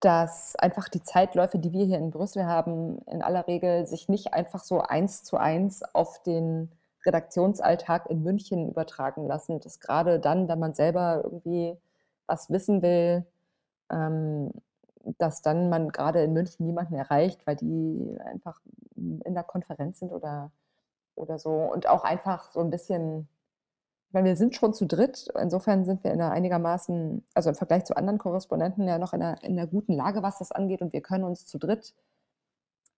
dass 0.00 0.56
einfach 0.56 0.88
die 0.88 1.02
Zeitläufe, 1.02 1.58
die 1.58 1.72
wir 1.72 1.84
hier 1.84 1.98
in 1.98 2.10
Brüssel 2.10 2.46
haben, 2.46 2.98
in 3.06 3.22
aller 3.22 3.46
Regel 3.46 3.86
sich 3.86 4.08
nicht 4.08 4.32
einfach 4.34 4.62
so 4.64 4.80
eins 4.80 5.24
zu 5.24 5.36
eins 5.36 5.82
auf 5.94 6.22
den 6.22 6.70
Redaktionsalltag 7.04 8.08
in 8.10 8.22
München 8.22 8.70
übertragen 8.70 9.26
lassen. 9.26 9.60
Das 9.60 9.80
gerade 9.80 10.20
dann, 10.20 10.48
wenn 10.48 10.58
man 10.58 10.74
selber 10.74 11.20
irgendwie 11.24 11.76
was 12.26 12.50
wissen 12.50 12.82
will, 12.82 13.26
ähm, 13.90 14.52
dass 15.18 15.42
dann 15.42 15.68
man 15.70 15.90
gerade 15.90 16.22
in 16.22 16.32
München 16.32 16.66
niemanden 16.66 16.94
erreicht, 16.94 17.46
weil 17.46 17.56
die 17.56 18.18
einfach 18.24 18.60
in 18.96 19.34
der 19.34 19.44
Konferenz 19.44 19.98
sind 19.98 20.12
oder, 20.12 20.50
oder 21.14 21.38
so. 21.38 21.50
Und 21.50 21.88
auch 21.88 22.04
einfach 22.04 22.52
so 22.52 22.60
ein 22.60 22.70
bisschen 22.70 23.28
weil 24.12 24.24
wir 24.24 24.36
sind 24.36 24.54
schon 24.54 24.74
zu 24.74 24.86
dritt. 24.86 25.28
Insofern 25.40 25.84
sind 25.84 26.02
wir 26.04 26.12
in 26.12 26.20
einer 26.20 26.32
einigermaßen, 26.32 27.24
also 27.34 27.50
im 27.50 27.54
Vergleich 27.54 27.84
zu 27.84 27.96
anderen 27.96 28.18
Korrespondenten 28.18 28.86
ja 28.86 28.98
noch 28.98 29.12
in 29.12 29.22
einer, 29.22 29.42
in 29.42 29.58
einer 29.58 29.66
guten 29.66 29.92
Lage, 29.92 30.22
was 30.22 30.38
das 30.38 30.52
angeht. 30.52 30.82
Und 30.82 30.92
wir 30.92 31.00
können 31.00 31.24
uns 31.24 31.46
zu 31.46 31.58
dritt 31.58 31.94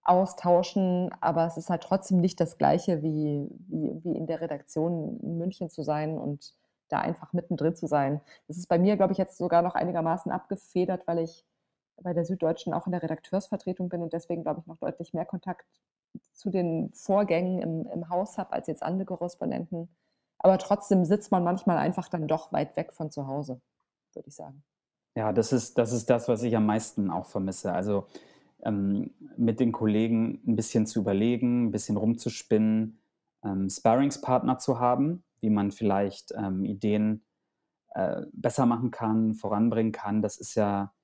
austauschen, 0.04 1.10
aber 1.20 1.46
es 1.46 1.56
ist 1.56 1.70
halt 1.70 1.82
trotzdem 1.82 2.20
nicht 2.20 2.40
das 2.40 2.58
Gleiche, 2.58 3.02
wie, 3.02 3.48
wie, 3.68 4.00
wie 4.02 4.16
in 4.16 4.26
der 4.26 4.40
Redaktion 4.40 5.20
in 5.20 5.38
München 5.38 5.70
zu 5.70 5.82
sein 5.82 6.18
und 6.18 6.54
da 6.88 6.98
einfach 6.98 7.32
mittendrin 7.32 7.76
zu 7.76 7.86
sein. 7.86 8.20
Das 8.48 8.56
ist 8.56 8.68
bei 8.68 8.78
mir, 8.78 8.96
glaube 8.96 9.12
ich, 9.12 9.18
jetzt 9.18 9.38
sogar 9.38 9.62
noch 9.62 9.74
einigermaßen 9.74 10.32
abgefedert, 10.32 11.06
weil 11.06 11.20
ich 11.20 11.44
bei 12.02 12.12
der 12.12 12.24
Süddeutschen 12.24 12.74
auch 12.74 12.86
in 12.86 12.92
der 12.92 13.02
Redakteursvertretung 13.02 13.88
bin 13.88 14.02
und 14.02 14.12
deswegen, 14.12 14.42
glaube 14.42 14.60
ich, 14.60 14.66
noch 14.66 14.78
deutlich 14.78 15.14
mehr 15.14 15.24
Kontakt 15.24 15.66
zu 16.32 16.50
den 16.50 16.92
Vorgängen 16.92 17.60
im, 17.60 17.86
im 17.86 18.08
Haus 18.08 18.38
habe 18.38 18.52
als 18.52 18.66
jetzt 18.66 18.82
andere 18.82 19.06
Korrespondenten 19.06 19.88
aber 20.42 20.58
trotzdem 20.58 21.04
sitzt 21.04 21.30
man 21.30 21.44
manchmal 21.44 21.78
einfach 21.78 22.08
dann 22.08 22.28
doch 22.28 22.52
weit 22.52 22.76
weg 22.76 22.92
von 22.92 23.10
zu 23.10 23.26
Hause, 23.26 23.60
würde 24.14 24.28
ich 24.28 24.34
sagen. 24.34 24.62
Ja, 25.14 25.32
das 25.32 25.52
ist, 25.52 25.78
das 25.78 25.92
ist 25.92 26.08
das, 26.10 26.28
was 26.28 26.42
ich 26.42 26.56
am 26.56 26.66
meisten 26.66 27.10
auch 27.10 27.26
vermisse. 27.26 27.72
Also 27.72 28.06
ähm, 28.64 29.10
mit 29.36 29.60
den 29.60 29.72
Kollegen 29.72 30.42
ein 30.46 30.56
bisschen 30.56 30.86
zu 30.86 31.00
überlegen, 31.00 31.66
ein 31.66 31.70
bisschen 31.70 31.96
rumzuspinnen, 31.96 32.98
ähm, 33.44 33.68
Sparringspartner 33.68 34.58
zu 34.58 34.80
haben, 34.80 35.24
wie 35.40 35.50
man 35.50 35.70
vielleicht 35.70 36.32
ähm, 36.36 36.64
Ideen 36.64 37.24
äh, 37.94 38.22
besser 38.32 38.66
machen 38.66 38.90
kann, 38.90 39.34
voranbringen 39.34 39.92
kann. 39.92 40.22
Das 40.22 40.38
ist 40.38 40.54
ja, 40.54 40.94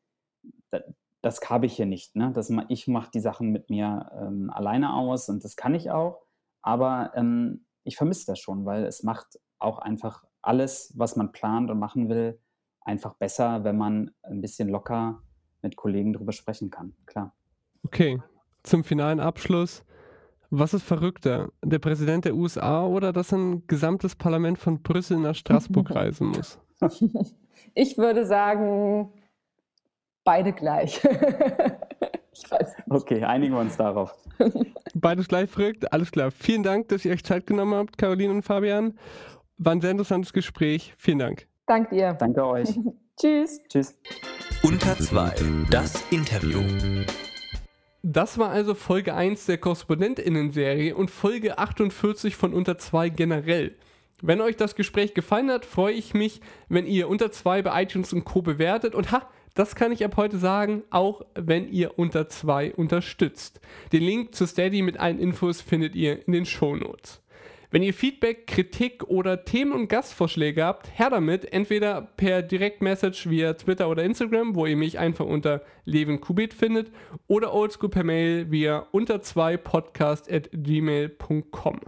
das 1.21 1.41
habe 1.51 1.67
ich 1.67 1.77
hier 1.77 1.87
nicht. 1.87 2.17
Ne? 2.17 2.33
Das, 2.33 2.51
ich 2.69 2.89
mache 2.89 3.11
die 3.13 3.21
Sachen 3.21 3.51
mit 3.51 3.69
mir 3.71 4.11
ähm, 4.19 4.51
alleine 4.51 4.95
aus 4.95 5.29
und 5.29 5.45
das 5.45 5.57
kann 5.57 5.75
ich 5.75 5.91
auch. 5.91 6.23
Aber 6.63 7.13
ähm, 7.15 7.67
ich 7.89 7.97
vermisse 7.97 8.27
das 8.27 8.39
schon, 8.39 8.67
weil 8.67 8.85
es 8.85 9.03
macht 9.03 9.41
auch 9.59 9.79
einfach 9.79 10.25
alles, 10.43 10.93
was 10.97 11.17
man 11.17 11.33
plant 11.33 11.71
und 11.71 11.79
machen 11.79 12.09
will, 12.09 12.39
einfach 12.83 13.15
besser, 13.15 13.65
wenn 13.65 13.77
man 13.77 14.11
ein 14.23 14.41
bisschen 14.41 14.69
locker 14.69 15.23
mit 15.63 15.75
Kollegen 15.77 16.13
drüber 16.13 16.33
sprechen 16.33 16.71
kann. 16.71 16.95
Klar. 17.07 17.35
Okay, 17.85 18.23
zum 18.63 18.85
finalen 18.85 19.21
Abschluss. 19.21 19.85
Was 20.51 20.75
ist 20.75 20.83
verrückter, 20.83 21.51
der 21.63 21.79
Präsident 21.79 22.25
der 22.25 22.35
USA 22.35 22.87
oder 22.87 23.13
dass 23.13 23.33
ein 23.33 23.67
gesamtes 23.67 24.17
Parlament 24.17 24.59
von 24.59 24.83
Brüssel 24.83 25.19
nach 25.19 25.35
Straßburg 25.35 25.91
reisen 25.95 26.29
muss? 26.29 26.59
Ich 27.75 27.99
würde 27.99 28.25
sagen, 28.27 29.13
beide 30.25 30.53
gleich. 30.53 31.01
ich 32.45 32.51
weiß 32.51 32.77
nicht. 32.79 32.91
Okay, 32.91 33.25
einigen 33.25 33.55
wir 33.55 33.61
uns 33.61 33.77
darauf. 33.77 34.15
Beides 34.95 35.29
gleich 35.29 35.51
verrückt, 35.51 35.93
alles 35.93 36.11
klar. 36.11 36.31
Vielen 36.31 36.63
Dank, 36.63 36.89
dass 36.89 37.05
ihr 37.05 37.13
euch 37.13 37.25
Zeit 37.25 37.47
genommen 37.47 37.75
habt, 37.75 37.99
Caroline 37.99 38.33
und 38.33 38.43
Fabian. 38.43 38.99
War 39.59 39.73
ein 39.73 39.81
sehr 39.81 39.91
interessantes 39.91 40.33
Gespräch. 40.33 40.95
Vielen 40.97 41.19
Dank. 41.19 41.47
Dank 41.67 41.91
dir. 41.91 42.15
Danke 42.15 42.47
euch. 42.47 42.69
Tschüss. 43.21 43.61
Tschüss. 43.69 43.99
Unter 44.63 44.97
2. 44.97 45.35
Das 45.71 46.05
Interview. 46.11 46.61
Das 48.03 48.39
war 48.39 48.51
also 48.51 48.75
Folge 48.75 49.15
1 49.15 49.47
der 49.47 49.59
KorrespondentInnen-Serie 49.59 50.95
und 50.95 51.11
Folge 51.11 51.59
48 51.59 52.37
von 52.37 52.55
Unter 52.55 52.79
2 52.79 53.09
generell. 53.09 53.75
Wenn 54.23 54.41
euch 54.41 54.57
das 54.57 54.77
Gespräch 54.77 55.15
gefallen 55.15 55.51
hat, 55.51 55.65
freue 55.65 55.95
ich 55.95 56.15
mich, 56.15 56.41
wenn 56.69 56.87
ihr 56.87 57.09
Unter 57.09 57.31
2 57.31 57.63
bei 57.63 57.83
iTunes 57.83 58.13
und 58.13 58.25
Co. 58.25 58.43
bewertet 58.43 58.95
und 58.95 59.13
ha, 59.13 59.29
das 59.59 59.75
kann 59.75 59.91
ich 59.91 60.05
ab 60.05 60.17
heute 60.17 60.39
sagen, 60.39 60.85
auch 60.91 61.23
wenn 61.35 61.69
ihr 61.73 61.99
Unter 61.99 62.29
2 62.29 62.75
unterstützt. 62.75 63.61
Den 63.93 64.05
Link 64.05 64.35
zu 64.35 64.47
Steady 64.47 64.83
mit 64.83 65.01
allen 65.01 65.19
Infos 65.19 65.61
findet 65.61 65.97
ihr 65.97 66.25
in 66.27 66.33
den 66.33 66.47
Shownotes. 66.47 67.21
Wenn 67.71 67.83
ihr 67.83 67.93
Feedback, 67.93 68.47
Kritik 68.47 69.05
oder 69.05 69.45
Themen- 69.45 69.73
und 69.73 69.89
Gastvorschläge 69.89 70.65
habt, 70.65 70.97
her 70.97 71.11
damit, 71.11 71.53
entweder 71.53 72.01
per 72.01 72.41
Direktmessage 72.41 73.29
via 73.29 73.53
Twitter 73.55 73.91
oder 73.91 74.05
Instagram, 74.05 74.55
wo 74.55 74.65
ihr 74.65 74.77
mich 74.77 74.99
einfach 74.99 75.27
unter 75.27 75.63
levenkubit 75.85 76.55
findet, 76.55 76.93
oder 77.27 77.53
oldschool 77.53 77.91
per 77.91 78.05
Mail 78.05 78.51
via 78.53 78.87
unter 78.93 79.21
2 79.21 79.57
podcast 79.57 80.33
at 80.33 80.51
gmail.com. 80.53 81.81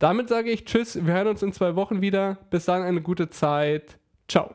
Damit 0.00 0.28
sage 0.28 0.50
ich 0.50 0.64
Tschüss, 0.64 1.06
wir 1.06 1.14
hören 1.14 1.28
uns 1.28 1.42
in 1.42 1.52
zwei 1.52 1.76
Wochen 1.76 2.02
wieder. 2.02 2.38
Bis 2.50 2.64
dann 2.64 2.82
eine 2.82 3.00
gute 3.00 3.30
Zeit. 3.30 3.96
Ciao. 4.28 4.54